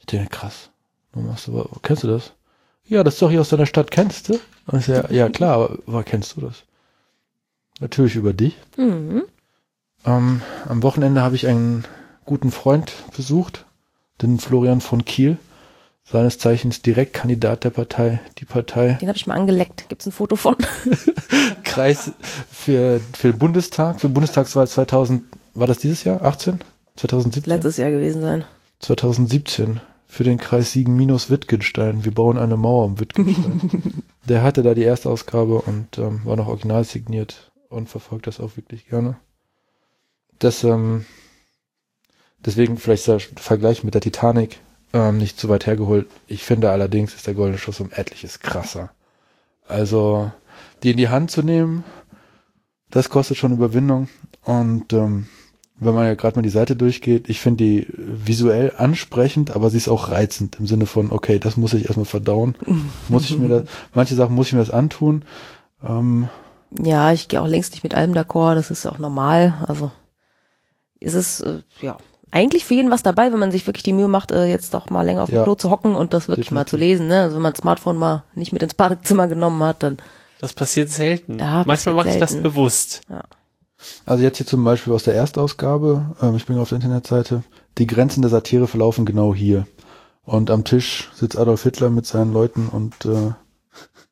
Ich 0.00 0.06
denke, 0.06 0.28
krass. 0.30 0.70
No 1.14 1.22
Master, 1.22 1.68
kennst 1.82 2.02
du 2.02 2.08
das? 2.08 2.32
Ja, 2.90 3.04
das 3.04 3.14
ist 3.14 3.22
doch 3.22 3.30
hier 3.30 3.40
aus 3.40 3.48
deiner 3.48 3.66
Stadt, 3.66 3.92
kennst 3.92 4.28
du? 4.28 4.40
Und 4.66 4.80
ich 4.80 4.86
so, 4.86 4.92
ja, 4.92 5.08
ja 5.10 5.28
klar, 5.28 5.54
aber 5.54 5.78
woher 5.86 6.02
kennst 6.02 6.36
du 6.36 6.40
das? 6.40 6.64
Natürlich 7.78 8.16
über 8.16 8.32
dich. 8.32 8.56
Mhm. 8.76 9.22
Ähm, 10.04 10.42
am 10.68 10.82
Wochenende 10.82 11.22
habe 11.22 11.36
ich 11.36 11.46
einen 11.46 11.84
guten 12.24 12.50
Freund 12.50 12.92
besucht, 13.16 13.64
den 14.20 14.40
Florian 14.40 14.80
von 14.80 15.04
Kiel, 15.04 15.38
seines 16.04 16.38
Zeichens 16.38 16.82
Direktkandidat 16.82 17.62
der 17.62 17.70
Partei, 17.70 18.18
die 18.38 18.44
Partei 18.44 18.98
Den 19.00 19.08
habe 19.08 19.16
ich 19.16 19.28
mal 19.28 19.36
angeleckt. 19.36 19.88
Gibt's 19.88 20.06
ein 20.06 20.12
Foto 20.12 20.34
von? 20.34 20.56
Kreis 21.62 22.10
für, 22.50 23.00
für 23.12 23.30
den 23.30 23.38
Bundestag, 23.38 24.00
für 24.00 24.08
Bundestagswahl 24.08 24.66
2000, 24.66 25.22
war 25.54 25.68
das 25.68 25.78
dieses 25.78 26.02
Jahr? 26.02 26.22
18? 26.22 26.58
2017? 26.96 27.52
Letztes 27.52 27.76
Jahr 27.76 27.92
gewesen 27.92 28.20
sein. 28.20 28.44
2017 28.80 29.80
für 30.10 30.24
den 30.24 30.38
Kreis 30.38 30.72
Siegen 30.72 30.96
minus 30.96 31.30
Wittgenstein. 31.30 32.04
Wir 32.04 32.12
bauen 32.12 32.36
eine 32.36 32.56
Mauer 32.56 32.84
um 32.84 32.98
Wittgenstein. 32.98 34.02
Der 34.28 34.42
hatte 34.42 34.64
da 34.64 34.74
die 34.74 34.82
erste 34.82 35.08
Ausgabe 35.08 35.62
und 35.62 35.98
ähm, 35.98 36.22
war 36.24 36.36
noch 36.36 36.48
original 36.48 36.82
signiert 36.82 37.52
und 37.68 37.88
verfolgt 37.88 38.26
das 38.26 38.40
auch 38.40 38.56
wirklich 38.56 38.88
gerne. 38.88 39.16
Das, 40.40 40.64
ähm, 40.64 41.06
deswegen 42.44 42.76
vielleicht 42.76 43.06
der 43.06 43.20
Vergleich 43.20 43.84
mit 43.84 43.94
der 43.94 44.00
Titanic 44.00 44.58
ähm, 44.92 45.18
nicht 45.18 45.38
zu 45.38 45.48
weit 45.48 45.66
hergeholt. 45.66 46.08
Ich 46.26 46.42
finde 46.42 46.70
allerdings 46.70 47.14
ist 47.14 47.28
der 47.28 47.34
Goldene 47.34 47.58
Schuss 47.58 47.78
um 47.78 47.92
etliches 47.92 48.40
krasser. 48.40 48.90
Also, 49.68 50.32
die 50.82 50.90
in 50.90 50.96
die 50.96 51.08
Hand 51.08 51.30
zu 51.30 51.42
nehmen, 51.42 51.84
das 52.90 53.10
kostet 53.10 53.36
schon 53.36 53.52
Überwindung 53.52 54.08
und 54.42 54.92
ähm, 54.92 55.28
wenn 55.80 55.94
man 55.94 56.06
ja 56.06 56.14
gerade 56.14 56.36
mal 56.36 56.42
die 56.42 56.48
Seite 56.50 56.76
durchgeht, 56.76 57.28
ich 57.28 57.40
finde 57.40 57.64
die 57.64 57.86
visuell 57.96 58.72
ansprechend, 58.76 59.50
aber 59.56 59.70
sie 59.70 59.78
ist 59.78 59.88
auch 59.88 60.10
reizend 60.10 60.56
im 60.60 60.66
Sinne 60.66 60.86
von, 60.86 61.10
okay, 61.10 61.38
das 61.38 61.56
muss 61.56 61.72
ich 61.74 61.86
erstmal 61.86 62.04
verdauen. 62.06 62.54
muss 63.08 63.24
ich 63.24 63.36
mir 63.38 63.48
das, 63.48 63.62
manche 63.94 64.14
Sachen 64.14 64.34
muss 64.34 64.48
ich 64.48 64.52
mir 64.52 64.58
das 64.60 64.70
antun. 64.70 65.24
Ähm, 65.82 66.28
Ja, 66.78 67.12
ich 67.12 67.28
gehe 67.28 67.40
auch 67.40 67.46
längst 67.48 67.72
nicht 67.72 67.82
mit 67.82 67.94
allem 67.94 68.12
d'accord, 68.12 68.54
das 68.54 68.70
ist 68.70 68.86
auch 68.86 68.98
normal. 68.98 69.54
Also 69.66 69.90
ist 71.00 71.14
es, 71.14 71.40
äh, 71.40 71.62
ja, 71.80 71.96
eigentlich 72.30 72.64
für 72.64 72.74
jeden 72.74 72.90
was 72.90 73.02
dabei, 73.02 73.32
wenn 73.32 73.38
man 73.40 73.50
sich 73.50 73.66
wirklich 73.66 73.82
die 73.82 73.92
Mühe 73.92 74.06
macht, 74.06 74.30
äh, 74.30 74.44
jetzt 74.44 74.72
doch 74.74 74.88
mal 74.90 75.02
länger 75.02 75.22
auf 75.24 75.30
dem 75.30 75.36
Ja. 75.36 75.42
Klo 75.44 75.54
zu 75.56 75.70
hocken 75.70 75.96
und 75.96 76.12
das 76.14 76.28
wirklich 76.28 76.50
mal 76.52 76.64
Definitiv. 76.64 76.70
zu 76.70 76.76
lesen. 76.76 77.08
Ne? 77.08 77.22
Also 77.22 77.36
wenn 77.36 77.42
man 77.42 77.52
das 77.52 77.60
Smartphone 77.62 77.96
mal 77.96 78.22
nicht 78.36 78.52
mit 78.52 78.62
ins 78.62 78.74
Badezimmer 78.74 79.26
genommen 79.26 79.60
hat, 79.64 79.82
dann 79.82 79.96
Das 80.40 80.52
passiert 80.52 80.90
selten. 80.90 81.38
Ja, 81.40 81.64
Manchmal 81.66 81.94
mache 81.96 82.10
ich 82.10 82.18
das 82.18 82.36
bewusst. 82.36 83.00
Also 84.06 84.22
jetzt 84.22 84.38
hier 84.38 84.46
zum 84.46 84.64
Beispiel 84.64 84.92
aus 84.92 85.04
der 85.04 85.14
Erstausgabe, 85.14 86.16
ähm, 86.20 86.36
ich 86.36 86.46
bin 86.46 86.58
auf 86.58 86.68
der 86.68 86.76
Internetseite, 86.76 87.42
die 87.78 87.86
Grenzen 87.86 88.22
der 88.22 88.30
Satire 88.30 88.66
verlaufen 88.66 89.04
genau 89.04 89.34
hier. 89.34 89.66
Und 90.22 90.50
am 90.50 90.64
Tisch 90.64 91.10
sitzt 91.14 91.38
Adolf 91.38 91.62
Hitler 91.62 91.90
mit 91.90 92.06
seinen 92.06 92.32
Leuten 92.32 92.68
und 92.68 93.04
äh, 93.04 93.32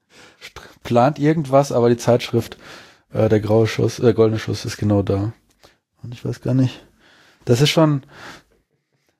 plant 0.82 1.18
irgendwas, 1.18 1.72
aber 1.72 1.90
die 1.90 1.96
Zeitschrift, 1.96 2.58
äh, 3.12 3.28
der 3.28 3.40
graue 3.40 3.66
Schuss, 3.66 3.96
der 3.96 4.14
goldene 4.14 4.38
Schuss 4.38 4.64
ist 4.64 4.78
genau 4.78 5.02
da. 5.02 5.32
Und 6.02 6.14
ich 6.14 6.24
weiß 6.24 6.40
gar 6.40 6.54
nicht. 6.54 6.86
Das 7.44 7.60
ist 7.60 7.70
schon, 7.70 8.02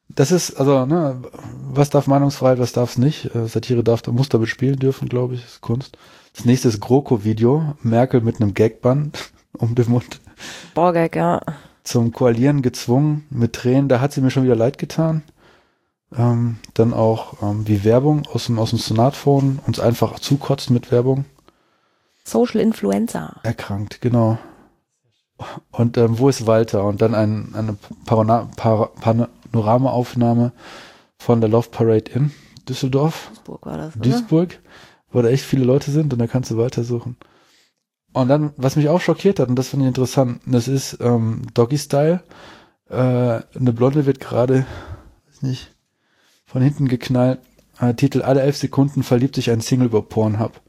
das 0.09 0.33
ist, 0.33 0.55
also, 0.55 0.87
ne, 0.87 1.23
was 1.71 1.91
darf 1.91 2.07
Meinungsfreiheit, 2.07 2.59
was 2.59 2.73
darf 2.73 2.91
es 2.91 2.99
nicht? 2.99 3.35
Äh, 3.35 3.47
Satire 3.47 3.85
darf, 3.85 4.07
muss 4.07 4.29
damit 4.29 4.49
spielen 4.49 4.79
dürfen, 4.79 5.09
glaube 5.09 5.35
ich, 5.35 5.45
ist 5.45 5.61
Kunst. 5.61 5.99
Das 6.35 6.45
nächste 6.45 6.69
ist 6.69 6.81
GroKo-Video, 6.81 7.75
Merkel 7.83 8.21
mit 8.21 8.41
einem 8.41 8.55
Gagband 8.55 9.31
um 9.59 9.75
den 9.75 9.91
Mund 9.91 10.21
Borgag, 10.75 11.17
ja. 11.17 11.41
zum 11.85 12.13
Koalieren 12.13 12.63
gezwungen 12.63 13.27
mit 13.31 13.55
Tränen. 13.55 13.89
Da 13.89 14.01
hat 14.01 14.13
sie 14.13 14.21
mir 14.21 14.31
schon 14.31 14.45
wieder 14.45 14.57
leid 14.57 14.79
getan. 14.79 15.23
Ähm, 16.17 16.57
dann 16.75 16.95
auch 16.95 17.43
ähm, 17.43 17.69
wie 17.69 17.85
Werbung 17.85 18.27
aus 18.33 18.47
dem, 18.47 18.59
aus 18.59 18.71
dem 18.71 18.79
Smartphone 18.79 19.59
uns 19.67 19.79
einfach 19.79 20.19
zukotzt 20.19 20.71
mit 20.71 20.91
Werbung. 20.91 21.27
Social 22.25 22.61
Influencer. 22.61 23.37
Erkrankt, 23.43 24.01
genau. 24.01 24.39
Und 25.71 25.97
ähm, 25.97 26.19
wo 26.19 26.29
ist 26.29 26.47
Walter? 26.47 26.85
Und 26.85 27.01
dann 27.01 27.15
ein, 27.15 27.55
eine 27.55 27.77
Parona 28.07 28.49
Par 28.57 28.91
Panoramaaufnahme 29.01 30.53
von 31.19 31.41
der 31.41 31.51
Love 31.51 31.69
Parade 31.71 32.11
in 32.11 32.33
Düsseldorf. 32.69 33.29
Duisburg 33.31 33.67
war 33.67 33.77
das, 33.77 33.97
oder? 33.97 34.05
Duisburg, 34.05 34.59
wo 35.11 35.23
da 35.23 35.29
echt 35.29 35.45
viele 35.45 35.65
Leute 35.65 35.91
sind 35.91 36.13
und 36.13 36.19
da 36.19 36.27
kannst 36.27 36.51
du 36.51 36.57
weitersuchen. 36.57 37.17
Und 38.13 38.29
dann, 38.29 38.53
was 38.57 38.77
mich 38.77 38.89
auch 38.89 39.01
schockiert 39.01 39.39
hat, 39.39 39.49
und 39.49 39.57
das 39.57 39.69
finde 39.69 39.85
ich 39.85 39.89
interessant, 39.89 40.41
das 40.47 40.67
ist 40.69 40.99
ähm, 41.01 41.43
Doggy 41.55 41.79
Style, 41.79 42.21
Äh, 42.91 42.95
eine 42.95 43.73
Blonde 43.75 44.07
wird 44.07 44.19
gerade, 44.19 44.65
weiß 45.29 45.43
nicht, 45.43 45.71
von 46.47 46.63
hinten 46.63 46.89
geknallt. 46.89 47.39
Äh, 47.79 47.93
Titel 47.93 48.23
Alle 48.23 48.41
elf 48.41 48.57
Sekunden 48.57 49.03
verliebt 49.03 49.35
sich 49.35 49.51
ein 49.51 49.61
Single 49.61 49.89
über 49.89 50.01
Pornhub. 50.01 50.63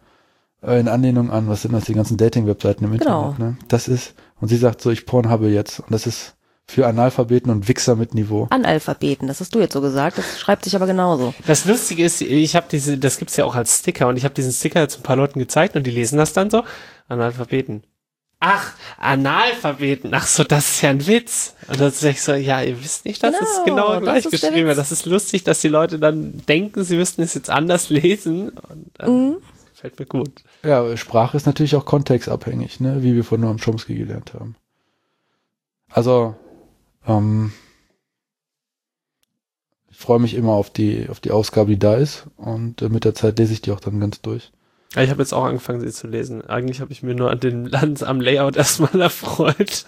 Äh, 0.62 0.82
in 0.82 0.90
Anlehnung 0.90 1.32
an, 1.32 1.48
was 1.48 1.62
sind 1.62 1.72
das, 1.72 1.86
die 1.86 1.94
ganzen 1.94 2.18
Dating-Webseiten 2.18 2.84
im 2.84 2.92
Genau. 2.98 3.30
Internet, 3.32 3.40
ne? 3.40 3.58
Das 3.70 3.88
ist, 3.88 4.16
und 4.42 4.50
sie 4.50 4.58
sagt 4.58 4.82
so, 4.82 4.90
ich 4.90 5.06
Pornhubbe 5.06 5.48
jetzt. 5.48 5.80
Und 5.80 5.92
das 5.92 6.06
ist 6.08 6.36
für 6.68 6.86
Analphabeten 6.88 7.50
und 7.52 7.70
Wichser 7.70 7.96
mit 7.96 8.14
Niveau. 8.14 8.48
Analphabeten, 8.50 9.30
das 9.30 9.40
hast 9.40 9.56
du 9.56 9.60
jetzt 9.60 9.74
so 9.74 9.80
gesagt, 9.82 10.18
das 10.18 10.38
schreibt 10.40 10.66
sich 10.66 10.76
aber 10.76 10.88
genauso. 10.88 11.34
Das 11.48 11.64
Lustige 11.64 12.04
ist, 12.04 12.20
ich 12.22 12.56
habe 12.58 12.68
diese, 12.70 12.98
das 12.98 13.18
gibt's 13.18 13.38
ja 13.38 13.46
auch 13.46 13.56
als 13.56 13.80
Sticker 13.80 14.08
und 14.10 14.18
ich 14.18 14.26
habe 14.26 14.36
diesen 14.36 14.52
Sticker 14.52 14.82
jetzt 14.82 14.98
ein 15.00 15.04
paar 15.04 15.16
Leuten 15.16 15.40
gezeigt 15.40 15.78
und 15.78 15.88
die 15.88 15.92
lesen 15.92 16.18
das 16.18 16.34
dann 16.34 16.50
so. 16.50 16.64
Analphabeten. 17.10 17.84
Ach, 18.40 18.72
Analphabeten. 18.98 20.14
Ach 20.14 20.26
so, 20.26 20.46
das 20.46 20.70
ist 20.70 20.82
ja 20.82 20.92
ein 20.92 21.06
Witz. 21.06 21.56
Und 21.68 21.80
dann 21.82 21.92
sag 21.92 22.12
ich 22.12 22.22
so, 22.22 22.34
ja, 22.34 22.62
ihr 22.62 22.82
wisst 22.82 23.04
nicht, 23.04 23.22
dass 23.22 23.36
es 23.36 23.62
Genau, 23.66 23.88
genau 23.88 23.94
das 23.96 24.04
gleich 24.04 24.26
ist 24.26 24.32
geschrieben 24.32 24.68
wird. 24.68 24.78
Das 24.78 24.94
ist 24.94 25.06
lustig, 25.06 25.44
dass 25.44 25.60
die 25.60 25.68
Leute 25.68 26.00
dann 26.00 26.42
denken, 26.48 26.84
sie 26.86 26.96
müssten 26.96 27.22
es 27.22 27.34
jetzt 27.34 27.50
anders 27.50 27.90
lesen. 27.90 28.50
Und 28.50 28.92
dann 28.98 29.12
Mhm. 29.32 29.38
fällt 29.74 30.00
mir 30.00 30.06
gut. 30.06 30.32
Ja, 30.64 30.96
Sprache 30.96 31.36
ist 31.36 31.48
natürlich 31.48 31.76
auch 31.76 31.86
kontextabhängig, 31.86 32.80
ne? 32.80 33.04
wie 33.04 33.14
wir 33.16 33.26
von 33.26 33.42
Noam 33.42 33.58
Chomsky 33.60 33.96
gelernt 33.96 34.34
haben. 34.34 34.56
Also, 35.92 36.36
ähm, 37.06 37.52
ich 39.92 39.98
freue 39.98 40.20
mich 40.20 40.34
immer 40.36 40.54
auf 40.54 40.70
die, 40.70 41.10
auf 41.10 41.20
die 41.20 41.32
Ausgabe, 41.32 41.72
die 41.72 41.80
da 41.80 41.96
ist 41.96 42.28
und 42.38 42.82
äh, 42.82 42.88
mit 42.90 43.04
der 43.04 43.16
Zeit 43.16 43.38
lese 43.40 43.52
ich 43.54 43.62
die 43.62 43.72
auch 43.72 43.80
dann 43.82 44.00
ganz 44.00 44.22
durch. 44.22 44.52
Ja, 44.96 45.04
Ich 45.04 45.10
habe 45.10 45.22
jetzt 45.22 45.34
auch 45.34 45.46
angefangen, 45.46 45.82
sie 45.82 45.92
zu 45.92 46.08
lesen. 46.08 46.48
Eigentlich 46.50 46.82
habe 46.82 46.92
ich 46.92 47.04
mir 47.04 47.14
nur 47.16 47.30
an 47.30 47.40
den 47.40 47.66
Lands 47.66 48.02
am 48.04 48.22
Layout 48.22 48.56
erstmal 48.56 49.00
erfreut. 49.02 49.86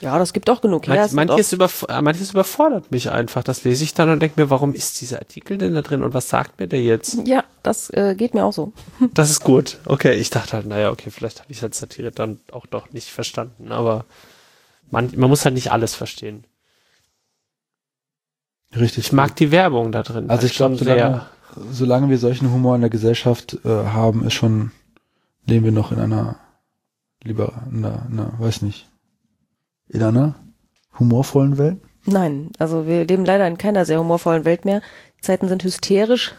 Ja, 0.00 0.16
das 0.18 0.32
gibt 0.32 0.48
auch 0.48 0.60
genug. 0.60 0.86
Es 0.86 1.10
gibt 1.10 1.14
manches, 1.14 1.52
überf 1.52 1.84
manches 2.00 2.30
überfordert 2.30 2.92
mich 2.92 3.10
einfach. 3.10 3.42
Das 3.42 3.64
lese 3.64 3.82
ich 3.82 3.94
dann 3.94 4.08
und 4.10 4.20
denke 4.20 4.40
mir, 4.40 4.48
warum 4.48 4.72
ist 4.72 5.00
dieser 5.00 5.18
Artikel 5.18 5.58
denn 5.58 5.74
da 5.74 5.82
drin 5.82 6.04
und 6.04 6.14
was 6.14 6.28
sagt 6.28 6.60
mir 6.60 6.68
der 6.68 6.80
jetzt? 6.82 7.26
ja, 7.26 7.42
das 7.64 7.90
äh, 7.90 8.14
geht 8.16 8.34
mir 8.34 8.44
auch 8.44 8.52
so. 8.52 8.72
Das 9.14 9.30
ist 9.30 9.40
gut. 9.40 9.78
Okay, 9.86 10.14
ich 10.14 10.30
dachte 10.30 10.52
halt, 10.52 10.66
naja, 10.66 10.90
okay, 10.90 11.10
vielleicht 11.10 11.40
habe 11.40 11.50
ich 11.50 11.60
als 11.64 11.80
Satire 11.80 12.12
dann 12.12 12.38
auch 12.52 12.66
doch 12.66 12.92
nicht 12.92 13.10
verstanden, 13.10 13.72
aber 13.72 14.04
man, 14.90 15.10
man 15.16 15.28
muss 15.28 15.44
halt 15.44 15.56
nicht 15.56 15.72
alles 15.72 15.96
verstehen. 15.96 16.44
Richtig. 18.76 19.06
Ich 19.06 19.12
mag 19.12 19.34
die 19.34 19.50
Werbung 19.50 19.90
da 19.90 20.02
drin. 20.04 20.30
Also 20.30 20.46
ich 20.46 20.54
glaube, 20.54 20.78
schon 20.78 21.20
solange, 21.70 22.08
wir 22.08 22.18
solchen 22.18 22.52
Humor 22.52 22.74
in 22.74 22.80
der 22.80 22.90
Gesellschaft 22.90 23.58
äh, 23.64 23.68
haben, 23.68 24.24
ist 24.24 24.34
schon, 24.34 24.70
leben 25.46 25.64
wir 25.64 25.72
noch 25.72 25.92
in 25.92 25.98
einer, 25.98 26.36
lieber, 27.22 27.62
in 27.70 27.84
einer, 27.84 28.06
in 28.10 28.18
einer, 28.18 28.32
weiß 28.38 28.62
nicht, 28.62 28.88
in 29.88 30.02
einer 30.02 30.34
humorvollen 30.98 31.58
Welt. 31.58 31.78
Nein, 32.04 32.50
also 32.58 32.86
wir 32.86 33.04
leben 33.04 33.24
leider 33.24 33.46
in 33.46 33.58
keiner 33.58 33.84
sehr 33.84 33.98
humorvollen 33.98 34.44
Welt 34.44 34.64
mehr. 34.64 34.82
Zeiten 35.20 35.48
sind 35.48 35.64
hysterisch 35.64 36.34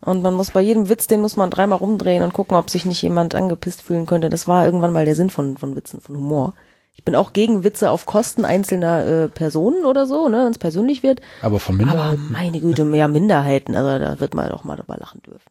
und 0.00 0.22
man 0.22 0.34
muss 0.34 0.52
bei 0.52 0.60
jedem 0.60 0.88
Witz, 0.88 1.06
den 1.06 1.20
muss 1.20 1.36
man 1.36 1.50
dreimal 1.50 1.78
rumdrehen 1.78 2.22
und 2.22 2.32
gucken, 2.32 2.56
ob 2.56 2.70
sich 2.70 2.84
nicht 2.84 3.02
jemand 3.02 3.34
angepisst 3.34 3.82
fühlen 3.82 4.06
könnte. 4.06 4.30
Das 4.30 4.46
war 4.46 4.64
irgendwann 4.64 4.92
mal 4.92 5.04
der 5.04 5.16
Sinn 5.16 5.30
von, 5.30 5.56
von 5.56 5.74
Witzen, 5.74 6.00
von 6.00 6.16
Humor. 6.16 6.54
Ich 6.96 7.04
bin 7.04 7.14
auch 7.14 7.32
gegen 7.32 7.62
Witze 7.62 7.90
auf 7.90 8.04
Kosten 8.06 8.44
einzelner 8.44 9.06
äh, 9.06 9.28
Personen 9.28 9.84
oder 9.84 10.06
so, 10.06 10.28
ne, 10.28 10.44
wenn 10.44 10.50
es 10.50 10.58
persönlich 10.58 11.02
wird. 11.04 11.20
Aber 11.42 11.60
von 11.60 11.76
Aber 11.76 11.84
Minderheiten. 11.86 12.32
meine 12.32 12.58
Güte, 12.60 12.84
mehr 12.84 13.06
Minderheiten, 13.06 13.76
also 13.76 14.02
da 14.02 14.18
wird 14.18 14.34
man 14.34 14.48
doch 14.50 14.64
mal 14.64 14.76
drüber 14.76 14.96
lachen 14.96 15.22
dürfen. 15.22 15.50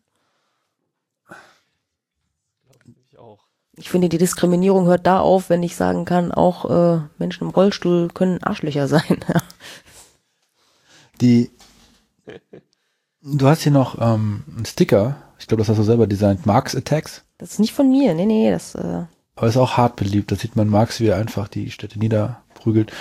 Ich 3.09 3.17
auch. 3.17 3.39
Ich 3.77 3.89
finde, 3.89 4.09
die 4.09 4.17
Diskriminierung 4.17 4.85
hört 4.87 5.05
da 5.07 5.19
auf, 5.19 5.49
wenn 5.49 5.63
ich 5.63 5.75
sagen 5.75 6.03
kann, 6.05 6.31
auch 6.31 6.65
äh, 6.69 6.99
Menschen 7.17 7.45
im 7.45 7.51
Rollstuhl 7.51 8.09
können 8.13 8.43
Arschlöcher 8.43 8.87
sein. 8.87 9.23
Die, 11.21 11.49
du 13.21 13.47
hast 13.47 13.61
hier 13.61 13.71
noch 13.71 13.97
ähm, 14.01 14.43
einen 14.53 14.65
Sticker, 14.65 15.15
ich 15.39 15.47
glaube, 15.47 15.61
das 15.61 15.69
hast 15.69 15.77
du 15.77 15.83
selber 15.83 16.07
designt, 16.07 16.45
Marx 16.45 16.75
Attacks. 16.75 17.23
Das 17.37 17.51
ist 17.51 17.59
nicht 17.59 17.73
von 17.73 17.89
mir, 17.89 18.13
nee, 18.13 18.25
nee, 18.25 18.51
das, 18.51 18.75
äh, 18.75 19.03
Aber 19.35 19.47
ist 19.47 19.57
auch 19.57 19.77
hart 19.77 19.95
beliebt. 19.97 20.31
Da 20.31 20.35
sieht 20.35 20.55
man 20.55 20.69
Marx, 20.69 20.99
wie 20.99 21.07
er 21.07 21.17
einfach 21.17 21.47
die 21.47 21.71
Städte 21.71 21.99
niederprügelt. 21.99 22.91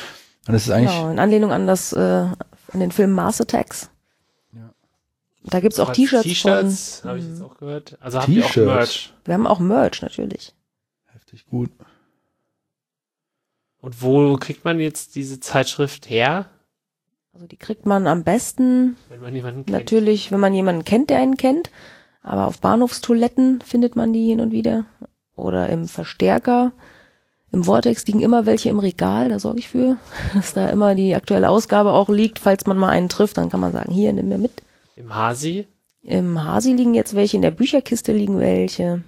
Und 0.47 0.53
das 0.55 0.64
ist 0.64 0.70
eigentlich, 0.70 0.91
genau, 0.91 1.11
in 1.11 1.18
Anlehnung 1.18 1.53
an 1.53 1.66
das, 1.66 1.93
äh, 1.93 2.01
an 2.01 2.80
den 2.80 2.91
Film 2.91 3.12
Mars 3.12 3.41
Attacks. 3.41 3.89
Ja. 4.53 4.70
Da 5.45 5.61
gibt's 5.61 5.78
auch 5.78 5.93
T-Shirts 5.93 6.24
von, 6.24 6.30
T-Shirts, 6.30 7.03
habe 7.05 7.18
ich 7.18 7.24
jetzt 7.26 7.41
auch 7.41 7.57
gehört. 7.57 7.97
Also 8.01 8.18
habt 8.18 8.28
ihr 8.28 8.45
auch 8.45 8.49
T-Shirts? 8.49 8.66
Merch. 8.66 9.14
wir 9.24 9.35
haben 9.35 9.47
auch 9.47 9.61
Merch, 9.61 10.03
natürlich. 10.03 10.55
heftig 11.07 11.47
gut. 11.47 11.70
Und 13.80 14.03
wo 14.03 14.37
kriegt 14.37 14.64
man 14.64 14.80
jetzt 14.80 15.14
diese 15.14 15.41
Zeitschrift 15.41 16.09
her, 16.09 16.47
Also 17.32 17.47
die 17.47 17.57
kriegt 17.57 17.85
man 17.87 18.07
am 18.07 18.24
besten 18.24 18.97
wenn 19.09 19.20
man 19.20 19.35
jemanden 19.35 19.66
kennt? 19.66 19.78
natürlich, 19.78 20.32
wenn 20.32 20.41
man 20.41 20.55
jemanden 20.55 20.85
kennt, 20.85 21.11
der 21.11 21.18
einen 21.18 21.37
kennt. 21.37 21.70
Aber 22.22 22.47
auf 22.47 22.59
Bahnhofstoiletten 22.61 23.61
findet 23.61 23.97
man 23.97 24.12
die 24.14 24.26
hin 24.26 24.41
und 24.41 24.53
wieder. 24.53 24.87
Oder 25.37 25.68
im 25.68 25.89
Verstärker. 25.89 26.72
Im 27.53 27.64
Vortex 27.64 28.07
liegen 28.07 28.20
immer 28.20 28.47
welche 28.47 28.68
im 28.68 28.80
Regal, 28.80 29.28
da 29.28 29.39
sorge 29.39 29.61
ich 29.61 29.68
für, 29.68 29.97
dass 30.35 30.55
da 30.55 30.68
immer 30.70 30.95
die 30.95 31.14
aktuelle 31.14 31.49
Ausgabe 31.49 31.93
auch 31.93 32.09
liegt. 32.09 32.39
Falls 32.39 32.66
man 32.66 32.76
mal 32.76 32.91
einen 32.91 33.09
trifft, 33.09 33.39
dann 33.39 33.49
kann 33.49 33.61
man 33.61 33.72
sagen, 33.72 33.93
hier, 33.93 34.12
nimm 34.12 34.28
mir 34.28 34.39
mit. 34.39 34.62
Im 34.97 35.14
Hasi, 35.14 35.66
Im 36.03 36.45
Hasi 36.45 36.72
liegen 36.72 36.95
jetzt 36.95 37.14
welche, 37.14 37.37
in 37.37 37.43
der 37.43 37.51
Bücherkiste 37.51 38.12
liegen 38.12 38.39
welche. 38.39 39.03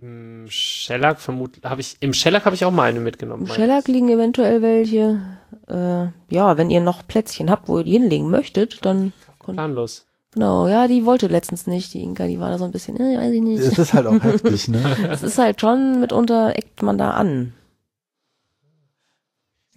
im 0.00 0.46
Shellac 0.48 1.20
vermutlich, 1.20 1.64
habe 1.64 1.80
ich, 1.80 1.96
im 2.00 2.12
Shellac 2.12 2.44
habe 2.44 2.54
ich 2.54 2.64
auch 2.64 2.70
mal 2.70 2.90
eine 2.90 3.00
mitgenommen. 3.00 3.46
Im 3.46 3.52
Shellac 3.52 3.88
liegen 3.88 4.08
eventuell 4.08 4.62
welche. 4.62 5.20
Äh, 5.68 6.06
ja, 6.34 6.56
wenn 6.56 6.70
ihr 6.70 6.80
noch 6.80 7.06
Plätzchen 7.06 7.50
habt, 7.50 7.68
wo 7.68 7.78
ihr 7.78 7.84
die 7.84 7.92
hinlegen 7.92 8.30
möchtet, 8.30 8.84
dann 8.84 9.12
Planlos. 9.40 10.06
Genau, 10.32 10.68
ja, 10.68 10.88
die 10.88 11.04
wollte 11.04 11.28
letztens 11.28 11.66
nicht, 11.66 11.94
die 11.94 12.02
Inka, 12.02 12.26
die 12.26 12.40
war 12.40 12.50
da 12.50 12.58
so 12.58 12.64
ein 12.64 12.72
bisschen, 12.72 12.96
äh, 12.98 13.18
weiß 13.18 13.32
ich 13.32 13.42
nicht. 13.42 13.60
Es 13.60 13.78
ist 13.78 13.94
halt 13.94 14.06
auch 14.06 14.22
heftig, 14.22 14.68
ne? 14.68 14.96
Das 15.02 15.22
ist 15.22 15.38
halt 15.38 15.60
schon, 15.60 16.00
mitunter 16.00 16.56
eckt 16.56 16.82
man 16.82 16.98
da 16.98 17.12
an. 17.12 17.54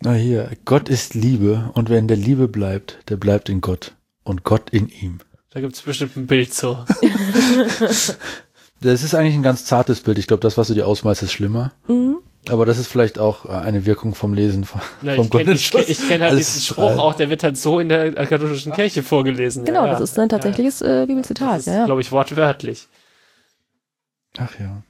Na 0.01 0.13
hier, 0.13 0.51
Gott 0.65 0.89
ist 0.89 1.13
Liebe 1.13 1.71
und 1.73 1.89
wer 1.89 1.99
in 1.99 2.07
der 2.07 2.17
Liebe 2.17 2.47
bleibt, 2.47 2.99
der 3.09 3.17
bleibt 3.17 3.49
in 3.49 3.61
Gott 3.61 3.95
und 4.23 4.43
Gott 4.43 4.69
in 4.71 4.89
ihm. 4.89 5.19
Da 5.51 5.61
gibt's 5.61 5.81
bestimmt 5.81 6.17
ein 6.17 6.27
Bild 6.27 6.53
so. 6.53 6.85
Das 8.81 9.03
ist 9.03 9.15
eigentlich 9.15 9.35
ein 9.35 9.41
ganz 9.41 9.65
zartes 9.65 10.01
Bild. 10.01 10.17
Ich 10.19 10.27
glaube, 10.27 10.41
das, 10.41 10.57
was 10.57 10.67
du 10.67 10.73
dir 10.73 10.85
ausmalst, 10.85 11.23
ist 11.23 11.31
schlimmer. 11.31 11.71
Mhm. 11.87 12.17
Aber 12.49 12.65
das 12.65 12.77
ist 12.77 12.87
vielleicht 12.87 13.17
auch 13.19 13.45
äh, 13.45 13.49
eine 13.49 13.85
Wirkung 13.85 14.13
vom 14.15 14.33
Lesen 14.33 14.65
von, 14.65 14.81
Na, 15.01 15.15
vom 15.15 15.25
ich 15.25 15.31
kenne 15.31 15.51
ich, 15.53 15.67
kenn- 15.69 15.85
ich 15.87 16.07
kenn 16.07 16.21
halt 16.21 16.37
diesen 16.37 16.61
Spruch 16.61 16.97
auch, 16.97 17.15
der 17.15 17.29
wird 17.29 17.43
halt 17.43 17.57
so 17.57 17.79
in 17.79 17.89
der 17.89 18.13
katholischen 18.27 18.71
Kirche 18.73 19.01
vorgelesen. 19.03 19.65
Genau, 19.65 19.85
ja, 19.85 19.91
das 19.91 20.01
ist 20.11 20.19
ein 20.19 20.29
tatsächliches 20.29 20.81
äh, 20.81 21.05
Bibelzitat. 21.07 21.53
Das 21.53 21.59
ist, 21.61 21.65
ja, 21.67 21.73
ja. 21.79 21.85
glaube 21.85 22.01
ich, 22.01 22.11
wortwörtlich. 22.11 22.87
Ach 24.37 24.59
ja. 24.59 24.83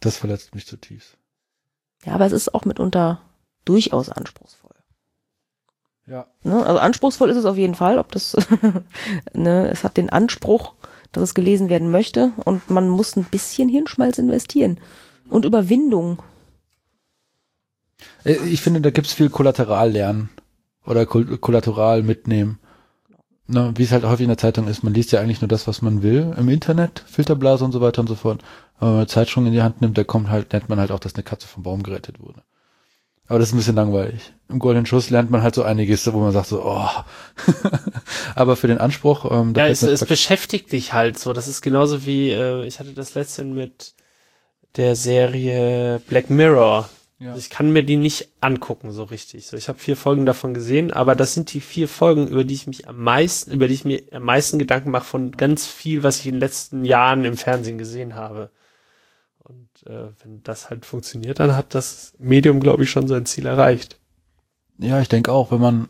Das 0.00 0.16
verletzt 0.16 0.54
mich 0.54 0.66
zutiefst. 0.66 1.16
ja, 2.04 2.14
aber 2.14 2.26
es 2.26 2.32
ist 2.32 2.54
auch 2.54 2.64
mitunter 2.64 3.20
durchaus 3.64 4.08
anspruchsvoll. 4.08 4.70
Ja. 6.06 6.26
Ne? 6.42 6.64
Also 6.66 6.78
anspruchsvoll 6.80 7.30
ist 7.30 7.36
es 7.36 7.44
auf 7.44 7.56
jeden 7.58 7.74
Fall, 7.74 7.98
ob 7.98 8.10
das, 8.12 8.36
ne, 9.34 9.68
es 9.70 9.84
hat 9.84 9.96
den 9.96 10.10
Anspruch, 10.10 10.74
dass 11.12 11.22
es 11.22 11.34
gelesen 11.34 11.68
werden 11.68 11.90
möchte 11.90 12.32
und 12.44 12.70
man 12.70 12.88
muss 12.88 13.16
ein 13.16 13.24
bisschen 13.24 13.68
Hirnschmalz 13.68 14.18
investieren. 14.18 14.80
Und 15.30 15.44
Überwindung. 15.44 16.22
Äh, 18.24 18.36
Ich 18.46 18.60
finde, 18.60 18.80
da 18.80 18.90
gibt's 18.90 19.12
viel 19.12 19.30
Kollateral 19.30 19.90
lernen 19.92 20.30
oder 20.86 21.06
Kol 21.06 21.38
Kollateral 21.38 22.02
mitnehmen. 22.02 22.58
Ne, 23.46 23.72
wie 23.76 23.82
es 23.82 23.90
halt 23.90 24.04
häufig 24.04 24.22
in 24.24 24.28
der 24.28 24.38
Zeitung 24.38 24.68
ist, 24.68 24.84
man 24.84 24.94
liest 24.94 25.10
ja 25.10 25.20
eigentlich 25.20 25.40
nur 25.40 25.48
das, 25.48 25.66
was 25.66 25.82
man 25.82 26.02
will 26.04 26.34
im 26.38 26.48
Internet, 26.48 27.02
Filterblase 27.08 27.64
und 27.64 27.72
so 27.72 27.80
weiter 27.80 28.00
und 28.00 28.06
so 28.06 28.14
fort. 28.14 28.42
Aber 28.76 28.86
wenn 28.86 28.88
man 28.90 28.98
eine 28.98 29.06
Zeitschrift 29.08 29.44
in 29.44 29.52
die 29.52 29.62
Hand 29.62 29.80
nimmt, 29.80 29.98
da 29.98 30.04
kommt 30.04 30.30
halt, 30.30 30.52
lernt 30.52 30.68
man 30.68 30.78
halt 30.78 30.92
auch, 30.92 31.00
dass 31.00 31.14
eine 31.16 31.24
Katze 31.24 31.48
vom 31.48 31.64
Baum 31.64 31.82
gerettet 31.82 32.20
wurde. 32.20 32.42
Aber 33.26 33.40
das 33.40 33.48
ist 33.48 33.54
ein 33.54 33.58
bisschen 33.58 33.74
langweilig. 33.76 34.32
Im 34.48 34.60
Goldenen 34.60 34.86
Schuss 34.86 35.10
lernt 35.10 35.30
man 35.30 35.42
halt 35.42 35.54
so 35.56 35.62
einiges, 35.64 36.12
wo 36.12 36.20
man 36.20 36.32
sagt 36.32 36.46
so, 36.46 36.62
oh. 36.64 36.88
Aber 38.36 38.54
für 38.56 38.68
den 38.68 38.78
Anspruch, 38.78 39.24
ähm, 39.30 39.52
da 39.52 39.66
Ja, 39.66 39.68
es, 39.68 39.82
es 39.82 40.04
beschäftigt 40.04 40.70
dich 40.70 40.92
halt 40.92 41.18
so. 41.18 41.32
Das 41.32 41.48
ist 41.48 41.60
genauso 41.60 42.06
wie, 42.06 42.30
äh, 42.30 42.64
ich 42.66 42.78
hatte 42.78 42.92
das 42.92 43.14
letzte 43.14 43.44
mit 43.44 43.94
der 44.76 44.96
Serie 44.96 46.00
Black 46.08 46.30
Mirror. 46.30 46.88
Ja. 47.18 47.36
Ich 47.36 47.50
kann 47.50 47.70
mir 47.70 47.82
die 47.82 47.96
nicht 47.96 48.28
angucken 48.40 48.92
so 48.92 49.04
richtig. 49.04 49.46
So, 49.46 49.56
ich 49.56 49.68
habe 49.68 49.78
vier 49.78 49.96
Folgen 49.96 50.24
davon 50.24 50.54
gesehen, 50.54 50.90
aber 50.90 51.14
das 51.14 51.34
sind 51.34 51.52
die 51.52 51.60
vier 51.60 51.86
Folgen, 51.86 52.28
über 52.28 52.44
die 52.44 52.54
ich 52.54 52.66
mich 52.66 52.88
am 52.88 53.02
meisten, 53.02 53.50
über 53.52 53.68
die 53.68 53.74
ich 53.74 53.84
mir 53.84 54.02
am 54.12 54.22
meisten 54.22 54.58
Gedanken 54.58 54.90
mache 54.90 55.04
von 55.04 55.32
ganz 55.32 55.66
viel, 55.66 56.02
was 56.02 56.20
ich 56.20 56.26
in 56.26 56.36
den 56.36 56.40
letzten 56.40 56.84
Jahren 56.86 57.26
im 57.26 57.36
Fernsehen 57.36 57.76
gesehen 57.76 58.14
habe. 58.14 58.50
Und 59.38 59.68
äh, 59.86 60.08
wenn 60.22 60.42
das 60.44 60.70
halt 60.70 60.86
funktioniert, 60.86 61.40
dann 61.40 61.56
hat 61.56 61.74
das 61.74 62.14
Medium, 62.18 62.60
glaube 62.60 62.84
ich, 62.84 62.90
schon 62.90 63.06
sein 63.06 63.26
Ziel 63.26 63.44
erreicht. 63.44 63.98
Ja, 64.78 65.00
ich 65.00 65.08
denke 65.08 65.30
auch, 65.30 65.52
wenn 65.52 65.60
man, 65.60 65.88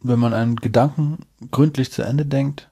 wenn 0.00 0.18
man 0.18 0.32
einen 0.32 0.56
Gedanken 0.56 1.18
gründlich 1.50 1.92
zu 1.92 2.02
Ende 2.02 2.24
denkt 2.24 2.70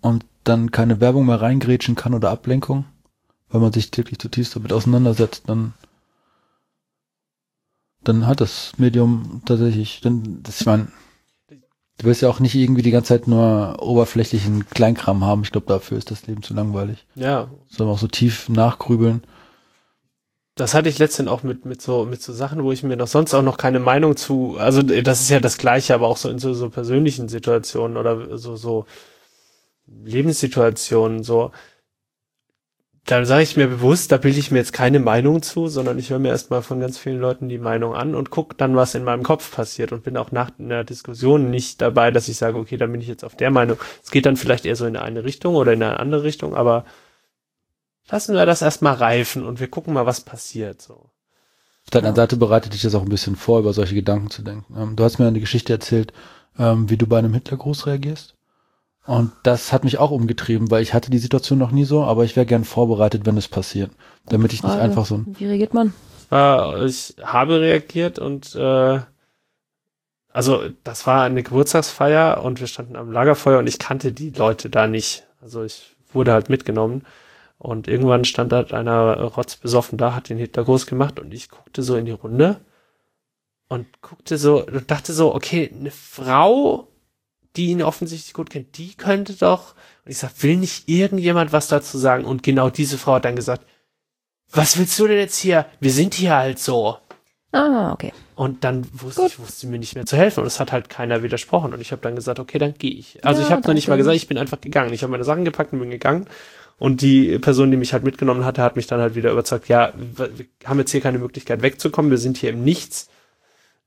und 0.00 0.24
dann 0.44 0.70
keine 0.70 1.00
Werbung 1.00 1.26
mehr 1.26 1.42
reingrätschen 1.42 1.96
kann 1.96 2.14
oder 2.14 2.30
Ablenkung, 2.30 2.86
weil 3.54 3.60
man 3.60 3.72
sich 3.72 3.96
wirklich 3.96 4.18
zutiefst 4.18 4.56
damit 4.56 4.72
auseinandersetzt, 4.72 5.44
dann 5.46 5.74
dann 8.02 8.26
hat 8.26 8.40
das 8.40 8.72
Medium 8.78 9.42
tatsächlich, 9.46 10.00
dann, 10.02 10.42
das, 10.42 10.60
ich 10.60 10.66
meine, 10.66 10.88
du 11.48 12.04
willst 12.04 12.20
ja 12.20 12.28
auch 12.28 12.40
nicht 12.40 12.56
irgendwie 12.56 12.82
die 12.82 12.90
ganze 12.90 13.10
Zeit 13.10 13.28
nur 13.28 13.76
oberflächlichen 13.80 14.68
Kleinkram 14.68 15.24
haben. 15.24 15.42
Ich 15.44 15.52
glaube, 15.52 15.68
dafür 15.68 15.96
ist 15.96 16.10
das 16.10 16.26
Leben 16.26 16.42
zu 16.42 16.52
langweilig. 16.52 17.06
Ja, 17.14 17.48
Sondern 17.68 17.94
auch 17.94 18.00
so 18.00 18.08
tief 18.08 18.48
nachgrübeln. 18.48 19.22
das 20.56 20.74
hatte 20.74 20.88
ich 20.88 20.98
letztens 20.98 21.28
auch 21.28 21.44
mit, 21.44 21.64
mit 21.64 21.80
so, 21.80 22.04
mit 22.04 22.20
so 22.20 22.32
Sachen, 22.32 22.64
wo 22.64 22.72
ich 22.72 22.82
mir 22.82 22.96
noch 22.96 23.06
sonst 23.06 23.34
auch 23.34 23.42
noch 23.42 23.56
keine 23.56 23.78
Meinung 23.78 24.16
zu, 24.16 24.56
also 24.58 24.82
das 24.82 25.20
ist 25.20 25.30
ja 25.30 25.38
das 25.38 25.58
Gleiche, 25.58 25.94
aber 25.94 26.08
auch 26.08 26.16
so 26.16 26.28
in 26.28 26.40
so, 26.40 26.54
so 26.54 26.70
persönlichen 26.70 27.28
Situationen 27.28 27.96
oder 27.96 28.36
so, 28.36 28.56
so 28.56 28.84
Lebenssituationen, 29.86 31.22
so. 31.22 31.52
Da 33.06 33.22
sage 33.26 33.42
ich 33.42 33.56
mir 33.58 33.66
bewusst, 33.66 34.12
da 34.12 34.16
bilde 34.16 34.38
ich 34.38 34.50
mir 34.50 34.58
jetzt 34.58 34.72
keine 34.72 34.98
Meinung 34.98 35.42
zu, 35.42 35.68
sondern 35.68 35.98
ich 35.98 36.08
höre 36.08 36.18
mir 36.18 36.30
erstmal 36.30 36.62
von 36.62 36.80
ganz 36.80 36.96
vielen 36.96 37.20
Leuten 37.20 37.50
die 37.50 37.58
Meinung 37.58 37.94
an 37.94 38.14
und 38.14 38.30
gucke 38.30 38.56
dann, 38.56 38.76
was 38.76 38.94
in 38.94 39.04
meinem 39.04 39.22
Kopf 39.22 39.54
passiert 39.54 39.92
und 39.92 40.04
bin 40.04 40.16
auch 40.16 40.32
nach 40.32 40.50
einer 40.58 40.84
Diskussion 40.84 41.50
nicht 41.50 41.82
dabei, 41.82 42.10
dass 42.10 42.28
ich 42.28 42.38
sage, 42.38 42.56
okay, 42.56 42.78
dann 42.78 42.92
bin 42.92 43.02
ich 43.02 43.08
jetzt 43.08 43.24
auf 43.24 43.36
der 43.36 43.50
Meinung. 43.50 43.76
Es 44.02 44.10
geht 44.10 44.24
dann 44.24 44.38
vielleicht 44.38 44.64
eher 44.64 44.76
so 44.76 44.86
in 44.86 44.96
eine 44.96 45.22
Richtung 45.24 45.54
oder 45.54 45.74
in 45.74 45.82
eine 45.82 46.00
andere 46.00 46.22
Richtung, 46.22 46.54
aber 46.54 46.86
lassen 48.08 48.34
wir 48.34 48.46
das 48.46 48.62
erstmal 48.62 48.94
reifen 48.94 49.44
und 49.44 49.60
wir 49.60 49.68
gucken 49.68 49.92
mal, 49.92 50.06
was 50.06 50.22
passiert. 50.22 50.80
So. 50.80 50.94
Auf 50.94 51.90
der 51.92 51.98
anderen 51.98 52.16
Seite 52.16 52.38
bereitet 52.38 52.72
dich 52.72 52.82
das 52.82 52.94
auch 52.94 53.02
ein 53.02 53.10
bisschen 53.10 53.36
vor, 53.36 53.58
über 53.58 53.74
solche 53.74 53.94
Gedanken 53.94 54.30
zu 54.30 54.40
denken. 54.40 54.74
Ähm, 54.78 54.96
du 54.96 55.04
hast 55.04 55.18
mir 55.18 55.26
eine 55.26 55.40
Geschichte 55.40 55.74
erzählt, 55.74 56.14
ähm, 56.58 56.88
wie 56.88 56.96
du 56.96 57.06
bei 57.06 57.18
einem 57.18 57.34
Hitlergruß 57.34 57.86
reagierst. 57.86 58.33
Und 59.06 59.32
das 59.42 59.72
hat 59.72 59.84
mich 59.84 59.98
auch 59.98 60.10
umgetrieben, 60.10 60.70
weil 60.70 60.82
ich 60.82 60.94
hatte 60.94 61.10
die 61.10 61.18
Situation 61.18 61.58
noch 61.58 61.70
nie 61.70 61.84
so, 61.84 62.04
aber 62.04 62.24
ich 62.24 62.36
wäre 62.36 62.46
gern 62.46 62.64
vorbereitet, 62.64 63.26
wenn 63.26 63.36
es 63.36 63.48
passiert. 63.48 63.90
Damit 64.26 64.52
ich 64.54 64.62
nicht 64.62 64.76
einfach 64.76 65.04
so 65.04 65.16
ein 65.16 65.36
Wie 65.38 65.46
reagiert 65.46 65.74
man? 65.74 65.92
ich 66.86 67.14
habe 67.22 67.60
reagiert 67.60 68.18
und 68.18 68.56
äh, 68.56 69.00
also 70.32 70.62
das 70.82 71.06
war 71.06 71.22
eine 71.22 71.42
Geburtstagsfeier 71.44 72.42
und 72.42 72.58
wir 72.60 72.66
standen 72.66 72.96
am 72.96 73.12
Lagerfeuer 73.12 73.60
und 73.60 73.68
ich 73.68 73.78
kannte 73.78 74.10
die 74.10 74.30
Leute 74.30 74.68
da 74.68 74.88
nicht. 74.88 75.24
Also 75.40 75.62
ich 75.62 75.94
wurde 76.12 76.32
halt 76.32 76.48
mitgenommen 76.48 77.04
und 77.58 77.86
irgendwann 77.86 78.24
stand 78.24 78.50
da 78.50 78.62
einer 78.62 79.22
rotzbesoffen 79.22 79.96
da, 79.96 80.14
hat 80.14 80.28
den 80.28 80.38
Hitler 80.38 80.64
groß 80.64 80.86
gemacht 80.86 81.20
und 81.20 81.32
ich 81.32 81.50
guckte 81.50 81.82
so 81.82 81.94
in 81.94 82.06
die 82.06 82.12
Runde 82.12 82.58
und 83.68 83.86
guckte 84.02 84.36
so 84.36 84.64
und 84.66 84.90
dachte 84.90 85.12
so, 85.12 85.34
okay, 85.34 85.70
eine 85.72 85.90
Frau, 85.90 86.88
die 87.56 87.66
ihn 87.66 87.82
offensichtlich 87.82 88.34
gut 88.34 88.50
kennt, 88.50 88.76
die 88.78 88.94
könnte 88.94 89.34
doch 89.34 89.74
und 90.04 90.10
ich 90.10 90.18
sag, 90.18 90.30
will 90.42 90.56
nicht 90.56 90.88
irgendjemand 90.88 91.52
was 91.52 91.68
dazu 91.68 91.98
sagen? 91.98 92.24
Und 92.24 92.42
genau 92.42 92.68
diese 92.70 92.98
Frau 92.98 93.14
hat 93.14 93.24
dann 93.24 93.36
gesagt, 93.36 93.66
was 94.50 94.78
willst 94.78 94.98
du 94.98 95.06
denn 95.06 95.18
jetzt 95.18 95.38
hier? 95.38 95.66
Wir 95.80 95.90
sind 95.90 96.14
hier 96.14 96.36
halt 96.36 96.58
so. 96.58 96.98
Ah, 97.52 97.92
okay. 97.92 98.12
Und 98.34 98.64
dann 98.64 98.86
wusste 98.92 99.22
Gut. 99.22 99.30
ich, 99.30 99.38
wusste 99.38 99.66
mir 99.68 99.78
nicht 99.78 99.94
mehr 99.94 100.06
zu 100.06 100.16
helfen. 100.16 100.40
Und 100.40 100.46
es 100.46 100.60
hat 100.60 100.72
halt 100.72 100.88
keiner 100.88 101.22
widersprochen. 101.22 101.72
Und 101.72 101.80
ich 101.80 101.92
habe 101.92 102.02
dann 102.02 102.16
gesagt, 102.16 102.40
okay, 102.40 102.58
dann 102.58 102.74
gehe 102.74 102.92
ich. 102.92 103.24
Also 103.24 103.40
Ja, 103.40 103.46
ich 103.46 103.52
habe 103.52 103.66
noch 103.66 103.74
nicht 103.74 103.88
mal 103.88 103.96
gesagt, 103.96 104.16
ich 104.16 104.28
bin 104.28 104.38
einfach 104.38 104.60
gegangen. 104.60 104.92
Ich 104.92 105.02
habe 105.02 105.12
meine 105.12 105.24
Sachen 105.24 105.44
gepackt 105.44 105.72
und 105.72 105.80
bin 105.80 105.90
gegangen. 105.90 106.26
Und 106.78 107.00
die 107.00 107.38
Person, 107.38 107.70
die 107.70 107.76
mich 107.76 107.92
halt 107.92 108.02
mitgenommen 108.02 108.44
hatte, 108.44 108.62
hat 108.62 108.74
mich 108.74 108.88
dann 108.88 109.00
halt 109.00 109.14
wieder 109.14 109.30
überzeugt, 109.30 109.68
ja, 109.68 109.92
wir 109.96 110.28
haben 110.64 110.78
jetzt 110.80 110.90
hier 110.90 111.00
keine 111.00 111.18
Möglichkeit 111.18 111.62
wegzukommen. 111.62 112.10
Wir 112.10 112.18
sind 112.18 112.36
hier 112.36 112.50
im 112.50 112.64
Nichts. 112.64 113.08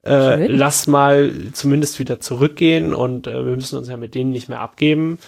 Äh, 0.07 0.47
lass 0.47 0.87
mal 0.87 1.31
zumindest 1.53 1.99
wieder 1.99 2.19
zurückgehen 2.19 2.93
und 2.93 3.27
äh, 3.27 3.45
wir 3.45 3.55
müssen 3.55 3.77
uns 3.77 3.87
ja 3.87 3.97
mit 3.97 4.15
denen 4.15 4.31
nicht 4.31 4.49
mehr 4.49 4.61
abgeben. 4.61 5.19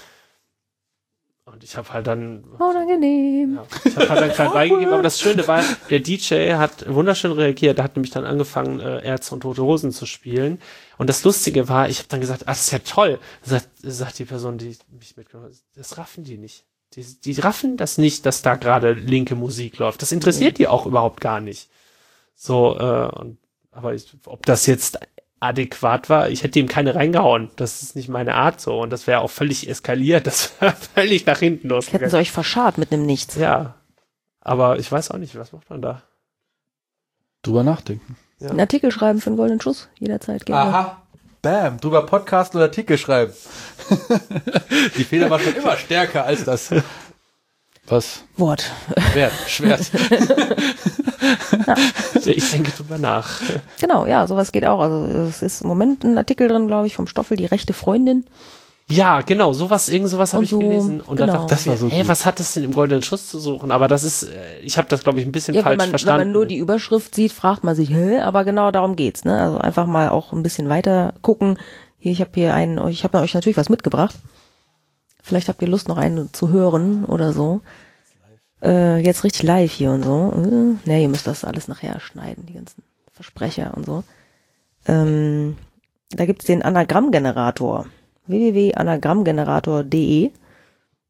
Und 1.45 1.64
ich 1.64 1.77
habe 1.77 1.91
halt 1.91 2.06
dann 2.06 2.43
Unangenehm. 2.60 3.56
ja, 3.56 3.65
ich 3.84 3.95
habe 3.95 4.10
halt 4.10 4.22
dann 4.22 4.31
klein 4.34 4.51
beigegeben, 4.53 4.93
aber 4.93 5.01
das 5.01 5.19
Schöne 5.19 5.47
war, 5.47 5.64
der 5.89 5.99
DJ 5.99 6.53
hat 6.53 6.88
wunderschön 6.88 7.31
reagiert. 7.31 7.77
Der 7.77 7.84
hat 7.85 7.95
nämlich 7.95 8.11
dann 8.11 8.26
angefangen, 8.26 8.80
äh, 8.80 9.03
Ärzte 9.03 9.34
und 9.34 9.41
Tote 9.41 9.64
Hosen 9.64 9.91
zu 9.91 10.06
spielen. 10.06 10.61
Und 10.97 11.10
das 11.10 11.23
Lustige 11.23 11.68
war, 11.68 11.89
ich 11.89 11.99
habe 11.99 12.10
dann 12.10 12.22
gesagt, 12.22 12.43
ah, 12.43 12.51
das 12.51 12.61
ist 12.61 12.72
ja 12.72 12.80
toll. 12.80 13.19
Sagt, 13.41 13.68
sagt 13.81 14.19
die 14.19 14.26
Person, 14.26 14.57
die 14.60 14.77
mich 14.91 15.18
mitgenommen 15.18 15.49
hat, 15.49 15.57
das 15.76 15.97
raffen 15.97 16.23
die 16.23 16.38
nicht. 16.38 16.65
Die, 16.93 17.03
die 17.03 17.39
raffen 17.39 17.77
das 17.77 17.97
nicht, 17.97 18.26
dass 18.26 18.41
da 18.41 18.56
gerade 18.56 18.93
linke 18.93 19.35
Musik 19.35 19.77
läuft. 19.77 20.01
Das 20.01 20.11
interessiert 20.11 20.57
die 20.60 20.68
auch 20.68 20.85
überhaupt 20.85 21.19
gar 21.22 21.39
nicht. 21.39 21.69
So, 22.35 22.77
äh, 22.80 23.10
und, 23.19 23.38
aber 23.80 23.93
ich, 23.93 24.14
ob 24.26 24.45
das 24.45 24.65
jetzt 24.65 24.99
adäquat 25.39 26.10
war, 26.10 26.30
ich 26.30 26.43
hätte 26.43 26.60
ihm 26.60 26.68
keine 26.68 26.95
reingehauen. 26.95 27.49
Das 27.56 27.81
ist 27.81 27.95
nicht 27.95 28.10
meine 28.10 28.35
Art 28.35 28.60
so. 28.60 28.81
Und 28.81 28.89
das 28.89 29.07
wäre 29.07 29.22
auch 29.22 29.30
völlig 29.31 29.69
eskaliert. 29.69 30.27
Das 30.27 30.53
wäre 30.61 30.76
völlig 30.93 31.26
nach 31.26 31.39
hinten 31.39 31.61
Hätten 31.61 31.69
losgegangen. 31.69 32.10
sie 32.10 32.18
euch 32.18 32.31
verscharrt 32.31 32.77
mit 32.77 32.91
einem 32.91 33.06
Nichts. 33.06 33.35
Ja. 33.35 33.76
Aber 34.41 34.80
ich 34.80 34.91
weiß 34.91 35.11
auch 35.11 35.18
nicht, 35.18 35.38
was 35.38 35.53
macht 35.53 35.69
man 35.69 35.81
da? 35.81 36.03
drüber 37.41 37.64
nachdenken. 37.64 38.18
Ja. 38.39 38.49
Einen 38.49 38.60
Artikel 38.60 38.91
schreiben 38.91 39.22
für 39.22 39.27
einen 39.27 39.38
goldenen 39.38 39.61
Schuss. 39.61 39.89
Jederzeit 39.97 40.45
gerne. 40.45 40.69
Aha. 40.69 41.01
Bam, 41.41 41.80
drüber 41.80 42.06
Podcast 42.06 42.53
oder 42.56 42.65
Artikel 42.65 42.97
schreiben. 42.97 43.31
die 44.97 45.06
Feder 45.06 45.30
war 45.30 45.39
schon 45.39 45.56
immer 45.56 45.77
stärker 45.77 46.26
als 46.26 46.43
das. 46.43 46.69
Was? 47.90 48.24
Wort. 48.38 48.64
Schwert, 49.11 49.34
Schwert. 49.48 49.82
Ich 52.26 52.52
denke 52.52 52.72
drüber 52.72 52.98
nach. 52.98 53.41
Genau, 53.82 54.06
ja, 54.06 54.26
sowas 54.28 54.52
geht 54.52 54.66
auch. 54.66 54.80
Also 54.80 55.06
es 55.28 55.41
ist 55.41 55.61
im 55.61 55.68
Moment 55.68 56.03
ein 56.03 56.18
Artikel 56.18 56.48
drin, 56.48 56.68
glaube 56.68 56.88
ich, 56.88 56.95
vom 56.95 57.07
Stoffel, 57.07 57.38
die 57.38 57.45
rechte 57.45 57.74
Freundin. 57.74 58.26
Ja, 58.88 59.22
genau, 59.22 59.53
sowas, 59.53 59.90
irgend 59.90 60.10
sowas 60.10 60.34
habe 60.34 60.44
ich 60.44 60.49
so, 60.49 60.60
gelesen. 60.60 61.02
Und 61.02 61.20
dann 61.20 61.28
genau. 61.28 61.41
dachte 61.41 61.53
ich, 61.53 61.60
Das 61.60 61.68
war 61.68 61.78
so 61.78 61.90
hey, 61.90 61.99
gut. 62.02 62.07
was 62.07 62.26
hat 62.26 62.40
das 62.40 62.53
denn 62.53 62.64
im 62.64 62.74
goldenen 62.74 63.03
Schuss 63.03 63.30
zu 63.30 63.40
suchen? 63.40 63.72
Aber 63.72 63.88
das 63.88 64.03
ist, 64.03 64.24
äh, 64.24 64.60
ich 64.64 64.78
habe 64.78 64.88
das, 64.88 65.03
glaube 65.03 65.20
ich, 65.20 65.26
ein 65.26 65.32
bisschen 65.32 65.53
Ja, 65.53 65.60
wenn 65.60 65.64
falsch 65.66 65.78
man, 65.78 65.86
wenn 65.86 65.90
verstanden. 65.91 66.20
man 66.28 66.32
nur 66.32 66.45
die 66.45 66.57
Überschrift 66.57 67.14
sieht, 67.14 67.32
fragt 67.32 67.64
man 67.64 67.76
sich, 67.76 67.90
hä? 67.90 68.20
Aber 68.20 68.45
genau 68.45 68.72
darum 68.72 68.95
geht's, 68.95 69.26
ne? 69.26 69.40
Also 69.41 69.57
einfach 69.60 69.86
mal 69.86 70.10
auch 70.10 70.34
ein 70.34 70.41
bisschen 70.44 70.70
weiter 70.70 71.14
gucken. 71.22 71.60
Hier, 71.99 72.11
ich 72.11 72.22
habe 72.22 72.32
hier 72.34 72.53
einen, 72.53 72.88
ich 72.88 73.03
habe 73.03 73.20
euch 73.20 73.34
natürlich 73.34 73.57
was 73.57 73.70
mitgebracht. 73.70 74.16
Vielleicht 75.21 75.49
habt 75.49 75.61
ihr 75.61 75.67
Lust, 75.67 75.87
noch 75.87 75.97
einen 75.97 76.33
zu 76.33 76.49
hören 76.49 77.05
oder 77.05 77.33
so. 77.33 77.61
Äh, 78.61 78.97
jetzt 78.97 79.23
richtig 79.23 79.43
live 79.43 79.71
hier 79.71 79.91
und 79.91 80.03
so. 80.03 80.33
Äh, 80.35 80.89
ne, 80.89 81.01
ihr 81.01 81.09
müsst 81.09 81.27
das 81.27 81.45
alles 81.45 81.67
nachher 81.67 81.99
schneiden, 81.99 82.45
die 82.45 82.53
ganzen 82.53 82.83
Versprecher 83.11 83.73
und 83.75 83.85
so. 83.85 84.03
Ähm, 84.87 85.57
da 86.11 86.25
gibt's 86.25 86.45
den 86.45 86.63
Anagrammgenerator. 86.63 87.85
www.anagrammgenerator.de. 88.27 90.31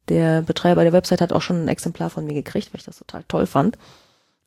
Der 0.09 0.41
Betreiber 0.41 0.83
der 0.83 0.93
Website 0.93 1.21
hat 1.21 1.33
auch 1.33 1.41
schon 1.41 1.63
ein 1.63 1.67
Exemplar 1.67 2.09
von 2.09 2.25
mir 2.25 2.33
gekriegt, 2.33 2.73
weil 2.73 2.79
ich 2.79 2.85
das 2.85 2.97
total 2.97 3.23
toll 3.27 3.45
fand. 3.45 3.77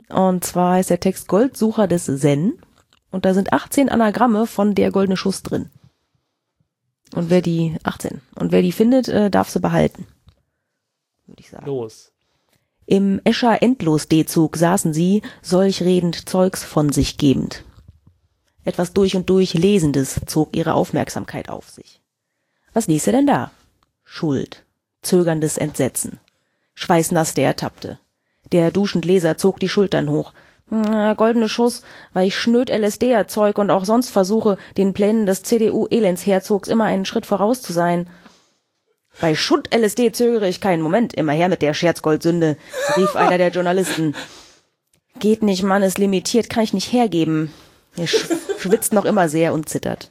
Und 0.08 0.44
zwar 0.44 0.80
ist 0.80 0.90
der 0.90 1.00
Text 1.00 1.28
Goldsucher 1.28 1.86
des 1.86 2.06
Zen. 2.06 2.54
Und 3.10 3.24
da 3.24 3.34
sind 3.34 3.52
18 3.52 3.88
Anagramme 3.88 4.46
von 4.46 4.74
der 4.74 4.90
goldene 4.90 5.16
Schuss 5.16 5.42
drin. 5.42 5.70
Und 7.14 7.30
wer 7.30 7.42
die, 7.42 7.76
18. 7.82 8.20
Und 8.36 8.52
wer 8.52 8.62
die 8.62 8.72
findet, 8.72 9.08
äh, 9.08 9.30
darf 9.30 9.50
sie 9.50 9.60
behalten. 9.60 10.06
Würde 11.26 11.40
ich 11.40 11.50
sagen. 11.50 11.66
Los. 11.66 12.12
Im 12.86 13.20
Escher 13.24 13.62
Endlos-D-Zug 13.62 14.56
saßen 14.56 14.92
sie, 14.92 15.22
solch 15.40 15.82
redend 15.82 16.28
Zeugs 16.28 16.64
von 16.64 16.90
sich 16.90 17.16
gebend. 17.16 17.64
Etwas 18.64 18.92
durch 18.92 19.16
und 19.16 19.28
durch 19.30 19.54
Lesendes 19.54 20.20
zog 20.26 20.56
ihre 20.56 20.74
Aufmerksamkeit 20.74 21.48
auf 21.48 21.70
sich. 21.70 22.00
Was 22.72 22.86
ließ 22.86 23.06
er 23.06 23.12
denn 23.12 23.26
da? 23.26 23.50
Schuld. 24.04 24.64
Zögerndes 25.02 25.58
Entsetzen. 25.58 26.20
Schweißnass, 26.74 27.34
der 27.34 27.46
ertappte. 27.46 27.98
Der 28.50 28.70
duschend 28.70 29.04
Leser 29.04 29.36
zog 29.36 29.58
die 29.60 29.68
Schultern 29.68 30.08
hoch. 30.08 30.32
Na, 30.74 31.12
goldene 31.12 31.50
Schuss, 31.50 31.82
weil 32.14 32.28
ich 32.28 32.34
schnöd 32.34 32.70
LSD 32.70 33.10
erzeug 33.10 33.58
und 33.58 33.70
auch 33.70 33.84
sonst 33.84 34.08
versuche, 34.08 34.56
den 34.78 34.94
Plänen 34.94 35.26
des 35.26 35.42
CDU-Elendsherzogs 35.42 36.66
immer 36.66 36.84
einen 36.84 37.04
Schritt 37.04 37.26
voraus 37.26 37.60
zu 37.60 37.74
sein. 37.74 38.08
Bei 39.20 39.34
Schund-LSD 39.34 40.12
zögere 40.12 40.48
ich 40.48 40.62
keinen 40.62 40.80
Moment. 40.80 41.12
Immer 41.12 41.32
her 41.32 41.50
mit 41.50 41.60
der 41.60 41.74
Scherzgoldsünde, 41.74 42.56
rief 42.96 43.14
einer 43.16 43.36
der 43.36 43.50
Journalisten. 43.50 44.14
Geht 45.18 45.42
nicht, 45.42 45.62
Mann, 45.62 45.82
ist 45.82 45.98
limitiert, 45.98 46.48
kann 46.48 46.64
ich 46.64 46.72
nicht 46.72 46.90
hergeben. 46.90 47.52
Er 47.98 48.06
sch 48.06 48.28
schwitzt 48.56 48.94
noch 48.94 49.04
immer 49.04 49.28
sehr 49.28 49.52
und 49.52 49.68
zittert. 49.68 50.10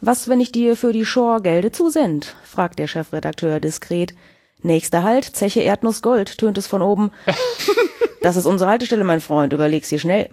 Was, 0.00 0.28
wenn 0.28 0.40
ich 0.40 0.52
dir 0.52 0.76
für 0.76 0.92
die 0.92 1.04
Shore 1.04 1.42
Gelde 1.42 1.72
zusend? 1.72 2.36
fragt 2.44 2.78
der 2.78 2.86
Chefredakteur 2.86 3.58
diskret. 3.58 4.14
Nächster 4.62 5.02
Halt, 5.02 5.24
Zeche 5.24 5.62
Erdnuss 5.62 6.00
Gold, 6.00 6.38
tönt 6.38 6.58
es 6.58 6.68
von 6.68 6.80
oben. 6.80 7.10
Das 8.22 8.36
ist 8.36 8.46
unsere 8.46 8.70
Haltestelle, 8.70 9.04
mein 9.04 9.20
Freund, 9.20 9.52
überleg's 9.52 9.88
dir 9.88 9.98
schnell. 9.98 10.30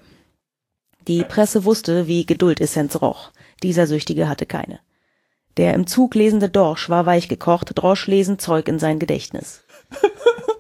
Die 1.08 1.24
Presse 1.24 1.66
wusste, 1.66 2.08
wie 2.08 2.26
Geduldessenz 2.26 3.02
roch. 3.02 3.32
Dieser 3.62 3.86
Süchtige 3.86 4.28
hatte 4.28 4.46
keine. 4.46 4.80
Der 5.58 5.74
im 5.74 5.88
Zug 5.88 6.16
lesende 6.16 6.50
Dorsch 6.50 6.90
war 6.90 7.06
weich 7.06 7.28
gekocht, 7.30 7.72
drosch 7.76 8.08
lesend 8.08 8.42
Zeug 8.42 8.68
in 8.68 8.80
sein 8.80 9.00
Gedächtnis. 9.00 9.64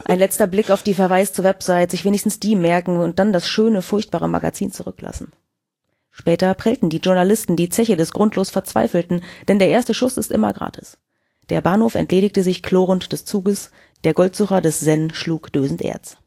Ein 0.06 0.20
letzter 0.20 0.46
Blick 0.46 0.70
auf 0.70 0.84
die 0.84 0.94
Verweis 0.94 1.34
zur 1.34 1.44
Website, 1.44 1.92
sich 1.92 2.06
wenigstens 2.06 2.40
die 2.40 2.56
merken 2.56 2.98
und 2.98 3.18
dann 3.18 3.34
das 3.34 3.50
schöne, 3.50 3.82
furchtbare 3.82 4.30
Magazin 4.30 4.72
zurücklassen. 4.72 5.32
Später 6.12 6.54
prellten 6.54 6.90
die 6.90 7.00
Journalisten 7.00 7.58
die 7.58 7.70
Zeche 7.70 7.98
des 7.98 8.14
grundlos 8.14 8.52
Verzweifelten, 8.52 9.22
denn 9.48 9.60
der 9.60 9.70
erste 9.70 9.94
Schuss 9.94 10.18
ist 10.18 10.32
immer 10.32 10.54
gratis. 10.54 10.98
Der 11.50 11.62
Bahnhof 11.62 11.96
entledigte 11.96 12.44
sich 12.44 12.64
chlorend 12.64 13.12
des 13.12 13.26
Zuges, 13.26 13.72
der 14.04 14.14
Goldsucher 14.14 14.62
des 14.62 14.80
Zen 14.80 15.14
schlug 15.14 15.52
dösend 15.52 15.82
Erz. 15.82 16.18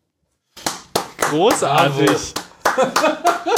Großartig. 1.30 2.34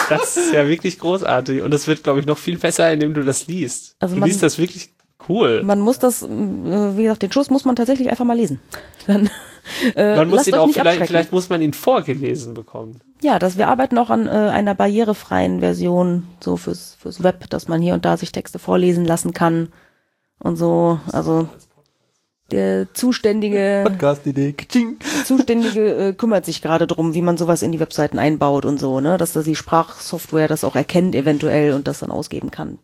Das 0.08 0.36
ist 0.36 0.52
ja 0.52 0.66
wirklich 0.66 0.98
großartig. 0.98 1.62
Und 1.62 1.70
das 1.72 1.86
wird, 1.86 2.02
glaube 2.02 2.20
ich, 2.20 2.26
noch 2.26 2.38
viel 2.38 2.58
besser, 2.58 2.90
indem 2.92 3.14
du 3.14 3.22
das 3.24 3.46
liest. 3.46 3.96
Also 4.00 4.14
du 4.14 4.20
man- 4.20 4.28
liest 4.28 4.42
das 4.42 4.58
wirklich 4.58 4.90
cool. 5.28 5.62
Man 5.62 5.80
muss 5.80 5.98
das, 5.98 6.22
äh, 6.22 6.28
wie 6.28 7.02
gesagt, 7.04 7.22
den 7.22 7.32
Schuss 7.32 7.50
muss 7.50 7.64
man 7.64 7.76
tatsächlich 7.76 8.10
einfach 8.10 8.24
mal 8.24 8.36
lesen. 8.36 8.60
Dann, 9.06 9.30
äh, 9.94 10.16
Man 10.16 10.28
muss 10.30 10.46
ihn 10.46 10.54
auch, 10.54 10.68
vielleicht, 10.70 11.06
vielleicht 11.06 11.32
muss 11.32 11.48
man 11.48 11.62
ihn 11.62 11.72
vorgelesen 11.74 12.54
bekommen. 12.54 13.00
Ja, 13.22 13.38
dass 13.38 13.58
wir 13.58 13.68
arbeiten 13.68 13.98
auch 13.98 14.10
an 14.10 14.26
äh, 14.26 14.30
einer 14.30 14.74
barrierefreien 14.74 15.60
Version 15.60 16.26
so 16.40 16.56
fürs 16.56 16.96
fürs 16.98 17.22
Web, 17.22 17.48
dass 17.50 17.68
man 17.68 17.82
hier 17.82 17.94
und 17.94 18.04
da 18.04 18.16
sich 18.16 18.32
Texte 18.32 18.58
vorlesen 18.58 19.04
lassen 19.04 19.32
kann 19.34 19.68
und 20.38 20.56
so. 20.56 20.98
Also 21.12 21.48
der 22.52 22.92
zuständige 22.94 23.82
Podcast-Idee. 23.86 24.54
Zuständige 25.24 26.08
äh, 26.08 26.12
kümmert 26.12 26.44
sich 26.44 26.62
gerade 26.62 26.86
drum, 26.86 27.14
wie 27.14 27.22
man 27.22 27.36
sowas 27.36 27.62
in 27.62 27.72
die 27.72 27.80
Webseiten 27.80 28.18
einbaut 28.18 28.64
und 28.64 28.78
so, 28.78 29.00
ne, 29.00 29.16
dass 29.18 29.32
das 29.32 29.44
die 29.44 29.56
Sprachsoftware 29.56 30.48
das 30.48 30.64
auch 30.64 30.76
erkennt 30.76 31.14
eventuell 31.14 31.72
und 31.74 31.86
das 31.88 32.00
dann 32.00 32.10
ausgeben 32.10 32.50
kann. 32.50 32.78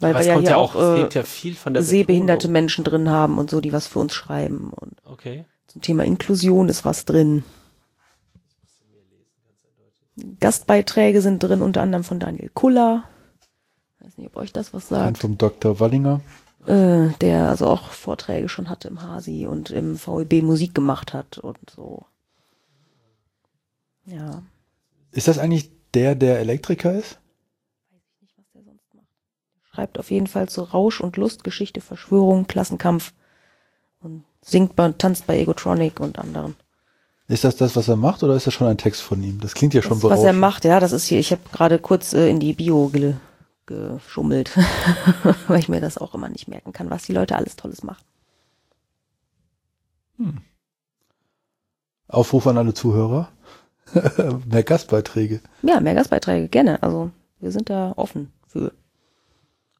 Weil 0.00 0.10
Aber 0.10 0.18
wir 0.18 0.20
es 0.20 0.26
ja 0.26 0.38
hier 0.40 0.50
ja 0.50 0.56
auch 0.56 0.74
äh, 0.74 1.08
ja 1.12 1.22
viel 1.22 1.54
von 1.54 1.74
der 1.74 1.82
sehbehinderte 1.82 2.48
Betonung. 2.48 2.52
Menschen 2.52 2.84
drin 2.84 3.10
haben 3.10 3.38
und 3.38 3.50
so, 3.50 3.60
die 3.60 3.72
was 3.72 3.86
für 3.86 3.98
uns 4.00 4.12
schreiben 4.14 4.70
und 4.74 4.94
Okay. 5.04 5.44
zum 5.68 5.80
Thema 5.82 6.04
Inklusion 6.04 6.68
ist 6.68 6.84
was 6.84 7.04
drin. 7.04 7.44
Gastbeiträge 10.40 11.22
sind 11.22 11.42
drin, 11.42 11.62
unter 11.62 11.80
anderem 11.82 12.04
von 12.04 12.20
Daniel 12.20 12.50
Kuller. 12.52 13.04
weiß 14.00 14.18
nicht, 14.18 14.26
ob 14.28 14.36
euch 14.36 14.52
das 14.52 14.74
was 14.74 14.92
Ein 14.92 14.96
sagt. 15.14 15.18
vom 15.18 15.38
Dr. 15.38 15.80
Wallinger. 15.80 16.20
Äh, 16.66 17.08
der 17.20 17.48
also 17.48 17.66
auch 17.66 17.90
Vorträge 17.90 18.48
schon 18.48 18.68
hatte 18.68 18.88
im 18.88 19.02
Hasi 19.02 19.46
und 19.46 19.70
im 19.70 19.96
VEB 19.96 20.42
Musik 20.42 20.74
gemacht 20.74 21.12
hat 21.12 21.38
und 21.38 21.58
so. 21.74 22.06
Ja. 24.04 24.42
Ist 25.10 25.28
das 25.28 25.38
eigentlich 25.38 25.70
der, 25.94 26.14
der 26.14 26.38
Elektriker 26.38 26.94
ist? 26.94 27.18
Schreibt 29.72 29.98
auf 29.98 30.10
jeden 30.10 30.26
Fall 30.26 30.48
zu 30.48 30.62
Rausch 30.62 31.00
und 31.00 31.16
Lust, 31.16 31.44
Geschichte, 31.44 31.80
Verschwörung, 31.80 32.46
Klassenkampf 32.46 33.12
und 34.00 34.24
singt 34.42 34.76
bei, 34.76 34.92
tanzt 34.92 35.26
bei 35.26 35.38
Egotronic 35.38 35.98
und 35.98 36.18
anderen. 36.18 36.56
Ist 37.26 37.44
das 37.44 37.56
das, 37.56 37.74
was 37.74 37.88
er 37.88 37.96
macht, 37.96 38.22
oder 38.22 38.34
ist 38.34 38.46
das 38.46 38.52
schon 38.52 38.66
ein 38.66 38.76
Text 38.76 39.00
von 39.00 39.22
ihm? 39.22 39.40
Das 39.40 39.54
klingt 39.54 39.72
ja 39.72 39.80
schon 39.80 39.98
Das, 40.00 40.10
was 40.10 40.22
er 40.22 40.34
macht, 40.34 40.64
ja, 40.64 40.78
das 40.78 40.92
ist 40.92 41.06
hier, 41.06 41.18
ich 41.18 41.30
habe 41.32 41.40
gerade 41.52 41.78
kurz 41.78 42.12
äh, 42.12 42.28
in 42.28 42.38
die 42.38 42.52
Bio 42.52 42.92
geschummelt, 43.66 44.56
weil 45.48 45.58
ich 45.58 45.68
mir 45.68 45.80
das 45.80 45.98
auch 45.98 46.14
immer 46.14 46.28
nicht 46.28 46.48
merken 46.48 46.72
kann, 46.72 46.90
was 46.90 47.04
die 47.04 47.12
Leute 47.12 47.36
alles 47.36 47.56
Tolles 47.56 47.82
machen. 47.82 48.04
Aufruf 52.08 52.46
an 52.46 52.58
alle 52.58 52.74
Zuhörer. 52.74 53.28
Mehr 54.46 54.62
Gastbeiträge. 54.62 55.40
Ja, 55.62 55.80
mehr 55.80 55.94
Gastbeiträge, 55.94 56.48
gerne. 56.48 56.82
Also 56.82 57.10
wir 57.40 57.50
sind 57.52 57.68
da 57.70 57.92
offen 57.96 58.32
für. 58.46 58.72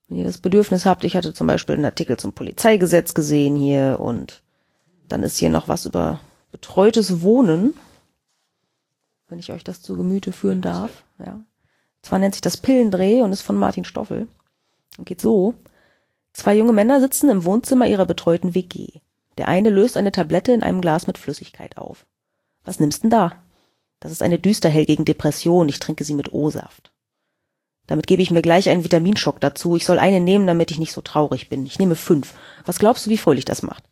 Wenn 0.08 0.18
ihr 0.18 0.24
das 0.24 0.38
Bedürfnis 0.38 0.84
habt, 0.84 1.04
ich 1.04 1.16
hatte 1.16 1.32
zum 1.32 1.46
Beispiel 1.46 1.76
einen 1.76 1.86
Artikel 1.86 2.18
zum 2.18 2.32
Polizeigesetz 2.32 3.14
gesehen 3.14 3.56
hier 3.56 3.98
und 4.00 4.42
dann 5.08 5.22
ist 5.22 5.38
hier 5.38 5.48
noch 5.48 5.68
was 5.68 5.86
über 5.86 6.20
betreutes 6.50 7.22
Wohnen, 7.22 7.72
wenn 9.28 9.38
ich 9.38 9.52
euch 9.52 9.64
das 9.64 9.80
zu 9.80 9.96
Gemüte 9.96 10.32
führen 10.32 10.60
darf. 10.60 11.04
Ja. 11.18 11.40
Zwar 12.02 12.18
nennt 12.18 12.34
sich 12.34 12.40
das 12.42 12.56
Pillendreh 12.56 13.22
und 13.22 13.32
ist 13.32 13.42
von 13.42 13.56
Martin 13.56 13.84
Stoffel 13.84 14.28
und 14.98 15.06
geht 15.06 15.20
so. 15.20 15.54
Zwei 16.32 16.56
junge 16.56 16.72
Männer 16.72 17.00
sitzen 17.00 17.30
im 17.30 17.44
Wohnzimmer 17.44 17.86
ihrer 17.86 18.06
betreuten 18.06 18.54
WG. 18.54 18.88
Der 19.38 19.48
eine 19.48 19.70
löst 19.70 19.96
eine 19.96 20.12
Tablette 20.12 20.52
in 20.52 20.62
einem 20.62 20.80
Glas 20.80 21.06
mit 21.06 21.18
Flüssigkeit 21.18 21.78
auf. 21.78 22.06
Was 22.64 22.80
nimmst 22.80 23.02
denn 23.02 23.10
da? 23.10 23.32
Das 24.00 24.12
ist 24.12 24.22
eine 24.22 24.38
Düsterhell 24.38 24.84
gegen 24.84 25.04
Depression. 25.04 25.68
Ich 25.68 25.78
trinke 25.78 26.04
sie 26.04 26.14
mit 26.14 26.32
O-Saft. 26.32 26.92
Damit 27.86 28.06
gebe 28.06 28.22
ich 28.22 28.30
mir 28.30 28.42
gleich 28.42 28.68
einen 28.68 28.84
Vitaminschock 28.84 29.40
dazu. 29.40 29.76
Ich 29.76 29.84
soll 29.84 29.98
eine 29.98 30.20
nehmen, 30.20 30.46
damit 30.46 30.70
ich 30.70 30.78
nicht 30.78 30.92
so 30.92 31.00
traurig 31.00 31.48
bin. 31.48 31.66
Ich 31.66 31.78
nehme 31.78 31.96
fünf. 31.96 32.34
Was 32.64 32.78
glaubst 32.78 33.06
du, 33.06 33.10
wie 33.10 33.18
fröhlich 33.18 33.44
das 33.44 33.62
macht? 33.62 33.84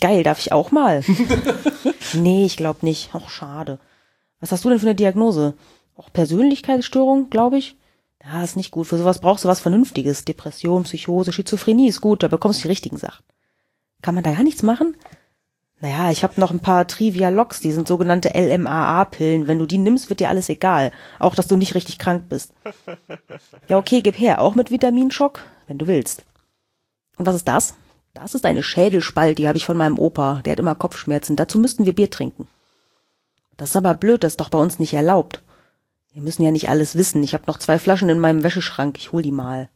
Geil, 0.00 0.22
darf 0.22 0.38
ich 0.40 0.52
auch 0.52 0.72
mal? 0.72 1.04
nee, 2.14 2.44
ich 2.44 2.56
glaube 2.56 2.84
nicht. 2.84 3.14
Och, 3.14 3.30
schade. 3.30 3.78
Was 4.40 4.52
hast 4.52 4.64
du 4.64 4.68
denn 4.68 4.80
für 4.80 4.86
eine 4.86 4.94
Diagnose? 4.94 5.54
Auch 5.96 6.12
Persönlichkeitsstörung, 6.12 7.30
glaube 7.30 7.58
ich? 7.58 7.76
Ja, 8.22 8.42
ist 8.42 8.56
nicht 8.56 8.70
gut. 8.70 8.86
Für 8.86 8.98
sowas 8.98 9.20
brauchst 9.20 9.44
du 9.44 9.48
was 9.48 9.60
Vernünftiges. 9.60 10.24
Depression, 10.24 10.82
Psychose, 10.82 11.32
Schizophrenie 11.32 11.88
ist 11.88 12.00
gut. 12.00 12.22
Da 12.22 12.28
bekommst 12.28 12.60
du 12.60 12.62
die 12.62 12.68
richtigen 12.68 12.98
Sachen. 12.98 13.24
Kann 14.02 14.14
man 14.14 14.24
da 14.24 14.32
gar 14.32 14.42
nichts 14.42 14.62
machen? 14.62 14.96
Naja, 15.80 16.10
ich 16.10 16.22
habe 16.22 16.40
noch 16.40 16.50
ein 16.50 16.60
paar 16.60 16.86
Trivia-Logs, 16.86 17.60
die 17.60 17.70
sind 17.70 17.86
sogenannte 17.86 18.30
LMAA-Pillen. 18.30 19.46
Wenn 19.46 19.58
du 19.58 19.66
die 19.66 19.76
nimmst, 19.76 20.08
wird 20.08 20.20
dir 20.20 20.30
alles 20.30 20.48
egal. 20.48 20.90
Auch, 21.18 21.34
dass 21.34 21.48
du 21.48 21.56
nicht 21.56 21.74
richtig 21.74 21.98
krank 21.98 22.24
bist. 22.28 22.52
Ja, 23.68 23.76
okay, 23.76 24.00
gib 24.00 24.18
her. 24.18 24.40
Auch 24.40 24.54
mit 24.54 24.70
Vitaminschock, 24.70 25.44
wenn 25.66 25.76
du 25.78 25.86
willst. 25.86 26.24
Und 27.18 27.26
was 27.26 27.36
ist 27.36 27.48
das? 27.48 27.74
Das 28.14 28.34
ist 28.34 28.46
eine 28.46 28.62
Schädelspalt, 28.62 29.36
die 29.38 29.48
habe 29.48 29.58
ich 29.58 29.66
von 29.66 29.76
meinem 29.76 29.98
Opa. 29.98 30.40
Der 30.44 30.52
hat 30.52 30.60
immer 30.60 30.74
Kopfschmerzen. 30.74 31.36
Dazu 31.36 31.58
müssten 31.58 31.84
wir 31.84 31.94
Bier 31.94 32.10
trinken. 32.10 32.48
Das 33.58 33.70
ist 33.70 33.76
aber 33.76 33.94
blöd, 33.94 34.24
das 34.24 34.32
ist 34.32 34.40
doch 34.40 34.48
bei 34.48 34.58
uns 34.58 34.78
nicht 34.78 34.94
erlaubt. 34.94 35.42
Wir 36.16 36.22
müssen 36.22 36.44
ja 36.44 36.50
nicht 36.50 36.70
alles 36.70 36.96
wissen. 36.96 37.22
Ich 37.22 37.34
habe 37.34 37.44
noch 37.46 37.58
zwei 37.58 37.78
Flaschen 37.78 38.08
in 38.08 38.18
meinem 38.18 38.42
Wäscheschrank. 38.42 38.96
Ich 38.96 39.12
hol 39.12 39.20
die 39.20 39.32
mal. 39.32 39.68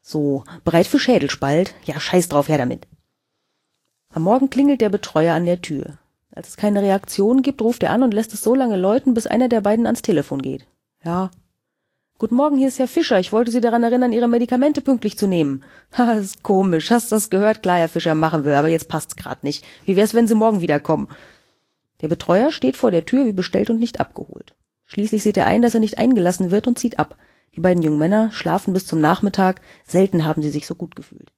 So, 0.00 0.44
bereit 0.62 0.86
für 0.86 1.00
Schädelspalt? 1.00 1.74
Ja, 1.82 1.98
scheiß 1.98 2.28
drauf, 2.28 2.48
her 2.48 2.56
damit. 2.56 2.86
Am 4.14 4.22
Morgen 4.22 4.48
klingelt 4.48 4.80
der 4.80 4.90
Betreuer 4.90 5.34
an 5.34 5.46
der 5.46 5.60
Tür. 5.60 5.98
Als 6.30 6.50
es 6.50 6.56
keine 6.56 6.82
Reaktion 6.82 7.42
gibt, 7.42 7.62
ruft 7.62 7.82
er 7.82 7.90
an 7.90 8.04
und 8.04 8.14
lässt 8.14 8.32
es 8.32 8.44
so 8.44 8.54
lange 8.54 8.76
läuten, 8.76 9.12
bis 9.12 9.26
einer 9.26 9.48
der 9.48 9.60
beiden 9.60 9.86
ans 9.86 10.02
Telefon 10.02 10.40
geht. 10.40 10.68
Ja. 11.04 11.32
Guten 12.18 12.36
Morgen, 12.36 12.56
hier 12.56 12.68
ist 12.68 12.78
Herr 12.78 12.86
Fischer. 12.86 13.18
Ich 13.18 13.32
wollte 13.32 13.50
Sie 13.50 13.60
daran 13.60 13.82
erinnern, 13.82 14.12
Ihre 14.12 14.28
Medikamente 14.28 14.80
pünktlich 14.82 15.18
zu 15.18 15.26
nehmen. 15.26 15.64
Ha, 15.98 16.12
ist 16.12 16.44
komisch. 16.44 16.92
Hast 16.92 17.10
du 17.10 17.16
das 17.16 17.28
gehört? 17.28 17.64
Klar, 17.64 17.78
Herr 17.78 17.88
Fischer, 17.88 18.14
machen 18.14 18.44
wir, 18.44 18.56
aber 18.56 18.68
jetzt 18.68 18.86
passt's 18.86 19.16
grad 19.16 19.42
nicht. 19.42 19.66
Wie 19.84 19.96
wär's, 19.96 20.14
wenn 20.14 20.28
Sie 20.28 20.36
morgen 20.36 20.60
wiederkommen? 20.60 21.08
Der 22.02 22.08
Betreuer 22.08 22.52
steht 22.52 22.76
vor 22.76 22.92
der 22.92 23.04
Tür 23.04 23.26
wie 23.26 23.32
bestellt 23.32 23.68
und 23.68 23.80
nicht 23.80 23.98
abgeholt. 23.98 24.54
Schließlich 24.90 25.22
sieht 25.22 25.36
er 25.36 25.46
ein, 25.46 25.62
dass 25.62 25.74
er 25.74 25.78
nicht 25.78 25.98
eingelassen 25.98 26.50
wird 26.50 26.66
und 26.66 26.76
zieht 26.76 26.98
ab. 26.98 27.16
Die 27.54 27.60
beiden 27.60 27.80
jungen 27.80 28.00
Männer 28.00 28.32
schlafen 28.32 28.74
bis 28.74 28.86
zum 28.86 29.00
Nachmittag. 29.00 29.60
Selten 29.86 30.24
haben 30.24 30.42
sie 30.42 30.50
sich 30.50 30.66
so 30.66 30.74
gut 30.74 30.96
gefühlt. 30.96 31.30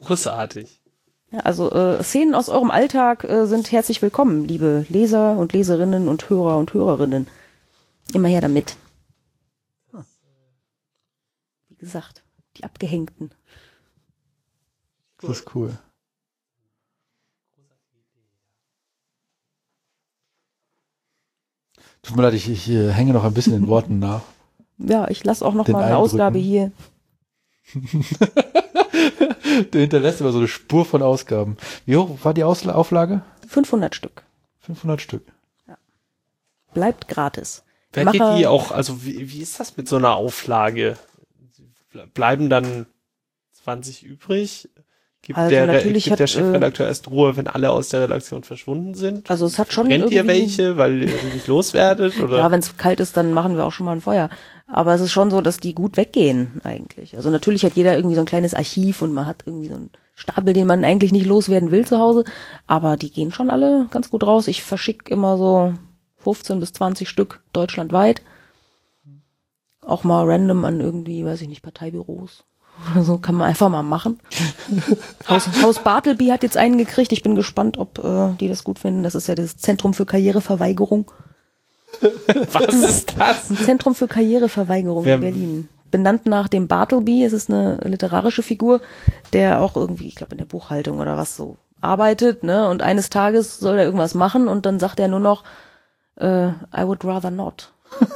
Großartig. 0.00 0.82
Ja, 1.30 1.38
also 1.40 1.70
äh, 1.70 2.02
Szenen 2.02 2.34
aus 2.34 2.48
eurem 2.48 2.72
Alltag 2.72 3.22
äh, 3.22 3.46
sind 3.46 3.70
herzlich 3.70 4.02
willkommen, 4.02 4.44
liebe 4.48 4.86
Leser 4.88 5.36
und 5.38 5.52
Leserinnen 5.52 6.08
und 6.08 6.28
Hörer 6.28 6.58
und 6.58 6.74
Hörerinnen. 6.74 7.28
Immer 8.12 8.28
her 8.28 8.40
damit. 8.40 8.76
Wie 11.68 11.76
gesagt, 11.76 12.24
die 12.56 12.64
Abgehängten. 12.64 13.30
Das 15.20 15.30
ist 15.30 15.54
cool. 15.54 15.78
Tut 22.04 22.16
mir 22.16 22.22
leid, 22.22 22.34
ich, 22.34 22.48
ich 22.48 22.68
äh, 22.70 22.90
hänge 22.92 23.12
noch 23.12 23.24
ein 23.24 23.34
bisschen 23.34 23.54
in 23.54 23.66
Worten 23.66 23.98
nach. 23.98 24.22
Ja, 24.78 25.08
ich 25.08 25.24
lasse 25.24 25.44
auch 25.44 25.54
noch 25.54 25.64
Den 25.64 25.72
mal 25.72 25.84
eine 25.84 25.94
Eindrücken. 25.96 26.04
Ausgabe 26.20 26.38
hier. 26.38 26.72
Du 29.70 29.78
hinterlässt 29.78 30.20
immer 30.20 30.32
so 30.32 30.38
eine 30.38 30.48
Spur 30.48 30.84
von 30.84 31.02
Ausgaben. 31.02 31.56
Wie 31.86 31.96
hoch 31.96 32.18
war 32.22 32.34
die 32.34 32.44
Ausla 32.44 32.74
Auflage? 32.74 33.22
500 33.48 33.94
Stück. 33.94 34.22
500 34.60 35.00
Stück. 35.00 35.22
Bleibt 36.72 37.06
gratis. 37.08 37.62
Werdet 37.92 38.14
Macher- 38.14 38.38
ihr 38.38 38.50
auch, 38.50 38.72
also 38.72 39.04
wie, 39.04 39.30
wie 39.32 39.40
ist 39.42 39.60
das 39.60 39.76
mit 39.76 39.88
so 39.88 39.96
einer 39.96 40.14
Auflage? 40.16 40.96
Ble- 41.92 42.06
Bleiben 42.06 42.50
dann 42.50 42.86
20 43.62 44.02
übrig? 44.02 44.68
Gibt, 45.24 45.38
Also 45.38 45.48
der, 45.48 45.66
natürlich 45.66 46.04
gibt 46.04 46.12
hat, 46.12 46.18
der 46.18 46.24
äh, 46.24 46.28
Chefredakteur 46.28 46.86
erst 46.86 47.10
Ruhe, 47.10 47.34
wenn 47.38 47.46
alle 47.46 47.70
aus 47.70 47.88
der 47.88 48.02
Redaktion 48.02 48.44
verschwunden 48.44 48.94
sind? 48.94 49.30
Also 49.30 49.46
es 49.46 49.58
hat 49.58 49.72
schon 49.72 49.88
Brennt 49.88 50.10
ihr 50.10 50.26
welche, 50.26 50.76
weil 50.76 51.02
ihr 51.02 51.08
sie 51.08 51.32
nicht 51.32 51.46
loswerdet? 51.46 52.20
Oder? 52.20 52.36
Ja, 52.36 52.50
wenn 52.50 52.60
es 52.60 52.76
kalt 52.76 53.00
ist, 53.00 53.16
dann 53.16 53.32
machen 53.32 53.56
wir 53.56 53.64
auch 53.64 53.72
schon 53.72 53.86
mal 53.86 53.92
ein 53.92 54.02
Feuer. 54.02 54.28
Aber 54.66 54.94
es 54.94 55.00
ist 55.00 55.12
schon 55.12 55.30
so, 55.30 55.40
dass 55.40 55.56
die 55.56 55.74
gut 55.74 55.96
weggehen 55.96 56.60
eigentlich. 56.62 57.16
Also 57.16 57.30
natürlich 57.30 57.64
hat 57.64 57.72
jeder 57.72 57.96
irgendwie 57.96 58.16
so 58.16 58.20
ein 58.20 58.26
kleines 58.26 58.52
Archiv 58.52 59.00
und 59.00 59.14
man 59.14 59.24
hat 59.24 59.44
irgendwie 59.46 59.68
so 59.68 59.76
einen 59.76 59.90
Stapel, 60.14 60.52
den 60.52 60.66
man 60.66 60.84
eigentlich 60.84 61.10
nicht 61.10 61.24
loswerden 61.24 61.70
will 61.70 61.86
zu 61.86 61.98
Hause. 61.98 62.24
Aber 62.66 62.98
die 62.98 63.10
gehen 63.10 63.32
schon 63.32 63.48
alle 63.48 63.86
ganz 63.90 64.10
gut 64.10 64.26
raus. 64.26 64.46
Ich 64.46 64.62
verschicke 64.62 65.10
immer 65.10 65.38
so 65.38 65.72
15 66.18 66.60
bis 66.60 66.74
20 66.74 67.08
Stück 67.08 67.42
deutschlandweit. 67.54 68.20
Auch 69.80 70.04
mal 70.04 70.26
random 70.26 70.66
an 70.66 70.80
irgendwie, 70.80 71.24
weiß 71.24 71.40
ich 71.40 71.48
nicht, 71.48 71.62
Parteibüros. 71.62 72.44
So 73.02 73.18
kann 73.18 73.34
man 73.36 73.48
einfach 73.48 73.68
mal 73.68 73.82
machen. 73.82 74.20
Haus, 75.28 75.48
Haus 75.62 75.78
Bartleby 75.78 76.26
hat 76.28 76.42
jetzt 76.42 76.56
einen 76.56 76.76
gekriegt. 76.78 77.12
Ich 77.12 77.22
bin 77.22 77.34
gespannt, 77.34 77.78
ob 77.78 77.98
äh, 78.04 78.34
die 78.38 78.48
das 78.48 78.62
gut 78.64 78.78
finden. 78.78 79.02
Das 79.02 79.14
ist 79.14 79.26
ja 79.26 79.34
das 79.34 79.56
Zentrum 79.56 79.94
für 79.94 80.04
Karriereverweigerung. 80.06 81.10
Was 82.52 82.74
ist 82.74 83.14
das? 83.18 83.50
Ein 83.50 83.56
Zentrum 83.56 83.94
für 83.94 84.08
Karriereverweigerung 84.08 85.04
Wer- 85.04 85.14
in 85.16 85.20
Berlin. 85.20 85.68
Benannt 85.90 86.26
nach 86.26 86.48
dem 86.48 86.66
Bartleby. 86.66 87.24
Es 87.24 87.32
ist 87.32 87.48
eine 87.50 87.76
literarische 87.84 88.42
Figur, 88.42 88.80
der 89.32 89.60
auch 89.60 89.76
irgendwie, 89.76 90.08
ich 90.08 90.16
glaube, 90.16 90.32
in 90.32 90.38
der 90.38 90.44
Buchhaltung 90.44 90.98
oder 90.98 91.16
was 91.16 91.36
so 91.36 91.56
arbeitet, 91.80 92.42
ne? 92.42 92.68
Und 92.68 92.82
eines 92.82 93.10
Tages 93.10 93.58
soll 93.60 93.78
er 93.78 93.84
irgendwas 93.84 94.14
machen 94.14 94.48
und 94.48 94.66
dann 94.66 94.80
sagt 94.80 94.98
er 95.00 95.08
nur 95.08 95.20
noch, 95.20 95.44
Äh, 96.16 96.48
I 96.48 96.82
would 96.84 97.04
rather 97.04 97.30
not. 97.30 97.72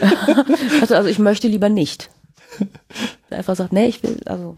also, 0.80 0.94
also 0.94 1.08
ich 1.08 1.18
möchte 1.18 1.48
lieber 1.48 1.68
nicht. 1.68 2.10
Einfach 3.30 3.56
sagt, 3.56 3.72
nee, 3.72 3.86
ich 3.86 4.02
will, 4.02 4.20
also 4.26 4.56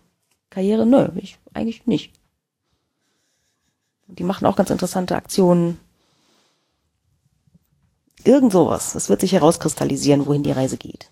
Karriere, 0.51 0.87
nö, 0.87 1.09
ich 1.17 1.39
eigentlich 1.55 1.87
nicht. 1.87 2.13
Die 4.07 4.25
machen 4.25 4.47
auch 4.47 4.57
ganz 4.57 4.71
interessante 4.71 5.17
Aktionen. 5.17 5.79
Irgend 8.25 8.53
sowas. 8.53 8.95
Es 8.95 9.09
wird 9.09 9.21
sich 9.21 9.33
herauskristallisieren, 9.33 10.27
wohin 10.27 10.43
die 10.43 10.53
Reise 10.53 10.77
geht. 10.77 11.11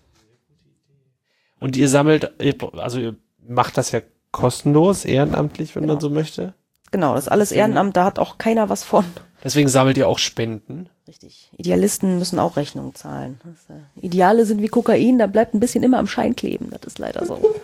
Und 1.59 1.75
ihr 1.77 1.89
sammelt, 1.89 2.31
also 2.73 2.99
ihr 2.99 3.15
macht 3.47 3.77
das 3.77 3.91
ja 3.91 4.01
kostenlos, 4.31 5.05
ehrenamtlich, 5.05 5.75
wenn 5.75 5.83
man 5.83 5.97
Genau. 5.97 5.99
so 6.01 6.09
möchte. 6.09 6.53
Genau, 6.91 7.15
das 7.15 7.25
ist 7.25 7.31
alles 7.31 7.51
Ehrenamt, 7.51 7.97
da 7.97 8.05
hat 8.05 8.19
auch 8.19 8.37
keiner 8.37 8.69
was 8.69 8.83
von. 8.83 9.05
Deswegen 9.43 9.67
sammelt 9.67 9.97
ihr 9.97 10.07
auch 10.07 10.19
Spenden. 10.19 10.89
Richtig. 11.07 11.49
Idealisten 11.55 12.19
müssen 12.19 12.37
auch 12.39 12.57
Rechnungen 12.57 12.93
zahlen. 12.93 13.39
Das, 13.43 13.75
äh, 13.75 14.05
Ideale 14.05 14.45
sind 14.45 14.61
wie 14.61 14.67
Kokain, 14.67 15.17
da 15.17 15.27
bleibt 15.27 15.53
ein 15.53 15.59
bisschen 15.61 15.83
immer 15.83 15.99
am 15.99 16.07
Schein 16.07 16.35
kleben. 16.35 16.69
Das 16.69 16.81
ist 16.85 16.99
leider 16.99 17.25
so. 17.25 17.35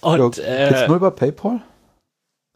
Und 0.00 0.38
äh, 0.38 0.68
Geht's 0.68 0.88
nur 0.88 0.96
über 0.96 1.12
PayPal? 1.12 1.62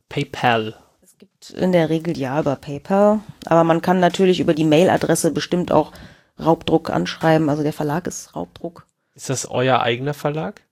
PayPal. 0.09 0.75
Es 1.01 1.17
gibt 1.17 1.51
in 1.51 1.71
der 1.71 1.89
Regel 1.89 2.19
ja 2.19 2.41
über 2.41 2.57
PayPal, 2.57 3.21
aber 3.45 3.63
man 3.63 3.81
kann 3.83 4.01
natürlich 4.01 4.41
über 4.41 4.53
die 4.53 4.65
Mailadresse 4.65 5.31
bestimmt 5.31 5.71
auch 5.71 5.93
Raubdruck 6.41 6.91
anschreiben. 6.91 7.49
Also 7.49 7.63
der 7.63 7.73
Verlag 7.73 8.09
ist 8.09 8.35
Raubdruck. 8.35 8.87
Ist 9.15 9.31
das 9.31 9.49
euer 9.49 9.81
eigener 9.81 10.15
Verlag? 10.15 10.63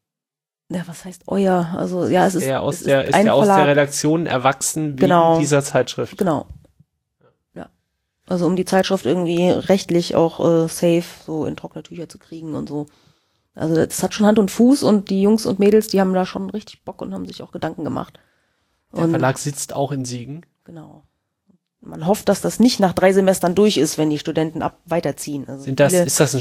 Ja, 0.70 0.82
was 0.86 1.05
heißt 1.05 1.23
euer? 1.27 1.74
Also 1.77 2.07
ja, 2.07 2.27
es 2.27 2.35
ist, 2.35 2.47
der 2.47 2.62
aus 2.62 2.77
es 2.78 2.85
der, 2.85 3.05
ist 3.05 3.15
ein 3.15 3.27
der 3.27 3.35
aus 3.35 3.47
der. 3.47 3.66
Redaktion 3.66 4.27
erwachsen 4.27 4.93
wegen 4.93 4.97
Genau. 4.97 5.39
dieser 5.39 5.62
Zeitschrift. 5.62 6.16
Genau. 6.16 6.47
Ja. 7.55 7.69
Also 8.27 8.47
um 8.47 8.57
die 8.57 8.65
Zeitschrift 8.65 9.05
irgendwie 9.05 9.51
rechtlich 9.51 10.15
auch 10.15 10.41
äh, 10.41 10.69
safe 10.69 11.05
so 11.27 11.45
in 11.45 11.57
trockene 11.57 11.82
Tücher 11.82 12.09
zu 12.09 12.19
kriegen 12.19 12.55
und 12.55 12.69
so. 12.69 12.86
Also 13.55 13.74
das 13.77 14.03
hat 14.03 14.15
schon 14.15 14.27
Hand 14.27 14.39
und 14.39 14.51
Fuß 14.51 14.82
und 14.82 15.11
die 15.11 15.23
Jungs 15.23 15.47
und 15.47 15.59
Mädels, 15.61 15.89
die 15.89 16.01
haben 16.01 16.15
da 16.15 16.27
schon 16.27 16.51
richtig 16.51 16.82
Bock 16.85 17.03
und 17.03 17.12
haben 17.15 17.27
sich 17.27 17.43
auch 17.43 17.53
Gedanken 17.53 17.85
gemacht. 17.85 18.19
Der 18.93 19.05
Und 19.05 19.11
Verlag 19.11 19.39
sitzt 19.39 19.74
auch 19.74 19.93
in 19.93 20.05
Siegen. 20.05 20.45
genau. 20.65 21.05
Man 21.86 22.07
hofft, 22.07 22.31
dass 22.31 22.41
das 22.41 22.61
nicht 22.61 22.81
nach 22.81 22.95
drei 22.95 23.12
Semestern 23.12 23.55
durch 23.55 23.77
ist, 23.77 23.99
wenn 23.99 24.09
die 24.09 24.19
Studenten 24.19 24.62
ab 24.62 24.78
weiterziehen. 24.86 25.47
Also 25.47 25.65
Sind 25.65 25.78
das, 25.81 25.93
ist 25.93 26.19
das 26.19 26.35
ein 26.35 26.41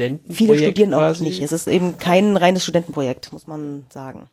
Studentenprojekt? 0.00 0.38
viele 0.38 0.58
studieren 0.58 0.94
auch 0.94 0.98
quasi? 0.98 1.24
nicht. 1.24 1.42
Es 1.42 1.52
ist 1.52 1.68
eben 1.68 1.98
kein 1.98 2.36
reines 2.36 2.62
Studentenprojekt, 2.62 3.32
muss 3.32 3.46
man 3.46 3.86
sagen. 3.90 4.28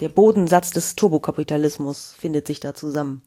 Der 0.00 0.08
Bodensatz 0.08 0.70
des 0.70 0.96
Turbokapitalismus 0.96 2.14
findet 2.18 2.46
sich 2.46 2.60
da 2.60 2.74
zusammen. 2.74 3.22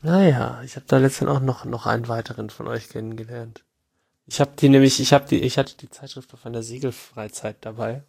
Naja, 0.00 0.62
ich 0.64 0.76
habe 0.76 0.86
da 0.86 0.98
letztens 0.98 1.30
auch 1.30 1.40
noch, 1.40 1.64
noch 1.64 1.86
einen 1.86 2.06
weiteren 2.06 2.50
von 2.50 2.68
euch 2.68 2.88
kennengelernt. 2.88 3.64
Ich 4.26 4.40
habe 4.40 4.52
die 4.56 4.68
nämlich, 4.68 5.00
ich 5.00 5.12
habe 5.12 5.26
die, 5.28 5.40
ich 5.40 5.58
hatte 5.58 5.76
die 5.76 5.90
Zeitschrift 5.90 6.32
auf 6.34 6.46
einer 6.46 6.62
Segelfreizeit 6.62 7.56
dabei. 7.62 8.02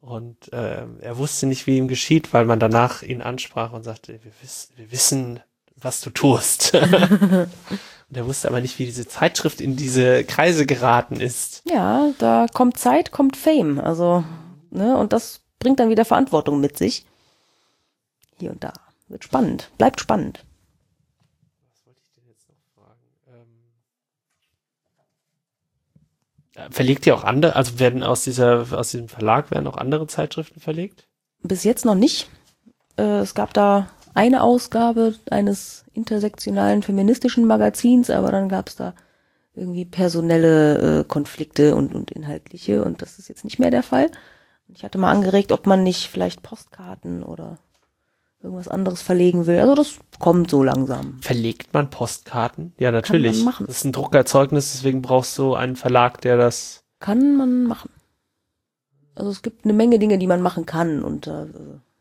Und 0.00 0.50
ähm, 0.52 0.98
er 1.00 1.18
wusste 1.18 1.46
nicht, 1.46 1.66
wie 1.66 1.76
ihm 1.76 1.88
geschieht, 1.88 2.32
weil 2.32 2.44
man 2.44 2.60
danach 2.60 3.02
ihn 3.02 3.20
ansprach 3.20 3.72
und 3.72 3.82
sagte, 3.82 4.20
wir, 4.22 4.32
wiss, 4.40 4.70
wir 4.76 4.92
wissen, 4.92 5.40
was 5.80 6.00
du 6.00 6.10
tust. 6.10 6.74
und 6.74 8.16
er 8.16 8.26
wusste 8.26 8.48
aber 8.48 8.60
nicht, 8.60 8.78
wie 8.78 8.86
diese 8.86 9.06
Zeitschrift 9.06 9.60
in 9.60 9.76
diese 9.76 10.24
Kreise 10.24 10.66
geraten 10.66 11.20
ist. 11.20 11.62
Ja, 11.64 12.10
da 12.18 12.46
kommt 12.52 12.78
Zeit, 12.78 13.12
kommt 13.12 13.36
Fame. 13.36 13.78
Also, 13.80 14.24
ne, 14.70 14.96
und 14.96 15.12
das 15.12 15.40
bringt 15.58 15.80
dann 15.80 15.90
wieder 15.90 16.04
Verantwortung 16.04 16.60
mit 16.60 16.78
sich. 16.78 17.06
Hier 18.38 18.50
und 18.50 18.62
da. 18.64 18.72
Wird 19.08 19.24
spannend. 19.24 19.70
Bleibt 19.78 20.00
spannend. 20.00 20.44
Äh, 26.56 26.70
Verlegt 26.70 27.06
ihr 27.06 27.14
auch 27.14 27.24
andere, 27.24 27.54
also 27.54 27.78
werden 27.78 28.02
aus 28.02 28.24
dieser, 28.24 28.66
aus 28.72 28.90
diesem 28.90 29.08
Verlag 29.08 29.50
werden 29.50 29.66
auch 29.66 29.76
andere 29.76 30.06
Zeitschriften 30.06 30.60
verlegt? 30.60 31.06
Bis 31.42 31.64
jetzt 31.64 31.84
noch 31.84 31.94
nicht. 31.94 32.28
Äh, 32.96 33.20
es 33.20 33.34
gab 33.34 33.52
da 33.54 33.90
eine 34.16 34.42
Ausgabe 34.42 35.14
eines 35.30 35.84
intersektionalen 35.92 36.82
feministischen 36.82 37.46
Magazins, 37.46 38.10
aber 38.10 38.32
dann 38.32 38.48
gab 38.48 38.68
es 38.68 38.76
da 38.76 38.94
irgendwie 39.54 39.84
personelle 39.84 41.00
äh, 41.00 41.04
Konflikte 41.04 41.74
und, 41.76 41.94
und 41.94 42.10
inhaltliche 42.10 42.84
und 42.84 43.02
das 43.02 43.18
ist 43.18 43.28
jetzt 43.28 43.44
nicht 43.44 43.58
mehr 43.58 43.70
der 43.70 43.82
Fall. 43.82 44.10
Ich 44.68 44.84
hatte 44.84 44.98
mal 44.98 45.12
angeregt, 45.12 45.52
ob 45.52 45.66
man 45.66 45.82
nicht 45.82 46.08
vielleicht 46.08 46.42
Postkarten 46.42 47.22
oder 47.22 47.58
irgendwas 48.42 48.68
anderes 48.68 49.02
verlegen 49.02 49.46
will. 49.46 49.58
Also 49.58 49.74
das 49.74 49.98
kommt 50.18 50.50
so 50.50 50.62
langsam. 50.62 51.18
Verlegt 51.20 51.72
man 51.74 51.90
Postkarten? 51.90 52.72
Ja, 52.78 52.90
natürlich. 52.90 53.44
machen. 53.44 53.66
Das 53.66 53.78
ist 53.78 53.84
ein 53.84 53.92
Druckerzeugnis, 53.92 54.72
deswegen 54.72 55.02
brauchst 55.02 55.36
du 55.38 55.54
einen 55.54 55.76
Verlag, 55.76 56.20
der 56.22 56.36
das. 56.36 56.84
Kann 57.00 57.36
man 57.36 57.64
machen. 57.64 57.90
Also 59.14 59.30
es 59.30 59.42
gibt 59.42 59.64
eine 59.64 59.74
Menge 59.74 59.98
Dinge, 59.98 60.18
die 60.18 60.26
man 60.26 60.42
machen 60.42 60.66
kann 60.66 61.02
und 61.02 61.26
äh, 61.26 61.46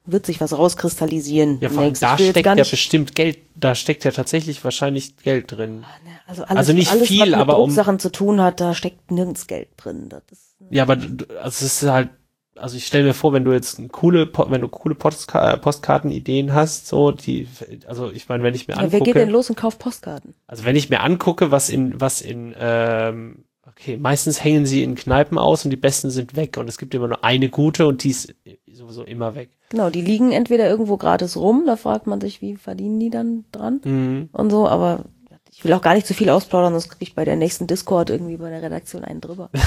wird 0.06 0.26
sich 0.26 0.42
was 0.42 0.58
rauskristallisieren. 0.58 1.60
Ja, 1.62 1.70
allem 1.70 1.94
da 2.00 2.18
steckt 2.18 2.46
ja 2.46 2.56
bestimmt 2.56 3.16
Geld, 3.16 3.40
da 3.56 3.76
steckt 3.76 4.04
ja 4.04 4.12
tatsächlich 4.12 4.64
wahrscheinlich 4.64 5.18
Geld 5.18 5.52
drin. 5.52 5.86
Also, 6.28 6.44
alles, 6.44 6.58
Also 6.58 6.74
nicht 6.74 6.92
alles, 6.92 7.08
viel, 7.08 7.22
was 7.22 7.30
mit 7.30 7.36
aber 7.36 7.60
um- 7.60 7.70
Drucksachen 7.70 8.00
zu 8.00 8.12
tun 8.12 8.42
hat, 8.42 8.60
da 8.60 8.74
steckt 8.74 9.12
nirgends 9.12 9.48
Geld 9.48 9.70
drin. 9.78 10.10
Ist, 10.32 10.56
Ja, 10.70 10.84
aber 10.84 10.94
also 10.94 11.26
es 11.44 11.62
ist 11.62 11.84
halt, 11.84 12.10
also 12.56 12.78
ich 12.78 12.88
stelle 12.88 13.04
mir 13.04 13.14
vor, 13.14 13.34
wenn 13.34 13.44
du 13.44 13.52
jetzt 13.52 13.80
coole, 13.92 14.30
wenn 14.48 14.62
du 14.62 14.68
coole 14.70 14.96
Postka 14.96 15.54
äh, 15.54 15.58
Postkartenideen 15.58 16.54
hast, 16.54 16.88
so 16.88 17.12
die, 17.12 17.48
also 17.88 18.12
ich 18.12 18.30
meine, 18.30 18.44
wenn 18.44 18.56
ich 18.56 18.68
mir 18.68 18.76
ja, 18.76 18.80
wer 18.80 18.86
angucke, 18.86 19.04
geht 19.06 19.16
denn 19.16 19.30
los 19.30 19.50
und 19.50 19.56
kauft 19.56 19.80
Postkarten? 19.80 20.34
also 20.48 20.64
wenn 20.66 20.76
ich 20.76 20.90
mir 20.90 21.02
angucke, 21.02 21.52
was 21.52 21.70
in, 21.70 22.00
was 22.00 22.22
in, 22.22 22.56
ähm, 22.58 23.45
okay, 23.78 23.98
meistens 23.98 24.44
hängen 24.44 24.66
sie 24.66 24.84
in 24.84 24.96
Kneipen 24.96 25.38
aus 25.38 25.64
und 25.66 25.72
die 25.72 25.78
besten 25.78 26.10
sind 26.10 26.36
weg 26.36 26.58
und 26.58 26.68
es 26.68 26.78
gibt 26.78 26.94
immer 26.96 27.08
nur 27.08 27.24
eine 27.24 27.50
gute 27.50 27.88
und 27.88 28.04
die 28.04 28.10
ist 28.12 28.34
sowieso 28.72 29.04
immer 29.04 29.36
weg. 29.36 29.50
Genau, 29.70 29.90
die 29.90 30.02
liegen 30.02 30.32
entweder 30.32 30.68
irgendwo 30.70 30.98
gratis 30.98 31.36
rum, 31.38 31.64
da 31.66 31.76
fragt 31.76 32.08
man 32.08 32.22
sich, 32.22 32.42
wie 32.42 32.56
verdienen 32.56 33.00
die 33.00 33.10
dann 33.10 33.46
dran 33.52 33.82
Mhm. 33.84 34.30
und 34.32 34.50
so, 34.50 34.68
aber 34.68 35.06
ich 35.52 35.64
will 35.64 35.74
auch 35.74 35.82
gar 35.82 35.94
nicht 35.96 36.06
zu 36.08 36.14
viel 36.14 36.30
ausplaudern, 36.30 36.74
sonst 36.74 36.90
kriege 36.90 37.04
ich 37.04 37.16
bei 37.16 37.26
der 37.26 37.36
nächsten 37.38 37.66
Discord 37.68 38.10
irgendwie 38.10 38.38
bei 38.38 38.50
der 38.50 38.62
Redaktion 38.62 39.04
einen 39.04 39.22
drüber. 39.22 39.50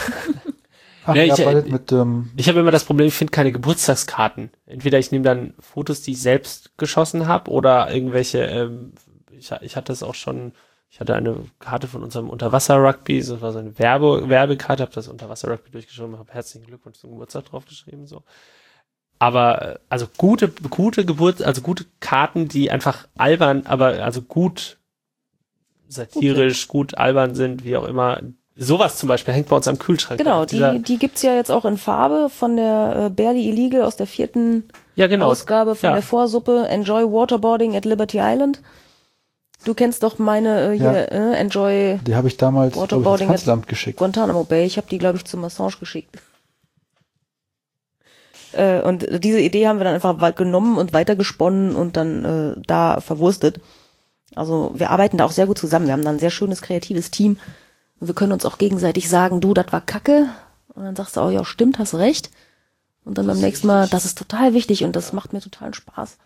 Ach, 1.04 1.14
Ja, 1.14 1.24
ich- 1.24 1.70
mit, 1.70 1.90
ähm, 1.92 2.30
Ich 2.36 2.48
habe 2.48 2.60
immer 2.60 2.70
das 2.70 2.84
Problem, 2.84 3.08
ich 3.08 3.14
finde 3.14 3.30
keine 3.30 3.52
Geburtstagskarten. 3.52 4.50
Entweder 4.66 4.98
ich 4.98 5.10
nehme 5.10 5.24
dann 5.24 5.54
Fotos, 5.58 6.02
die 6.02 6.10
ich 6.12 6.20
selbst 6.20 6.76
geschossen 6.76 7.26
habe, 7.26 7.50
oder 7.50 7.90
irgendwelche, 7.92 8.40
ähm, 8.44 8.92
ich, 9.30 9.50
ich 9.62 9.76
hatte 9.76 9.92
es 9.92 10.02
auch 10.02 10.14
schon, 10.14 10.52
ich 10.90 11.00
hatte 11.00 11.14
eine 11.14 11.36
Karte 11.58 11.86
von 11.86 12.02
unserem 12.02 12.30
Unterwasser-Rugby, 12.30 13.18
das 13.20 13.40
war 13.40 13.52
so 13.52 13.58
eine 13.58 13.78
Werbe, 13.78 14.28
Werbekarte, 14.28 14.82
habe 14.82 14.92
das 14.92 15.08
Unterwasser-Rugby 15.08 15.70
durchgeschrieben, 15.70 16.18
habe 16.18 16.32
herzlichen 16.32 16.66
Glückwunsch 16.66 16.98
zum 16.98 17.10
Geburtstag 17.10 17.44
draufgeschrieben, 17.46 18.06
so. 18.06 18.22
Aber, 19.18 19.62
äh, 19.62 19.78
also 19.88 20.06
gute, 20.16 20.48
gute 20.48 21.04
Geburt, 21.04 21.42
also 21.42 21.60
gute 21.60 21.84
Karten, 22.00 22.48
die 22.48 22.70
einfach 22.70 23.06
albern, 23.16 23.62
aber 23.66 24.02
also 24.04 24.22
gut 24.22 24.78
satirisch, 25.88 26.68
gut 26.68 26.96
albern 26.96 27.34
sind, 27.34 27.64
wie 27.64 27.76
auch 27.76 27.84
immer. 27.86 28.20
Sowas 28.56 28.98
zum 28.98 29.08
Beispiel 29.08 29.34
hängt 29.34 29.48
bei 29.48 29.56
uns 29.56 29.68
am 29.68 29.78
Kühlschrank. 29.78 30.18
Genau, 30.18 30.44
die, 30.44 30.82
die 30.82 30.98
gibt's 30.98 31.22
ja 31.22 31.34
jetzt 31.34 31.50
auch 31.50 31.64
in 31.64 31.78
Farbe 31.78 32.28
von 32.28 32.56
der 32.56 33.06
äh, 33.06 33.10
Barely 33.10 33.48
Illegal 33.48 33.82
aus 33.82 33.96
der 33.96 34.06
vierten 34.06 34.64
ja, 34.96 35.06
genau. 35.06 35.26
Ausgabe 35.26 35.74
von 35.76 35.90
Ja. 35.90 35.94
der 35.94 36.02
Vorsuppe 36.02 36.66
Enjoy 36.68 37.04
Waterboarding 37.04 37.76
at 37.76 37.84
Liberty 37.84 38.18
Island. 38.20 38.60
Du 39.64 39.74
kennst 39.74 40.02
doch 40.02 40.18
meine 40.18 40.72
äh, 40.72 40.78
hier, 40.78 40.86
Ja. 40.86 41.32
äh, 41.32 41.34
Enjoy 41.36 41.98
die 42.06 42.14
habe 42.14 42.28
ich 42.28 42.36
damals 42.36 42.74
glaub 42.74 42.86
ich, 42.86 42.92
ins 42.92 42.98
Waterboarding 43.00 43.28
Kanzleramt 43.28 43.68
geschickt. 43.68 43.98
Guantanamo 43.98 44.44
Bay. 44.44 44.64
Ich 44.64 44.76
habe 44.76 44.86
die, 44.88 44.98
glaube 44.98 45.18
ich, 45.18 45.24
zum 45.24 45.44
Assange 45.44 45.74
geschickt. 45.80 46.16
Äh, 48.52 48.80
und 48.80 49.06
diese 49.22 49.40
Idee 49.40 49.68
haben 49.68 49.78
wir 49.78 49.84
dann 49.84 49.94
einfach 49.94 50.34
genommen 50.34 50.78
und 50.78 50.94
weitergesponnen 50.94 51.76
und 51.76 51.98
dann 51.98 52.24
äh, 52.24 52.60
da 52.66 52.98
verwurstet. 53.00 53.60
Also 54.34 54.72
wir 54.74 54.88
arbeiten 54.88 55.18
da 55.18 55.26
auch 55.26 55.32
sehr 55.32 55.46
gut 55.46 55.58
zusammen. 55.58 55.84
Wir 55.86 55.92
haben 55.92 56.02
da 56.04 56.08
ein 56.10 56.18
sehr 56.18 56.30
schönes 56.30 56.62
kreatives 56.62 57.10
Team. 57.10 57.38
Und 58.00 58.06
wir 58.06 58.14
können 58.14 58.32
uns 58.32 58.46
auch 58.46 58.56
gegenseitig 58.56 59.08
sagen, 59.10 59.42
du, 59.42 59.52
das 59.52 59.70
war 59.70 59.82
Kacke. 59.82 60.30
Und 60.74 60.84
dann 60.84 60.96
sagst 60.96 61.16
du 61.16 61.20
auch, 61.20 61.30
ja, 61.30 61.44
stimmt, 61.44 61.78
hast 61.78 61.94
recht. 61.94 62.30
Und 63.04 63.18
dann 63.18 63.26
beim 63.26 63.38
nächsten 63.38 63.66
Mal, 63.66 63.88
das 63.88 64.04
ist 64.04 64.16
total 64.16 64.54
wichtig 64.54 64.82
und 64.84 64.96
das 64.96 65.12
macht 65.12 65.32
mir 65.32 65.40
totalen 65.40 65.74
Spaß, 65.74 66.16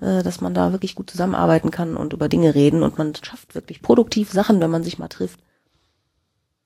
äh, 0.00 0.22
dass 0.22 0.40
man 0.40 0.54
da 0.54 0.72
wirklich 0.72 0.94
gut 0.94 1.10
zusammenarbeiten 1.10 1.70
kann 1.70 1.96
und 1.96 2.12
über 2.12 2.28
Dinge 2.28 2.54
reden 2.54 2.82
und 2.82 2.98
man 2.98 3.14
schafft 3.22 3.54
wirklich 3.54 3.82
produktiv 3.82 4.30
Sachen, 4.32 4.60
wenn 4.60 4.70
man 4.70 4.82
sich 4.84 4.98
mal 4.98 5.08
trifft. 5.08 5.40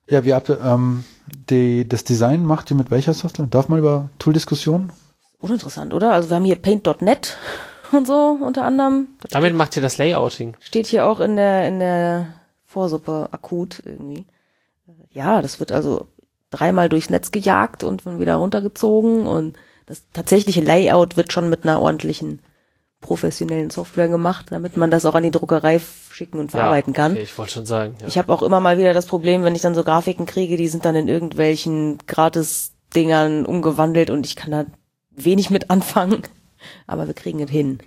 Ja, 0.09 0.23
wie 0.23 0.33
habt 0.33 0.49
ihr, 0.49 0.61
ähm, 0.61 1.03
die, 1.49 1.87
das 1.87 2.03
Design 2.03 2.45
macht 2.45 2.69
ihr 2.71 2.77
mit 2.77 2.91
welcher 2.91 3.13
Software? 3.13 3.47
Darf 3.47 3.69
man 3.69 3.79
über 3.79 4.09
Tool-Diskussionen? 4.19 4.91
Uninteressant, 5.39 5.93
oder? 5.93 6.13
Also 6.13 6.29
wir 6.29 6.35
haben 6.35 6.45
hier 6.45 6.55
Paint.net 6.57 7.37
und 7.91 8.05
so 8.07 8.37
unter 8.41 8.63
anderem. 8.65 9.07
Das 9.21 9.31
Damit 9.31 9.55
macht 9.55 9.75
ihr 9.75 9.81
das 9.81 9.97
Layouting. 9.97 10.55
steht 10.59 10.87
hier 10.87 11.05
auch 11.07 11.19
in 11.19 11.35
der 11.35 11.67
in 11.67 11.79
der 11.79 12.27
Vorsuppe 12.65 13.29
akut 13.31 13.81
irgendwie. 13.85 14.25
Ja, 15.11 15.41
das 15.41 15.59
wird 15.59 15.71
also 15.71 16.07
dreimal 16.51 16.89
durchs 16.89 17.09
Netz 17.09 17.31
gejagt 17.31 17.83
und 17.83 18.05
dann 18.05 18.19
wieder 18.19 18.35
runtergezogen 18.35 19.25
und 19.27 19.57
Das 19.87 20.03
tatsächliche 20.13 20.61
Layout 20.61 21.15
wird 21.17 21.31
schon 21.31 21.49
mit 21.49 21.63
einer 21.63 21.79
ordentlichen 21.81 22.41
professionellen 23.01 23.69
Software 23.69 24.07
gemacht, 24.07 24.47
damit 24.49 24.77
man 24.77 24.89
das 24.89 25.05
auch 25.05 25.15
an 25.15 25.23
die 25.23 25.31
Druckerei 25.31 25.79
schicken 26.11 26.39
und 26.39 26.51
verarbeiten 26.51 26.93
kann. 26.93 27.11
Okay, 27.11 27.21
ich 27.21 27.37
wollte 27.37 27.53
schon 27.53 27.65
sagen. 27.65 27.95
Ja. 28.01 28.07
Ich 28.07 28.17
habe 28.17 28.33
auch 28.33 28.41
immer 28.41 28.59
mal 28.59 28.77
wieder 28.77 28.93
das 28.93 29.05
Problem, 29.05 29.43
wenn 29.43 29.55
ich 29.55 29.61
dann 29.61 29.75
so 29.75 29.83
Grafiken 29.83 30.25
kriege, 30.25 30.57
die 30.57 30.67
sind 30.67 30.85
dann 30.85 30.95
in 30.95 31.07
irgendwelchen 31.07 31.99
Gratis-Dingern 32.07 33.45
umgewandelt 33.45 34.09
und 34.09 34.25
ich 34.25 34.35
kann 34.35 34.51
da 34.51 34.65
wenig 35.11 35.49
mit 35.49 35.69
anfangen. 35.69 36.23
Aber 36.87 37.05
wir 37.07 37.13
kriegen 37.13 37.41
es 37.41 37.51
hin. 37.51 37.79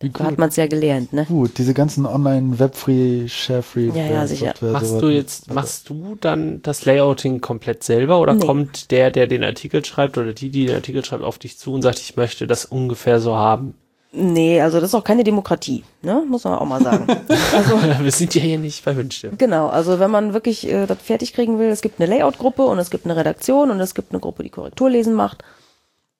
Da 0.00 0.24
hat 0.24 0.36
man 0.38 0.50
es 0.50 0.56
ja 0.56 0.66
gelernt, 0.66 1.14
ne? 1.14 1.24
Gut, 1.24 1.56
diese 1.56 1.72
ganzen 1.72 2.04
online 2.04 2.58
Webfree, 2.58 3.26
Sharefree 3.26 3.90
Ja, 3.94 4.04
ja, 4.06 4.26
sicher. 4.26 4.48
Software, 4.48 4.72
Machst 4.72 5.00
du 5.00 5.08
jetzt, 5.08 5.54
machst 5.54 5.88
du 5.88 6.16
dann 6.20 6.60
das 6.60 6.84
Layouting 6.84 7.40
komplett 7.40 7.84
selber 7.84 8.20
oder 8.20 8.34
Nee. 8.34 8.44
kommt 8.44 8.90
der, 8.90 9.10
der 9.10 9.26
den 9.26 9.42
Artikel 9.42 9.82
schreibt 9.82 10.18
oder 10.18 10.34
die, 10.34 10.50
die 10.50 10.66
den 10.66 10.74
Artikel 10.74 11.02
schreibt, 11.04 11.22
auf 11.22 11.38
dich 11.38 11.56
zu 11.58 11.72
und 11.72 11.80
sagt, 11.80 12.00
ich 12.00 12.16
möchte 12.16 12.46
das 12.46 12.66
ungefähr 12.66 13.18
so 13.20 13.36
haben? 13.36 13.74
Nee, 14.16 14.60
also 14.60 14.78
das 14.78 14.90
ist 14.90 14.94
auch 14.94 15.02
keine 15.02 15.24
Demokratie, 15.24 15.82
ne? 16.02 16.24
Muss 16.28 16.44
man 16.44 16.54
auch 16.54 16.66
mal 16.66 16.80
sagen. 16.80 17.06
also 17.52 17.82
Wir 18.00 18.12
sind 18.12 18.34
ja 18.34 18.42
hier 18.42 18.58
nicht 18.58 18.84
bei 18.84 18.94
Wünsche. 18.94 19.30
Genau, 19.36 19.66
also 19.66 19.98
wenn 19.98 20.10
man 20.10 20.32
wirklich 20.32 20.68
äh, 20.68 20.86
das 20.86 20.98
fertig 21.02 21.32
kriegen 21.32 21.58
will, 21.58 21.68
es 21.68 21.82
gibt 21.82 22.00
eine 22.00 22.08
Layout-Gruppe 22.08 22.64
und 22.64 22.78
es 22.78 22.90
gibt 22.90 23.06
eine 23.06 23.16
Redaktion 23.16 23.72
und 23.72 23.80
es 23.80 23.94
gibt 23.94 24.12
eine 24.12 24.20
Gruppe, 24.20 24.44
die 24.44 24.50
Korrekturlesen 24.50 25.14
macht. 25.14 25.42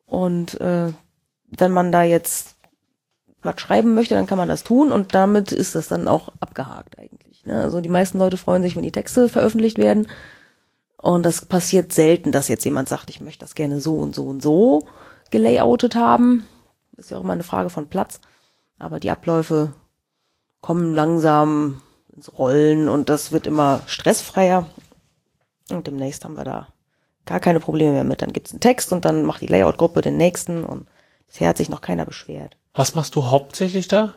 Und 0.06 0.60
äh, 0.60 0.92
wenn 1.46 1.70
man 1.70 1.92
da 1.92 2.02
jetzt 2.02 2.56
was 3.42 3.60
schreiben 3.60 3.94
möchte, 3.94 4.14
dann 4.14 4.26
kann 4.26 4.38
man 4.38 4.48
das 4.48 4.64
tun 4.64 4.90
und 4.90 5.14
damit 5.14 5.52
ist 5.52 5.74
das 5.74 5.88
dann 5.88 6.08
auch 6.08 6.30
abgehakt 6.40 6.98
eigentlich. 6.98 7.44
Ne? 7.44 7.60
Also 7.60 7.80
die 7.80 7.88
meisten 7.88 8.18
Leute 8.18 8.38
freuen 8.38 8.62
sich, 8.62 8.74
wenn 8.74 8.82
die 8.82 8.92
Texte 8.92 9.28
veröffentlicht 9.28 9.78
werden. 9.78 10.08
Und 10.96 11.24
das 11.24 11.44
passiert 11.44 11.92
selten, 11.92 12.32
dass 12.32 12.48
jetzt 12.48 12.64
jemand 12.64 12.88
sagt, 12.88 13.10
ich 13.10 13.20
möchte 13.20 13.44
das 13.44 13.54
gerne 13.54 13.80
so 13.80 13.96
und 13.96 14.14
so 14.14 14.24
und 14.24 14.42
so 14.42 14.86
gelayoutet 15.30 15.94
haben. 15.94 16.46
Ist 16.96 17.10
ja 17.10 17.18
auch 17.18 17.24
immer 17.24 17.32
eine 17.32 17.42
Frage 17.42 17.70
von 17.70 17.88
Platz. 17.88 18.20
Aber 18.78 19.00
die 19.00 19.10
Abläufe 19.10 19.72
kommen 20.60 20.94
langsam 20.94 21.82
ins 22.14 22.38
Rollen 22.38 22.88
und 22.88 23.08
das 23.08 23.32
wird 23.32 23.46
immer 23.46 23.82
stressfreier. 23.86 24.66
Und 25.70 25.86
demnächst 25.86 26.24
haben 26.24 26.36
wir 26.36 26.44
da 26.44 26.68
gar 27.26 27.40
keine 27.40 27.60
Probleme 27.60 27.92
mehr 27.92 28.04
mit. 28.04 28.22
Dann 28.22 28.32
gibt's 28.32 28.52
einen 28.52 28.60
Text 28.60 28.92
und 28.92 29.04
dann 29.04 29.24
macht 29.24 29.40
die 29.40 29.46
Layout-Gruppe 29.46 30.00
den 30.00 30.16
nächsten 30.16 30.64
und 30.64 30.86
bisher 31.26 31.48
hat 31.48 31.56
sich 31.56 31.68
noch 31.68 31.80
keiner 31.80 32.04
beschwert. 32.04 32.56
Was 32.74 32.94
machst 32.94 33.14
du 33.16 33.26
hauptsächlich 33.26 33.88
da? 33.88 34.14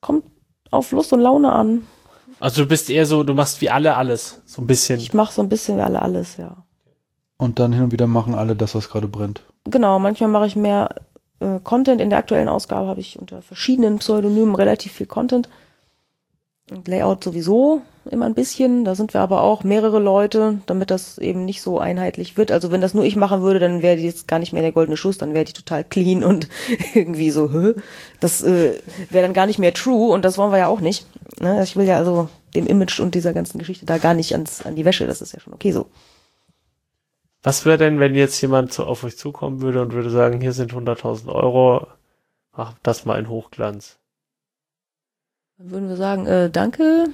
Kommt 0.00 0.24
auf 0.70 0.92
Lust 0.92 1.12
und 1.12 1.20
Laune 1.20 1.52
an. 1.52 1.86
Also 2.38 2.62
du 2.62 2.68
bist 2.68 2.88
eher 2.90 3.06
so, 3.06 3.22
du 3.22 3.34
machst 3.34 3.60
wie 3.60 3.70
alle 3.70 3.96
alles. 3.96 4.40
So 4.46 4.62
ein 4.62 4.66
bisschen. 4.66 4.98
Ich 4.98 5.12
mache 5.12 5.32
so 5.32 5.42
ein 5.42 5.48
bisschen 5.48 5.76
wie 5.76 5.82
alle 5.82 6.00
alles, 6.00 6.36
ja. 6.36 6.64
Und 7.36 7.58
dann 7.58 7.72
hin 7.72 7.84
und 7.84 7.92
wieder 7.92 8.06
machen 8.06 8.34
alle 8.34 8.56
das, 8.56 8.74
was 8.74 8.88
gerade 8.88 9.08
brennt. 9.08 9.42
Genau, 9.64 9.98
manchmal 9.98 10.30
mache 10.30 10.46
ich 10.46 10.56
mehr 10.56 10.88
äh, 11.40 11.58
Content. 11.62 12.00
In 12.00 12.10
der 12.10 12.18
aktuellen 12.18 12.48
Ausgabe 12.48 12.88
habe 12.88 13.00
ich 13.00 13.18
unter 13.18 13.42
verschiedenen 13.42 13.98
Pseudonymen 13.98 14.54
relativ 14.54 14.92
viel 14.92 15.06
Content. 15.06 15.48
Und 16.70 16.86
Layout 16.86 17.24
sowieso 17.24 17.82
immer 18.10 18.26
ein 18.26 18.34
bisschen. 18.34 18.84
Da 18.84 18.94
sind 18.94 19.12
wir 19.12 19.20
aber 19.20 19.42
auch 19.42 19.64
mehrere 19.64 19.98
Leute, 19.98 20.60
damit 20.66 20.90
das 20.90 21.18
eben 21.18 21.44
nicht 21.44 21.62
so 21.62 21.78
einheitlich 21.78 22.36
wird. 22.36 22.52
Also 22.52 22.70
wenn 22.70 22.80
das 22.80 22.94
nur 22.94 23.04
ich 23.04 23.16
machen 23.16 23.42
würde, 23.42 23.58
dann 23.58 23.82
wäre 23.82 23.96
die 23.96 24.04
jetzt 24.04 24.28
gar 24.28 24.38
nicht 24.38 24.52
mehr 24.52 24.62
der 24.62 24.72
goldene 24.72 24.96
Schuss, 24.96 25.18
dann 25.18 25.34
wäre 25.34 25.44
die 25.44 25.52
total 25.52 25.84
clean 25.84 26.24
und 26.24 26.48
irgendwie 26.94 27.30
so, 27.30 27.52
hä? 27.52 27.74
Das 28.20 28.42
äh, 28.42 28.74
wäre 29.10 29.24
dann 29.24 29.34
gar 29.34 29.46
nicht 29.46 29.58
mehr 29.58 29.74
true 29.74 30.12
und 30.12 30.24
das 30.24 30.38
wollen 30.38 30.52
wir 30.52 30.58
ja 30.58 30.68
auch 30.68 30.80
nicht. 30.80 31.06
Ne? 31.40 31.62
Ich 31.62 31.76
will 31.76 31.86
ja 31.86 31.96
also 31.96 32.28
dem 32.54 32.66
Image 32.66 33.00
und 33.00 33.14
dieser 33.14 33.32
ganzen 33.32 33.58
Geschichte 33.58 33.86
da 33.86 33.98
gar 33.98 34.14
nicht 34.14 34.32
ans, 34.32 34.64
an 34.64 34.76
die 34.76 34.84
Wäsche. 34.84 35.06
Das 35.06 35.20
ist 35.20 35.32
ja 35.32 35.40
schon 35.40 35.54
okay 35.54 35.72
so. 35.72 35.86
Was 37.42 37.64
wäre 37.64 37.78
denn, 37.78 38.00
wenn 38.00 38.14
jetzt 38.14 38.40
jemand 38.40 38.72
so 38.72 38.84
auf 38.84 39.04
euch 39.04 39.16
zukommen 39.16 39.62
würde 39.62 39.80
und 39.80 39.92
würde 39.92 40.10
sagen, 40.10 40.40
hier 40.40 40.52
sind 40.52 40.72
100.000 40.72 41.32
Euro, 41.32 41.86
mach 42.54 42.74
das 42.82 43.04
mal 43.06 43.18
in 43.18 43.28
Hochglanz. 43.28 43.98
Dann 45.58 45.70
würden 45.70 45.88
wir 45.88 45.96
sagen, 45.96 46.26
äh, 46.26 46.50
danke, 46.50 47.06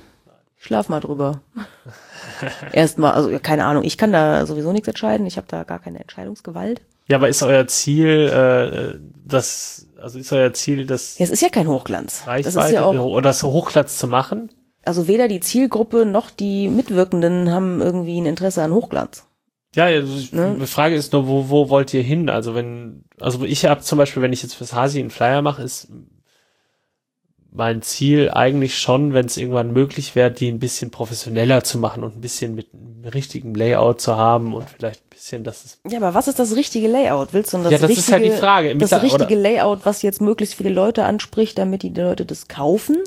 schlaf 0.57 0.89
mal 0.89 1.01
drüber. 1.01 1.43
Erstmal, 2.73 3.13
also 3.13 3.39
keine 3.41 3.65
Ahnung, 3.65 3.85
ich 3.85 3.99
kann 3.99 4.13
da 4.13 4.47
sowieso 4.47 4.73
nichts 4.73 4.89
entscheiden, 4.89 5.27
ich 5.27 5.37
habe 5.37 5.47
da 5.49 5.65
gar 5.65 5.79
keine 5.79 6.01
Entscheidungsgewalt. 6.01 6.83
Ja, 7.09 7.19
aber 7.19 7.29
ist 7.29 7.43
euer 7.43 7.69
Ziel, 7.69 8.29
äh, 8.29 8.99
das, 9.25 9.87
also 10.01 10.19
ist 10.19 10.33
euer 10.33 10.53
Ziel, 10.53 10.87
das 10.87 11.19
Ja, 11.19 11.25
es 11.25 11.31
ist 11.31 11.43
ja 11.43 11.51
kein 11.51 11.69
Hochglanz. 11.69 12.21
Das 12.21 12.27
Reichweite 12.27 12.67
ist 12.67 12.73
ja 12.73 12.85
auch, 12.85 12.95
oder 12.95 13.29
das 13.29 13.43
Hochglanz 13.45 13.97
zu 13.97 14.09
machen? 14.09 14.51
also 14.87 15.09
weder 15.09 15.29
die 15.29 15.41
Zielgruppe 15.41 16.07
noch 16.07 16.31
die 16.31 16.69
Mitwirkenden 16.69 17.51
haben 17.51 17.81
irgendwie 17.81 18.21
ein 18.21 18.27
Interesse 18.27 18.63
an 18.63 18.73
Hochglanz. 18.73 19.25
Ja, 19.77 19.85
also 19.85 20.37
Ne? 20.37 20.57
die 20.61 20.67
Frage 20.67 20.95
ist 20.97 21.13
nur, 21.13 21.29
wo, 21.29 21.49
wo 21.51 21.69
wollt 21.69 21.93
ihr 21.95 22.03
hin? 22.03 22.29
Also 22.29 22.55
wenn, 22.55 23.05
also 23.21 23.45
ich 23.45 23.65
habe 23.67 23.83
zum 23.83 23.99
Beispiel, 23.99 24.23
wenn 24.23 24.33
ich 24.33 24.43
jetzt 24.43 24.55
fürs 24.55 24.73
Hasi 24.73 24.99
einen 24.99 25.11
Flyer 25.11 25.43
mache, 25.43 25.63
ist 25.63 25.89
mein 27.53 27.81
Ziel 27.81 28.31
eigentlich 28.31 28.79
schon, 28.79 29.15
wenn 29.15 29.27
es 29.27 29.37
irgendwann 29.39 29.73
möglich 29.73 30.15
wäre, 30.15 30.31
die 30.31 30.49
ein 30.49 30.59
bisschen 30.59 30.91
professioneller 30.91 31.65
zu 31.65 31.79
machen 31.79 32.05
und 32.05 32.17
ein 32.17 32.21
bisschen 32.21 32.55
mit 32.55 32.69
einem 32.75 33.05
richtigen 33.13 33.55
Layout 33.55 34.01
zu 34.01 34.17
haben 34.17 34.53
und 34.55 34.69
vielleicht 34.69 35.01
ein 35.05 35.09
bisschen, 35.11 35.45
dass 35.45 35.65
es 35.65 35.79
Ja, 35.91 35.99
aber 35.99 36.13
was 36.13 36.29
ist 36.29 36.39
das 36.39 36.55
richtige 36.55 36.89
Layout? 36.89 37.33
Willst 37.33 37.55
du 37.55 37.59
das 37.59 37.73
Ja, 37.73 37.79
das 37.79 37.91
ist 37.91 37.97
richtige, 37.99 38.13
halt 38.13 38.25
die 38.25 38.31
Frage. 38.31 38.77
Das 38.77 39.03
richtige 39.03 39.25
oder- 39.25 39.37
Layout, 39.37 39.81
was 39.87 40.03
jetzt 40.03 40.21
möglichst 40.21 40.55
viele 40.57 40.69
Leute 40.71 41.05
anspricht, 41.05 41.57
damit 41.57 41.83
die 41.83 41.91
Leute 41.91 42.27
das 42.27 42.49
kaufen? 42.49 42.99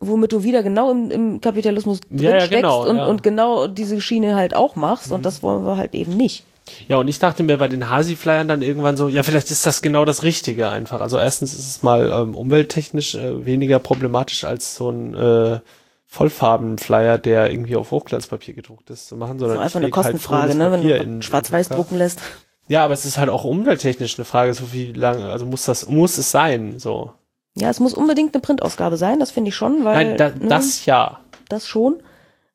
Womit 0.00 0.32
du 0.32 0.42
wieder 0.42 0.62
genau 0.62 0.90
im, 0.90 1.10
im 1.10 1.40
Kapitalismus 1.40 2.00
drin 2.00 2.18
Ja, 2.18 2.30
ja, 2.30 2.40
steckst 2.40 2.56
genau, 2.62 2.88
und, 2.88 2.96
ja. 2.96 3.06
und 3.06 3.22
genau 3.22 3.66
diese 3.66 4.00
Schiene 4.00 4.34
halt 4.34 4.54
auch 4.54 4.74
machst. 4.74 5.12
Und 5.12 5.24
das 5.26 5.42
wollen 5.42 5.64
wir 5.64 5.76
halt 5.76 5.94
eben 5.94 6.16
nicht. 6.16 6.44
Ja, 6.88 6.96
und 6.98 7.08
ich 7.08 7.18
dachte 7.18 7.42
mir 7.42 7.58
bei 7.58 7.68
den 7.68 7.90
Hasi-Flyern 7.90 8.46
dann 8.48 8.62
irgendwann 8.62 8.96
so, 8.96 9.08
ja, 9.08 9.22
vielleicht 9.22 9.50
ist 9.50 9.66
das 9.66 9.82
genau 9.82 10.04
das 10.04 10.22
Richtige 10.22 10.68
einfach. 10.68 11.00
Also 11.00 11.18
erstens 11.18 11.52
ist 11.52 11.68
es 11.68 11.82
mal 11.82 12.10
ähm, 12.12 12.34
umwelttechnisch 12.34 13.14
äh, 13.16 13.44
weniger 13.44 13.78
problematisch 13.78 14.44
als 14.44 14.76
so 14.76 14.88
ein 14.90 15.14
äh, 15.14 15.60
Vollfarben-Flyer, 16.06 17.18
der 17.18 17.50
irgendwie 17.50 17.76
auf 17.76 17.90
Hochglanzpapier 17.90 18.54
gedruckt 18.54 18.90
ist, 18.90 19.08
zu 19.08 19.16
machen, 19.16 19.38
So 19.38 19.46
sondern 19.46 19.58
einfach 19.64 19.70
ich 19.80 19.84
eine 19.84 19.86
leg 19.86 19.96
halt 19.96 20.04
Kostenfrage, 20.06 20.48
grünes 20.52 20.56
ne? 20.56 20.72
Wenn 20.72 20.82
du 20.82 20.96
in- 20.96 21.22
schwarz-weiß 21.22 21.68
drucken 21.70 21.98
lässt. 21.98 22.20
Ja, 22.68 22.84
aber 22.84 22.94
es 22.94 23.04
ist 23.04 23.18
halt 23.18 23.30
auch 23.30 23.44
umwelttechnisch 23.44 24.18
eine 24.18 24.24
Frage, 24.24 24.54
so 24.54 24.72
wie 24.72 24.92
lange, 24.92 25.26
also 25.30 25.44
muss 25.46 25.64
das, 25.64 25.88
muss 25.88 26.18
es 26.18 26.30
sein, 26.30 26.78
so. 26.78 27.12
Ja, 27.60 27.68
es 27.70 27.80
muss 27.80 27.94
unbedingt 27.94 28.34
eine 28.34 28.40
Printausgabe 28.40 28.96
sein, 28.96 29.20
das 29.20 29.30
finde 29.30 29.50
ich 29.50 29.54
schon, 29.54 29.84
weil 29.84 30.06
Nein, 30.06 30.16
da, 30.16 30.30
ne, 30.30 30.48
das 30.48 30.86
ja. 30.86 31.20
das 31.48 31.66
schon. 31.66 32.02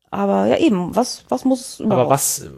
Aber 0.09 0.47
ja 0.47 0.57
eben, 0.57 0.95
was 0.95 1.25
was 1.29 1.45
muss 1.45 1.79
überhaupt? 1.79 2.01
Aber 2.01 2.09
was, 2.09 2.49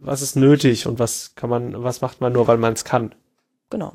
was 0.00 0.22
ist 0.22 0.36
nötig 0.36 0.86
und 0.86 0.98
was 0.98 1.34
kann 1.34 1.50
man, 1.50 1.82
was 1.82 2.00
macht 2.00 2.20
man 2.20 2.32
nur, 2.32 2.46
weil 2.46 2.58
man 2.58 2.74
es 2.74 2.84
kann? 2.84 3.14
Genau. 3.70 3.94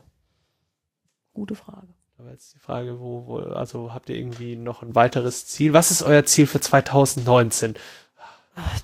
Gute 1.33 1.55
Frage. 1.55 1.87
Aber 2.17 2.31
jetzt 2.31 2.53
die 2.53 2.59
Frage, 2.59 2.99
wo, 2.99 3.25
wo, 3.25 3.37
also 3.37 3.93
habt 3.93 4.09
ihr 4.09 4.15
irgendwie 4.15 4.55
noch 4.55 4.83
ein 4.83 4.93
weiteres 4.93 5.47
Ziel? 5.47 5.73
Was 5.73 5.89
ist 5.89 6.03
euer 6.03 6.25
Ziel 6.25 6.45
für 6.45 6.59
2019? 6.59 7.75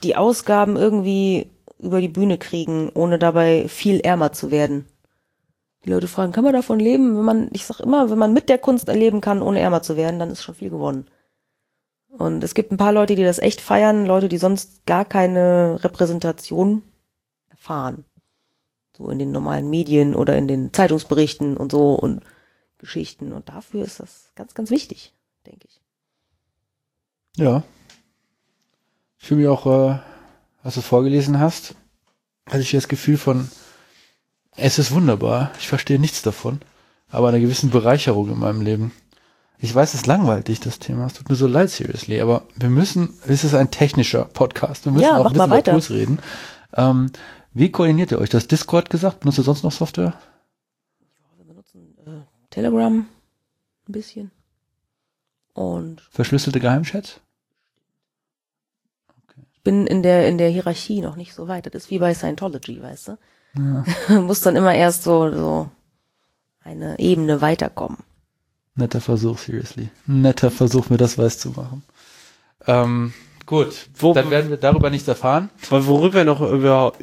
Die 0.03 0.15
Ausgaben 0.15 0.75
irgendwie 0.75 1.51
über 1.77 2.01
die 2.01 2.07
Bühne 2.07 2.37
kriegen, 2.37 2.89
ohne 2.93 3.19
dabei 3.19 3.67
viel 3.67 3.99
ärmer 3.99 4.31
zu 4.31 4.49
werden. 4.49 4.87
Die 5.85 5.89
Leute 5.89 6.07
fragen, 6.07 6.31
kann 6.31 6.43
man 6.43 6.53
davon 6.53 6.79
leben? 6.79 7.17
Wenn 7.17 7.25
man, 7.25 7.49
ich 7.53 7.65
sag 7.65 7.79
immer, 7.79 8.09
wenn 8.09 8.17
man 8.17 8.33
mit 8.33 8.49
der 8.49 8.57
Kunst 8.57 8.89
erleben 8.89 9.21
kann, 9.21 9.41
ohne 9.41 9.59
ärmer 9.59 9.81
zu 9.81 9.95
werden, 9.95 10.19
dann 10.19 10.31
ist 10.31 10.43
schon 10.43 10.55
viel 10.55 10.69
gewonnen. 10.69 11.07
Und 12.09 12.43
es 12.43 12.55
gibt 12.55 12.71
ein 12.71 12.77
paar 12.77 12.93
Leute, 12.93 13.15
die 13.15 13.23
das 13.23 13.39
echt 13.39 13.61
feiern, 13.61 14.05
Leute, 14.05 14.27
die 14.27 14.37
sonst 14.37 14.85
gar 14.85 15.05
keine 15.05 15.83
Repräsentation 15.83 16.81
erfahren. 17.49 18.05
So 18.97 19.09
in 19.09 19.19
den 19.19 19.31
normalen 19.31 19.69
Medien 19.69 20.15
oder 20.15 20.35
in 20.35 20.47
den 20.47 20.73
Zeitungsberichten 20.73 21.55
und 21.55 21.71
so 21.71 21.93
und 21.93 22.23
Geschichten. 22.79 23.31
Und 23.31 23.49
dafür 23.49 23.83
ist 23.83 23.99
das 23.99 24.31
ganz, 24.35 24.55
ganz 24.55 24.71
wichtig, 24.71 25.13
denke 25.45 25.67
ich. 25.67 25.81
Ja. 27.35 27.63
Ich 29.19 29.27
fühle 29.27 29.41
mich 29.41 29.49
auch, 29.49 29.65
äh, 29.65 29.99
als 30.63 30.73
du 30.73 30.79
es 30.79 30.87
vorgelesen 30.87 31.39
hast, 31.39 31.75
hatte 32.47 32.61
ich 32.61 32.71
das 32.71 32.87
Gefühl 32.87 33.17
von, 33.17 33.49
es 34.57 34.79
ist 34.79 34.91
wunderbar, 34.91 35.51
ich 35.59 35.67
verstehe 35.67 35.99
nichts 35.99 36.21
davon, 36.21 36.59
aber 37.09 37.29
eine 37.29 37.39
gewissen 37.39 37.69
Bereicherung 37.69 38.29
in 38.31 38.39
meinem 38.39 38.61
Leben. 38.61 38.91
Ich 39.59 39.73
weiß, 39.73 39.93
es 39.95 40.05
langweilt 40.05 40.49
dich, 40.49 40.59
das 40.59 40.77
Thema. 40.77 41.07
Es 41.07 41.13
tut 41.13 41.29
mir 41.29 41.35
so 41.35 41.47
leid, 41.47 41.69
seriously, 41.71 42.21
aber 42.21 42.43
wir 42.55 42.69
müssen, 42.69 43.13
es 43.27 43.43
ist 43.43 43.55
ein 43.55 43.71
technischer 43.71 44.25
Podcast. 44.25 44.85
Wir 44.85 44.91
müssen 44.91 45.03
Ja, 45.05 45.17
auch 45.17 45.31
ein 45.31 45.37
mal 45.37 45.45
bisschen 45.45 45.49
weiter. 45.51 45.71
Tools 45.71 45.89
reden. 45.89 46.19
Ähm, 46.75 47.11
wie 47.53 47.71
koordiniert 47.71 48.11
ihr 48.11 48.19
euch? 48.19 48.29
Das 48.29 48.47
Discord 48.47 48.89
gesagt? 48.91 49.21
Benutzt 49.21 49.39
ihr 49.39 49.43
sonst 49.43 49.63
noch 49.63 49.71
Software? 49.71 50.13
Wir 51.37 51.45
benutzen 51.45 51.97
äh, 52.05 52.21
Telegram 52.51 53.07
ein 53.87 53.91
bisschen. 53.91 54.29
Und 55.53 56.01
Verschlüsselte 56.11 56.59
Geheimchats? 56.59 57.19
ich 59.53 59.61
bin 59.63 59.87
in 59.87 60.03
der, 60.03 60.27
in 60.27 60.37
der 60.37 60.49
Hierarchie 60.49 61.01
noch 61.01 61.15
nicht 61.15 61.33
so 61.33 61.47
weit. 61.47 61.65
Das 61.65 61.73
ist 61.85 61.89
wie 61.89 61.97
bei 61.99 62.13
Scientology, 62.13 62.81
weißt 62.81 63.07
du? 63.09 63.17
Ja. 63.55 63.85
Muss 64.21 64.41
dann 64.41 64.55
immer 64.55 64.73
erst 64.73 65.03
so, 65.03 65.31
so 65.31 65.69
eine 66.63 66.99
Ebene 66.99 67.41
weiterkommen. 67.41 67.97
Netter 68.75 69.01
Versuch, 69.01 69.37
seriously. 69.39 69.89
Netter 70.05 70.51
Versuch, 70.51 70.89
mir 70.89 70.97
das 70.97 71.17
weiß 71.17 71.39
zu 71.39 71.49
machen. 71.51 71.83
Ähm, 72.67 73.13
gut, 73.45 73.89
Wo- 73.97 74.13
dann 74.13 74.29
werden 74.29 74.49
wir 74.49 74.57
darüber 74.57 74.89
nichts 74.89 75.07
erfahren. 75.07 75.49
Worüber 75.69 76.13
wir 76.13 76.25
noch 76.25 76.41
über, 76.41 76.93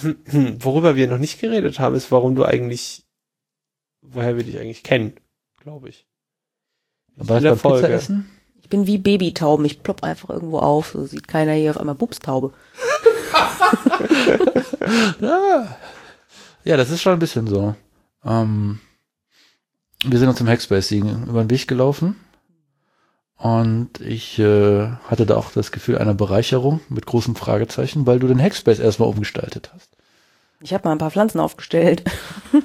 worüber 0.00 0.96
wir 0.96 1.08
noch 1.08 1.18
nicht 1.18 1.40
geredet 1.40 1.78
haben, 1.78 1.94
ist, 1.96 2.10
warum 2.10 2.34
du 2.34 2.44
eigentlich, 2.44 3.04
woher 4.00 4.36
wir 4.36 4.44
dich 4.44 4.58
eigentlich 4.58 4.82
kennen, 4.82 5.14
glaube 5.60 5.90
ich. 5.90 6.06
Beim 7.16 7.58
Folge. 7.58 7.82
Pizza 7.88 7.90
essen? 7.94 8.30
Ich 8.62 8.68
bin 8.70 8.86
wie 8.86 8.96
Babytauben. 8.96 9.66
Ich 9.66 9.82
plopp 9.82 10.02
einfach 10.02 10.30
irgendwo 10.30 10.60
auf. 10.60 10.92
So 10.92 11.04
sieht 11.04 11.28
keiner 11.28 11.52
hier 11.52 11.72
auf 11.72 11.76
einmal 11.78 11.94
Bubstaube. 11.94 12.52
Ja. 15.20 15.76
ja, 16.64 16.76
das 16.76 16.90
ist 16.90 17.02
schon 17.02 17.12
ein 17.12 17.18
bisschen 17.18 17.46
so. 17.46 17.74
Ähm, 18.24 18.80
wir 20.04 20.18
sind 20.18 20.28
uns 20.28 20.40
im 20.40 20.48
Hackspace 20.48 20.92
über 20.92 21.44
den 21.44 21.50
Weg 21.50 21.68
gelaufen 21.68 22.16
und 23.36 24.00
ich 24.00 24.38
äh, 24.38 24.88
hatte 25.08 25.26
da 25.26 25.36
auch 25.36 25.50
das 25.50 25.72
Gefühl 25.72 25.98
einer 25.98 26.14
Bereicherung 26.14 26.80
mit 26.88 27.06
großen 27.06 27.34
Fragezeichen, 27.34 28.06
weil 28.06 28.18
du 28.18 28.28
den 28.28 28.40
Hackspace 28.40 28.78
erstmal 28.78 29.08
umgestaltet 29.08 29.70
hast. 29.74 29.96
Ich 30.60 30.72
habe 30.72 30.86
mal 30.86 30.92
ein 30.92 30.98
paar 30.98 31.10
Pflanzen 31.10 31.40
aufgestellt. 31.40 32.04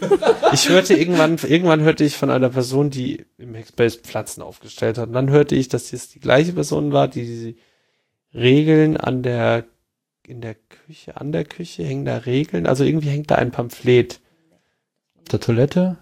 Ich 0.54 0.70
hörte 0.70 0.94
irgendwann, 0.94 1.38
irgendwann 1.38 1.82
hörte 1.82 2.06
ich 2.06 2.16
von 2.16 2.30
einer 2.30 2.50
Person, 2.50 2.90
die 2.90 3.26
im 3.38 3.54
Hackspace 3.54 3.98
Pflanzen 3.98 4.42
aufgestellt 4.42 4.98
hat. 4.98 5.08
Und 5.08 5.14
dann 5.14 5.30
hörte 5.30 5.56
ich, 5.56 5.68
dass 5.68 5.92
es 5.92 6.08
die 6.08 6.22
gleiche 6.22 6.54
Person 6.54 6.94
war, 6.94 7.10
die 7.10 7.26
die 7.26 7.58
Regeln 8.34 8.96
an 8.96 9.24
der, 9.24 9.66
in 10.26 10.40
der 10.40 10.56
Küche, 10.88 11.18
an 11.18 11.32
der 11.32 11.44
Küche 11.46 11.84
hängen 11.84 12.06
da 12.06 12.18
Regeln. 12.18 12.66
Also 12.66 12.84
irgendwie 12.84 13.10
hängt 13.10 13.30
da 13.30 13.36
ein 13.36 13.52
Pamphlet. 13.52 14.20
Der 15.32 15.40
Toilette, 15.40 15.98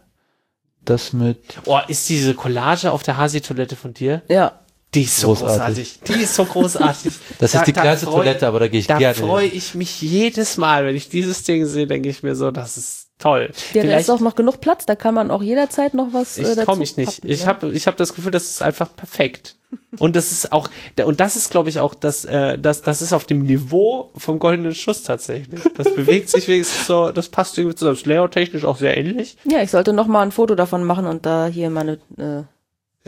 das 0.84 1.12
mit 1.14 1.40
Oh, 1.66 1.80
ist 1.88 2.08
diese 2.10 2.36
Collage 2.36 2.92
auf 2.92 3.02
der 3.04 3.18
Hasi-Toilette 3.18 3.76
von 3.76 3.94
dir? 3.94 4.22
Ja. 4.30 4.60
Die 4.94 5.02
ist 5.04 5.20
so 5.20 5.34
großartig. 5.34 6.00
Großartig. 6.00 6.00
Die 6.18 6.24
ist 6.24 6.36
so 6.36 6.46
großartig. 6.46 7.14
Das 7.40 7.52
Da- 7.52 7.60
ist 7.60 7.68
die 7.68 7.74
da 7.74 7.82
kleinste 7.82 8.06
Toilette, 8.06 8.48
aber 8.48 8.60
da 8.60 8.68
gehe 8.68 8.80
ich 8.80 8.88
Da 8.88 8.98
gerne. 9.00 9.16
freue 9.16 9.48
ich 9.48 9.74
mich 9.76 10.02
jedes 10.02 10.58
Mal, 10.58 10.86
wenn 10.86 10.96
ich 10.96 11.10
dieses 11.10 11.44
Ding 11.44 11.66
sehe, 11.66 11.88
denke 11.88 12.08
ich 12.10 12.22
mir 12.24 12.36
so, 12.36 12.52
das 12.52 12.78
ist 12.78 13.05
toll. 13.20 13.50
Ja, 13.50 13.54
da 13.54 13.82
Vielleicht- 13.82 14.02
ist 14.02 14.10
auch 14.10 14.20
noch 14.20 14.36
genug 14.36 14.62
Platz. 14.62 14.86
Da 14.86 14.96
kann 14.96 15.14
man 15.16 15.32
auch 15.32 15.42
jederzeit 15.44 15.94
noch 15.94 16.10
was 16.14 16.38
äh, 16.38 16.42
Ich 16.42 16.48
dazu 16.50 16.62
traue 16.66 16.78
mich 16.78 16.98
nicht. 16.98 17.16
pappen, 17.22 17.30
Ich 17.32 17.42
ne? 17.42 17.46
habe 17.48 17.72
ich 17.72 17.88
hab 17.88 17.98
das 17.98 18.14
Gefühl, 18.14 18.32
das 18.32 18.46
ist 18.46 18.62
einfach 18.62 18.94
perfekt. 18.96 19.56
Und 20.00 20.16
das 20.16 20.32
ist 20.32 20.54
auch, 20.54 20.70
und 21.04 21.20
das 21.20 21.36
ist, 21.36 21.52
glaube 21.52 21.68
ich, 21.70 21.80
auch, 21.80 21.94
das, 21.96 22.24
äh, 22.24 22.58
das, 22.58 22.82
das 22.82 23.02
ist 23.02 23.12
auf 23.12 23.26
dem 23.26 23.44
Niveau 23.44 24.12
vom 24.16 24.40
goldenen 24.40 24.74
Schuss 24.74 25.04
tatsächlich. 25.04 25.60
Das 25.76 25.94
bewegt 25.94 26.30
sich 26.30 26.48
wenigstens 26.48 26.88
so, 26.88 27.12
das 27.12 27.28
passt 27.28 27.58
irgendwie 27.58 27.76
zusammen. 27.76 27.98
Ist 27.98 28.06
layout-technisch 28.06 28.64
auch 28.64 28.78
sehr 28.78 28.96
ähnlich. 28.98 29.38
Ja, 29.44 29.62
ich 29.62 29.72
sollte 29.72 29.92
noch 29.92 30.08
mal 30.08 30.22
ein 30.22 30.32
Foto 30.32 30.56
davon 30.56 30.84
machen 30.86 31.06
und 31.06 31.26
da 31.26 31.48
hier 31.48 31.70
meine 31.70 32.00
äh, 32.18 32.44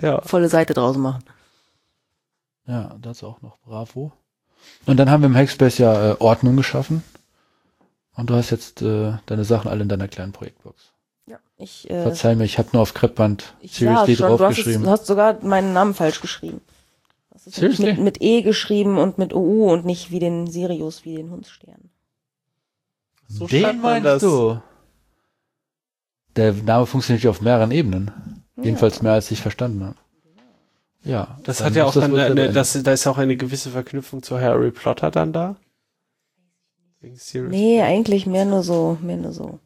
Ja. 0.06 0.22
volle 0.22 0.50
Seite 0.50 0.74
draus 0.74 0.98
machen. 0.98 1.24
Ja, 2.68 2.96
das 3.02 3.24
auch 3.24 3.42
noch 3.42 3.58
Bravo. 3.60 4.12
Und 4.86 4.98
dann 4.98 5.10
haben 5.10 5.22
wir 5.24 5.28
im 5.28 5.38
Hackspace 5.38 5.78
ja 5.78 6.12
äh, 6.12 6.16
Ordnung 6.20 6.58
geschaffen. 6.58 7.02
Und 8.18 8.30
du 8.30 8.36
hast 8.36 8.50
jetzt 8.50 8.82
äh, 8.82 9.14
deine 9.28 9.46
Sachen 9.46 9.70
alle 9.70 9.84
in 9.84 9.90
deiner 9.90 10.08
kleinen 10.08 10.34
Projektbox. 10.34 10.92
Ja, 11.28 11.38
ich, 11.58 11.90
äh, 11.90 12.02
Verzeih 12.02 12.36
mir, 12.36 12.46
ich 12.46 12.58
habe 12.58 12.70
nur 12.74 12.82
auf 12.82 12.94
Kreppband 12.94 13.54
Seriously 13.64 14.16
schon, 14.16 14.28
du 14.28 14.34
hast, 14.34 14.40
draufgeschrieben. 14.40 14.84
du 14.84 14.90
hast 14.90 15.06
sogar 15.06 15.38
meinen 15.44 15.72
Namen 15.74 15.94
falsch 15.94 16.20
geschrieben. 16.20 16.62
Seriously? 17.36 17.94
mit, 17.94 18.00
mit 18.00 18.22
E 18.22 18.42
geschrieben 18.42 18.98
und 18.98 19.18
mit 19.18 19.34
OU 19.34 19.72
und 19.72 19.86
nicht 19.86 20.12
wie 20.12 20.20
den 20.20 20.48
Sirius, 20.48 21.06
wie 21.06 21.16
den 21.16 21.30
Hundsstern. 21.30 21.90
So 23.30 23.46
Den 23.48 23.82
meinst 23.82 24.06
das. 24.06 24.22
du? 24.22 24.62
Der 26.36 26.54
Name 26.54 26.86
funktioniert 26.86 27.24
ja 27.24 27.30
auf 27.30 27.42
mehreren 27.42 27.72
Ebenen. 27.72 28.44
Jedenfalls 28.62 29.02
mehr 29.02 29.14
als 29.14 29.30
ich 29.30 29.42
verstanden 29.42 29.84
habe. 29.84 29.96
Ja. 31.04 31.38
Das 31.44 31.58
dann 31.58 31.68
hat 31.68 31.76
ja 31.76 31.86
auch 31.86 31.94
dann 31.94 32.12
wohl 32.12 32.20
eine, 32.20 32.52
das, 32.52 32.82
da 32.82 32.92
ist 32.92 33.06
auch 33.06 33.18
eine 33.18 33.38
gewisse 33.38 33.70
Verknüpfung 33.70 34.24
zu 34.24 34.40
Harry 34.40 34.72
Potter 34.72 35.12
dann 35.12 35.32
da. 35.32 35.56
Wegen 37.00 37.16
Sirius. 37.16 37.52
Nee, 37.52 37.82
eigentlich 37.82 38.26
mehr 38.26 38.46
nur 38.46 38.64
so, 38.64 38.98
mehr 39.02 39.18
nur 39.18 39.34
so 39.34 39.60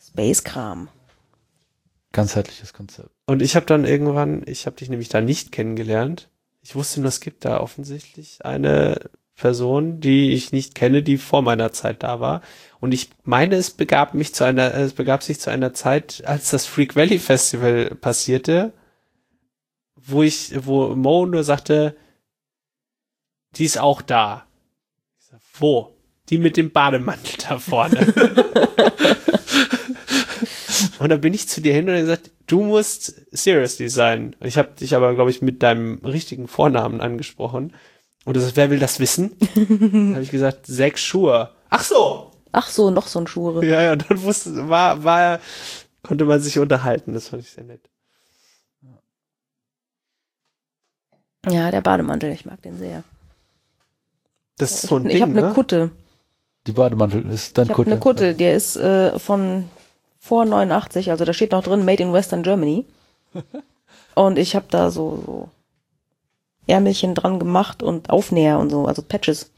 Space-Kram. 0.00 0.88
Ganzheitliches 2.12 2.72
Konzept. 2.72 3.10
Und 3.26 3.42
ich 3.42 3.56
habe 3.56 3.66
dann 3.66 3.84
irgendwann, 3.84 4.42
ich 4.46 4.66
habe 4.66 4.76
dich 4.76 4.88
nämlich 4.88 5.08
da 5.08 5.20
nicht 5.20 5.52
kennengelernt. 5.52 6.30
Ich 6.62 6.74
wusste 6.74 7.00
nur, 7.00 7.08
es 7.08 7.20
gibt 7.20 7.44
da 7.44 7.60
offensichtlich 7.60 8.44
eine 8.44 9.10
Person, 9.34 10.00
die 10.00 10.32
ich 10.32 10.50
nicht 10.50 10.74
kenne, 10.74 11.02
die 11.02 11.18
vor 11.18 11.42
meiner 11.42 11.70
Zeit 11.72 12.02
da 12.02 12.20
war. 12.20 12.40
Und 12.80 12.92
ich 12.94 13.10
meine, 13.24 13.56
es 13.56 13.70
begab 13.70 14.14
mich 14.14 14.34
zu 14.34 14.44
einer, 14.44 14.72
es 14.74 14.94
begab 14.94 15.22
sich 15.22 15.38
zu 15.38 15.50
einer 15.50 15.74
Zeit, 15.74 16.22
als 16.24 16.50
das 16.50 16.64
Freak 16.64 16.96
Valley 16.96 17.18
Festival 17.18 17.94
passierte, 17.96 18.72
wo 19.94 20.22
ich, 20.22 20.64
wo 20.64 20.94
Mo 20.96 21.26
nur 21.26 21.44
sagte, 21.44 21.96
die 23.56 23.64
ist 23.64 23.78
auch 23.78 24.00
da. 24.00 24.46
Ich 25.18 25.26
sag, 25.26 25.40
wo? 25.58 25.95
Die 26.28 26.38
mit 26.38 26.56
dem 26.56 26.72
Bademantel 26.72 27.36
da 27.48 27.58
vorne. 27.58 28.12
Und 30.98 31.10
dann 31.10 31.20
bin 31.20 31.34
ich 31.34 31.48
zu 31.48 31.60
dir 31.60 31.74
hin 31.74 31.84
und 31.84 31.94
habe 31.94 32.02
gesagt, 32.02 32.30
du 32.46 32.62
musst 32.62 33.14
seriously 33.30 33.88
sein. 33.88 34.34
Ich 34.40 34.58
habe 34.58 34.70
dich 34.78 34.94
aber, 34.94 35.14
glaube 35.14 35.30
ich, 35.30 35.42
mit 35.42 35.62
deinem 35.62 35.98
richtigen 36.04 36.48
Vornamen 36.48 37.00
angesprochen. 37.00 37.74
Und 38.24 38.36
du 38.36 38.40
sagst, 38.40 38.56
wer 38.56 38.70
will 38.70 38.78
das 38.78 38.98
wissen? 38.98 39.36
Dann 39.54 40.14
habe 40.14 40.22
ich 40.22 40.30
gesagt, 40.30 40.66
sechs 40.66 41.02
Schuhe. 41.02 41.50
Ach 41.70 41.82
so. 41.82 42.32
Ach 42.52 42.68
so, 42.68 42.90
noch 42.90 43.06
so 43.06 43.20
ein 43.20 43.26
Schure. 43.26 43.64
Ja, 43.64 43.82
ja, 43.82 43.96
dann 43.96 44.22
wusste, 44.22 44.68
war, 44.68 45.04
war, 45.04 45.40
konnte 46.02 46.24
man 46.24 46.40
sich 46.40 46.58
unterhalten. 46.58 47.12
Das 47.12 47.28
fand 47.28 47.42
ich 47.42 47.50
sehr 47.50 47.64
nett. 47.64 47.82
Ja, 51.48 51.70
der 51.70 51.80
Bademantel, 51.80 52.32
ich 52.32 52.46
mag 52.46 52.60
den 52.62 52.78
sehr. 52.78 53.04
Das 54.58 54.72
ist 54.72 54.88
so 54.88 54.96
ein 54.96 55.06
ich 55.06 55.12
Ding, 55.12 55.22
habe 55.22 55.32
eine 55.32 55.48
ne? 55.48 55.52
Kutte. 55.54 55.90
Die 56.66 56.72
Bademantel 56.72 57.24
ist 57.30 57.56
dann 57.58 57.64
Ich 57.64 57.70
habe 57.70 57.76
Kutte. 57.76 57.90
eine 57.92 58.00
Kutte, 58.00 58.34
der 58.34 58.54
ist 58.54 58.76
äh, 58.76 59.18
von 59.18 59.64
vor 60.18 60.44
89, 60.44 61.10
also 61.10 61.24
da 61.24 61.32
steht 61.32 61.52
noch 61.52 61.62
drin 61.62 61.84
Made 61.84 62.02
in 62.02 62.12
Western 62.12 62.42
Germany. 62.42 62.84
und 64.14 64.38
ich 64.38 64.56
habe 64.56 64.66
da 64.70 64.90
so, 64.90 65.22
so 65.24 65.48
Ärmelchen 66.66 67.14
dran 67.14 67.38
gemacht 67.38 67.82
und 67.82 68.10
Aufnäher 68.10 68.58
und 68.58 68.70
so, 68.70 68.86
also 68.86 69.02
Patches. 69.02 69.50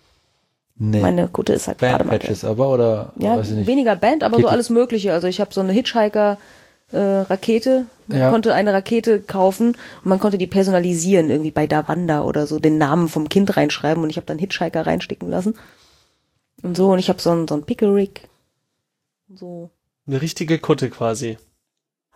Nee. 0.76 1.00
Meine 1.00 1.26
Kutte 1.28 1.54
ist 1.54 1.66
halt 1.66 1.78
Bademantel. 1.78 2.08
Bandpatches 2.10 2.44
aber 2.44 2.68
oder 2.68 3.12
Ja, 3.18 3.36
weiß 3.36 3.48
ich 3.50 3.56
nicht. 3.56 3.66
weniger 3.66 3.96
Band, 3.96 4.22
aber 4.22 4.34
so 4.36 4.42
Kittel. 4.42 4.50
alles 4.52 4.70
Mögliche. 4.70 5.12
Also 5.12 5.26
ich 5.26 5.40
habe 5.40 5.52
so 5.52 5.60
eine 5.60 5.72
Hitchhiker 5.72 6.38
äh, 6.92 6.98
Rakete, 6.98 7.86
man 8.06 8.18
Ja. 8.20 8.30
konnte 8.30 8.54
eine 8.54 8.72
Rakete 8.72 9.20
kaufen 9.20 9.68
und 9.68 10.04
man 10.06 10.20
konnte 10.20 10.38
die 10.38 10.46
personalisieren, 10.46 11.30
irgendwie 11.30 11.50
bei 11.50 11.66
Davanda 11.66 12.22
oder 12.22 12.46
so, 12.46 12.58
den 12.60 12.78
Namen 12.78 13.08
vom 13.08 13.28
Kind 13.28 13.56
reinschreiben 13.56 14.02
und 14.02 14.10
ich 14.10 14.16
habe 14.16 14.26
dann 14.26 14.38
Hitchhiker 14.38 14.86
reinsticken 14.86 15.28
lassen. 15.30 15.54
Und 16.62 16.76
so, 16.76 16.90
und 16.92 16.98
ich 16.98 17.08
habe 17.08 17.20
so 17.20 17.30
ein, 17.30 17.46
so 17.48 17.54
ein 17.54 17.64
Pickerick. 17.64 18.28
So, 19.34 19.70
Eine 20.06 20.20
richtige 20.22 20.58
Kutte 20.58 20.90
quasi. 20.90 21.38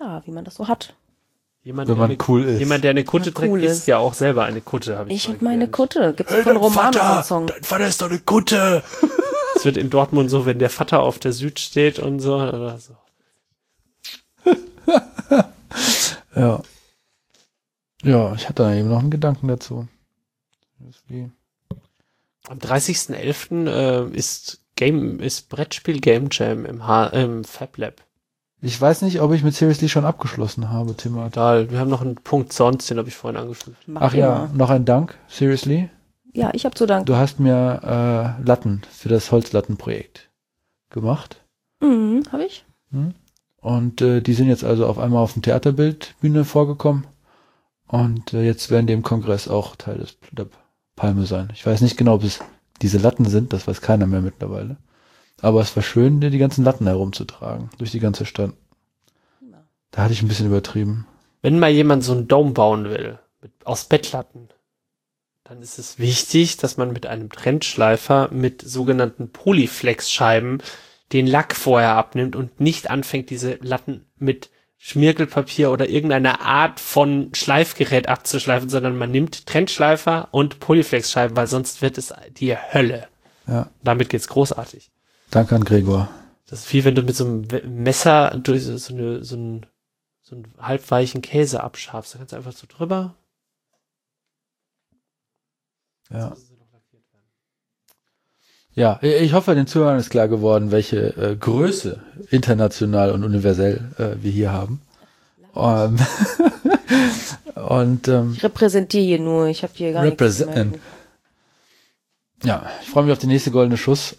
ja, 0.00 0.22
wie 0.26 0.30
man 0.32 0.44
das 0.44 0.54
so 0.56 0.66
hat. 0.68 0.94
Jemand, 1.62 1.88
Wenn 1.88 1.94
der 1.94 2.00
man 2.00 2.10
eine, 2.10 2.18
cool 2.28 2.42
ist. 2.44 2.58
jemand, 2.58 2.82
der 2.82 2.90
eine 2.90 3.04
Kutte 3.04 3.26
Ja, 3.30 3.34
trägt, 3.36 3.52
cool 3.52 3.62
ist 3.62 3.72
ist. 3.78 3.86
ja 3.86 3.98
auch 3.98 4.14
selber 4.14 4.44
eine 4.44 4.60
Kutte, 4.60 4.98
habe 4.98 5.10
ich 5.10 5.16
Ich 5.16 5.28
habe 5.28 5.44
meine. 5.44 5.68
Kutte. 5.68 6.12
Gibt's 6.14 6.34
von 6.34 6.56
Romano 6.56 6.98
einen 7.00 7.22
Song. 7.22 7.46
dein 7.46 7.62
Vater 7.62 7.86
ist 7.86 8.02
doch 8.02 8.10
eine 8.10 8.18
Kutte. 8.18 8.82
Es 9.54 9.64
wird 9.66 9.76
in 9.76 9.90
Dortmund 9.90 10.28
so, 10.28 10.44
wenn 10.44 10.58
der 10.58 10.70
Vater 10.70 11.02
auf 11.02 11.20
der 11.20 11.32
Süd 11.32 11.60
steht 11.60 12.00
und 12.00 12.18
so. 12.18 12.34
Oder 12.36 12.78
so. 12.78 12.96
Ja. 16.34 16.62
Ja, 18.02 18.34
ich 18.34 18.48
hatte 18.48 18.62
da 18.64 18.74
eben 18.74 18.88
noch 18.88 18.98
einen 18.98 19.10
Gedanken 19.10 19.46
dazu. 19.48 19.86
Wie- 21.06 21.30
Am 22.52 22.58
30.11. 22.58 23.66
Äh, 23.66 24.14
ist 24.14 24.60
Game, 24.76 25.20
ist 25.20 25.48
Brettspiel 25.48 26.00
Game 26.00 26.28
Jam 26.30 26.66
im, 26.66 26.86
H 26.86 27.06
im 27.06 27.44
Fab 27.44 27.78
Lab. 27.78 28.02
Ich 28.60 28.78
weiß 28.78 29.00
nicht, 29.02 29.22
ob 29.22 29.32
ich 29.32 29.42
mit 29.42 29.54
Seriously 29.54 29.88
schon 29.88 30.04
abgeschlossen 30.04 30.68
habe, 30.68 30.94
Thema. 30.94 31.30
Da, 31.30 31.70
wir 31.70 31.78
haben 31.78 31.88
noch 31.88 32.02
einen 32.02 32.16
Punkt 32.16 32.52
sonst, 32.52 32.90
den 32.90 32.98
habe 32.98 33.08
ich 33.08 33.16
vorhin. 33.16 33.40
Mach 33.86 34.02
Ach 34.02 34.12
ja, 34.14 34.50
noch 34.52 34.68
ein 34.68 34.84
Dank, 34.84 35.16
Seriously. 35.28 35.88
Ja, 36.34 36.50
ich 36.52 36.66
habe 36.66 36.74
zu 36.74 36.84
danken. 36.84 37.06
Du 37.06 37.16
hast 37.16 37.40
mir 37.40 38.36
äh, 38.38 38.46
Latten 38.46 38.82
für 38.90 39.08
das 39.08 39.32
Holzlattenprojekt 39.32 40.28
gemacht. 40.90 41.42
Mhm, 41.80 42.22
habe 42.30 42.44
ich. 42.44 42.66
Und 43.62 44.02
äh, 44.02 44.20
die 44.20 44.34
sind 44.34 44.48
jetzt 44.48 44.62
also 44.62 44.86
auf 44.86 44.98
einmal 44.98 45.22
auf 45.22 45.32
dem 45.32 45.42
Theaterbildbühne 45.42 46.44
vorgekommen. 46.44 47.06
Und 47.86 48.34
äh, 48.34 48.42
jetzt 48.42 48.70
werden 48.70 48.86
die 48.86 48.92
im 48.92 49.02
Kongress 49.02 49.48
auch 49.48 49.74
Teil 49.74 49.98
des, 49.98 50.18
der 50.32 50.48
Palme 50.96 51.26
sein. 51.26 51.50
Ich 51.54 51.64
weiß 51.64 51.80
nicht 51.80 51.96
genau, 51.96 52.14
ob 52.14 52.24
es 52.24 52.40
diese 52.80 52.98
Latten 52.98 53.26
sind, 53.26 53.52
das 53.52 53.66
weiß 53.66 53.80
keiner 53.80 54.06
mehr 54.06 54.20
mittlerweile. 54.20 54.76
Aber 55.40 55.60
es 55.60 55.74
war 55.74 55.82
schön, 55.82 56.20
dir 56.20 56.30
die 56.30 56.38
ganzen 56.38 56.64
Latten 56.64 56.86
herumzutragen, 56.86 57.70
durch 57.78 57.90
die 57.90 58.00
ganze 58.00 58.26
Stadt. 58.26 58.52
Da 59.90 60.02
hatte 60.02 60.12
ich 60.12 60.22
ein 60.22 60.28
bisschen 60.28 60.46
übertrieben. 60.46 61.06
Wenn 61.42 61.58
mal 61.58 61.70
jemand 61.70 62.04
so 62.04 62.12
einen 62.12 62.28
Dome 62.28 62.52
bauen 62.52 62.84
will, 62.84 63.18
mit, 63.40 63.52
aus 63.64 63.84
Bettlatten, 63.84 64.48
dann 65.44 65.60
ist 65.60 65.78
es 65.78 65.98
wichtig, 65.98 66.56
dass 66.56 66.76
man 66.76 66.92
mit 66.92 67.06
einem 67.06 67.28
Trennschleifer 67.28 68.30
mit 68.32 68.62
sogenannten 68.62 69.30
Polyflex-Scheiben 69.30 70.62
den 71.12 71.26
Lack 71.26 71.54
vorher 71.54 71.96
abnimmt 71.96 72.36
und 72.36 72.60
nicht 72.60 72.88
anfängt, 72.88 73.28
diese 73.30 73.58
Latten 73.60 74.06
mit 74.16 74.50
Schmirgelpapier 74.84 75.70
oder 75.70 75.88
irgendeiner 75.88 76.40
Art 76.40 76.80
von 76.80 77.32
Schleifgerät 77.34 78.08
abzuschleifen, 78.08 78.68
sondern 78.68 78.98
man 78.98 79.12
nimmt 79.12 79.46
Trennschleifer 79.46 80.26
und 80.32 80.58
Polyflex-Scheiben, 80.58 81.36
weil 81.36 81.46
sonst 81.46 81.82
wird 81.82 81.98
es 81.98 82.12
die 82.36 82.56
Hölle. 82.56 83.06
Ja. 83.46 83.70
Damit 83.84 84.08
geht's 84.08 84.26
großartig. 84.26 84.90
Danke 85.30 85.54
an 85.54 85.62
Gregor. 85.62 86.08
Das 86.48 86.64
ist 86.64 86.72
wie 86.72 86.84
wenn 86.84 86.96
du 86.96 87.02
mit 87.02 87.14
so 87.14 87.24
einem 87.24 87.46
Messer 87.64 88.36
durch 88.42 88.64
so, 88.64 88.76
so, 88.76 88.92
eine, 88.92 89.22
so, 89.22 89.36
einen, 89.36 89.66
so 90.20 90.34
einen 90.34 90.52
halbweichen 90.58 91.22
Käse 91.22 91.62
abschabst. 91.62 92.14
Da 92.14 92.18
kannst 92.18 92.32
du 92.32 92.36
einfach 92.36 92.52
so 92.52 92.66
drüber. 92.68 93.14
Ja. 96.10 96.36
Ja, 98.74 98.98
ich 99.02 99.34
hoffe, 99.34 99.54
den 99.54 99.66
Zuhörern 99.66 99.98
ist 99.98 100.10
klar 100.10 100.28
geworden, 100.28 100.70
welche 100.70 101.14
äh, 101.16 101.36
Größe 101.36 102.00
international 102.30 103.10
und 103.10 103.22
universell 103.22 103.90
äh, 103.98 104.22
wir 104.22 104.30
hier 104.30 104.52
haben. 104.52 104.80
Ähm, 105.54 105.98
und 107.68 108.08
ähm, 108.08 108.32
Ich 108.34 108.42
repräsentiere 108.42 109.04
hier 109.04 109.18
nur, 109.18 109.46
ich 109.46 109.62
habe 109.62 109.72
hier 109.76 109.92
gar 109.92 110.04
nichts. 110.04 110.44
ja, 112.44 112.66
ich 112.80 112.88
freue 112.88 113.04
mich 113.04 113.12
auf 113.12 113.18
den 113.18 113.28
nächsten 113.28 113.52
goldene 113.52 113.76
Schuss. 113.76 114.16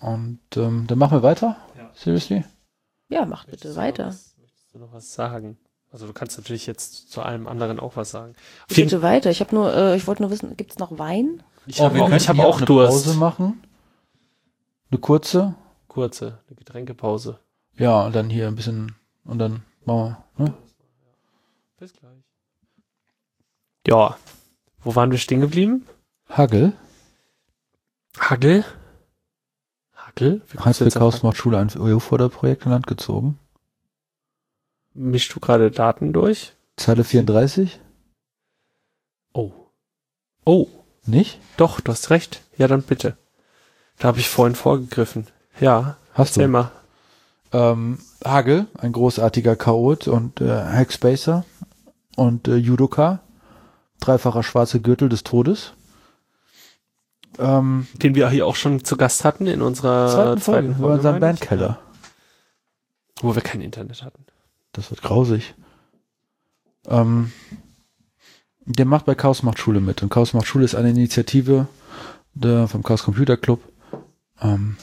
Und 0.00 0.40
ähm, 0.56 0.84
dann 0.86 0.98
machen 0.98 1.16
wir 1.16 1.22
weiter. 1.22 1.56
Ja. 1.78 1.90
Seriously? 1.94 2.44
Ja, 3.08 3.24
macht 3.24 3.50
bitte 3.50 3.74
weiter. 3.76 4.14
Möchtest 4.38 4.74
du 4.74 4.78
noch 4.78 4.92
was 4.92 5.14
sagen? 5.14 5.56
Also 5.90 6.06
du 6.06 6.12
kannst 6.12 6.36
natürlich 6.36 6.66
jetzt 6.66 7.10
zu 7.10 7.22
allem 7.22 7.46
anderen 7.46 7.80
auch 7.80 7.96
was 7.96 8.10
sagen. 8.10 8.34
Bitte 8.68 9.00
weiter. 9.00 9.30
Ich 9.30 9.40
habe 9.40 9.54
nur, 9.54 9.72
äh, 9.74 9.96
ich 9.96 10.06
wollte 10.06 10.22
nur 10.22 10.30
wissen, 10.30 10.56
gibt's 10.56 10.78
noch 10.78 10.98
Wein? 10.98 11.42
Ich 11.66 11.80
habe 11.80 12.02
auch, 12.02 12.10
ich 12.10 12.28
hab 12.28 12.38
auch 12.38 12.56
eine 12.58 12.66
Durst. 12.66 12.90
Pause 12.90 13.18
machen. 13.18 13.62
Eine 14.90 15.00
kurze. 15.00 15.54
Kurze, 15.88 16.38
eine 16.48 16.56
Getränkepause. 16.56 17.38
Ja, 17.76 18.06
und 18.06 18.14
dann 18.14 18.30
hier 18.30 18.48
ein 18.48 18.56
bisschen 18.56 18.94
und 19.24 19.38
dann 19.38 19.62
machen 19.84 20.16
wir. 20.36 20.44
Ne? 20.44 20.54
Bis 21.78 21.92
gleich. 21.92 22.22
Ja. 23.86 24.16
Wo 24.80 24.94
waren 24.94 25.10
wir 25.10 25.18
stehen 25.18 25.40
geblieben? 25.40 25.86
Hagel. 26.28 26.72
Hagel? 28.18 28.64
Hagel? 29.94 30.42
Chaos 30.90 31.22
macht 31.22 31.36
Schule 31.36 31.58
ein 31.58 31.70
EU-Förderprojekt 31.76 32.64
in 32.64 32.70
Land 32.70 32.86
gezogen. 32.86 33.38
Mischst 34.94 35.34
du 35.34 35.40
gerade 35.40 35.70
Daten 35.70 36.12
durch? 36.12 36.54
Zeile 36.76 37.04
34? 37.04 37.80
Oh. 39.32 39.52
Oh. 40.44 40.68
Nicht? 41.06 41.38
Doch, 41.56 41.80
du 41.80 41.92
hast 41.92 42.10
recht. 42.10 42.40
Ja, 42.56 42.66
dann 42.68 42.82
bitte. 42.82 43.16
Da 43.98 44.08
habe 44.08 44.18
ich 44.20 44.28
vorhin 44.28 44.54
vorgegriffen. 44.54 45.26
Ja, 45.60 45.96
Hast 46.14 46.36
du. 46.36 46.48
mal. 46.48 46.70
Ähm, 47.52 47.98
Hagel, 48.24 48.66
ein 48.78 48.92
großartiger 48.92 49.54
Chaot 49.56 50.08
und 50.08 50.40
äh, 50.40 50.48
Hackspacer 50.50 51.44
und 52.16 52.48
äh, 52.48 52.56
Judoka. 52.56 53.20
Dreifacher 54.00 54.42
schwarzer 54.42 54.80
Gürtel 54.80 55.08
des 55.08 55.22
Todes. 55.24 55.72
Ähm, 57.38 57.86
Den 57.94 58.14
wir 58.14 58.28
hier 58.30 58.46
auch 58.46 58.56
schon 58.56 58.84
zu 58.84 58.96
Gast 58.96 59.24
hatten 59.24 59.46
in 59.46 59.62
unserer 59.62 60.08
zweiten 60.08 60.40
zweiten, 60.40 60.74
Folge, 60.76 61.02
meine 61.02 61.14
ich. 61.16 61.20
Bandkeller. 61.20 61.78
Wo 63.20 63.34
wir 63.34 63.42
kein 63.42 63.60
Internet 63.60 64.02
hatten. 64.02 64.24
Das 64.72 64.90
wird 64.90 65.02
grausig. 65.02 65.54
Ähm, 66.86 67.32
der 68.66 68.86
macht 68.86 69.06
bei 69.06 69.14
Chaos 69.14 69.42
macht 69.42 69.58
Schule 69.58 69.80
mit. 69.80 70.02
Und 70.02 70.10
Chaos 70.10 70.32
macht 70.32 70.46
Schule 70.46 70.64
ist 70.64 70.74
eine 70.74 70.90
Initiative 70.90 71.66
der, 72.34 72.68
vom 72.68 72.82
Chaos 72.82 73.02
Computer 73.02 73.36
Club. 73.36 73.60
Ähm, 74.40 74.76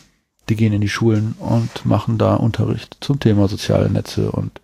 die 0.50 0.56
gehen 0.56 0.74
in 0.74 0.82
die 0.82 0.90
Schulen 0.90 1.36
und 1.40 1.86
machen 1.86 2.18
da 2.18 2.36
Unterricht 2.36 2.98
zum 3.02 3.20
Thema 3.20 3.48
soziale 3.48 3.90
Netze 3.90 4.32
und 4.32 4.60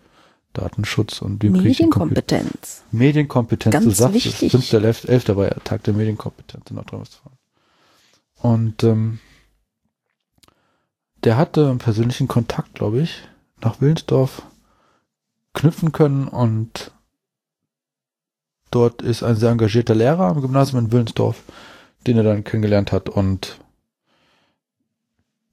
Datenschutz 0.52 1.22
und 1.22 1.42
wie. 1.42 1.50
Medienkompetenz. 1.50 2.82
Medienkompetenz, 2.90 3.72
Ganz 3.72 3.84
du 3.84 3.90
sagst 3.90 4.14
wichtig. 4.14 4.54
es. 4.54 4.72
5.11. 4.72 5.36
war 5.36 5.46
ja 5.46 5.54
Tag 5.64 5.84
der 5.84 5.94
Medienkompetenz 5.94 6.64
in 6.70 6.76
Nordrhein-Westfalen. 6.76 7.36
Und 8.40 8.82
ähm, 8.84 9.18
der 11.24 11.36
hatte 11.36 11.68
einen 11.68 11.78
persönlichen 11.78 12.28
Kontakt, 12.28 12.74
glaube 12.74 13.00
ich, 13.00 13.22
nach 13.60 13.80
Willensdorf 13.80 14.42
knüpfen 15.54 15.92
können 15.92 16.28
und 16.28 16.92
dort 18.70 19.02
ist 19.02 19.22
ein 19.22 19.36
sehr 19.36 19.50
engagierter 19.50 19.94
Lehrer 19.94 20.26
am 20.26 20.40
Gymnasium 20.40 20.84
in 20.84 20.92
Willensdorf, 20.92 21.42
den 22.06 22.16
er 22.16 22.22
dann 22.24 22.44
kennengelernt 22.44 22.92
hat 22.92 23.08
und 23.08 23.58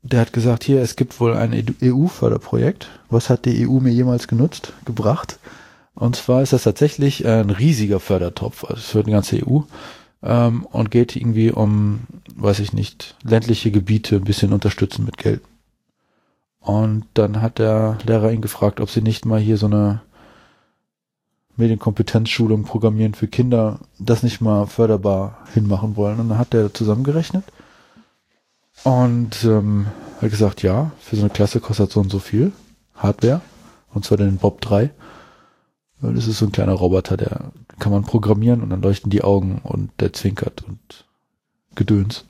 der 0.06 0.22
hat 0.22 0.34
gesagt, 0.34 0.64
hier, 0.64 0.82
es 0.82 0.96
gibt 0.96 1.20
wohl 1.20 1.34
ein 1.34 1.52
EU-Förderprojekt. 1.82 2.90
Was 3.10 3.32
hat 3.32 3.46
die 3.46 3.68
EU 3.68 3.80
mir 3.80 3.92
jemals 3.92 4.28
genutzt, 4.28 4.72
gebracht? 4.86 5.40
Und 5.96 6.16
zwar 6.16 6.44
ist 6.44 6.54
das 6.54 6.64
tatsächlich 6.64 7.26
ein 7.26 7.50
riesiger 7.50 8.00
Fördertopf 8.00 8.66
also 8.66 8.82
für 8.82 9.04
die 9.04 9.12
ganze 9.12 9.38
EU 9.38 9.62
ähm, 10.22 10.66
und 10.66 10.92
geht 10.92 11.16
irgendwie 11.16 11.52
um, 11.52 12.02
weiß 12.36 12.60
ich 12.60 12.72
nicht, 12.72 13.16
ländliche 13.24 13.72
Gebiete 13.72 14.18
ein 14.18 14.26
bisschen 14.26 14.54
unterstützen 14.54 15.06
mit 15.06 15.18
Geld. 15.18 15.42
Und 16.60 17.06
dann 17.16 17.42
hat 17.42 17.58
der 17.58 17.98
Lehrer 18.06 18.32
ihn 18.32 18.42
gefragt, 18.42 18.82
ob 18.82 18.92
sie 18.92 19.02
nicht 19.02 19.26
mal 19.26 19.40
hier 19.40 19.58
so 19.58 19.66
eine 19.66 20.02
Medienkompetenzschulung 21.58 22.64
Programmieren 22.64 23.14
für 23.14 23.28
Kinder 23.28 23.80
das 24.00 24.24
nicht 24.24 24.42
mal 24.42 24.68
förderbar 24.68 25.40
hinmachen 25.54 25.96
wollen. 25.96 26.20
Und 26.20 26.30
dann 26.30 26.38
hat 26.38 26.54
er 26.54 26.74
zusammengerechnet 26.74 27.44
und 28.84 29.44
ähm, 29.44 29.88
hat 30.22 30.30
gesagt, 30.30 30.64
ja, 30.64 30.92
für 31.00 31.16
so 31.16 31.22
eine 31.22 31.30
Klasse 31.30 31.60
kostet 31.60 31.92
so 31.92 32.00
und 32.00 32.12
so 32.12 32.20
viel 32.20 32.52
Hardware. 32.96 33.42
Und 33.94 34.06
zwar 34.06 34.18
den 34.18 34.38
Bob 34.38 34.62
3. 34.62 34.92
Weil 36.02 36.14
Das 36.14 36.28
ist 36.28 36.40
so 36.40 36.46
ein 36.46 36.52
kleiner 36.52 36.74
Roboter, 36.74 37.16
der 37.16 37.52
kann 37.80 37.92
man 37.92 38.04
programmieren 38.04 38.62
und 38.62 38.70
dann 38.70 38.82
leuchten 38.82 39.10
die 39.10 39.24
Augen 39.24 39.60
und 39.64 39.92
der 40.00 40.14
zwinkert 40.14 40.64
und 40.68 41.06
Gedöns. 41.76 42.26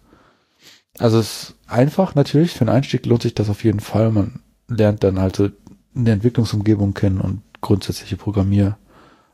Also 0.97 1.19
es 1.19 1.26
ist 1.49 1.56
einfach 1.68 2.15
natürlich, 2.15 2.52
für 2.52 2.61
einen 2.61 2.76
Einstieg 2.76 3.06
lohnt 3.06 3.23
sich 3.23 3.34
das 3.34 3.49
auf 3.49 3.64
jeden 3.64 3.80
Fall. 3.80 4.11
Man 4.11 4.39
lernt 4.68 5.03
dann 5.03 5.19
halt 5.19 5.35
so 5.35 5.49
eine 5.95 6.11
Entwicklungsumgebung 6.11 6.93
kennen 6.93 7.19
und 7.19 7.41
grundsätzliche 7.61 8.18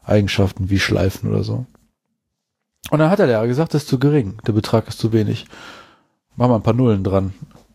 Programmiereigenschaften 0.02 0.70
wie 0.70 0.80
Schleifen 0.80 1.30
oder 1.30 1.44
so. 1.44 1.66
Und 2.90 3.00
dann 3.00 3.10
hat 3.10 3.20
der 3.20 3.28
Lehrer 3.28 3.48
gesagt, 3.48 3.74
das 3.74 3.84
ist 3.84 3.90
zu 3.90 4.00
gering, 4.00 4.38
der 4.46 4.54
Betrag 4.54 4.88
ist 4.88 5.00
zu 5.00 5.14
wenig. 5.14 5.46
Mach 6.36 6.48
mal 6.48 6.56
ein 6.56 6.64
paar 6.64 6.74
Nullen 6.74 7.04
dran. 7.04 7.34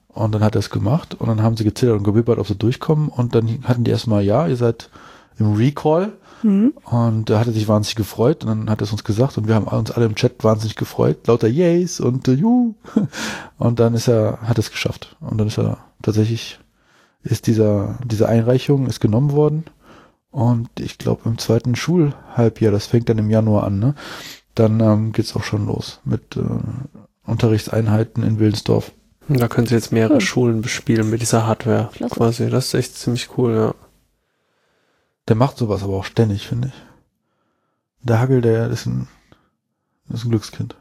Und 0.09 0.35
dann 0.35 0.43
hat 0.43 0.57
er 0.57 0.61
es 0.61 0.71
gemacht 0.71 1.15
und 1.15 1.29
dann 1.29 1.43
haben 1.43 1.57
sie 1.57 1.65
gezählt 1.65 1.93
und 1.93 2.03
gewibbert, 2.03 2.39
ob 2.39 2.47
sie 2.47 2.57
durchkommen 2.57 3.09
und 3.09 3.35
dann 3.35 3.65
hatten 3.65 3.85
die 3.85 3.91
erstmal, 3.91 4.25
ja, 4.25 4.47
ihr 4.47 4.57
seid 4.57 4.91
im 5.39 5.55
Recall 5.55 6.13
Hm? 6.43 6.75
und 6.85 7.31
da 7.31 7.41
hat 7.41 7.47
er 7.47 7.55
sich 7.55 7.67
wahnsinnig 7.67 7.97
gefreut 7.97 8.45
und 8.45 8.51
dann 8.51 8.71
hat 8.71 8.81
er 8.81 8.85
es 8.85 8.93
uns 8.93 9.05
gesagt 9.05 9.39
und 9.39 9.49
wir 9.49 9.55
haben 9.55 9.67
uns 9.67 9.91
alle 9.91 10.05
im 10.05 10.15
Chat 10.15 10.45
wahnsinnig 10.45 10.77
gefreut, 10.77 11.27
lauter 11.27 11.49
Yays 11.49 11.99
und 11.99 12.29
äh, 12.29 12.33
Juhu. 12.33 12.75
Und 13.59 13.81
dann 13.81 13.95
ist 13.95 14.07
er, 14.07 14.39
hat 14.43 14.59
er 14.59 14.61
es 14.61 14.71
geschafft. 14.71 15.17
Und 15.21 15.39
dann 15.39 15.47
ist 15.47 15.59
er 15.59 15.79
tatsächlich, 16.03 16.59
ist 17.23 17.47
dieser, 17.47 17.99
diese 18.05 18.29
Einreichung 18.29 18.87
ist 18.87 19.01
genommen 19.01 19.33
worden. 19.33 19.65
Und 20.31 20.69
ich 20.79 20.99
glaube 20.99 21.23
im 21.29 21.39
zweiten 21.39 21.77
Schulhalbjahr, 21.77 22.73
das 22.73 22.87
fängt 22.87 23.09
dann 23.09 23.19
im 23.19 23.31
Januar 23.31 23.65
an, 23.65 23.79
ne? 23.79 23.95
Dann 24.55 24.81
ähm, 24.81 25.13
geht's 25.13 25.37
auch 25.37 25.45
schon 25.45 25.67
los 25.67 26.01
mit 26.05 26.37
äh, 26.37 26.43
Unterrichtseinheiten 27.25 28.23
in 28.23 28.39
Willensdorf. 28.39 28.93
Da 29.29 29.49
können 29.49 29.67
sie 29.67 29.75
jetzt 29.75 29.93
mehrere 29.93 30.15
Cool. 30.15 30.21
Schulen 30.21 30.63
bespielen 30.63 31.11
mit 31.11 31.21
dieser 31.21 31.47
Hardware. 31.47 31.91
Klasse. 31.93 32.15
Quasi. 32.15 32.51
Das 32.51 32.67
ist 32.67 32.75
echt 32.75 32.97
ziemlich 32.97 33.37
cool, 33.37 33.55
ja. 33.55 33.75
Der 35.29 35.37
macht 35.37 35.57
sowas 35.59 35.83
aber 35.83 35.95
auch 35.95 36.05
ständig, 36.05 36.47
finde 36.47 36.69
ich. 36.69 36.75
Der 38.03 38.21
Hagel, 38.21 38.41
der 38.41 38.69
ist 38.69 38.87
ein, 38.87 39.09
ist 40.11 40.25
ein 40.25 40.31
Glückskind. 40.31 40.77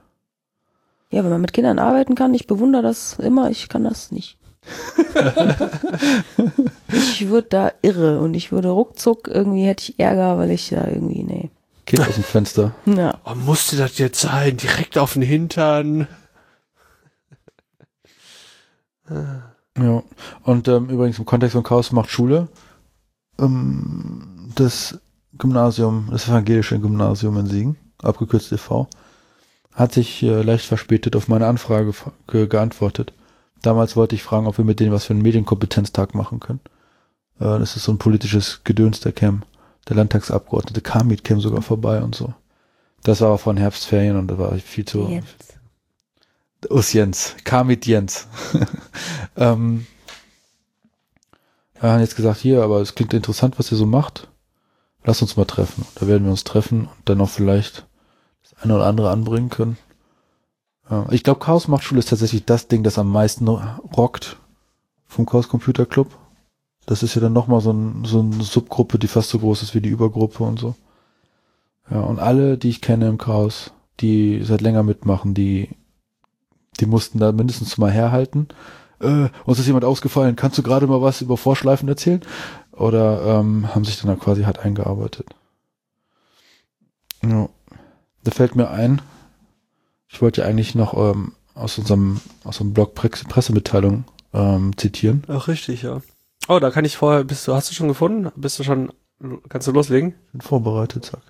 Ja, 1.10 1.24
wenn 1.24 1.32
man 1.32 1.42
mit 1.42 1.54
Kindern 1.54 1.80
arbeiten 1.80 2.14
kann, 2.14 2.34
ich 2.34 2.46
bewundere 2.46 2.84
das 2.84 3.18
immer, 3.18 3.50
ich 3.50 3.68
kann 3.68 3.84
das 3.84 4.12
nicht. 4.12 4.38
Ich 6.88 7.28
würde 7.28 7.48
da 7.50 7.72
irre 7.82 8.20
und 8.20 8.34
ich 8.34 8.52
würde 8.52 8.70
ruckzuck 8.70 9.28
irgendwie 9.28 9.66
hätte 9.66 9.92
ich 9.92 10.00
Ärger, 10.00 10.38
weil 10.38 10.52
ich 10.52 10.70
da 10.70 10.88
irgendwie, 10.88 11.24
nee. 11.24 11.50
Kind 11.86 12.08
aus 12.08 12.16
dem 12.16 12.24
Fenster. 12.24 12.74
Ja. 12.86 13.20
Oh, 13.26 13.36
musste 13.36 13.78
das 13.78 13.98
jetzt 13.98 14.22
sein? 14.22 14.58
Direkt 14.58 14.98
auf 14.98 15.14
den 15.14 15.22
Hintern. 15.22 16.08
Ja. 19.78 20.04
Und 20.44 20.68
ähm, 20.68 20.90
übrigens 20.90 21.20
im 21.20 21.26
Kontext 21.26 21.54
von 21.54 21.64
Chaos 21.64 21.92
macht 21.92 22.10
Schule. 22.10 22.48
Ähm, 23.40 24.52
das 24.56 25.00
Gymnasium, 25.38 26.08
das 26.12 26.28
evangelische 26.28 26.80
Gymnasium 26.80 27.38
in 27.38 27.48
Siegen, 27.48 27.78
abgekürzt 28.02 28.52
e.V., 28.52 28.88
hat 29.74 29.94
sich 29.94 30.24
äh, 30.24 30.42
leicht 30.42 30.66
verspätet 30.66 31.16
auf 31.16 31.28
meine 31.28 31.48
Anfrage 31.48 31.94
ge 32.28 32.48
geantwortet. 32.48 33.14
Damals 33.66 33.96
wollte 33.96 34.14
ich 34.14 34.22
fragen, 34.22 34.46
ob 34.46 34.60
wir 34.60 34.66
mit 34.66 34.80
denen 34.80 34.92
was 34.92 35.06
für 35.06 35.14
einen 35.14 35.24
Medienkompetenztag 35.24 36.14
machen 36.14 36.40
können. 36.40 36.60
Äh, 37.40 37.58
das 37.58 37.76
ist 37.76 37.86
so 37.86 37.92
ein 37.92 37.98
politisches 37.98 38.62
Gedöns, 38.64 39.00
der 39.00 39.12
Cam. 39.12 39.42
Der 39.90 39.96
Landtagsabgeordnete 39.96 40.82
Kamit 40.82 41.24
käme 41.24 41.42
sogar 41.42 41.64
vorbei 41.64 42.04
und 42.04 42.14
so. 42.14 42.34
Das 43.02 43.22
war 43.22 43.30
aber 43.30 43.38
von 43.40 43.58
Herbstferien 43.58 44.18
und 44.18 44.28
da 44.28 44.38
war 44.38 44.54
ich 44.54 44.64
viel 44.64 44.86
zu, 44.86 45.08
Jetzt. 45.08 45.58
Us 46.70 46.94
Jens, 46.94 47.36
Kamit 47.44 47.88
Jens. 47.88 48.28
ähm, 49.36 49.88
er 51.74 51.94
hat 51.94 52.02
jetzt 52.02 52.16
gesagt, 52.16 52.40
hier, 52.40 52.64
aber 52.64 52.82
es 52.82 52.94
klingt 52.94 53.14
interessant, 53.14 53.58
was 53.58 53.72
ihr 53.72 53.78
so 53.78 53.88
macht. 53.88 54.28
Lass 55.04 55.24
uns 55.24 55.38
mal 55.38 55.46
treffen. 55.46 55.86
Da 55.96 56.08
werden 56.08 56.24
wir 56.24 56.32
uns 56.32 56.44
treffen 56.44 56.82
und 56.82 57.10
dann 57.10 57.18
noch 57.18 57.30
vielleicht 57.30 57.88
das 58.44 58.62
eine 58.62 58.76
oder 58.76 58.86
andere 58.86 59.10
anbringen 59.10 59.50
können. 59.50 59.78
Ich 61.10 61.24
glaube, 61.24 61.40
Chaos 61.40 61.68
macht 61.68 61.84
Schule 61.84 62.00
ist 62.00 62.10
tatsächlich 62.10 62.46
das 62.46 62.68
Ding, 62.68 62.84
das 62.84 63.00
am 63.00 63.12
meisten 63.12 63.48
rockt 63.48 64.38
vom 65.08 65.26
Chaos 65.26 65.50
Computer 65.50 65.86
Club. 65.86 66.10
Das 66.86 67.02
ist 67.02 67.16
ja 67.16 67.22
dann 67.22 67.34
nochmal 67.34 67.62
so, 67.62 67.72
ein, 67.72 68.06
so 68.06 68.20
eine 68.20 68.44
Subgruppe, 68.44 69.00
die 69.00 69.08
fast 69.08 69.30
so 69.30 69.40
groß 69.40 69.64
ist 69.64 69.74
wie 69.74 69.82
die 69.82 69.90
Übergruppe 69.90 70.44
und 70.44 70.60
so. 70.60 70.76
Ja, 71.90 72.02
und 72.02 72.20
alle, 72.20 72.58
die 72.58 72.70
ich 72.70 72.82
kenne 72.82 73.08
im 73.08 73.18
Chaos, 73.18 73.72
die 74.00 74.44
seit 74.44 74.62
länger 74.62 74.84
mitmachen, 74.84 75.34
die, 75.34 75.70
die 76.80 76.86
mussten 76.86 77.20
da 77.20 77.32
mindestens 77.32 77.78
mal 77.80 77.92
herhalten. 77.92 78.48
Äh, 79.00 79.30
uns 79.46 79.60
ist 79.60 79.68
jemand 79.68 79.86
ausgefallen, 79.86 80.36
kannst 80.36 80.58
du 80.58 80.64
gerade 80.64 80.86
mal 80.86 81.02
was 81.02 81.22
über 81.22 81.38
Vorschleifen 81.38 81.90
erzählen? 81.90 82.22
Oder 82.72 83.40
ähm, 83.40 83.74
haben 83.74 83.86
sich 83.86 84.00
dann 84.00 84.10
da 84.10 84.16
quasi 84.16 84.44
hart 84.44 84.60
eingearbeitet. 84.60 85.28
Ja. 87.24 87.50
Da 88.24 88.32
fällt 88.32 88.56
mir 88.56 88.70
ein, 88.70 89.02
ich 90.16 90.22
wollte 90.22 90.42
ja 90.42 90.48
eigentlich 90.48 90.76
noch 90.76 90.94
ähm, 90.94 91.34
aus 91.56 91.78
unserem, 91.78 92.22
aus 92.46 92.62
unserem 92.62 92.74
Blog 92.74 92.96
Pre 92.96 93.10
Pressemitteilung 93.10 94.06
ähm, 94.34 94.72
zitieren. 94.78 95.24
Ach, 95.28 95.50
richtig, 95.50 95.82
ja. 95.82 96.02
Oh, 96.48 96.60
da 96.60 96.72
kann 96.72 96.86
ich 96.86 96.96
vorher, 96.96 97.26
bist 97.26 97.46
du, 97.46 97.54
hast 97.54 97.70
du 97.70 97.76
schon 97.76 97.90
gefunden? 97.90 98.32
Bist 98.38 98.58
du 98.58 98.64
schon, 98.64 98.94
kannst 99.50 99.68
du 99.68 99.74
loslegen? 99.74 100.16
Bin 100.32 100.40
vorbereitet, 100.40 101.04
zack. 101.04 101.22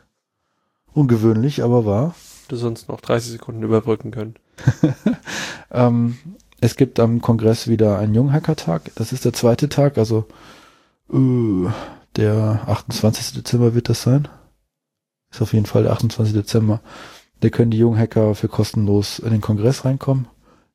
Ungewöhnlich, 0.93 1.63
aber 1.63 1.85
wahr. 1.87 2.13
Du 2.47 2.57
sonst 2.57 2.87
noch 2.87 3.01
30 3.01 3.31
Sekunden 3.31 3.63
überbrücken 3.63 4.11
können. 4.11 4.35
ähm, 5.71 6.19
es 6.61 6.75
gibt 6.75 6.99
am 6.99 7.21
Kongress 7.21 7.67
wieder 7.67 7.97
einen 7.97 8.13
Junghacker-Tag. 8.13 8.91
Das 8.93 9.13
ist 9.13 9.25
der 9.25 9.33
zweite 9.33 9.67
Tag, 9.67 9.97
also 9.97 10.27
äh, 11.11 11.69
der 12.17 12.61
28. 12.67 13.33
Dezember 13.33 13.73
wird 13.73 13.89
das 13.89 14.03
sein. 14.03 14.27
Ist 15.31 15.41
auf 15.41 15.53
jeden 15.53 15.65
Fall 15.65 15.83
der 15.83 15.93
28. 15.93 16.35
Dezember. 16.35 16.81
Da 17.41 17.49
können 17.49 17.71
die 17.71 17.77
jungen 17.77 17.99
Hacker 17.99 18.33
für 18.35 18.47
kostenlos 18.47 19.19
in 19.19 19.31
den 19.31 19.41
Kongress 19.41 19.85
reinkommen. 19.85 20.27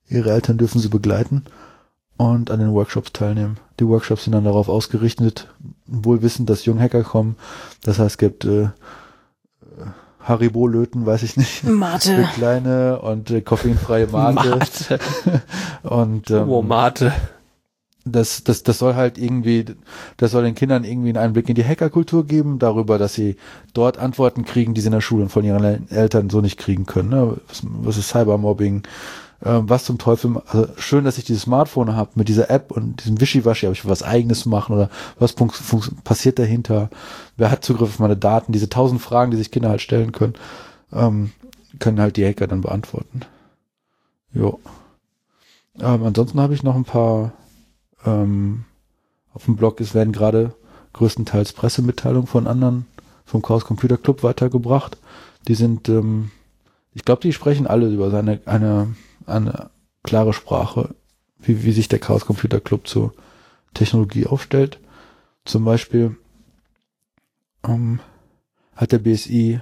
Ihre 0.08 0.30
Eltern 0.30 0.58
dürfen 0.58 0.80
sie 0.80 0.88
begleiten 0.88 1.44
und 2.16 2.50
an 2.50 2.60
den 2.60 2.72
Workshops 2.72 3.12
teilnehmen. 3.12 3.58
Die 3.78 3.86
Workshops 3.88 4.24
sind 4.24 4.32
dann 4.34 4.44
darauf 4.44 4.68
ausgerichtet, 4.68 5.48
wohl 5.86 6.22
wissend, 6.22 6.50
dass 6.50 6.64
junge 6.66 6.82
Hacker 6.82 7.02
kommen. 7.02 7.36
Das 7.82 7.98
heißt, 7.98 8.10
es 8.10 8.18
gibt 8.18 8.44
äh, 8.44 8.68
Haribo-Löten, 10.20 11.06
weiß 11.06 11.22
ich 11.22 11.36
nicht. 11.36 11.64
Mate. 11.64 12.16
Für 12.16 12.32
kleine 12.34 13.00
und 13.00 13.30
äh, 13.30 13.40
koffeinfreie 13.40 14.06
Mate. 14.08 14.50
Mate. 14.50 14.98
und 15.82 16.30
ähm, 16.30 16.48
Oh, 16.48 16.62
Mate. 16.62 17.12
Das, 18.12 18.44
das, 18.44 18.62
das 18.62 18.78
soll 18.78 18.94
halt 18.94 19.18
irgendwie, 19.18 19.64
das 20.16 20.30
soll 20.32 20.44
den 20.44 20.54
Kindern 20.54 20.84
irgendwie 20.84 21.08
einen 21.10 21.18
Einblick 21.18 21.48
in 21.48 21.54
die 21.54 21.64
Hackerkultur 21.64 22.26
geben, 22.26 22.58
darüber, 22.58 22.98
dass 22.98 23.14
sie 23.14 23.36
dort 23.74 23.98
Antworten 23.98 24.44
kriegen, 24.44 24.74
die 24.74 24.80
sie 24.80 24.88
in 24.88 24.92
der 24.92 25.00
Schule 25.00 25.22
und 25.24 25.28
von 25.30 25.44
ihren 25.44 25.64
El- 25.64 25.82
Eltern 25.90 26.30
so 26.30 26.40
nicht 26.40 26.58
kriegen 26.58 26.86
können. 26.86 27.10
Ne? 27.10 27.36
Was, 27.48 27.62
was 27.64 27.96
ist 27.96 28.08
Cybermobbing? 28.08 28.82
Ähm, 29.42 29.70
was 29.70 29.84
zum 29.84 29.96
Teufel? 29.96 30.42
Also 30.46 30.68
schön, 30.76 31.04
dass 31.04 31.16
ich 31.16 31.24
dieses 31.24 31.42
Smartphone 31.42 31.96
habe 31.96 32.10
mit 32.14 32.28
dieser 32.28 32.50
App 32.50 32.70
und 32.70 33.02
diesem 33.02 33.20
Wischiwaschi, 33.20 33.66
aber 33.66 33.72
ich 33.72 33.84
will 33.84 33.90
was 33.90 34.02
Eigenes 34.02 34.44
machen 34.44 34.74
oder 34.74 34.90
was 35.18 35.34
passiert 36.04 36.38
dahinter? 36.38 36.90
Wer 37.38 37.50
hat 37.50 37.64
Zugriff 37.64 37.88
auf 37.88 37.98
meine 38.00 38.18
Daten? 38.18 38.52
Diese 38.52 38.68
tausend 38.68 39.00
Fragen, 39.00 39.30
die 39.30 39.38
sich 39.38 39.50
Kinder 39.50 39.70
halt 39.70 39.80
stellen 39.80 40.12
können, 40.12 40.34
ähm, 40.92 41.32
können 41.78 42.00
halt 42.00 42.16
die 42.18 42.26
Hacker 42.26 42.48
dann 42.48 42.60
beantworten. 42.60 43.22
Jo. 44.34 44.60
Ähm, 45.80 46.04
ansonsten 46.04 46.40
habe 46.40 46.52
ich 46.52 46.62
noch 46.62 46.74
ein 46.74 46.84
paar 46.84 47.32
ähm, 48.04 48.64
auf 49.32 49.44
dem 49.44 49.56
Blog 49.56 49.80
es 49.80 49.94
werden 49.94 50.12
gerade 50.12 50.54
größtenteils 50.92 51.52
Pressemitteilungen 51.52 52.26
von 52.26 52.46
anderen 52.46 52.86
vom 53.24 53.42
Chaos 53.42 53.64
Computer 53.64 53.96
Club 53.96 54.22
weitergebracht. 54.22 54.98
Die 55.46 55.54
sind, 55.54 55.88
ähm, 55.88 56.30
ich 56.94 57.04
glaube, 57.04 57.22
die 57.22 57.32
sprechen 57.32 57.66
alle 57.66 57.88
über 57.88 58.10
seine 58.10 58.40
eine 58.44 58.94
eine 59.26 59.70
klare 60.02 60.32
Sprache, 60.32 60.94
wie, 61.38 61.62
wie 61.64 61.72
sich 61.72 61.88
der 61.88 61.98
Chaos 61.98 62.26
Computer 62.26 62.60
Club 62.60 62.86
zur 62.86 63.14
Technologie 63.74 64.26
aufstellt. 64.26 64.80
Zum 65.44 65.64
Beispiel 65.64 66.16
ähm, 67.64 68.00
hat 68.74 68.92
der 68.92 68.98
BSI 68.98 69.60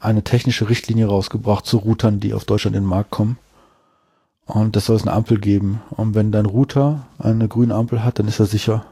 eine 0.00 0.24
technische 0.24 0.68
Richtlinie 0.68 1.06
rausgebracht 1.06 1.66
zu 1.66 1.78
Routern, 1.78 2.18
die 2.18 2.34
auf 2.34 2.44
Deutschland 2.44 2.76
in 2.76 2.82
den 2.82 2.88
Markt 2.88 3.10
kommen. 3.10 3.38
Und 4.46 4.76
das 4.76 4.86
soll 4.86 4.96
es 4.96 5.02
eine 5.02 5.12
Ampel 5.12 5.38
geben. 5.38 5.82
Und 5.90 6.14
wenn 6.14 6.32
dein 6.32 6.46
Router 6.46 7.06
eine 7.18 7.48
grüne 7.48 7.74
Ampel 7.74 8.04
hat, 8.04 8.18
dann 8.18 8.28
ist 8.28 8.40
er 8.40 8.46
sicher. 8.46 8.84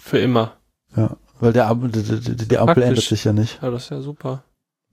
Für 0.00 0.18
immer. 0.18 0.52
Ja, 0.96 1.16
weil 1.38 1.52
der 1.52 1.68
Ampel, 1.68 1.90
die, 1.90 2.02
die, 2.02 2.48
die 2.48 2.58
Ampel 2.58 2.74
Praktisch. 2.74 2.84
ändert 2.88 3.04
sich 3.04 3.24
ja 3.24 3.32
nicht. 3.32 3.62
Ja, 3.62 3.70
das 3.70 3.84
ist 3.84 3.90
ja 3.90 4.00
super. 4.00 4.42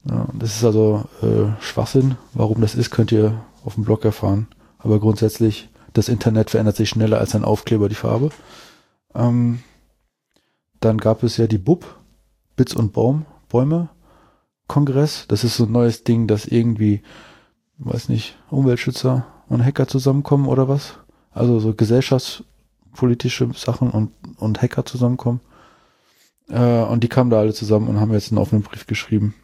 Ja, 0.10 0.28
das 0.34 0.56
ist 0.56 0.64
also 0.64 1.06
äh, 1.22 1.62
Schwachsinn. 1.62 2.18
Warum 2.34 2.62
das 2.62 2.76
ist, 2.76 2.92
könnt 2.92 3.12
ihr 3.12 3.42
auf 3.66 3.76
dem 3.76 3.84
Blog 3.84 4.06
erfahren. 4.06 4.48
Aber 4.78 5.00
grundsätzlich, 5.00 5.70
das 5.94 6.10
Internet 6.10 6.50
verändert 6.50 6.76
sich 6.76 6.90
schneller 6.90 7.20
als 7.20 7.36
ein 7.36 7.44
Aufkleber 7.44 7.90
die 7.90 7.96
Farbe. 7.96 8.30
Ähm, 9.16 9.60
dann 10.80 10.98
gab 10.98 11.24
es 11.24 11.38
ja 11.38 11.48
die 11.48 11.58
BUB, 11.58 11.86
Bits 12.56 12.76
und 12.76 12.94
Baum, 12.94 13.26
Bäume 13.50 13.90
Kongress. 14.68 15.26
Das 15.28 15.44
ist 15.44 15.58
so 15.58 15.64
ein 15.64 15.72
neues 15.72 16.04
Ding, 16.04 16.28
dass 16.28 16.46
irgendwie, 16.46 17.02
weiß 17.78 18.10
nicht, 18.10 18.38
Umweltschützer 18.50 19.26
und 19.50 19.64
Hacker 19.64 19.88
zusammenkommen 19.88 20.48
oder 20.48 20.68
was. 20.68 20.96
Also 21.32 21.60
so 21.60 21.74
gesellschaftspolitische 21.74 23.50
Sachen 23.56 23.90
und, 23.92 24.12
und 24.38 24.62
Hacker 24.62 24.86
zusammenkommen. 24.86 25.42
Äh, 26.50 26.84
und 26.84 27.04
die 27.04 27.10
kamen 27.10 27.30
da 27.30 27.40
alle 27.40 27.54
zusammen 27.54 27.88
und 27.88 28.00
haben 28.00 28.14
jetzt 28.14 28.32
einen 28.32 28.40
offenen 28.40 28.64
Brief 28.64 28.88
geschrieben. 28.88 29.36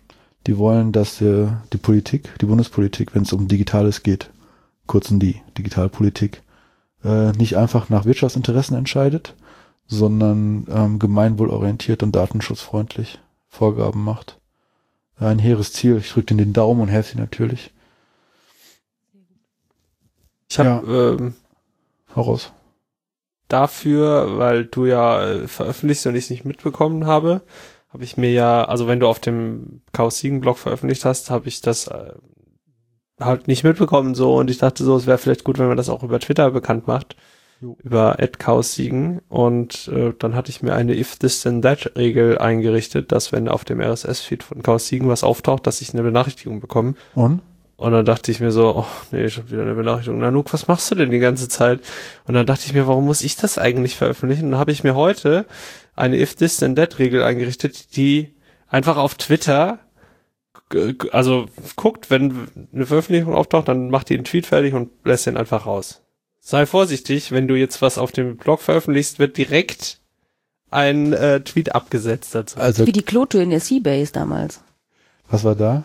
Die 0.48 0.58
wollen, 0.58 0.92
dass 0.92 1.22
äh, 1.22 1.48
die 1.72 1.78
Politik, 1.78 2.30
die 2.42 2.46
Bundespolitik, 2.46 3.16
wenn 3.16 3.24
es 3.24 3.34
um 3.34 3.48
Digitales 3.48 4.04
geht, 4.04 4.30
kurzen 4.88 5.20
die 5.20 5.42
Digitalpolitik, 5.58 6.42
äh, 7.04 7.32
nicht 7.34 7.58
einfach 7.58 7.90
nach 7.90 8.06
Wirtschaftsinteressen 8.06 8.76
entscheidet, 8.76 9.36
sondern 9.88 10.66
ähm, 10.70 11.00
gemeinwohlorientiert 11.00 12.04
und 12.04 12.14
datenschutzfreundlich 12.16 13.20
Vorgaben 13.48 14.04
macht. 14.04 14.40
Ein 15.18 15.40
hehres 15.40 15.74
Ziel. 15.74 15.98
Ich 15.98 16.12
drücke 16.12 16.36
den 16.36 16.54
Daumen 16.54 16.82
und 16.82 16.88
helfe 16.88 17.12
sie 17.12 17.20
natürlich. 17.20 17.73
Ich 20.54 20.60
habe 20.60 21.18
ähm, 21.20 21.34
Voraus. 22.06 22.54
dafür, 23.48 24.38
weil 24.38 24.66
du 24.66 24.86
ja 24.86 25.24
äh, 25.26 25.48
veröffentlichst 25.48 26.06
und 26.06 26.16
ich 26.16 26.26
es 26.26 26.30
nicht 26.30 26.46
mitbekommen 26.46 27.08
habe, 27.08 27.42
habe 27.90 28.04
ich 28.04 28.18
mir 28.18 28.32
ja, 28.32 28.64
also 28.66 28.88
wenn 28.88 29.00
du 29.00 29.08
auf 29.08 29.20
dem 29.20 29.82
Chaos 29.94 30.20
Siegen 30.20 30.42
Blog 30.42 30.60
veröffentlicht 30.60 31.06
hast, 31.06 31.32
habe 31.32 31.48
ich 31.48 31.62
das 31.62 31.88
äh, 31.88 32.14
halt 33.20 33.48
nicht 33.48 33.64
mitbekommen 33.64 34.14
so 34.14 34.36
und 34.36 34.52
ich 34.52 34.60
dachte 34.60 34.84
so, 34.84 34.96
es 34.96 35.08
wäre 35.08 35.18
vielleicht 35.18 35.44
gut, 35.44 35.58
wenn 35.58 35.68
man 35.68 35.78
das 35.78 35.90
auch 35.90 36.04
über 36.04 36.20
Twitter 36.20 36.52
bekannt 36.52 36.86
macht, 36.86 37.16
Jo. 37.60 37.76
über 37.82 38.18
Chaos 38.38 38.76
Siegen 38.76 39.22
und 39.30 39.88
äh, 39.88 40.14
dann 40.20 40.36
hatte 40.36 40.52
ich 40.52 40.62
mir 40.62 40.74
eine 40.76 40.96
If 40.96 41.18
This 41.18 41.42
Then 41.42 41.64
That 41.64 41.94
Regel 41.96 42.38
eingerichtet, 42.38 43.12
dass 43.12 43.32
wenn 43.32 43.48
auf 43.48 43.66
dem 43.66 43.82
RSS-Feed 43.82 44.44
von 44.44 44.62
Chaos 44.62 44.88
Siegen 44.88 45.08
was 45.10 45.24
auftaucht, 45.24 45.66
dass 45.66 45.82
ich 45.82 45.94
eine 45.94 46.04
Benachrichtigung 46.04 46.60
bekomme 46.60 46.94
Und? 47.16 47.42
Und 47.84 47.92
dann 47.92 48.06
dachte 48.06 48.32
ich 48.32 48.40
mir 48.40 48.52
so, 48.52 48.78
oh 48.78 48.86
nee, 49.12 49.26
ich 49.26 49.36
habe 49.36 49.52
wieder 49.52 49.64
eine 49.64 49.74
Benachrichtigung. 49.74 50.22
Nanook, 50.22 50.54
was 50.54 50.70
machst 50.70 50.90
du 50.90 50.96
denn 50.96 51.12
die 51.12 51.20
ganze 51.20 51.50
Zeit? 51.50 51.82
Und 52.26 52.34
dann 52.34 52.46
dachte 52.46 52.64
ich 52.66 52.74
mir, 52.74 52.88
warum 52.88 53.04
muss 53.06 53.22
ich 53.22 53.36
das 53.36 53.58
eigentlich 53.58 53.98
veröffentlichen? 53.98 54.46
Und 54.46 54.52
dann 54.52 54.60
habe 54.62 54.72
ich 54.72 54.86
mir 54.86 54.96
heute 54.96 55.46
eine 55.94 56.18
If 56.18 56.36
This 56.36 56.56
Then 56.56 56.78
That 56.78 56.98
Regel 56.98 57.22
eingerichtet, 57.24 57.98
die 57.98 58.36
einfach 58.70 58.96
auf 58.96 59.16
Twitter 59.16 59.80
also 61.12 61.48
guckt, 61.76 62.10
wenn 62.10 62.48
eine 62.74 62.86
Veröffentlichung 62.86 63.36
auftaucht, 63.36 63.68
dann 63.68 63.90
macht 63.90 64.08
die 64.08 64.16
einen 64.16 64.24
Tweet 64.24 64.46
fertig 64.46 64.74
und 64.74 64.90
lässt 65.04 65.26
den 65.26 65.36
einfach 65.36 65.66
raus. 65.66 66.02
Sei 66.40 66.66
vorsichtig, 66.66 67.34
wenn 67.34 67.50
du 67.50 67.56
jetzt 67.56 67.82
was 67.82 67.98
auf 67.98 68.14
dem 68.14 68.38
Blog 68.38 68.62
veröffentlichst, 68.62 69.20
wird 69.20 69.36
direkt 69.36 70.00
ein 70.72 71.12
äh, 71.12 71.42
Tweet 71.42 71.76
abgesetzt 71.76 72.34
dazu. 72.34 72.60
Also, 72.60 72.88
Wie 72.88 72.94
die 72.94 73.04
Klotür 73.04 73.42
in 73.42 73.50
der 73.50 73.60
Seabase 73.60 74.14
damals. 74.14 74.62
was 75.30 75.44
war 75.44 75.56
da? 75.56 75.84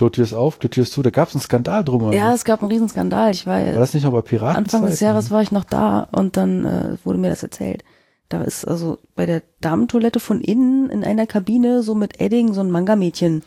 Ist 0.00 0.32
auf, 0.34 0.58
ist 0.62 0.92
zu. 0.92 1.02
Da 1.02 1.10
gab 1.10 1.28
es 1.28 1.34
einen 1.34 1.42
Skandal 1.42 1.84
drum. 1.84 2.12
Ja, 2.12 2.34
es 2.34 2.44
gab 2.44 2.62
einen 2.62 2.70
Riesenskandal. 2.70 3.30
Ich 3.30 3.46
war, 3.46 3.64
war 3.64 3.72
das 3.72 3.94
nicht 3.94 4.04
noch 4.04 4.12
bei 4.12 4.22
Piraten? 4.22 4.56
Anfang 4.56 4.86
des 4.86 5.00
Jahres 5.00 5.30
war 5.30 5.42
ich 5.42 5.52
noch 5.52 5.64
da 5.64 6.08
und 6.12 6.36
dann 6.36 6.64
äh, 6.64 6.96
wurde 7.04 7.18
mir 7.18 7.30
das 7.30 7.42
erzählt. 7.42 7.84
Da 8.28 8.42
ist 8.42 8.66
also 8.66 8.98
bei 9.14 9.24
der 9.26 9.42
Damentoilette 9.60 10.20
von 10.20 10.40
innen 10.40 10.90
in 10.90 11.04
einer 11.04 11.26
Kabine 11.26 11.82
so 11.82 11.94
mit 11.94 12.20
Edding 12.20 12.52
so 12.52 12.60
ein 12.60 12.70
Manga-Mädchen 12.70 13.42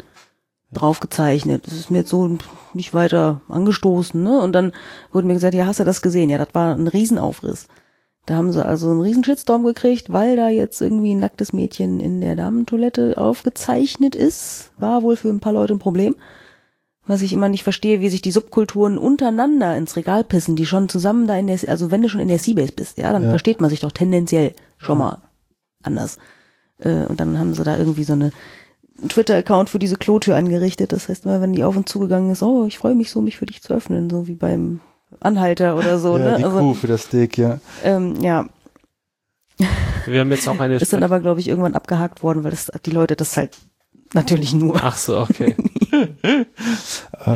draufgezeichnet. 0.71 1.65
Das 1.65 1.73
ist 1.73 1.91
mir 1.91 1.99
jetzt 1.99 2.09
so 2.09 2.37
nicht 2.73 2.93
weiter 2.93 3.41
angestoßen, 3.49 4.21
ne? 4.21 4.39
Und 4.39 4.53
dann 4.53 4.71
wurde 5.11 5.27
mir 5.27 5.33
gesagt, 5.33 5.53
ja, 5.53 5.65
hast 5.65 5.79
du 5.79 5.83
das 5.83 6.01
gesehen? 6.01 6.29
Ja, 6.29 6.37
das 6.37 6.49
war 6.53 6.75
ein 6.75 6.87
Riesenaufriss. 6.87 7.67
Da 8.25 8.35
haben 8.35 8.51
sie 8.51 8.63
also 8.63 8.91
einen 8.91 9.01
riesen 9.01 9.23
Shitstorm 9.23 9.63
gekriegt, 9.63 10.13
weil 10.13 10.35
da 10.35 10.49
jetzt 10.49 10.81
irgendwie 10.81 11.15
ein 11.15 11.19
nacktes 11.19 11.51
Mädchen 11.51 11.99
in 11.99 12.21
der 12.21 12.35
Damentoilette 12.35 13.17
aufgezeichnet 13.17 14.15
ist. 14.15 14.71
War 14.77 15.01
wohl 15.01 15.15
für 15.15 15.29
ein 15.29 15.39
paar 15.39 15.53
Leute 15.53 15.73
ein 15.73 15.79
Problem. 15.79 16.15
Was 17.09 17.23
ich 17.23 17.33
immer 17.33 17.49
nicht 17.49 17.63
verstehe, 17.63 18.01
wie 18.01 18.09
sich 18.09 18.21
die 18.21 18.29
Subkulturen 18.31 18.97
untereinander 18.99 19.75
ins 19.75 19.95
Regal 19.95 20.23
pissen, 20.23 20.55
die 20.55 20.67
schon 20.67 20.89
zusammen 20.89 21.25
da 21.25 21.35
in 21.37 21.47
der, 21.47 21.57
also 21.67 21.89
wenn 21.89 22.03
du 22.03 22.07
schon 22.09 22.21
in 22.21 22.27
der 22.27 22.37
Seabase 22.37 22.71
bist, 22.71 22.99
ja, 22.99 23.11
dann 23.11 23.23
Ja. 23.23 23.29
versteht 23.31 23.61
man 23.61 23.71
sich 23.71 23.79
doch 23.79 23.91
tendenziell 23.91 24.53
schon 24.77 24.99
mal 24.99 25.17
anders. 25.81 26.17
Äh, 26.77 27.05
und 27.05 27.19
dann 27.19 27.39
haben 27.39 27.53
sie 27.55 27.63
da 27.63 27.77
irgendwie 27.77 28.03
so 28.03 28.13
eine 28.13 28.31
einen 28.99 29.09
Twitter-Account 29.09 29.69
für 29.69 29.79
diese 29.79 29.95
Klotür 29.95 30.35
angerichtet. 30.35 30.91
Das 30.91 31.07
heißt, 31.09 31.25
immer 31.25 31.39
wenn 31.41 31.53
die 31.53 31.63
auf 31.63 31.75
und 31.77 31.87
zugegangen 31.87 32.31
ist, 32.31 32.43
oh, 32.43 32.65
ich 32.65 32.77
freue 32.77 32.95
mich 32.95 33.09
so, 33.11 33.21
mich 33.21 33.37
für 33.37 33.45
dich 33.45 33.61
zu 33.63 33.73
öffnen, 33.73 34.09
so 34.09 34.27
wie 34.27 34.35
beim 34.35 34.81
Anhalter 35.21 35.77
oder 35.77 35.97
so, 35.99 36.17
ja, 36.17 36.31
ne? 36.31 36.35
die 36.37 36.43
Also, 36.43 36.59
Kuh 36.59 36.73
für 36.73 36.87
das 36.87 37.03
Steak, 37.03 37.37
ja. 37.37 37.59
ähm, 37.83 38.21
ja, 38.21 38.45
Wir 40.05 40.19
haben 40.19 40.31
jetzt 40.31 40.47
auch 40.47 40.59
eine. 40.59 40.75
ist 40.81 40.93
dann 40.93 41.03
aber, 41.03 41.19
glaube 41.21 41.39
ich, 41.39 41.47
irgendwann 41.47 41.75
abgehakt 41.75 42.23
worden, 42.23 42.43
weil 42.43 42.51
das, 42.51 42.71
die 42.85 42.91
Leute 42.91 43.15
das 43.15 43.37
halt 43.37 43.57
natürlich 44.13 44.53
nur. 44.53 44.79
Ach 44.83 44.97
so, 44.97 45.19
okay. 45.21 45.55
Äh, 45.91 46.45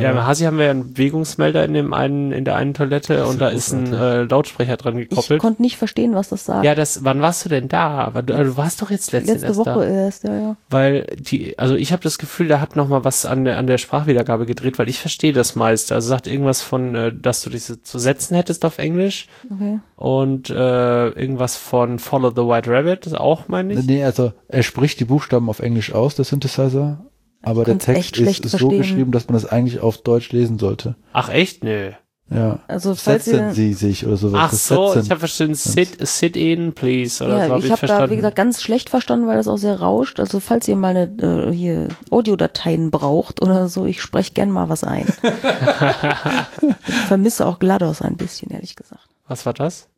Ja, 0.02 0.10
im 0.12 0.26
Hasi 0.26 0.44
haben 0.44 0.58
wir 0.58 0.64
ja 0.66 0.70
einen 0.70 0.92
Bewegungsmelder 0.94 1.64
in 1.64 1.74
dem 1.74 1.92
einen, 1.92 2.32
in 2.32 2.44
der 2.44 2.56
einen 2.56 2.74
Toilette 2.74 3.26
und 3.26 3.40
da 3.40 3.48
ist 3.48 3.72
ein 3.72 3.92
äh, 3.92 4.22
Lautsprecher 4.22 4.76
dran 4.76 4.98
Ich 4.98 5.08
gekoppelt. 5.08 5.40
konnte 5.40 5.62
nicht 5.62 5.76
verstehen, 5.76 6.14
was 6.14 6.28
das 6.30 6.44
sagt. 6.46 6.64
Ja, 6.64 6.74
das, 6.74 7.04
wann 7.04 7.20
warst 7.20 7.44
du 7.44 7.48
denn 7.48 7.68
da? 7.68 8.10
Du, 8.24 8.34
also 8.34 8.52
du 8.52 8.56
warst 8.56 8.80
doch 8.82 8.90
jetzt 8.90 9.12
letztens 9.12 9.42
Letzte 9.42 9.46
erst 9.48 9.58
Woche 9.58 9.80
da. 9.80 9.84
erst, 9.84 10.24
ja, 10.24 10.34
ja. 10.38 10.56
Weil 10.70 11.06
die, 11.18 11.58
also 11.58 11.74
ich 11.74 11.92
habe 11.92 12.02
das 12.02 12.18
Gefühl, 12.18 12.48
da 12.48 12.60
hat 12.60 12.76
noch 12.76 12.88
mal 12.88 13.04
was 13.04 13.26
an 13.26 13.44
der, 13.44 13.58
an 13.58 13.66
der 13.66 13.78
Sprachwiedergabe 13.78 14.46
gedreht, 14.46 14.78
weil 14.78 14.88
ich 14.88 14.98
verstehe 14.98 15.32
das 15.32 15.54
meiste. 15.54 15.94
Also 15.94 16.08
sagt 16.08 16.26
irgendwas 16.26 16.62
von, 16.62 16.94
äh, 16.94 17.12
dass 17.14 17.42
du 17.42 17.50
dich 17.50 17.64
zu 17.64 17.98
setzen 17.98 18.34
hättest 18.36 18.64
auf 18.64 18.78
Englisch 18.78 19.28
Okay. 19.52 19.80
und 19.96 20.50
äh, 20.50 21.08
irgendwas 21.08 21.56
von 21.56 21.98
Follow 21.98 22.30
the 22.30 22.42
White 22.48 22.70
Rabbit, 22.70 23.06
das 23.06 23.14
auch 23.14 23.48
meine 23.48 23.74
ich. 23.74 23.84
Nee, 23.86 24.04
also 24.04 24.32
er 24.48 24.62
spricht 24.62 25.00
die 25.00 25.04
Buchstaben 25.04 25.48
auf 25.48 25.60
Englisch 25.60 25.92
aus, 25.92 26.14
der 26.14 26.24
Synthesizer, 26.24 27.04
aber 27.44 27.64
der 27.64 27.78
Text 27.78 28.16
schlecht 28.16 28.44
ist 28.44 28.58
so 28.58 28.68
geschrieben, 28.68 29.12
dass 29.12 29.26
man 29.28 29.34
das 29.34 29.46
eigentlich 29.46 29.80
auf 29.80 29.98
Deutsch 29.98 30.32
lesen 30.32 30.58
sollte. 30.58 30.96
Ach 31.12 31.28
echt? 31.28 31.64
Nö. 31.64 31.92
Ja. 32.30 32.60
Also 32.68 32.94
falls 32.94 33.26
Setzen 33.26 33.52
Sie 33.52 33.74
sich 33.74 34.06
oder 34.06 34.16
sowas. 34.16 34.40
Ach 34.42 34.52
so, 34.52 34.88
Setzen. 34.88 35.04
ich 35.04 35.10
habe 35.10 35.20
verstanden, 35.20 35.54
sit, 35.54 36.06
sit 36.06 36.36
in, 36.36 36.72
please. 36.72 37.22
Oder 37.22 37.34
so 37.34 37.38
ja, 37.38 37.48
hab 37.50 37.58
ich 37.58 37.64
ich 37.66 37.70
habe 37.70 37.86
da, 37.86 38.10
wie 38.10 38.16
gesagt, 38.16 38.36
ganz 38.36 38.62
schlecht 38.62 38.88
verstanden, 38.88 39.26
weil 39.26 39.36
das 39.36 39.46
auch 39.46 39.58
sehr 39.58 39.78
rauscht. 39.78 40.18
Also 40.18 40.40
falls 40.40 40.66
ihr 40.66 40.76
mal 40.76 40.96
eine, 40.96 41.48
äh, 41.48 41.52
hier 41.52 41.88
Audiodateien 42.10 42.90
braucht 42.90 43.42
oder 43.42 43.68
so, 43.68 43.84
ich 43.84 44.00
spreche 44.00 44.32
gern 44.32 44.50
mal 44.50 44.70
was 44.70 44.84
ein. 44.84 45.06
ich 46.88 46.94
vermisse 46.94 47.46
auch 47.46 47.58
GLaDOS 47.58 48.00
ein 48.00 48.16
bisschen, 48.16 48.50
ehrlich 48.50 48.74
gesagt. 48.74 49.06
was 49.28 49.44
war 49.44 49.52
das? 49.52 49.88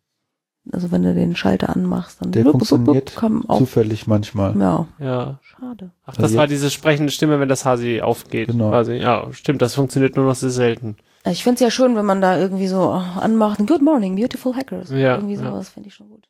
Also 0.73 0.91
wenn 0.91 1.03
du 1.03 1.15
den 1.15 1.37
Schalter 1.37 1.69
anmachst, 1.71 2.21
dann 2.21 2.33
Der 2.33 2.43
blub, 2.43 2.59
blub, 2.59 2.69
blub, 2.69 2.69
funktioniert 2.79 3.17
kam 3.17 3.49
auch. 3.49 3.59
Zufällig 3.59 4.07
manchmal. 4.07 4.57
Ja, 4.59 4.87
Ja. 4.99 5.39
schade. 5.43 5.91
Ach, 6.05 6.09
Also 6.09 6.23
das 6.23 6.33
ja- 6.33 6.39
war 6.39 6.47
diese 6.47 6.71
sprechende 6.71 7.13
Stimme, 7.13 7.39
wenn 7.39 7.49
das 7.49 7.65
Hasi 7.65 8.01
aufgeht. 8.01 8.49
Genau. 8.49 8.71
Quasi. 8.71 8.95
Ja, 8.95 9.29
stimmt, 9.33 9.63
das 9.63 9.75
funktioniert 9.75 10.17
nur 10.17 10.27
noch 10.27 10.35
sehr 10.35 10.51
selten. 10.51 10.97
Ich 11.25 11.43
find's 11.45 11.61
ja 11.61 11.71
schön, 11.71 11.97
wenn 11.97 12.05
man 12.07 12.21
da 12.21 12.39
irgendwie 12.39 12.69
so 12.69 12.79
oh, 12.81 13.21
anmacht, 13.21 13.59
Good 13.67 13.83
morning, 13.83 14.17
beautiful 14.17 14.55
hackers. 14.55 14.91
Ja, 14.91 15.17
irgendwie 15.17 15.35
ja. 15.35 15.43
sowas 15.43 15.69
finde 15.69 15.89
ich 15.89 15.95
schon 15.95 16.09
gut. 16.09 16.25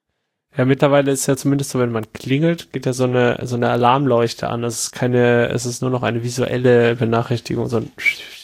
Ja, 0.56 0.64
mittlerweile 0.64 1.10
ist 1.10 1.26
ja 1.26 1.36
zumindest 1.36 1.70
so, 1.70 1.78
wenn 1.78 1.92
man 1.92 2.10
klingelt, 2.14 2.72
geht 2.72 2.86
ja 2.86 2.94
so 2.94 3.04
eine, 3.04 3.38
so 3.42 3.56
eine 3.56 3.68
Alarmleuchte 3.68 4.48
an. 4.48 4.64
Es 4.64 4.84
ist 4.84 4.92
keine, 4.92 5.48
es 5.48 5.66
ist 5.66 5.82
nur 5.82 5.90
noch 5.90 6.02
eine 6.02 6.22
visuelle 6.22 6.96
Benachrichtigung, 6.96 7.68
so 7.68 7.76
ein, 7.78 7.90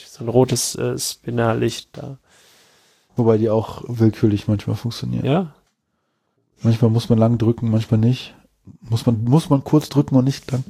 so 0.06 0.23
ein 0.24 0.28
rotes 0.28 0.74
äh, 0.74 0.98
Spinnerlicht 0.98 1.89
da. 1.97 2.19
Wobei 3.16 3.39
die 3.39 3.48
auch 3.48 3.82
willkürlich 3.89 4.47
manchmal 4.48 4.77
funktionieren. 4.77 5.24
Ja? 5.24 5.55
Manchmal 6.62 6.90
muss 6.90 7.09
man 7.09 7.18
lang 7.18 7.39
drücken, 7.39 7.70
manchmal 7.70 7.98
nicht. 8.01 8.34
Muss 8.80 9.06
man, 9.06 9.24
muss 9.24 9.51
man 9.51 9.64
kurz 9.64 9.89
drücken 9.89 10.14
und 10.14 10.24
nicht 10.24 10.51
lang. 10.52 10.64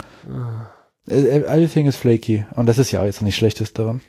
Äh, 1.09 1.41
Everything 1.41 1.87
is 1.87 1.97
flaky. 1.97 2.47
Und 2.55 2.67
das 2.67 2.79
ist 2.79 2.91
ja 2.93 3.05
jetzt 3.05 3.23
nicht 3.23 3.37
Schlechtes 3.37 3.73
daran. 3.73 4.01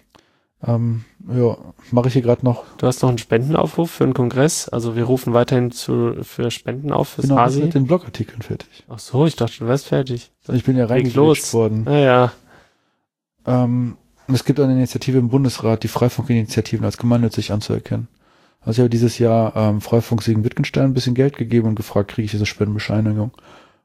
Ähm, 0.65 1.03
ja, 1.27 1.57
mache 1.91 2.07
ich 2.07 2.13
hier 2.13 2.21
gerade 2.21 2.45
noch. 2.45 2.63
Du 2.77 2.87
hast 2.87 3.01
noch 3.01 3.09
einen 3.09 3.17
Spendenaufruf 3.17 3.91
für 3.91 4.05
einen 4.05 4.13
Kongress. 4.13 4.69
Also 4.69 4.95
wir 4.95 5.03
rufen 5.03 5.33
weiterhin 5.33 5.71
zu, 5.71 6.23
für 6.23 6.51
Spenden 6.51 6.93
auf 6.93 7.09
fürs 7.09 7.27
Genau, 7.27 7.35
ich 7.35 7.41
Hasi. 7.41 7.61
mit 7.63 7.73
den 7.73 7.85
Blogartikeln 7.85 8.41
fertig. 8.41 8.85
Ach 8.87 8.99
so, 8.99 9.25
ich 9.25 9.35
dachte, 9.35 9.59
du 9.59 9.67
wärst 9.67 9.87
fertig. 9.87 10.31
Ich 10.51 10.63
bin 10.63 10.77
ja 10.77 10.85
reingequetscht 10.85 11.53
worden. 11.53 11.83
Naja. 11.83 12.31
Ähm, 13.45 13.97
es 14.27 14.45
gibt 14.45 14.61
eine 14.61 14.71
Initiative 14.71 15.17
im 15.17 15.27
Bundesrat, 15.27 15.83
die 15.83 15.89
Freifunkinitiativen 15.89 16.85
als 16.85 16.97
gemeinnützig 16.97 17.51
anzuerkennen. 17.51 18.07
Also 18.65 18.77
ich 18.77 18.79
habe 18.79 18.89
dieses 18.89 19.19
Jahr 19.19 19.55
ähm, 19.55 19.81
Freifunk 19.81 20.21
Siegen 20.21 20.43
Wittgenstein 20.43 20.85
ein 20.85 20.93
bisschen 20.93 21.15
Geld 21.15 21.37
gegeben 21.37 21.67
und 21.67 21.75
gefragt, 21.75 22.11
kriege 22.11 22.25
ich 22.25 22.31
diese 22.31 22.45
Spendenbescheinigung? 22.45 23.31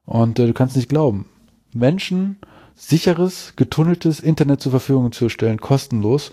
Und 0.07 0.39
äh, 0.39 0.47
du 0.47 0.53
kannst 0.53 0.77
nicht 0.77 0.89
glauben, 0.89 1.27
Menschen 1.73 2.39
sicheres, 2.75 3.55
getunneltes 3.57 4.21
Internet 4.21 4.61
zur 4.61 4.71
Verfügung 4.71 5.13
zu 5.13 5.29
stellen, 5.29 5.61
kostenlos, 5.61 6.31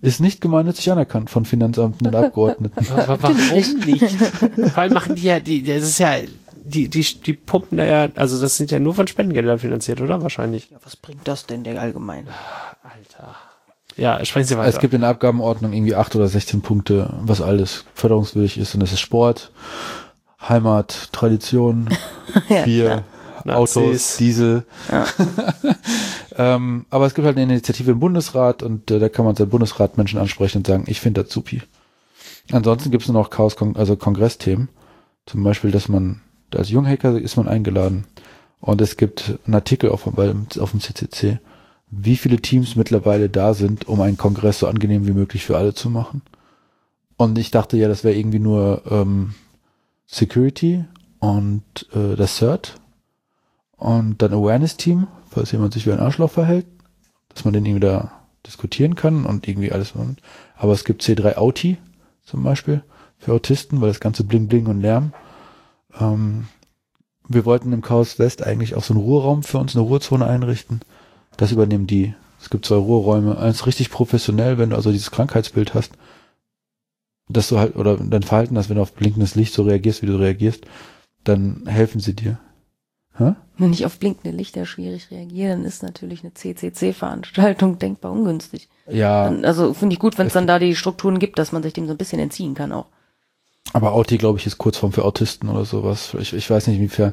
ist 0.00 0.20
nicht 0.20 0.40
gemeinnützig 0.40 0.92
anerkannt 0.92 1.30
von 1.30 1.44
Finanzamten 1.44 2.06
und 2.06 2.14
Abgeordneten. 2.14 2.86
Aber 2.96 3.20
warum 3.22 3.36
nicht? 3.84 4.04
Vor 4.72 4.78
allem 4.78 4.92
machen 4.92 5.16
die 5.16 5.22
ja, 5.22 5.40
die, 5.40 5.62
das 5.62 5.82
ist 5.82 5.98
ja, 5.98 6.14
die, 6.64 6.88
die, 6.88 7.02
die 7.02 7.32
pumpen 7.32 7.78
da 7.78 7.84
ja, 7.84 8.08
also 8.14 8.40
das 8.40 8.56
sind 8.56 8.70
ja 8.70 8.78
nur 8.78 8.94
von 8.94 9.08
Spendengeldern 9.08 9.58
finanziert, 9.58 10.00
oder? 10.00 10.22
Wahrscheinlich. 10.22 10.70
Ja, 10.70 10.76
was 10.84 10.94
bringt 10.94 11.26
das 11.26 11.46
denn 11.46 11.64
der 11.64 11.80
allgemein? 11.80 12.28
Alter. 12.82 13.34
Ja, 13.98 14.24
sprechen 14.24 14.46
Sie 14.46 14.56
weiter. 14.56 14.68
Es 14.68 14.78
gibt 14.78 14.94
in 14.94 15.00
der 15.00 15.10
Abgabenordnung 15.10 15.72
irgendwie 15.72 15.96
acht 15.96 16.14
oder 16.14 16.28
16 16.28 16.62
Punkte, 16.62 17.12
was 17.20 17.42
alles 17.42 17.84
förderungswürdig 17.94 18.56
ist. 18.56 18.74
Und 18.74 18.80
das 18.80 18.92
ist 18.92 19.00
Sport, 19.00 19.50
Heimat, 20.40 21.08
Tradition, 21.12 21.88
Ja, 22.48 22.62
Bier, 22.62 23.04
Nazis. 23.44 23.76
Autos, 23.76 24.16
Diesel. 24.16 24.64
ähm, 26.36 26.86
aber 26.90 27.06
es 27.06 27.14
gibt 27.14 27.26
halt 27.26 27.36
eine 27.36 27.52
Initiative 27.52 27.90
im 27.90 27.98
Bundesrat 27.98 28.62
und 28.62 28.88
äh, 28.90 29.00
da 29.00 29.08
kann 29.08 29.24
man 29.24 29.34
seinen 29.34 29.50
Bundesrat 29.50 29.98
Menschen 29.98 30.20
ansprechen 30.20 30.58
und 30.58 30.66
sagen, 30.68 30.84
ich 30.86 31.00
finde 31.00 31.24
das 31.24 31.32
supi. 31.32 31.62
Ansonsten 32.52 32.92
gibt 32.92 33.02
es 33.02 33.08
nur 33.08 33.20
noch 33.20 33.30
Chaos, 33.30 33.56
also 33.74 33.96
Kongressthemen. 33.96 34.68
Zum 35.26 35.42
Beispiel, 35.42 35.72
dass 35.72 35.88
man, 35.88 36.20
als 36.54 36.70
Junghacker 36.70 37.18
ist 37.18 37.36
man 37.36 37.48
eingeladen. 37.48 38.04
Und 38.60 38.80
es 38.80 38.96
gibt 38.96 39.38
einen 39.44 39.54
Artikel 39.54 39.90
auf, 39.90 40.06
auf 40.06 40.14
dem 40.70 40.80
CCC, 40.80 41.40
wie 41.90 42.16
viele 42.16 42.40
Teams 42.40 42.76
mittlerweile 42.76 43.28
da 43.28 43.54
sind, 43.54 43.88
um 43.88 44.00
einen 44.00 44.16
Kongress 44.16 44.58
so 44.58 44.66
angenehm 44.66 45.06
wie 45.06 45.12
möglich 45.12 45.44
für 45.44 45.56
alle 45.56 45.74
zu 45.74 45.90
machen. 45.90 46.22
Und 47.16 47.38
ich 47.38 47.50
dachte 47.50 47.76
ja, 47.76 47.88
das 47.88 48.04
wäre 48.04 48.16
irgendwie 48.16 48.38
nur 48.38 48.82
ähm, 48.90 49.34
Security 50.06 50.84
und 51.18 51.64
äh, 51.92 52.14
das 52.16 52.36
CERT 52.36 52.80
und 53.76 54.20
dann 54.22 54.32
Awareness-Team, 54.32 55.06
falls 55.30 55.52
jemand 55.52 55.72
sich 55.72 55.86
wie 55.86 55.92
ein 55.92 56.00
Arschloch 56.00 56.30
verhält, 56.30 56.66
dass 57.28 57.44
man 57.44 57.54
den 57.54 57.66
irgendwie 57.66 57.86
da 57.86 58.12
diskutieren 58.46 58.94
kann 58.94 59.24
und 59.24 59.48
irgendwie 59.48 59.72
alles. 59.72 59.94
Aber 60.56 60.72
es 60.72 60.84
gibt 60.84 61.02
C3 61.02 61.36
Auti 61.36 61.78
zum 62.24 62.42
Beispiel 62.42 62.82
für 63.18 63.32
Autisten, 63.32 63.80
weil 63.80 63.88
das 63.88 64.00
ganze 64.00 64.24
Bling 64.24 64.48
Bling 64.48 64.66
und 64.66 64.80
Lärm. 64.80 65.12
Ähm, 65.98 66.48
wir 67.28 67.44
wollten 67.44 67.72
im 67.72 67.82
Chaos 67.82 68.18
West 68.18 68.42
eigentlich 68.42 68.74
auch 68.74 68.82
so 68.82 68.94
einen 68.94 69.02
Ruheraum 69.02 69.42
für 69.42 69.58
uns, 69.58 69.74
eine 69.76 69.84
Ruhezone 69.84 70.26
einrichten. 70.26 70.80
Das 71.38 71.52
übernehmen 71.52 71.86
die. 71.86 72.14
Es 72.40 72.50
gibt 72.50 72.66
zwei 72.66 72.76
Ruheräume. 72.76 73.38
Eins 73.38 73.66
richtig 73.66 73.90
professionell, 73.90 74.58
wenn 74.58 74.70
du 74.70 74.76
also 74.76 74.92
dieses 74.92 75.10
Krankheitsbild 75.10 75.72
hast, 75.72 75.92
dass 77.28 77.48
du 77.48 77.58
halt, 77.58 77.76
oder 77.76 77.96
dein 77.96 78.22
Verhalten 78.22 78.58
hast, 78.58 78.68
wenn 78.68 78.76
du 78.76 78.82
auf 78.82 78.92
blinkendes 78.92 79.34
Licht 79.34 79.54
so 79.54 79.62
reagierst, 79.62 80.02
wie 80.02 80.06
du 80.06 80.16
reagierst, 80.16 80.64
dann 81.24 81.66
helfen 81.66 82.00
sie 82.00 82.14
dir. 82.14 82.38
Hä? 83.16 83.34
Wenn 83.56 83.72
ich 83.72 83.84
auf 83.84 83.98
blinkende 83.98 84.36
Lichter 84.36 84.64
schwierig 84.66 85.10
reagiere, 85.10 85.50
dann 85.50 85.64
ist 85.64 85.82
natürlich 85.82 86.22
eine 86.22 86.32
CCC-Veranstaltung 86.34 87.78
denkbar 87.78 88.12
ungünstig. 88.12 88.68
Ja, 88.88 89.24
Dann, 89.24 89.44
also 89.44 89.74
finde 89.74 89.94
ich 89.94 89.98
gut, 90.00 90.16
wenn 90.18 90.28
es 90.28 90.32
dann 90.32 90.46
da 90.46 90.58
die 90.58 90.76
Strukturen 90.76 91.18
gibt, 91.18 91.38
dass 91.38 91.52
man 91.52 91.62
sich 91.62 91.72
dem 91.72 91.86
so 91.86 91.94
ein 91.94 91.98
bisschen 91.98 92.20
entziehen 92.20 92.54
kann 92.54 92.72
auch. 92.72 92.86
aber 93.72 93.92
Auti, 93.92 94.18
glaube 94.18 94.38
ich, 94.38 94.46
ist 94.46 94.58
Kurzform 94.58 94.92
für 94.92 95.04
Autisten 95.04 95.48
oder 95.48 95.64
sowas. 95.64 96.14
Ich, 96.20 96.32
ich 96.32 96.48
weiß 96.48 96.68
nicht, 96.68 96.76
inwiefern. 96.76 97.12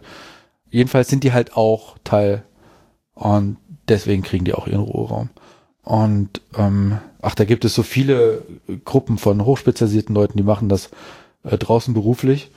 Jedenfalls 0.70 1.10
sind 1.10 1.24
die 1.24 1.34
halt 1.34 1.58
auch 1.58 1.98
Teil 2.04 2.44
und 3.16 3.58
deswegen 3.88 4.24
kriegen 4.24 4.46
die 4.46 4.54
auch 4.54 4.68
ihren 4.68 4.82
Ruheraum. 4.82 5.30
Und 5.84 6.42
ähm, 6.58 7.00
ach, 7.22 7.36
da 7.36 7.46
gibt 7.46 7.64
es 7.66 7.76
so 7.76 7.84
viele 7.84 8.44
Gruppen 8.86 9.18
von 9.18 9.46
hochspezialisierten 9.46 10.16
Leuten, 10.16 10.38
die 10.38 10.44
machen 10.44 10.70
das 10.70 10.90
äh, 11.44 11.58
draußen 11.58 11.94
beruflich 11.94 12.52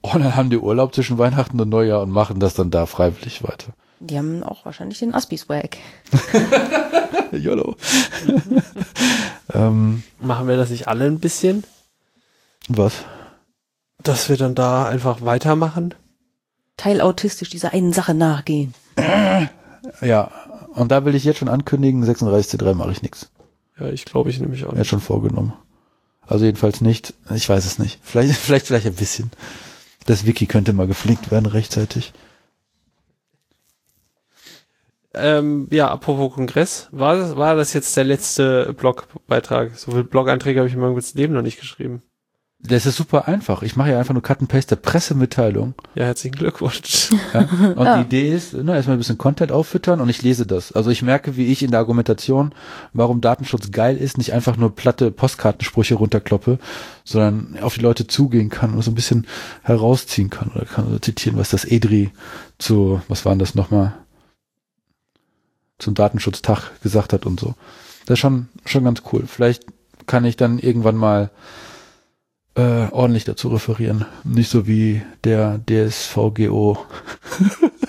und 0.00 0.22
dann 0.22 0.36
haben 0.36 0.50
die 0.50 0.58
Urlaub 0.58 0.94
zwischen 0.94 1.16
Weihnachten 1.16 1.58
und 1.60 1.70
Neujahr 1.70 2.02
und 2.02 2.10
machen 2.10 2.38
das 2.38 2.54
dann 2.54 2.70
da 2.70 2.84
freiwillig 2.86 3.42
weiter. 3.42 3.72
Die 4.00 4.18
haben 4.18 4.42
auch 4.42 4.66
wahrscheinlich 4.66 4.98
den 4.98 5.14
Aspi-Swag. 5.14 5.78
YOLO. 7.32 7.76
ähm, 9.54 10.02
Machen 10.20 10.46
wir 10.46 10.56
das 10.56 10.70
nicht 10.70 10.88
alle 10.88 11.06
ein 11.06 11.20
bisschen? 11.20 11.64
was? 12.68 13.04
Dass 14.02 14.28
wir 14.28 14.36
dann 14.36 14.54
da 14.54 14.86
einfach 14.86 15.22
weitermachen? 15.22 15.94
Teilautistisch 16.76 17.50
dieser 17.50 17.72
einen 17.72 17.92
Sache 17.92 18.14
nachgehen. 18.14 18.74
Ja, 20.02 20.30
und 20.74 20.90
da 20.90 21.04
will 21.04 21.14
ich 21.14 21.24
jetzt 21.24 21.38
schon 21.38 21.48
ankündigen, 21.48 22.04
36C3 22.04 22.74
mache 22.74 22.92
ich 22.92 23.02
nichts. 23.02 23.30
Ja, 23.78 23.88
ich 23.88 24.04
glaube, 24.04 24.30
ich 24.30 24.38
nehme 24.38 24.52
mich 24.52 24.64
auch 24.64 24.68
Er 24.68 24.72
hat 24.72 24.78
nicht. 24.78 24.88
schon 24.88 25.00
vorgenommen. 25.00 25.52
Also 26.26 26.44
jedenfalls 26.44 26.80
nicht. 26.80 27.14
Ich 27.34 27.48
weiß 27.48 27.64
es 27.64 27.78
nicht. 27.78 27.98
Vielleicht, 28.02 28.34
vielleicht, 28.36 28.66
vielleicht 28.66 28.86
ein 28.86 28.94
bisschen. 28.94 29.30
Das 30.06 30.26
Wiki 30.26 30.46
könnte 30.46 30.72
mal 30.72 30.86
geflinkt 30.86 31.30
werden 31.30 31.46
rechtzeitig. 31.46 32.12
Ähm, 35.16 35.68
ja, 35.70 35.88
apropos 35.90 36.34
Kongress, 36.34 36.88
war 36.90 37.16
das, 37.16 37.36
war 37.36 37.54
das 37.54 37.72
jetzt 37.72 37.96
der 37.96 38.02
letzte 38.04 38.72
Blogbeitrag? 38.74 39.76
So 39.78 39.92
viele 39.92 40.02
Blog-Einträge 40.04 40.58
habe 40.58 40.68
ich 40.68 40.74
in 40.74 40.80
meinem 40.80 40.94
ganzen 40.94 41.16
Leben 41.18 41.34
noch 41.34 41.42
nicht 41.42 41.60
geschrieben. 41.60 42.02
Das 42.66 42.86
ist 42.86 42.96
super 42.96 43.28
einfach. 43.28 43.62
Ich 43.62 43.76
mache 43.76 43.90
ja 43.90 43.98
einfach 43.98 44.14
nur 44.14 44.22
Cut 44.22 44.40
and 44.40 44.48
Paste 44.48 44.74
der 44.74 44.80
Pressemitteilung. 44.82 45.74
Ja, 45.94 46.04
herzlichen 46.04 46.34
Glückwunsch. 46.34 47.10
Ja? 47.34 47.40
Und 47.76 47.84
Ja. 47.84 47.96
die 47.98 48.04
Idee 48.04 48.34
ist, 48.34 48.54
ne, 48.54 48.74
erstmal 48.74 48.96
ein 48.96 48.98
bisschen 48.98 49.18
Content 49.18 49.52
auffüttern 49.52 50.00
und 50.00 50.08
ich 50.08 50.22
lese 50.22 50.46
das. 50.46 50.72
Also 50.72 50.88
ich 50.88 51.02
merke, 51.02 51.36
wie 51.36 51.52
ich 51.52 51.62
in 51.62 51.72
der 51.72 51.80
Argumentation, 51.80 52.54
warum 52.94 53.20
Datenschutz 53.20 53.70
geil 53.70 53.98
ist, 53.98 54.16
nicht 54.16 54.32
einfach 54.32 54.56
nur 54.56 54.74
platte 54.74 55.10
Postkartensprüche 55.10 55.96
runterkloppe, 55.96 56.58
sondern 57.04 57.58
auf 57.60 57.74
die 57.74 57.82
Leute 57.82 58.06
zugehen 58.06 58.48
kann 58.48 58.72
und 58.72 58.80
so 58.80 58.90
ein 58.90 58.94
bisschen 58.94 59.26
herausziehen 59.62 60.30
kann. 60.30 60.50
Oder 60.54 60.64
kann 60.64 60.90
so 60.90 60.98
zitieren, 60.98 61.36
was 61.38 61.50
das 61.50 61.66
EDRI 61.66 62.12
zu, 62.58 63.02
was 63.08 63.26
waren 63.26 63.38
das 63.38 63.54
nochmal, 63.54 63.92
zum 65.78 65.92
Datenschutztag 65.92 66.70
gesagt 66.82 67.12
hat 67.12 67.26
und 67.26 67.38
so. 67.38 67.54
Das 68.06 68.14
ist 68.14 68.20
schon, 68.20 68.48
schon 68.64 68.84
ganz 68.84 69.02
cool. 69.12 69.24
Vielleicht 69.26 69.66
kann 70.06 70.24
ich 70.24 70.36
dann 70.38 70.58
irgendwann 70.58 70.96
mal 70.96 71.30
äh, 72.56 72.88
ordentlich 72.90 73.24
dazu 73.24 73.48
referieren. 73.48 74.06
Nicht 74.22 74.50
so 74.50 74.66
wie 74.66 75.02
der 75.24 75.60
DSVGO. 75.68 76.78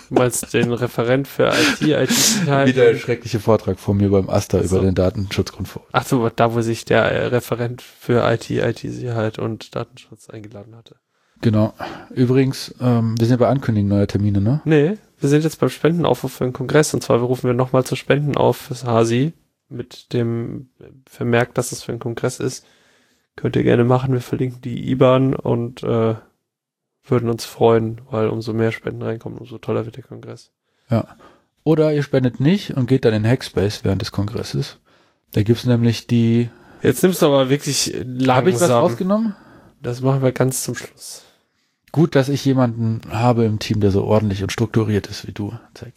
Du 0.10 0.14
meinst 0.14 0.54
den 0.54 0.72
Referent 0.72 1.28
für 1.28 1.48
IT, 1.48 1.82
IT-Sicherheit? 1.82 2.68
Wieder 2.68 2.90
ein 2.90 2.98
schrecklicher 2.98 3.40
Vortrag 3.40 3.80
von 3.80 3.98
mir 3.98 4.10
beim 4.10 4.30
AStA 4.30 4.64
so. 4.64 4.76
über 4.78 4.86
den 4.86 4.96
Datenschutzgrundverordnung. 4.96 5.90
Ach 5.94 6.06
so, 6.06 6.30
da 6.30 6.54
wo 6.54 6.62
sich 6.62 6.86
der 6.86 7.04
äh, 7.04 7.26
Referent 7.28 7.82
für 7.82 8.28
IT, 8.32 8.50
IT-Sicherheit 8.50 9.40
und 9.40 9.76
Datenschutz 9.76 10.30
eingeladen 10.30 10.76
hatte. 10.76 10.96
Genau. 11.42 11.74
Übrigens, 12.12 12.74
ähm, 12.80 13.16
wir 13.20 13.28
sind 13.28 13.40
ja 13.40 13.46
bei 13.46 13.52
Ankündigen 13.52 13.90
neuer 13.90 14.08
Termine, 14.08 14.42
ne? 14.42 14.62
Nee, 14.66 14.98
wir 15.20 15.30
sind 15.30 15.44
jetzt 15.44 15.60
beim 15.60 15.70
Spendenaufruf 15.70 16.34
für 16.34 16.44
den 16.44 16.54
Kongress 16.54 16.94
und 16.94 17.02
zwar 17.02 17.20
rufen 17.20 17.48
wir 17.48 17.54
nochmal 17.54 17.84
zu 17.84 17.96
Spenden 17.96 18.38
auf 18.38 18.58
fürs 18.58 18.86
Hasi 18.86 19.34
mit 19.70 20.14
dem 20.14 20.70
Vermerk, 21.08 21.54
dass 21.56 21.72
es 21.72 21.84
für 21.84 21.92
den 21.92 22.00
Kongress 22.00 22.40
ist. 22.40 22.66
Könnt 23.36 23.56
ihr 23.56 23.64
gerne 23.64 23.84
machen, 23.84 24.14
wir 24.14 24.22
verlinken 24.22 24.62
die 24.62 24.90
IBAN 24.92 25.36
und 25.36 25.84
äh, 25.84 26.16
würden 27.04 27.30
uns 27.30 27.46
freuen, 27.46 28.02
weil 28.10 28.30
umso 28.30 28.54
mehr 28.54 28.72
Spenden 28.72 29.02
reinkommen, 29.02 29.38
umso 29.38 29.58
toller 29.58 29.86
wird 29.86 29.98
der 29.98 30.04
Kongress. 30.04 30.52
Oder 31.64 31.94
ihr 31.94 32.04
spendet 32.04 32.40
nicht 32.40 32.72
und 32.78 32.88
geht 32.88 33.06
dann 33.06 33.14
in 33.14 33.28
Hackspace 33.28 33.84
während 33.84 34.02
des 34.02 34.12
Kongresses. 34.12 34.78
Da 35.32 35.44
gibt's 35.44 35.66
nämlich 35.66 36.08
die. 36.08 36.50
Jetzt 36.82 37.04
nimmst 37.04 37.22
du 37.22 37.26
aber 37.26 37.50
wirklich 37.50 37.94
Habe 38.28 38.50
ich 38.50 38.56
was 38.56 38.62
langsam. 38.62 38.72
rausgenommen? 38.72 39.36
Das 39.82 40.02
machen 40.02 40.22
wir 40.22 40.32
ganz 40.32 40.64
zum 40.64 40.76
Schluss. 40.76 41.24
Gut, 41.92 42.16
dass 42.16 42.30
ich 42.30 42.44
jemanden 42.46 43.02
habe 43.10 43.46
im 43.46 43.60
Team, 43.60 43.80
der 43.80 43.92
so 43.92 44.04
ordentlich 44.04 44.44
und 44.44 44.52
strukturiert 44.52 45.08
ist 45.08 45.28
wie 45.28 45.32
du. 45.32 45.54
Zeig. 45.74 45.94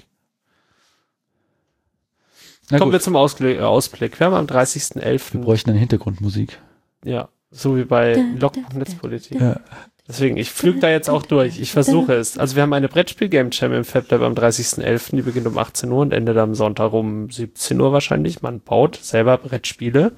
Na 2.70 2.78
Kommen 2.78 2.93
wir 2.93 2.98
gut, 2.98 3.05
zum 3.05 3.16
Ausgl 3.16 3.47
äh, 3.47 3.60
Ausblick. 3.60 4.19
Wir 4.20 4.27
haben 4.27 4.35
am 4.35 4.48
wir 4.48 4.56
30.11. 4.56 5.39
bräuchten 5.40 5.70
eine 5.70 5.78
Hintergrundmusik. 5.78 6.59
Ja, 7.05 7.29
so 7.51 7.77
wie 7.77 7.85
bei 7.85 8.23
Lock 8.39 8.55
Netzpolitik. 8.75 9.41
Ja. 9.41 9.61
Deswegen, 10.09 10.37
ich 10.39 10.51
flüge 10.51 10.81
da 10.81 10.89
jetzt 10.89 11.11
auch 11.11 11.23
durch. 11.23 11.61
Ich 11.61 11.73
versuche 11.73 12.15
es. 12.15 12.39
Also 12.39 12.57
wir 12.57 12.62
haben 12.62 12.73
eine 12.73 12.89
Brettspiel-Game 12.89 13.51
Jam 13.53 13.75
im 13.75 13.85
FabLab 13.85 14.23
am 14.23 14.33
30.11. 14.33 15.16
Die 15.16 15.23
beginnt 15.23 15.47
um 15.47 15.59
18 15.59 15.93
Uhr 15.93 16.01
und 16.01 16.15
endet 16.15 16.39
am 16.39 16.55
Sonntag 16.55 16.95
um 16.95 17.31
17 17.31 17.79
Uhr 17.79 17.93
wahrscheinlich. 17.93 18.41
Man 18.41 18.61
baut 18.61 18.97
selber 18.97 19.37
Brettspiele. 19.37 20.12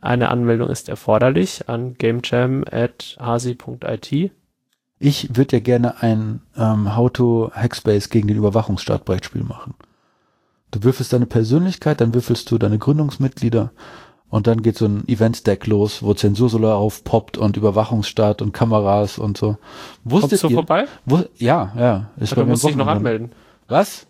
Eine 0.00 0.30
Anmeldung 0.30 0.70
ist 0.70 0.88
erforderlich 0.88 1.68
an 1.68 1.94
gamejam.hasi.it. 1.94 4.32
Ich 4.98 5.36
würde 5.36 5.56
ja 5.56 5.60
gerne 5.60 6.02
ein 6.02 6.40
ähm, 6.56 6.96
How 6.96 7.12
to 7.12 7.50
Hackspace 7.52 8.08
gegen 8.08 8.28
den 8.28 8.38
Überwachungsstaat 8.38 9.04
Brettspiel 9.04 9.42
machen. 9.42 9.74
Du 10.70 10.82
würfelst 10.82 11.12
deine 11.12 11.26
Persönlichkeit, 11.26 12.00
dann 12.00 12.14
würfelst 12.14 12.50
du 12.50 12.56
deine 12.56 12.78
Gründungsmitglieder 12.78 13.70
und 14.30 14.46
dann 14.46 14.62
geht 14.62 14.76
so 14.76 14.86
ein 14.86 15.04
Event-Stack 15.06 15.66
los, 15.66 16.02
wo 16.02 16.14
Zensursolar 16.14 16.76
aufpoppt 16.76 17.38
und 17.38 17.56
Überwachungsstaat 17.56 18.42
und 18.42 18.52
Kameras 18.52 19.18
und 19.18 19.36
so. 19.38 19.56
Kommst 20.08 20.22
Wusstet 20.22 20.42
du 20.42 20.48
ihr? 20.48 20.54
vorbei? 20.54 20.84
Wo, 21.04 21.20
ja, 21.36 21.72
ja. 21.78 22.10
Ist 22.18 22.30
Ja, 22.30 22.36
bei 22.36 22.42
du 22.42 22.48
musst 22.48 22.64
dich 22.66 22.76
noch 22.76 22.86
anmelden. 22.88 23.32
Was? 23.68 24.06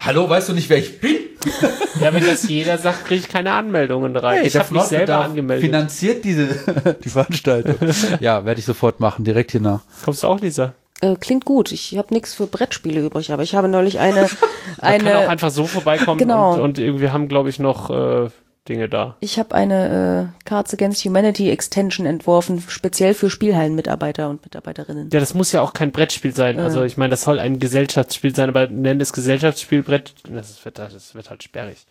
Hallo, 0.00 0.28
weißt 0.28 0.48
du 0.48 0.52
nicht, 0.52 0.68
wer 0.70 0.78
ich 0.78 1.00
bin? 1.00 1.16
Ja, 2.00 2.12
wenn 2.14 2.24
das 2.24 2.48
jeder 2.48 2.78
sagt, 2.78 3.06
kriege 3.06 3.22
ich 3.22 3.28
keine 3.28 3.50
Anmeldungen 3.52 4.14
rein. 4.16 4.44
ich 4.44 4.52
der 4.52 4.62
habe 4.64 4.74
mich 4.74 4.82
selber 4.84 5.18
angemeldet. 5.18 5.64
Finanziert 5.64 6.24
diese 6.24 6.96
die 7.04 7.08
Veranstaltung. 7.08 7.74
ja, 8.20 8.44
werde 8.44 8.60
ich 8.60 8.64
sofort 8.66 9.00
machen, 9.00 9.24
direkt 9.24 9.50
hier 9.50 9.60
nach. 9.60 9.80
Kommst 10.04 10.22
du 10.22 10.28
auch, 10.28 10.40
Lisa? 10.40 10.74
Äh, 11.00 11.16
klingt 11.16 11.44
gut. 11.44 11.72
Ich 11.72 11.96
habe 11.98 12.14
nichts 12.14 12.34
für 12.34 12.46
Brettspiele 12.46 13.00
übrig, 13.04 13.32
aber 13.32 13.42
ich 13.42 13.56
habe 13.56 13.66
neulich 13.66 13.98
eine, 13.98 14.28
Man 14.80 14.98
kann 14.98 15.08
auch 15.08 15.20
eine, 15.20 15.28
einfach 15.28 15.50
so 15.50 15.66
vorbeikommen 15.66 16.18
Genau. 16.18 16.54
und, 16.54 16.60
und 16.60 16.78
irgendwie 16.78 17.10
haben, 17.10 17.26
glaube 17.26 17.48
ich, 17.48 17.58
noch 17.58 17.90
äh, 17.90 18.28
Dinge 18.68 18.88
da. 18.88 19.16
ich 19.20 19.38
habe 19.38 19.54
eine 19.54 20.32
äh, 20.38 20.44
Cards 20.44 20.74
Against 20.74 21.04
Humanity 21.04 21.50
Extension 21.50 22.06
entworfen, 22.06 22.62
speziell 22.68 23.14
für 23.14 23.30
Spielhallenmitarbeiter 23.30 24.28
und 24.28 24.44
Mitarbeiterinnen. 24.44 25.10
Ja, 25.12 25.20
das 25.20 25.34
muss 25.34 25.52
ja 25.52 25.62
auch 25.62 25.72
kein 25.72 25.92
Brettspiel 25.92 26.34
sein. 26.34 26.58
Also 26.58 26.82
ich 26.82 26.96
meine, 26.96 27.10
das 27.10 27.22
soll 27.22 27.38
ein 27.38 27.58
Gesellschaftsspiel 27.58 28.34
sein, 28.34 28.48
aber 28.48 28.68
nennen 28.68 29.00
es 29.00 29.12
Gesellschaftsspiel 29.12 29.82
Brett, 29.82 30.14
das 30.30 30.64
wird, 30.64 30.78
das 30.78 31.14
wird 31.14 31.30
halt 31.30 31.42
sperrig. 31.42 31.86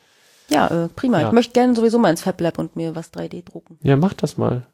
Ja, 0.49 0.67
äh, 0.67 0.89
prima. 0.89 1.19
Ja. 1.21 1.27
Ich 1.27 1.33
möchte 1.33 1.53
gerne 1.53 1.75
sowieso 1.75 1.99
mal 1.99 2.09
ins 2.09 2.21
Fab 2.21 2.39
Lab 2.39 2.57
und 2.57 2.75
mir 2.75 2.95
was 2.95 3.11
3D 3.13 3.43
drucken. 3.43 3.77
Ja, 3.83 3.95
mach 3.95 4.13
das 4.13 4.37
mal. 4.37 4.65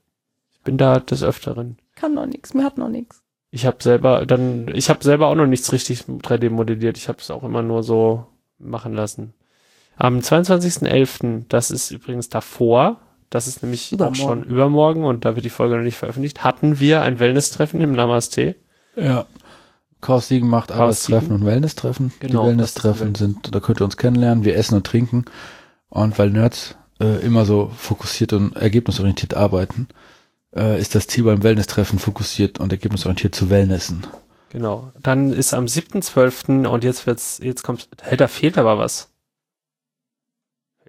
Ich 0.51 0.61
bin 0.61 0.77
da 0.77 0.99
des 0.99 1.23
Öfteren. 1.23 1.77
Kann 1.95 2.13
noch 2.13 2.25
nichts, 2.25 2.53
mir 2.53 2.63
hat 2.63 2.77
noch 2.77 2.89
nichts. 2.89 3.21
Ich 3.51 3.65
habe 3.65 3.77
selber 3.81 4.25
dann, 4.25 4.67
ich 4.73 4.89
habe 4.89 5.03
selber 5.03 5.27
auch 5.27 5.35
noch 5.35 5.45
nichts 5.45 5.71
richtig 5.71 6.01
3D 6.01 6.49
modelliert. 6.49 6.97
Ich 6.97 7.07
habe 7.07 7.19
es 7.19 7.29
auch 7.29 7.43
immer 7.43 7.61
nur 7.61 7.83
so 7.83 8.25
machen 8.57 8.93
lassen. 8.93 9.33
Am 9.95 10.19
22.11., 10.19 11.45
das 11.49 11.71
ist 11.71 11.91
übrigens 11.91 12.29
davor, 12.29 12.99
das 13.29 13.47
ist 13.47 13.63
nämlich 13.63 13.89
auch 13.89 13.93
Übermorgen. 13.93 14.15
schon 14.15 14.43
übermorgen 14.43 15.05
und 15.05 15.25
da 15.25 15.35
wird 15.35 15.45
die 15.45 15.49
Folge 15.49 15.75
noch 15.75 15.83
nicht 15.83 15.97
veröffentlicht, 15.97 16.43
hatten 16.43 16.79
wir 16.79 17.01
ein 17.01 17.19
Wellness-Treffen 17.19 17.81
im 17.81 17.93
Namaste. 17.93 18.55
Ja. 18.95 19.25
Chaos 20.01 20.27
Siegen 20.27 20.49
macht 20.49 20.69
Chaos 20.69 20.79
Arbeitstreffen 20.79 21.29
Siegen. 21.29 21.41
und 21.41 21.45
Wellness-Treffen. 21.45 22.13
Genau, 22.19 22.43
die 22.43 22.47
Wellness-Treffen 22.49 23.15
sind, 23.15 23.55
da 23.55 23.59
könnt 23.59 23.81
ihr 23.81 23.85
uns 23.85 23.97
kennenlernen, 23.97 24.43
wir 24.43 24.55
essen 24.55 24.75
und 24.75 24.85
trinken. 24.85 25.25
Und 25.89 26.19
weil 26.19 26.29
Nerds 26.29 26.75
äh, 26.99 27.25
immer 27.25 27.45
so 27.45 27.71
fokussiert 27.75 28.33
und 28.33 28.55
ergebnisorientiert 28.55 29.33
arbeiten, 29.33 29.87
äh, 30.55 30.79
ist 30.79 30.95
das 30.95 31.07
Ziel 31.07 31.23
beim 31.23 31.41
Wellness-Treffen 31.43 31.99
fokussiert 31.99 32.59
und 32.59 32.71
ergebnisorientiert 32.71 33.33
zu 33.33 33.49
Wellnessen. 33.49 34.05
Genau. 34.49 34.91
Dann 35.01 35.33
ist 35.33 35.53
am 35.53 35.65
7.12. 35.65 36.67
und 36.67 36.83
jetzt 36.83 37.07
wird's, 37.07 37.39
jetzt 37.41 37.63
kommt, 37.63 37.87
hey, 38.01 38.17
da 38.17 38.27
fehlt 38.27 38.57
aber 38.57 38.77
was. 38.77 39.09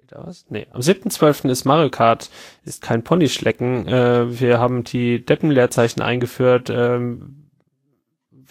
Da 0.07 0.23
was? 0.23 0.45
Nee. 0.49 0.67
Am 0.71 0.81
7.12. 0.81 1.49
ist 1.49 1.65
Mario 1.65 1.89
Kart, 1.89 2.29
ist 2.63 2.83
kein 2.83 3.03
Ponyschlecken. 3.03 3.87
Äh, 3.87 4.39
wir 4.39 4.59
haben 4.59 4.83
die 4.83 5.25
Deppenleerzeichen 5.25 6.03
eingeführt. 6.03 6.69
Ähm, 6.69 7.49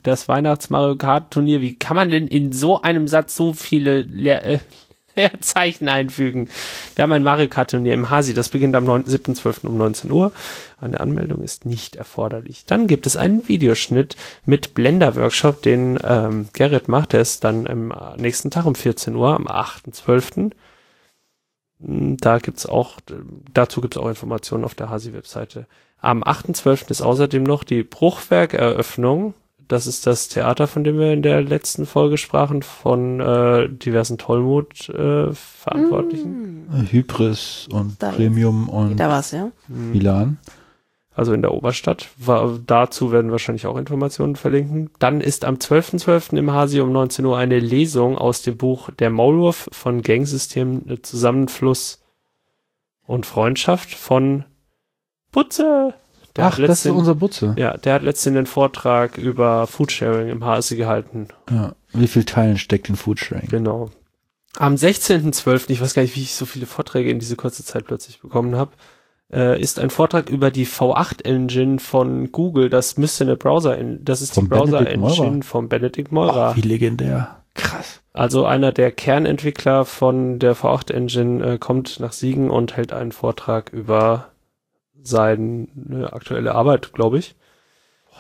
das 0.03 0.27
Weihnachts-Mario 0.27 0.97
Kart 0.97 1.33
Turnier, 1.33 1.61
wie 1.61 1.77
kann 1.77 1.97
man 1.97 2.11
denn 2.11 2.27
in 2.27 2.53
so 2.53 2.83
einem 2.83 3.07
Satz 3.07 3.37
so 3.37 3.53
viele 3.53 4.03
Leer, 4.03 4.45
äh, 4.45 4.59
Leerzeichen 5.17 5.89
einfügen? 5.89 6.49
Wir 6.97 7.05
haben 7.05 7.13
ein 7.13 7.23
Mario 7.23 7.47
Kart 7.47 7.71
Turnier 7.71 7.95
im 7.95 8.11
Hasi, 8.11 8.35
das 8.35 8.49
beginnt 8.49 8.75
am 8.75 8.85
9 8.85 9.05
7.12. 9.05 9.69
um 9.69 9.79
19 9.79 10.11
Uhr. 10.11 10.33
Eine 10.81 10.99
Anmeldung 10.99 11.41
ist 11.41 11.67
nicht 11.67 11.95
erforderlich. 11.95 12.65
Dann 12.67 12.89
gibt 12.89 13.07
es 13.07 13.17
einen 13.17 13.47
Videoschnitt 13.47 14.17
mit 14.45 14.75
Blender-Workshop, 14.75 15.63
den 15.63 16.01
ähm, 16.03 16.49
Gerrit 16.53 16.89
macht. 16.89 17.13
Der 17.13 17.21
ist 17.21 17.45
dann 17.45 17.69
am 17.69 17.93
äh, 17.93 18.21
nächsten 18.21 18.51
Tag 18.51 18.67
um 18.67 18.75
14 18.75 19.15
Uhr, 19.15 19.35
am 19.35 19.47
8.12. 19.47 20.51
Mm, 21.87 22.15
Da 22.21 22.39
gibt's 22.39 22.67
auch, 22.67 22.99
dazu 23.53 23.81
gibt's 23.81 23.97
auch 23.97 24.09
Informationen 24.09 24.65
auf 24.65 24.75
der 24.75 24.91
Hasi-Webseite. 24.91 25.67
Am 26.01 26.23
8.12. 26.23 26.91
ist 26.91 27.03
außerdem 27.03 27.43
noch 27.43 27.65
die 27.65 27.83
Bruchwerk-Eröffnung. 27.83 29.35
Das 29.69 29.87
ist 29.87 30.07
das 30.07 30.29
Theater, 30.29 30.67
von 30.67 30.85
dem 30.85 30.99
wir 30.99 31.13
in 31.13 31.23
der 31.23 31.41
letzten 31.41 31.87
Folge 31.87 32.19
sprachen, 32.19 32.63
von 32.63 33.21
äh, 33.21 33.69
diversen 33.71 34.19
Tollmut-Verantwortlichen. 34.19 36.67
Hm, 36.71 36.85
Äh, 36.85 36.93
Hybris 36.93 37.69
und 37.71 37.97
Da 38.03 38.11
Premium 38.11 38.69
und 38.69 38.97
Da 38.99 39.09
war's, 39.09 39.31
ja. 39.33 39.51
Milan. 39.69 40.37
Also 41.15 41.33
in 41.33 41.43
der 41.43 41.55
Oberstadt. 41.55 42.09
War, 42.17 42.59
dazu 42.67 43.13
werden 43.13 43.31
wahrscheinlich 43.31 43.67
auch 43.67 43.77
Informationen 43.77 44.37
verlinken. 44.37 44.91
Dann 44.99 45.21
ist 45.21 45.45
am 45.45 45.57
12.12. 45.57 46.37
im 46.37 46.53
Hasi 46.53 46.81
um 46.81 46.93
19 46.93 47.25
Uhr 47.25 47.39
eine 47.39 47.61
Lesung 47.61 48.19
aus 48.19 48.43
dem 48.43 48.57
Buch 48.57 48.91
Der 48.99 49.11
Maulwurf 49.11 49.69
von 49.73 50.03
Gangsystem, 50.03 50.83
äh, 50.89 51.03
Zusammenfluss 51.03 52.03
und 53.07 53.27
Freundschaft 53.27 53.95
von 53.95 54.45
Butze. 55.31 55.95
Der 56.37 56.47
Ach, 56.47 56.59
das 56.59 56.85
ist 56.85 56.91
unser 56.91 57.15
Butze. 57.15 57.55
Ja, 57.57 57.77
der 57.77 57.95
hat 57.95 58.03
letztens 58.03 58.35
den 58.35 58.47
Vortrag 58.47 59.19
über 59.19 59.69
Foodsharing 59.69 60.29
im 60.29 60.45
Hasi 60.45 60.75
gehalten. 60.75 61.29
Ja. 61.49 61.77
Wie 61.93 62.09
viel 62.09 62.25
Teilen 62.25 62.59
steckt 62.59 62.89
in 62.89 62.97
Foodsharing? 62.97 63.49
Genau. 63.49 63.91
Am 64.57 64.75
16.12., 64.75 65.71
ich 65.71 65.81
weiß 65.81 65.95
gar 65.95 66.03
nicht, 66.03 66.17
wie 66.17 66.23
ich 66.23 66.35
so 66.35 66.45
viele 66.45 66.67
Vorträge 66.67 67.11
in 67.11 67.21
diese 67.21 67.37
kurze 67.37 67.65
Zeit 67.65 67.87
plötzlich 67.87 68.21
bekommen 68.21 68.57
habe, 68.57 68.73
äh, 69.33 69.61
ist 69.61 69.79
ein 69.79 69.91
Vortrag 69.91 70.31
über 70.31 70.51
die 70.51 70.67
V8-Engine 70.67 71.79
von 71.79 72.33
Google. 72.33 72.71
Das 72.71 72.97
müsste 72.97 73.25
eine 73.25 73.37
Browser, 73.37 73.77
das 73.77 74.23
ist 74.23 74.35
Von 74.35 74.45
die 74.45 74.49
Browser-Engine 74.51 75.43
von 75.43 75.69
Benedict 75.69 76.13
Meurer. 76.13 76.53
Oh, 76.53 76.57
wie 76.57 76.67
legendär. 76.67 77.43
Krass. 77.55 78.01
Also 78.13 78.47
einer 78.47 78.73
der 78.73 78.93
Kernentwickler 78.93 79.85
von 79.85 80.39
der 80.39 80.57
V8-Engine 80.57 81.45
äh, 81.45 81.59
kommt 81.59 82.01
nach 82.01 82.13
Siegen 82.13 82.51
und 82.51 82.77
hält 82.77 82.93
einen 82.93 83.13
Vortrag 83.13 83.73
über 83.73 84.31
seine 85.03 85.69
aktuelle 86.13 86.55
Arbeit, 86.55 86.93
glaube 86.93 87.19
ich. 87.19 87.37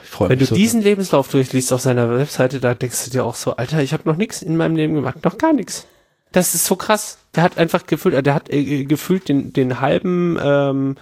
Ich 0.02 0.20
Wenn 0.20 0.38
du 0.38 0.44
so. 0.44 0.54
diesen 0.54 0.82
Lebenslauf 0.82 1.28
durchliest 1.28 1.72
auf 1.72 1.80
seiner 1.80 2.10
Webseite, 2.18 2.60
da 2.60 2.74
denkst 2.74 3.06
du 3.06 3.10
dir 3.10 3.24
auch 3.24 3.36
so, 3.36 3.56
Alter, 3.56 3.82
ich 3.82 3.92
habe 3.92 4.08
noch 4.08 4.16
nichts 4.16 4.42
in 4.42 4.56
meinem 4.56 4.76
Leben 4.76 4.94
gemacht, 4.94 5.24
noch 5.24 5.38
gar 5.38 5.52
nichts. 5.52 5.86
Das 6.34 6.54
ist 6.54 6.66
so 6.66 6.76
krass. 6.76 7.18
Der 7.34 7.42
hat 7.44 7.58
einfach 7.58 7.86
gefühlt, 7.86 8.26
der 8.26 8.34
hat 8.34 8.50
äh, 8.52 8.84
gefühlt 8.84 9.28
den, 9.28 9.52
den 9.52 9.80
halben 9.80 10.36
ähm, 10.42 10.96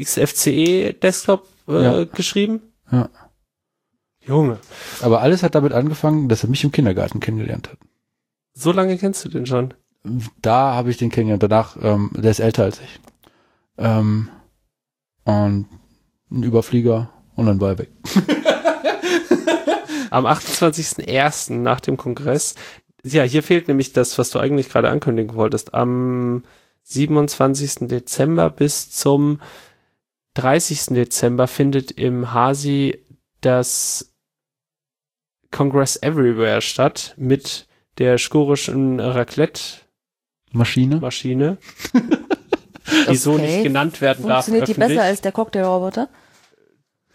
XFCE 0.00 0.94
Desktop 0.94 1.46
äh, 1.68 1.82
Ja. 1.82 2.04
geschrieben. 2.04 2.60
Ja. 2.90 3.08
Junge, 4.22 4.58
Aber 5.00 5.22
alles 5.22 5.42
hat 5.42 5.54
damit 5.54 5.72
angefangen, 5.72 6.28
dass 6.28 6.44
er 6.44 6.50
mich 6.50 6.62
im 6.62 6.72
Kindergarten 6.72 7.20
kennengelernt 7.20 7.70
hat. 7.70 7.78
so 8.54 8.70
lange 8.70 8.96
kennst 8.98 9.24
du 9.24 9.28
den 9.28 9.46
schon. 9.46 9.74
Da 10.40 10.74
habe 10.74 10.90
ich 10.90 10.98
den 10.98 11.10
kennengelernt. 11.10 11.42
Danach, 11.42 11.76
ähm, 11.82 12.10
der 12.14 12.30
ist 12.30 12.40
älter 12.40 12.64
als 12.64 12.80
ich. 12.80 13.00
Ähm, 13.78 14.28
und 15.24 15.66
ein 16.30 16.42
Überflieger 16.42 17.10
und 17.34 17.46
dann 17.46 17.60
war 17.60 17.70
er 17.70 17.78
weg. 17.78 17.88
Am 20.10 20.26
28.01. 20.26 21.52
nach 21.54 21.80
dem 21.80 21.96
Kongress. 21.96 22.54
Ja, 23.04 23.22
hier 23.22 23.42
fehlt 23.42 23.68
nämlich 23.68 23.92
das, 23.92 24.18
was 24.18 24.30
du 24.30 24.38
eigentlich 24.38 24.68
gerade 24.68 24.90
ankündigen 24.90 25.34
wolltest. 25.34 25.74
Am 25.74 26.44
27. 26.84 27.88
Dezember 27.88 28.50
bis 28.50 28.90
zum 28.90 29.40
30. 30.34 30.86
Dezember 30.94 31.46
findet 31.46 31.90
im 31.92 32.32
Hasi 32.32 32.98
das 33.40 34.12
Congress 35.50 35.96
Everywhere 36.02 36.60
statt 36.60 37.14
mit 37.16 37.66
der 37.98 38.18
skurischen 38.18 39.00
Raclette-Maschine, 39.00 40.96
Maschine. 40.96 41.58
die 43.10 43.16
so 43.16 43.32
Okay. 43.34 43.42
nicht 43.56 43.62
genannt 43.64 44.00
werden 44.00 44.26
darf. 44.26 44.44
Funktioniert 44.46 44.68
die 44.68 44.74
besser 44.74 45.02
als 45.02 45.20
der 45.20 45.32
Cocktailroboter? 45.32 46.08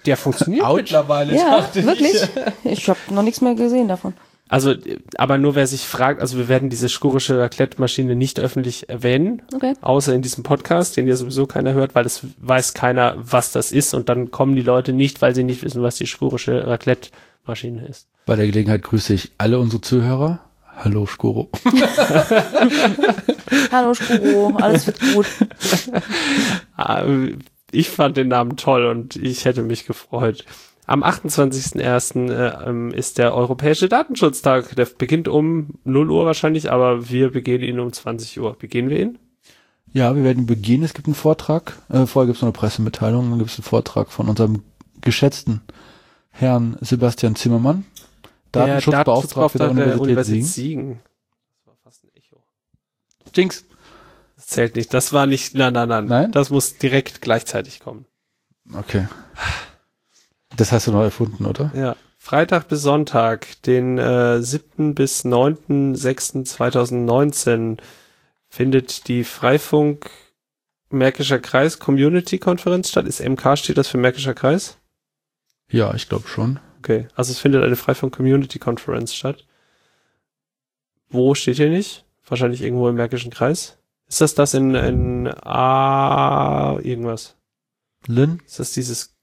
Der 0.05 0.17
funktioniert. 0.17 0.65
mit. 0.67 0.75
Mittlerweile 0.75 1.35
Ja, 1.35 1.67
wirklich? 1.73 2.27
Ich 2.63 2.87
habe 2.89 2.99
noch 3.11 3.23
nichts 3.23 3.41
mehr 3.41 3.55
gesehen 3.55 3.87
davon. 3.87 4.13
Also, 4.47 4.75
aber 5.17 5.39
nur 5.39 5.55
wer 5.55 5.65
sich 5.65 5.87
fragt, 5.87 6.21
also 6.21 6.37
wir 6.37 6.47
werden 6.47 6.69
diese 6.69 6.87
skurische 6.87 7.39
Raclette-Maschine 7.39 8.15
nicht 8.15 8.39
öffentlich 8.39 8.87
erwähnen, 8.89 9.41
Okay. 9.55 9.73
außer 9.81 10.13
in 10.13 10.21
diesem 10.21 10.43
Podcast, 10.43 10.97
den 10.97 11.07
ja 11.07 11.15
sowieso 11.15 11.47
keiner 11.47 11.73
hört, 11.73 11.95
weil 11.95 12.05
es 12.05 12.21
weiß 12.41 12.75
keiner, 12.75 13.15
was 13.17 13.51
das 13.51 13.71
ist 13.71 13.95
und 13.95 14.07
dann 14.07 14.29
kommen 14.29 14.55
die 14.55 14.61
Leute 14.61 14.93
nicht, 14.93 15.19
weil 15.23 15.33
sie 15.33 15.43
nicht 15.43 15.63
wissen, 15.63 15.81
was 15.81 15.95
die 15.95 16.05
skurische 16.05 16.67
Raclette-Maschine 16.67 17.87
ist. 17.87 18.05
Bei 18.27 18.35
der 18.35 18.45
Gelegenheit 18.45 18.83
grüße 18.83 19.15
ich 19.15 19.31
alle 19.39 19.57
unsere 19.59 19.81
Zuhörer. 19.81 20.39
Hallo 20.77 21.07
Skuro. 21.07 21.49
Hallo 23.71 23.93
Spuro, 23.93 24.55
alles 24.57 24.87
wird 24.87 24.99
gut. 25.13 25.25
Ah, 26.75 27.03
Ich 27.71 27.89
fand 27.89 28.17
den 28.17 28.27
Namen 28.27 28.57
toll 28.57 28.85
und 28.85 29.15
ich 29.15 29.45
hätte 29.45 29.61
mich 29.63 29.85
gefreut. 29.85 30.45
Am 30.87 31.03
28.01. 31.03 32.31
Äh, 32.31 32.69
ähm, 32.69 32.91
ist 32.91 33.17
der 33.17 33.33
Europäische 33.33 33.89
Datenschutztag. 33.89 34.75
Der 34.75 34.85
beginnt 34.85 35.27
um 35.27 35.75
0 35.83 36.11
Uhr 36.11 36.25
wahrscheinlich, 36.25 36.71
aber 36.71 37.09
wir 37.09 37.31
begehen 37.31 37.61
ihn 37.61 37.79
um 37.79 37.91
20 37.91 38.39
Uhr. 38.39 38.55
Begehen 38.57 38.89
wir 38.89 38.99
ihn? 38.99 39.17
Ja, 39.93 40.15
wir 40.15 40.23
werden 40.23 40.45
beginnen. 40.45 40.83
Es 40.83 40.93
gibt 40.93 41.07
einen 41.07 41.15
Vortrag. 41.15 41.77
Äh, 41.89 42.05
vorher 42.05 42.27
gibt 42.27 42.37
es 42.37 42.41
noch 42.41 42.47
eine 42.47 42.53
Pressemitteilung. 42.53 43.29
Dann 43.29 43.39
gibt 43.39 43.51
es 43.51 43.57
einen 43.57 43.63
Vortrag 43.63 44.11
von 44.11 44.29
unserem 44.29 44.63
geschätzten 45.01 45.61
Herrn 46.31 46.77
Sebastian 46.81 47.35
Zimmermann, 47.35 47.85
Datenschutzbeauftragter 48.51 49.73
der 49.73 50.01
Universität 50.01 50.45
Siegen. 50.45 50.45
Siegen. 50.45 50.99
Das 51.63 51.67
war 51.67 51.75
fast 51.83 52.03
ein 52.03 52.09
Echo. 52.15 52.43
Jinx. 53.33 53.65
Das 54.35 54.47
zählt 54.47 54.75
nicht. 54.75 54.93
Das 54.93 55.13
war 55.13 55.27
nicht, 55.27 55.55
nein, 55.55 55.73
nein, 55.73 55.87
nein. 55.87 56.05
Nein? 56.05 56.31
Das 56.33 56.49
muss 56.49 56.77
direkt 56.77 57.21
gleichzeitig 57.21 57.79
kommen. 57.79 58.05
Okay. 58.73 59.07
Das 60.57 60.71
hast 60.71 60.87
du 60.87 60.91
noch 60.91 61.03
erfunden, 61.03 61.45
oder? 61.45 61.71
Ja. 61.75 61.95
Freitag 62.17 62.69
bis 62.69 62.81
Sonntag, 62.81 63.61
den 63.63 63.99
äh, 63.99 64.41
7. 64.41 64.95
bis 64.95 65.25
9.6.2019 65.25 67.77
findet 68.47 69.07
die 69.07 69.23
Freifunk 69.23 70.09
Märkischer 70.89 71.37
Kreis 71.39 71.77
Community 71.77 72.39
Konferenz 72.39 72.89
statt. 72.89 73.05
Ist 73.05 73.23
MK, 73.23 73.57
steht 73.57 73.77
das 73.77 73.87
für 73.87 73.97
Märkischer 73.97 74.33
Kreis? 74.33 74.79
Ja, 75.69 75.93
ich 75.93 76.09
glaube 76.09 76.27
schon. 76.27 76.59
Okay, 76.79 77.07
also 77.15 77.31
es 77.31 77.39
findet 77.39 77.63
eine 77.63 77.75
Freifunk 77.75 78.15
Community 78.15 78.59
Conference 78.59 79.13
statt. 79.13 79.45
Wo 81.09 81.35
steht 81.35 81.57
hier 81.57 81.69
nicht? 81.69 82.05
Wahrscheinlich 82.27 82.61
irgendwo 82.61 82.89
im 82.89 82.95
Märkischen 82.95 83.31
Kreis. 83.31 83.77
Ist 84.07 84.21
das 84.21 84.35
das 84.35 84.53
in, 84.53 84.75
in 84.75 85.27
A 85.27 86.77
irgendwas? 86.81 87.35
Lynn? 88.07 88.41
Ist 88.45 88.59
das 88.59 88.71
dieses, 88.71 89.14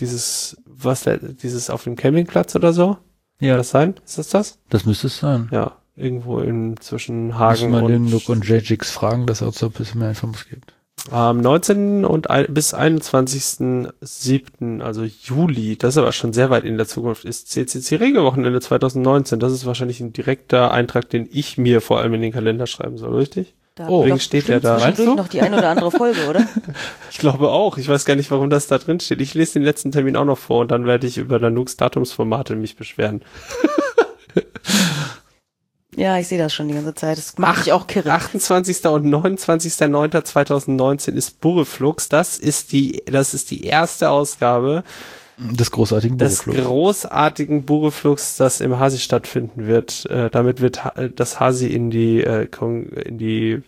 dieses, 0.00 0.56
was, 0.66 1.04
dieses 1.42 1.70
auf 1.70 1.84
dem 1.84 1.96
Campingplatz 1.96 2.54
oder 2.54 2.72
so? 2.72 2.94
Kann 3.38 3.48
Ja, 3.48 3.56
das 3.56 3.70
sein? 3.70 3.94
Ist 4.04 4.18
das 4.18 4.28
das? 4.30 4.58
das 4.70 4.86
müsste 4.86 5.06
es 5.08 5.18
sein. 5.18 5.48
Ja, 5.52 5.76
irgendwo 5.96 6.38
in 6.40 6.76
zwischen 6.80 7.38
Hagen 7.38 7.70
wir 7.72 7.82
und, 7.82 7.90
den 7.90 8.10
Luke 8.10 8.30
und 8.32 8.46
JJX 8.46 8.90
fragen, 8.90 9.26
dass 9.26 9.40
er 9.40 9.48
uns 9.48 9.58
da 9.58 9.66
ein 9.66 9.72
bisschen 9.72 10.00
mehr 10.00 10.10
Infos 10.10 10.46
gibt. 10.48 10.72
am 11.10 11.40
19. 11.40 12.04
und 12.04 12.30
ein, 12.30 12.46
bis 12.52 12.74
21.07., 12.74 14.80
also 14.80 15.04
Juli, 15.04 15.76
das 15.76 15.94
ist 15.94 15.98
aber 15.98 16.12
schon 16.12 16.32
sehr 16.32 16.50
weit 16.50 16.64
in 16.64 16.76
der 16.76 16.86
Zukunft, 16.86 17.24
ist 17.24 17.48
CCC 17.50 17.96
Regelwochenende 17.96 18.60
2019. 18.60 19.40
Das 19.40 19.52
ist 19.52 19.66
wahrscheinlich 19.66 20.00
ein 20.00 20.12
direkter 20.12 20.70
Eintrag, 20.72 21.08
den 21.10 21.28
ich 21.30 21.58
mir 21.58 21.80
vor 21.80 22.00
allem 22.00 22.14
in 22.14 22.22
den 22.22 22.32
Kalender 22.32 22.66
schreiben 22.66 22.98
soll, 22.98 23.14
richtig? 23.16 23.54
Da 23.76 23.88
Oh, 23.88 24.04
doch 24.06 24.18
steht 24.20 24.46
bestimmt 24.46 24.64
da. 24.64 24.78
Meinst 24.78 24.98
du? 24.98 25.14
noch 25.14 25.28
die 25.28 25.40
eine 25.42 25.58
oder 25.58 25.68
andere 25.68 25.90
Folge, 25.90 26.26
oder? 26.28 26.46
Ich 27.10 27.18
glaube 27.18 27.50
auch. 27.50 27.76
Ich 27.78 27.88
weiß 27.88 28.04
gar 28.06 28.16
nicht, 28.16 28.30
warum 28.30 28.48
das 28.50 28.66
da 28.66 28.78
drin 28.78 28.98
steht. 29.00 29.20
Ich 29.20 29.34
lese 29.34 29.54
den 29.54 29.62
letzten 29.62 29.92
Termin 29.92 30.16
auch 30.16 30.24
noch 30.24 30.38
vor 30.38 30.60
und 30.60 30.70
dann 30.70 30.86
werde 30.86 31.06
ich 31.06 31.18
über 31.18 31.38
Danuks 31.38 31.76
Datumsformate 31.76 32.56
mich 32.56 32.76
beschweren. 32.76 33.22
Ja, 35.98 36.18
ich 36.18 36.28
sehe 36.28 36.36
das 36.36 36.52
schon 36.52 36.68
die 36.68 36.74
ganze 36.74 36.94
Zeit. 36.94 37.16
Das 37.16 37.38
macht 37.38 37.60
mich 37.60 37.72
auch 37.72 37.86
kirre. 37.86 38.12
28. 38.12 38.84
und 38.84 39.06
29.09.2019 39.06 41.14
ist 41.14 41.40
Burreflux. 41.40 42.10
Das 42.10 42.36
ist 42.36 42.72
die, 42.72 43.02
das 43.06 43.32
ist 43.32 43.50
die 43.50 43.64
erste 43.64 44.10
Ausgabe 44.10 44.84
Des 45.38 45.70
großartigen 45.70 46.16
des 46.16 46.44
Burgflugs. 46.44 46.66
großartigen 46.66 47.66
Burreflux, 47.66 48.36
das 48.36 48.60
im 48.60 48.78
Hasi 48.78 48.98
stattfinden 48.98 49.66
wird. 49.66 50.06
Äh, 50.06 50.30
damit 50.30 50.60
wird 50.60 50.84
ha 50.84 51.08
das 51.08 51.40
Hasi 51.40 51.66
in 51.66 51.90
die, 51.90 52.22
äh, 52.22 52.48
in 53.04 53.18
die 53.18 53.62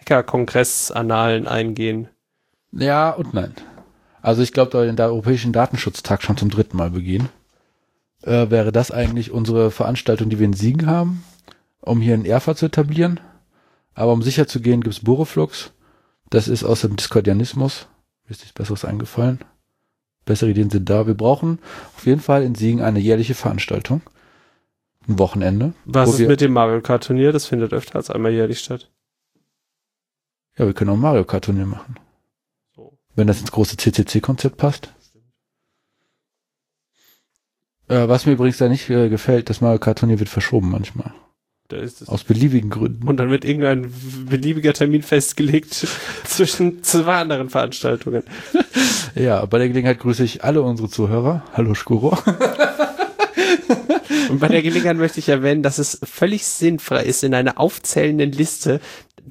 Hacker-Kongress-Annalen 0.00 1.46
eingehen. 1.46 2.08
Ja 2.72 3.10
und 3.10 3.34
nein. 3.34 3.54
Also 4.22 4.42
ich 4.42 4.52
glaube, 4.52 4.72
da 4.72 4.82
wir 4.82 4.92
den 4.92 5.00
Europäischen 5.00 5.52
Datenschutztag 5.52 6.22
schon 6.22 6.36
zum 6.36 6.50
dritten 6.50 6.76
Mal 6.76 6.90
begehen, 6.90 7.28
äh, 8.22 8.50
wäre 8.50 8.72
das 8.72 8.90
eigentlich 8.90 9.30
unsere 9.30 9.70
Veranstaltung, 9.70 10.28
die 10.28 10.38
wir 10.38 10.46
in 10.46 10.52
Siegen 10.52 10.86
haben, 10.86 11.24
um 11.80 12.00
hier 12.00 12.14
in 12.14 12.24
Erfurt 12.24 12.58
zu 12.58 12.66
etablieren. 12.66 13.20
Aber 13.94 14.12
um 14.12 14.22
sicher 14.22 14.46
zu 14.46 14.60
gehen, 14.60 14.82
gibt's 14.82 15.00
Buroflux. 15.00 15.72
Das 16.30 16.48
ist 16.48 16.64
aus 16.64 16.82
dem 16.82 16.96
Diskordianismus. 16.96 17.86
Mir 18.24 18.32
ist 18.32 18.40
nichts 18.40 18.54
Besseres 18.54 18.84
eingefallen. 18.84 19.40
Bessere 20.30 20.50
Ideen 20.50 20.70
sind 20.70 20.88
da. 20.88 21.08
Wir 21.08 21.14
brauchen 21.14 21.58
auf 21.96 22.06
jeden 22.06 22.20
Fall 22.20 22.44
in 22.44 22.54
Siegen 22.54 22.82
eine 22.82 23.00
jährliche 23.00 23.34
Veranstaltung. 23.34 24.00
Ein 25.08 25.18
Wochenende. 25.18 25.72
Was 25.86 26.20
ist 26.20 26.28
mit 26.28 26.40
dem 26.40 26.52
Mario 26.52 26.80
Kart 26.82 27.04
Turnier? 27.04 27.32
Das 27.32 27.46
findet 27.46 27.72
öfter 27.72 27.96
als 27.96 28.10
einmal 28.10 28.30
jährlich 28.30 28.60
statt. 28.60 28.92
Ja, 30.56 30.66
wir 30.66 30.72
können 30.72 30.90
auch 30.90 30.94
ein 30.94 31.00
Mario 31.00 31.24
Kart 31.24 31.46
Turnier 31.46 31.66
machen. 31.66 31.96
So. 32.76 32.96
Wenn 33.16 33.26
das 33.26 33.40
ins 33.40 33.50
große 33.50 33.76
CCC-Konzept 33.76 34.56
passt. 34.56 34.94
Äh, 37.88 38.06
was 38.06 38.24
mir 38.24 38.34
übrigens 38.34 38.58
da 38.58 38.68
nicht 38.68 38.88
äh, 38.88 39.08
gefällt, 39.08 39.50
das 39.50 39.60
Mario 39.60 39.80
Kart 39.80 39.98
Turnier 39.98 40.20
wird 40.20 40.28
verschoben 40.28 40.70
manchmal. 40.70 41.12
Da 41.70 41.76
ist 41.76 42.02
es. 42.02 42.08
Aus 42.08 42.24
beliebigen 42.24 42.68
Gründen. 42.68 43.06
Und 43.06 43.18
dann 43.18 43.30
wird 43.30 43.44
irgendein 43.44 43.92
beliebiger 44.28 44.72
Termin 44.72 45.02
festgelegt 45.02 45.72
zwischen 46.24 46.82
zwei 46.82 47.20
anderen 47.20 47.48
Veranstaltungen. 47.48 48.24
Ja, 49.16 49.44
bei 49.44 49.58
der 49.58 49.66
Gelegenheit 49.66 49.98
grüße 49.98 50.22
ich 50.22 50.44
alle 50.44 50.62
unsere 50.62 50.88
Zuhörer. 50.88 51.42
Hallo 51.52 51.74
Skuro. 51.74 52.16
Und 54.30 54.38
bei 54.38 54.46
der 54.46 54.62
Gelegenheit 54.62 54.98
möchte 54.98 55.18
ich 55.18 55.28
erwähnen, 55.28 55.64
dass 55.64 55.78
es 55.78 55.98
völlig 56.04 56.46
sinnfrei 56.46 57.02
ist, 57.02 57.24
in 57.24 57.34
einer 57.34 57.58
aufzählenden 57.58 58.30
Liste 58.30 58.80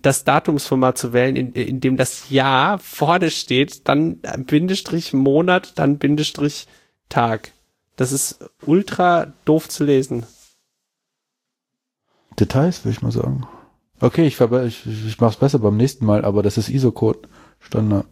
das 0.01 0.25
Datumsformat 0.25 0.97
zu 0.97 1.13
wählen, 1.13 1.37
in, 1.37 1.53
in 1.53 1.79
dem 1.79 1.95
das 1.95 2.29
Jahr 2.29 2.77
vorne 2.79 3.31
steht, 3.31 3.87
dann 3.87 4.19
Bindestrich 4.45 5.13
Monat, 5.13 5.71
dann 5.75 5.97
Bindestrich 5.97 6.67
Tag. 7.07 7.53
Das 7.95 8.11
ist 8.11 8.39
ultra 8.65 9.31
doof 9.45 9.69
zu 9.69 9.85
lesen. 9.85 10.25
Details, 12.39 12.83
würde 12.83 12.93
ich 12.95 13.01
mal 13.01 13.11
sagen. 13.11 13.47
Okay, 13.99 14.25
ich, 14.25 14.39
ich, 14.39 15.05
ich 15.07 15.19
mache 15.19 15.31
es 15.31 15.37
besser 15.37 15.59
beim 15.59 15.77
nächsten 15.77 16.05
Mal, 16.05 16.23
aber 16.23 16.41
das 16.41 16.57
ist 16.57 16.69
ISO-Code 16.69 17.27
Standard. 17.59 18.05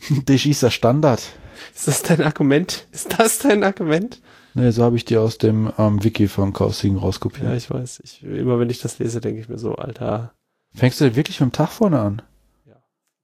Dich 0.08 0.46
ist 0.46 0.62
der 0.62 0.70
Standard. 0.70 1.20
Ist 1.74 1.88
das 1.88 2.02
dein 2.02 2.22
Argument? 2.22 2.86
Ist 2.92 3.18
das 3.18 3.38
dein 3.38 3.64
Argument? 3.64 4.20
Ne, 4.54 4.72
so 4.72 4.82
habe 4.82 4.96
ich 4.96 5.04
dir 5.04 5.20
aus 5.20 5.38
dem 5.38 5.70
ähm, 5.78 6.02
Wiki 6.02 6.26
von 6.26 6.52
Chaos-Siegen 6.52 6.96
rauskopiert. 6.96 7.44
Ja, 7.44 7.54
ich 7.54 7.70
weiß. 7.70 8.00
Ich, 8.02 8.22
immer 8.24 8.58
wenn 8.58 8.70
ich 8.70 8.80
das 8.80 8.98
lese, 8.98 9.20
denke 9.20 9.40
ich 9.40 9.48
mir 9.48 9.58
so, 9.58 9.74
Alter. 9.74 10.32
Fängst 10.74 11.00
du 11.00 11.04
denn 11.04 11.16
wirklich 11.16 11.40
mit 11.40 11.50
dem 11.50 11.52
Tag 11.52 11.68
vorne 11.68 12.00
an? 12.00 12.22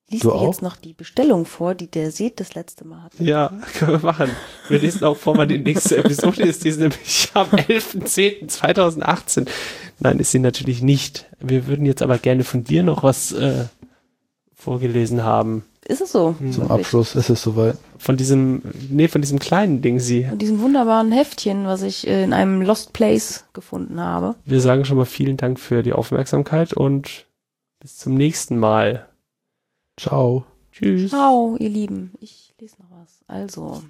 Liest 0.08 0.24
Du 0.24 0.28
dir 0.30 0.34
auch? 0.36 0.46
jetzt 0.46 0.62
noch 0.62 0.76
die 0.76 0.92
Bestellung 0.92 1.46
vor, 1.46 1.74
die 1.74 1.90
der 1.90 2.12
Seht 2.12 2.38
das 2.38 2.54
letzte 2.54 2.86
Mal 2.86 3.02
hatte. 3.02 3.24
Ja, 3.24 3.52
können 3.78 3.92
wir 3.92 3.98
machen. 4.06 4.30
Wir 4.68 4.78
lesen 4.78 5.02
auch 5.04 5.16
vor, 5.16 5.36
wann 5.36 5.48
die 5.48 5.58
nächste 5.58 5.96
Episode 5.96 6.42
ist. 6.44 6.64
Die 6.64 6.68
ist 6.68 6.78
nämlich 6.78 7.30
am 7.34 7.48
11.10.2018. 7.48 9.48
Nein, 9.98 10.18
ist 10.20 10.30
sie 10.30 10.38
natürlich 10.38 10.82
nicht. 10.82 11.26
Wir 11.40 11.66
würden 11.66 11.86
jetzt 11.86 12.02
aber 12.02 12.18
gerne 12.18 12.44
von 12.44 12.64
dir 12.64 12.82
noch 12.82 13.02
was 13.02 13.32
äh, 13.32 13.64
vorgelesen 14.54 15.24
haben. 15.24 15.64
Ist 15.84 16.00
es 16.00 16.12
so? 16.12 16.34
Zum 16.38 16.46
Wirklich? 16.46 16.70
Abschluss 16.70 17.14
ist 17.14 17.30
es 17.30 17.42
soweit. 17.42 17.76
Von 17.98 18.16
diesem, 18.16 18.62
nee, 18.90 19.08
von 19.08 19.20
diesem 19.20 19.38
kleinen 19.38 19.82
Ding 19.82 20.00
sie. 20.00 20.24
Von 20.24 20.38
diesem 20.38 20.60
wunderbaren 20.60 21.12
Heftchen, 21.12 21.66
was 21.66 21.82
ich 21.82 22.06
äh, 22.06 22.24
in 22.24 22.32
einem 22.32 22.62
Lost 22.62 22.92
Place 22.92 23.44
gefunden 23.52 24.00
habe. 24.00 24.34
Wir 24.44 24.60
sagen 24.60 24.84
schon 24.84 24.96
mal 24.96 25.04
vielen 25.04 25.36
Dank 25.36 25.60
für 25.60 25.82
die 25.82 25.92
Aufmerksamkeit 25.92 26.72
und 26.72 27.26
bis 27.80 27.98
zum 27.98 28.14
nächsten 28.14 28.58
Mal. 28.58 29.06
Ciao. 29.97 30.44
Tschüss. 30.73 31.10
Ciao, 31.10 31.56
ihr 31.59 31.70
Lieben. 31.70 32.12
Ich 32.20 32.55
lese 32.60 32.77
noch 32.82 32.90
was. 33.01 33.20
Also. 33.27 33.82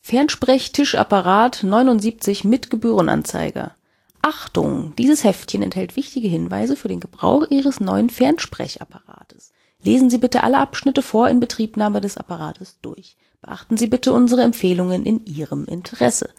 Fernsprechtischapparat 0.00 1.62
79 1.62 2.44
mit 2.44 2.70
Gebührenanzeiger. 2.70 3.74
Achtung, 4.22 4.94
dieses 4.96 5.22
Heftchen 5.22 5.62
enthält 5.62 5.96
wichtige 5.96 6.28
Hinweise 6.28 6.76
für 6.76 6.88
den 6.88 7.00
Gebrauch 7.00 7.46
Ihres 7.50 7.80
neuen 7.80 8.08
Fernsprechapparates. 8.08 9.52
Lesen 9.82 10.08
Sie 10.08 10.16
bitte 10.16 10.42
alle 10.42 10.58
Abschnitte 10.58 11.02
vor 11.02 11.28
Inbetriebnahme 11.28 12.00
des 12.00 12.16
Apparates 12.16 12.78
durch. 12.80 13.16
Beachten 13.42 13.76
Sie 13.76 13.86
bitte 13.86 14.14
unsere 14.14 14.40
Empfehlungen 14.40 15.04
in 15.04 15.26
Ihrem 15.26 15.66
Interesse. 15.66 16.30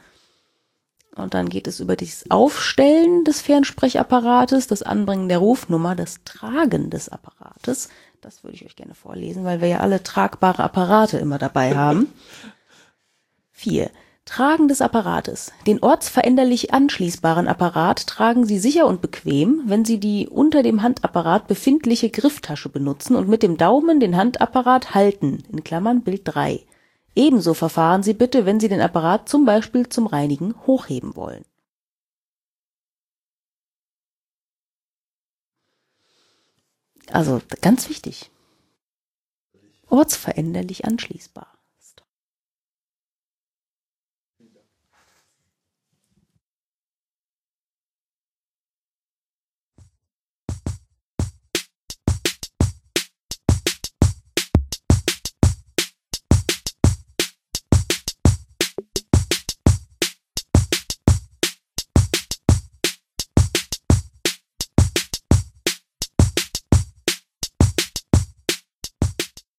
Und 1.15 1.33
dann 1.33 1.47
geht 1.47 1.67
es 1.67 1.79
über 1.79 1.95
das 1.95 2.25
Aufstellen 2.29 3.23
des 3.23 3.41
Fernsprechapparates, 3.41 4.67
das 4.67 4.81
Anbringen 4.81 5.29
der 5.29 5.37
Rufnummer, 5.37 5.95
das 5.95 6.23
Tragen 6.25 6.89
des 6.89 7.09
Apparates. 7.09 7.89
Das 8.25 8.43
würde 8.43 8.55
ich 8.55 8.65
euch 8.65 8.75
gerne 8.75 8.95
vorlesen, 8.95 9.43
weil 9.43 9.61
wir 9.61 9.67
ja 9.67 9.79
alle 9.81 10.01
tragbare 10.01 10.63
Apparate 10.63 11.19
immer 11.19 11.37
dabei 11.37 11.75
haben. 11.75 12.11
4. 13.51 13.91
Tragen 14.25 14.67
des 14.67 14.81
Apparates. 14.81 15.51
Den 15.67 15.83
ortsveränderlich 15.83 16.73
anschließbaren 16.73 17.47
Apparat 17.47 18.07
tragen 18.07 18.47
Sie 18.47 18.57
sicher 18.57 18.87
und 18.87 18.99
bequem, 18.99 19.61
wenn 19.67 19.85
Sie 19.85 19.99
die 19.99 20.27
unter 20.27 20.63
dem 20.63 20.81
Handapparat 20.81 21.47
befindliche 21.47 22.09
Grifftasche 22.09 22.69
benutzen 22.69 23.15
und 23.15 23.29
mit 23.29 23.43
dem 23.43 23.57
Daumen 23.57 23.99
den 23.99 24.17
Handapparat 24.17 24.95
halten, 24.95 25.43
in 25.51 25.63
Klammern 25.63 26.01
Bild 26.01 26.23
3. 26.25 26.65
Ebenso 27.13 27.53
verfahren 27.53 28.01
Sie 28.01 28.15
bitte, 28.15 28.47
wenn 28.47 28.59
Sie 28.59 28.69
den 28.69 28.81
Apparat 28.81 29.29
zum 29.29 29.45
Beispiel 29.45 29.87
zum 29.87 30.07
Reinigen 30.07 30.55
hochheben 30.65 31.15
wollen. 31.15 31.45
Also 37.11 37.41
ganz 37.61 37.89
wichtig. 37.89 38.31
Ortsveränderlich 39.89 40.85
anschließbar. 40.85 41.54